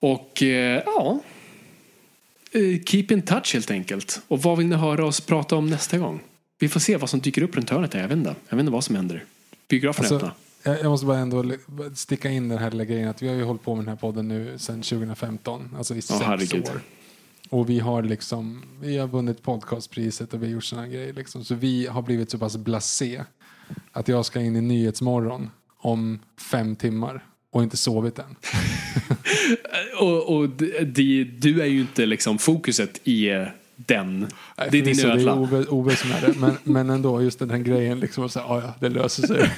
Och 0.00 0.42
eh, 0.42 0.82
ja, 0.86 1.20
eh, 1.24 1.32
keep 2.86 3.06
in 3.10 3.22
touch 3.22 3.54
helt 3.54 3.70
enkelt. 3.70 4.20
Och 4.28 4.42
vad 4.42 4.58
vill 4.58 4.66
ni 4.66 4.76
höra 4.76 5.06
oss 5.06 5.20
prata 5.20 5.56
om 5.56 5.66
nästa 5.70 5.98
gång? 5.98 6.20
Vi 6.58 6.68
får 6.68 6.80
se 6.80 6.96
vad 6.96 7.10
som 7.10 7.20
dyker 7.20 7.42
upp 7.42 7.56
runt 7.56 7.70
hörnet. 7.70 7.94
Jag 7.94 8.08
vet 8.08 8.16
inte. 8.18 8.34
Jag 8.48 8.56
vet 8.56 8.60
inte 8.60 8.72
vad 8.72 8.84
som 8.84 8.96
händer. 8.96 9.24
Biografen 9.68 10.04
Alltså, 10.04 10.16
öppna. 10.16 10.32
jag, 10.82 10.84
måste 10.90 11.06
bara 11.06 11.18
ändå 11.18 11.44
sticka 11.94 12.30
in 12.30 12.48
den 12.48 12.58
här 12.58 12.70
lilla 12.70 12.84
grejen 12.84 13.08
att 13.08 13.22
vi 13.22 13.28
har 13.28 13.34
ju 13.34 13.42
hållit 13.44 13.62
på 13.62 13.74
med 13.74 13.84
den 13.84 13.88
här 13.88 13.96
podden 13.96 14.28
nu 14.28 14.58
sedan 14.58 14.82
2015. 14.82 15.74
Alltså 15.78 15.94
i 15.94 16.02
sex 16.02 16.20
herregud. 16.20 16.64
år. 16.68 16.80
Och 17.50 17.70
vi 17.70 17.78
har 17.78 18.02
liksom, 18.02 18.62
vi 18.80 18.98
har 18.98 19.08
vunnit 19.08 19.42
podcastpriset 19.42 20.34
och 20.34 20.42
vi 20.42 20.46
har 20.46 20.52
gjort 20.52 20.64
sådana 20.64 20.88
grejer 20.88 21.12
liksom. 21.12 21.44
Så 21.44 21.54
vi 21.54 21.86
har 21.86 22.02
blivit 22.02 22.30
så 22.30 22.38
pass 22.38 22.56
blasé 22.56 23.24
att 23.92 24.08
jag 24.08 24.26
ska 24.26 24.40
in 24.40 24.56
i 24.56 24.60
Nyhetsmorgon 24.60 25.50
om 25.78 26.18
fem 26.50 26.76
timmar 26.76 27.24
och 27.50 27.62
inte 27.62 27.76
sovit 27.76 28.18
än. 28.18 28.24
Och, 30.00 30.36
och 30.36 30.48
d- 30.48 30.80
d- 30.84 31.24
du 31.38 31.60
är 31.62 31.66
ju 31.66 31.80
inte 31.80 32.06
liksom 32.06 32.38
fokuset 32.38 33.00
i 33.04 33.44
den. 33.76 34.20
Nej, 34.58 34.68
det 34.70 34.78
är 34.78 34.82
din 34.82 34.84
förvisso, 34.84 35.06
det 35.06 35.12
är 35.12 35.16
ödla. 35.16 35.34
Ove, 35.34 35.64
Ove 35.64 35.96
som 35.96 36.10
är 36.12 36.20
det. 36.20 36.34
Men, 36.38 36.58
men 36.62 36.90
ändå, 36.90 37.22
just 37.22 37.38
den 37.38 37.50
här 37.50 37.58
grejen, 37.58 38.00
liksom, 38.00 38.28
så 38.28 38.40
här, 38.40 38.46
"Ah, 38.54 38.60
ja, 38.60 38.74
det 38.80 38.88
löser 38.88 39.26
sig. 39.26 39.50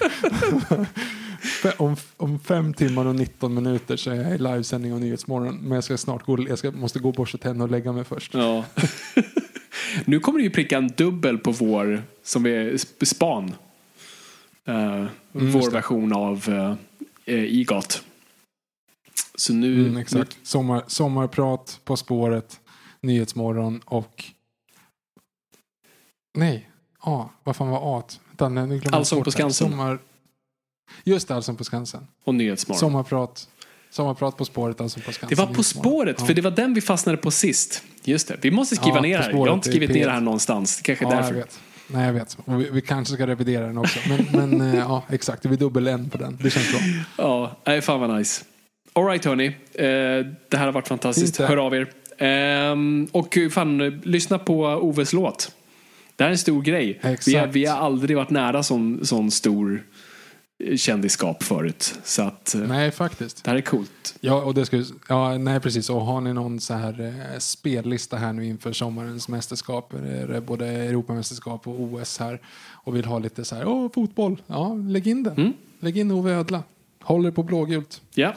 Om, 1.77 1.97
om 2.17 2.39
fem 2.41 2.75
timmar 2.75 3.07
och 3.07 3.15
19 3.15 3.55
minuter 3.55 3.97
så 3.97 4.11
är 4.11 4.15
jag 4.15 4.35
i 4.35 4.39
livesändning 4.39 4.93
av 4.93 5.01
Nyhetsmorgon. 5.01 5.57
Men 5.63 5.73
jag 5.73 5.85
ska 5.85 5.97
snart 5.97 6.25
gå, 6.27 6.39
jag 6.49 6.59
ska, 6.59 6.71
måste 6.71 6.99
gå 6.99 7.09
och 7.09 7.15
borsta 7.15 7.39
tänderna 7.39 7.65
och 7.65 7.71
lägga 7.71 7.93
mig 7.93 8.05
först. 8.05 8.35
Ja. 8.35 8.65
nu 10.05 10.21
kommer 10.21 10.39
du 10.39 10.45
ju 10.45 10.51
pricka 10.51 10.77
en 10.79 10.89
dubbel 10.97 11.39
på 11.39 11.51
vår, 11.53 12.03
som 12.25 12.47
är 12.47 12.71
sp- 12.73 13.05
span. 13.05 13.53
Vår 14.65 15.09
Mm, 15.41 15.61
det. 15.61 15.71
version 15.71 16.13
av 16.13 16.49
uh, 16.49 16.75
IGAT. 17.35 18.03
Så 19.35 19.53
nu... 19.53 19.81
Mm, 19.87 19.97
exakt. 19.97 20.37
Sommar, 20.43 20.85
sommarprat, 20.87 21.81
På 21.85 21.97
spåret, 21.97 22.61
Nyhetsmorgon 23.01 23.81
och... 23.85 24.25
Nej, 26.39 26.71
A. 27.01 27.29
Vad 27.45 27.57
fan 27.57 27.69
var 27.69 27.99
A? 27.99 28.03
Nu 28.51 28.81
Allsång 28.93 29.19
på 29.19 29.25
det. 29.25 29.31
Skansen. 29.33 29.71
Sommar... 29.71 29.99
Just 31.05 31.29
det, 31.29 31.35
Allsång 31.35 31.57
på 31.57 31.65
Skansen. 31.65 32.07
Och 32.25 32.35
Nyhetsmorgon. 32.35 32.79
Sommarprat. 32.81 33.49
Sommarprat 33.91 34.37
på 34.37 34.45
spåret, 34.45 34.81
Allsång 34.81 35.03
på 35.03 35.13
Skansen. 35.13 35.37
Det 35.37 35.43
var 35.47 35.55
På 35.55 35.63
spåret, 35.63 36.17
Ja. 36.21 36.27
för 36.27 36.35
det 36.35 36.43
var 36.43 36.51
den 36.51 36.75
vi 36.75 36.81
fastnade 36.81 37.19
på 37.19 37.31
sist. 37.31 37.83
Just 38.05 38.29
det, 38.29 38.37
vi 38.43 38.51
måste 38.51 38.77
skriva 38.77 38.97
Ja, 38.97 39.03
ner 39.03 39.19
På 39.19 39.23
här. 39.23 39.31
Jag 39.31 39.39
har 39.39 39.55
inte 39.55 39.69
skrivit 39.69 39.91
ner 39.91 39.97
P1. 39.97 40.05
det 40.05 40.11
här 40.11 40.21
någonstans. 40.21 40.77
Det 40.77 40.83
kanske 40.83 41.05
Ja, 41.05 41.11
därför. 41.11 41.45
Nej, 41.89 42.07
jag 42.07 42.13
vet. 42.13 42.39
Och 42.45 42.61
vi, 42.61 42.71
vi 42.71 42.81
kanske 42.81 43.15
ska 43.15 43.27
revidera 43.27 43.67
den 43.67 43.79
också. 43.79 43.99
Men, 44.09 44.27
men 44.33 44.75
eh, 44.75 44.79
ja, 44.79 45.03
exakt. 45.11 45.43
Det 45.43 45.49
blir 45.49 45.59
dubbel 45.59 45.87
N 45.87 46.11
på 46.11 46.19
den. 46.19 46.39
Det 46.43 46.51
känns 46.51 46.71
bra. 46.71 46.81
Ja, 47.19 47.57
nej, 47.67 47.81
fan 47.81 48.01
vad 48.01 48.17
nice. 48.17 48.45
Alright 48.93 49.25
hörni, 49.25 49.47
eh, 49.75 49.85
det 50.49 50.57
här 50.57 50.65
har 50.65 50.73
varit 50.73 50.89
fantastiskt. 50.89 51.37
Fint 51.37 51.49
det. 51.49 51.55
Hör 51.55 51.67
av 51.67 51.75
er. 51.75 51.89
Ehm, 52.19 53.09
och 53.13 53.39
fan, 53.51 53.81
eh, 53.81 53.93
lyssna 54.03 54.39
på 54.39 54.65
Oves 54.65 55.13
låt. 55.13 55.53
Det 56.17 56.25
här 56.25 56.29
är 56.29 56.33
en 56.33 56.39
stor 56.39 56.63
grej. 56.63 57.01
Vi 57.27 57.35
har, 57.35 57.47
vi 57.47 57.65
har 57.65 57.77
aldrig 57.77 58.17
varit 58.17 58.31
nära 58.31 58.63
sån, 58.63 59.07
sån 59.07 59.31
stor 59.31 59.83
kändisskap 60.77 61.43
förut. 61.43 61.99
Så 62.05 62.23
att 62.23 62.55
eh, 62.55 62.61
Nej, 62.61 62.91
faktiskt. 62.91 63.45
det 63.45 63.51
här 63.51 63.57
är 63.57 63.61
coolt. 63.61 64.15
Ja, 64.21 64.43
och 64.43 64.55
det 64.55 64.67
skulle, 64.67 64.85
ja, 65.09 65.39
nej, 65.39 65.61
precis. 65.61 65.91
Och 65.91 66.01
har 66.01 66.21
ni 66.21 66.33
någon 66.33 66.61
så 66.61 66.75
här 66.75 67.01
eh, 67.01 67.39
spellista 67.39 68.17
här 68.17 68.33
nu 68.33 68.47
inför 68.47 68.73
sommarens 68.73 69.29
mästerskap, 69.29 69.95
både 70.47 70.67
Europamästerskap 70.67 71.69
och 71.69 71.81
OS 71.81 72.19
här 72.19 72.41
och 72.71 72.97
vill 72.97 73.05
ha 73.05 73.19
lite 73.19 73.45
så 73.45 73.55
här, 73.55 73.69
åh, 73.69 73.91
fotboll, 73.95 74.43
ja, 74.47 74.75
lägg 74.75 75.07
in 75.07 75.23
den. 75.23 75.37
Mm. 75.37 75.53
Lägg 75.81 75.99
in 75.99 76.11
Ove 76.11 76.33
Ödla. 76.33 76.63
Håller 77.03 77.31
på 77.31 77.43
blågult. 77.43 78.01
Ja, 78.15 78.35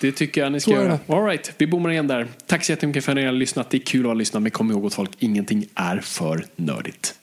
det 0.00 0.12
tycker 0.12 0.40
jag 0.40 0.52
ni 0.52 0.60
ska 0.60 0.70
göra. 0.70 0.98
All 1.06 1.24
right, 1.24 1.54
vi 1.58 1.66
bommar 1.66 1.90
igen 1.90 2.06
där. 2.06 2.28
Tack 2.46 2.64
så 2.64 2.72
jättemycket 2.72 3.04
för 3.04 3.12
att 3.12 3.16
ni 3.16 3.24
har 3.24 3.32
lyssnat. 3.32 3.70
Det 3.70 3.76
är 3.76 3.82
kul 3.84 4.00
att 4.00 4.06
ha 4.06 4.14
lyssnat, 4.14 4.42
men 4.42 4.50
kom 4.50 4.70
ihåg 4.70 4.86
att 4.86 4.94
folk, 4.94 5.10
ingenting 5.18 5.66
är 5.74 6.00
för 6.00 6.44
nördigt. 6.56 7.14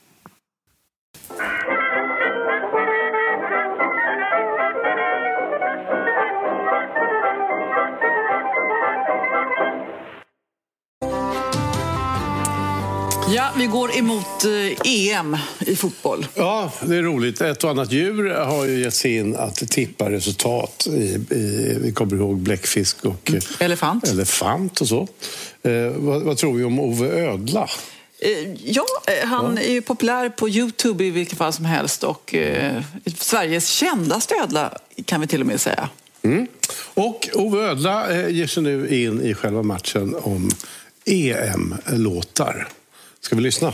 Ja, 13.35 13.49
vi 13.57 13.65
går 13.65 13.97
emot 13.97 14.45
eh, 14.45 14.91
EM 14.91 15.37
i 15.59 15.75
fotboll. 15.75 16.27
Ja, 16.33 16.71
det 16.81 16.95
är 16.95 17.01
roligt. 17.01 17.41
Ett 17.41 17.63
och 17.63 17.69
annat 17.69 17.91
djur 17.91 18.29
har 18.33 18.65
ju 18.65 18.79
gett 18.79 18.93
sig 18.93 19.15
in 19.15 19.35
att 19.35 19.55
tippa 19.69 20.09
resultat. 20.11 20.87
I, 20.91 20.99
i, 21.35 21.77
vi 21.81 21.91
kommer 21.91 22.15
ihåg 22.15 22.37
bläckfisk 22.37 23.05
och 23.05 23.31
eh, 23.33 23.41
Elefant. 23.65 24.07
elefant 24.07 24.81
och 24.81 24.87
så. 24.87 25.07
Eh, 25.63 25.71
vad, 25.95 26.21
vad 26.21 26.37
tror 26.37 26.53
vi 26.53 26.63
om 26.63 26.79
Ove 26.79 27.07
Ödla? 27.07 27.69
Eh, 28.19 28.53
Ja, 28.63 28.85
eh, 29.07 29.27
han 29.27 29.57
är 29.57 29.71
ju 29.71 29.81
populär 29.81 30.29
på 30.29 30.49
Youtube 30.49 31.03
i 31.05 31.09
vilket 31.09 31.37
fall 31.37 31.53
som 31.53 31.65
helst 31.65 32.03
och 32.03 32.35
eh, 32.35 32.81
Sveriges 33.17 33.67
kändaste 33.69 34.35
ödla 34.43 34.73
kan 35.05 35.21
vi 35.21 35.27
till 35.27 35.41
och 35.41 35.47
med 35.47 35.61
säga. 35.61 35.89
Mm. 36.21 36.47
Och 36.93 37.29
Ove 37.33 37.59
Ödla 37.59 38.27
ger 38.29 38.47
sig 38.47 38.63
nu 38.63 39.03
in 39.03 39.21
i 39.21 39.33
själva 39.33 39.63
matchen 39.63 40.15
om 40.21 40.49
EM-låtar. 41.05 42.67
Ska 43.21 43.35
vi 43.35 43.41
lyssna? 43.41 43.73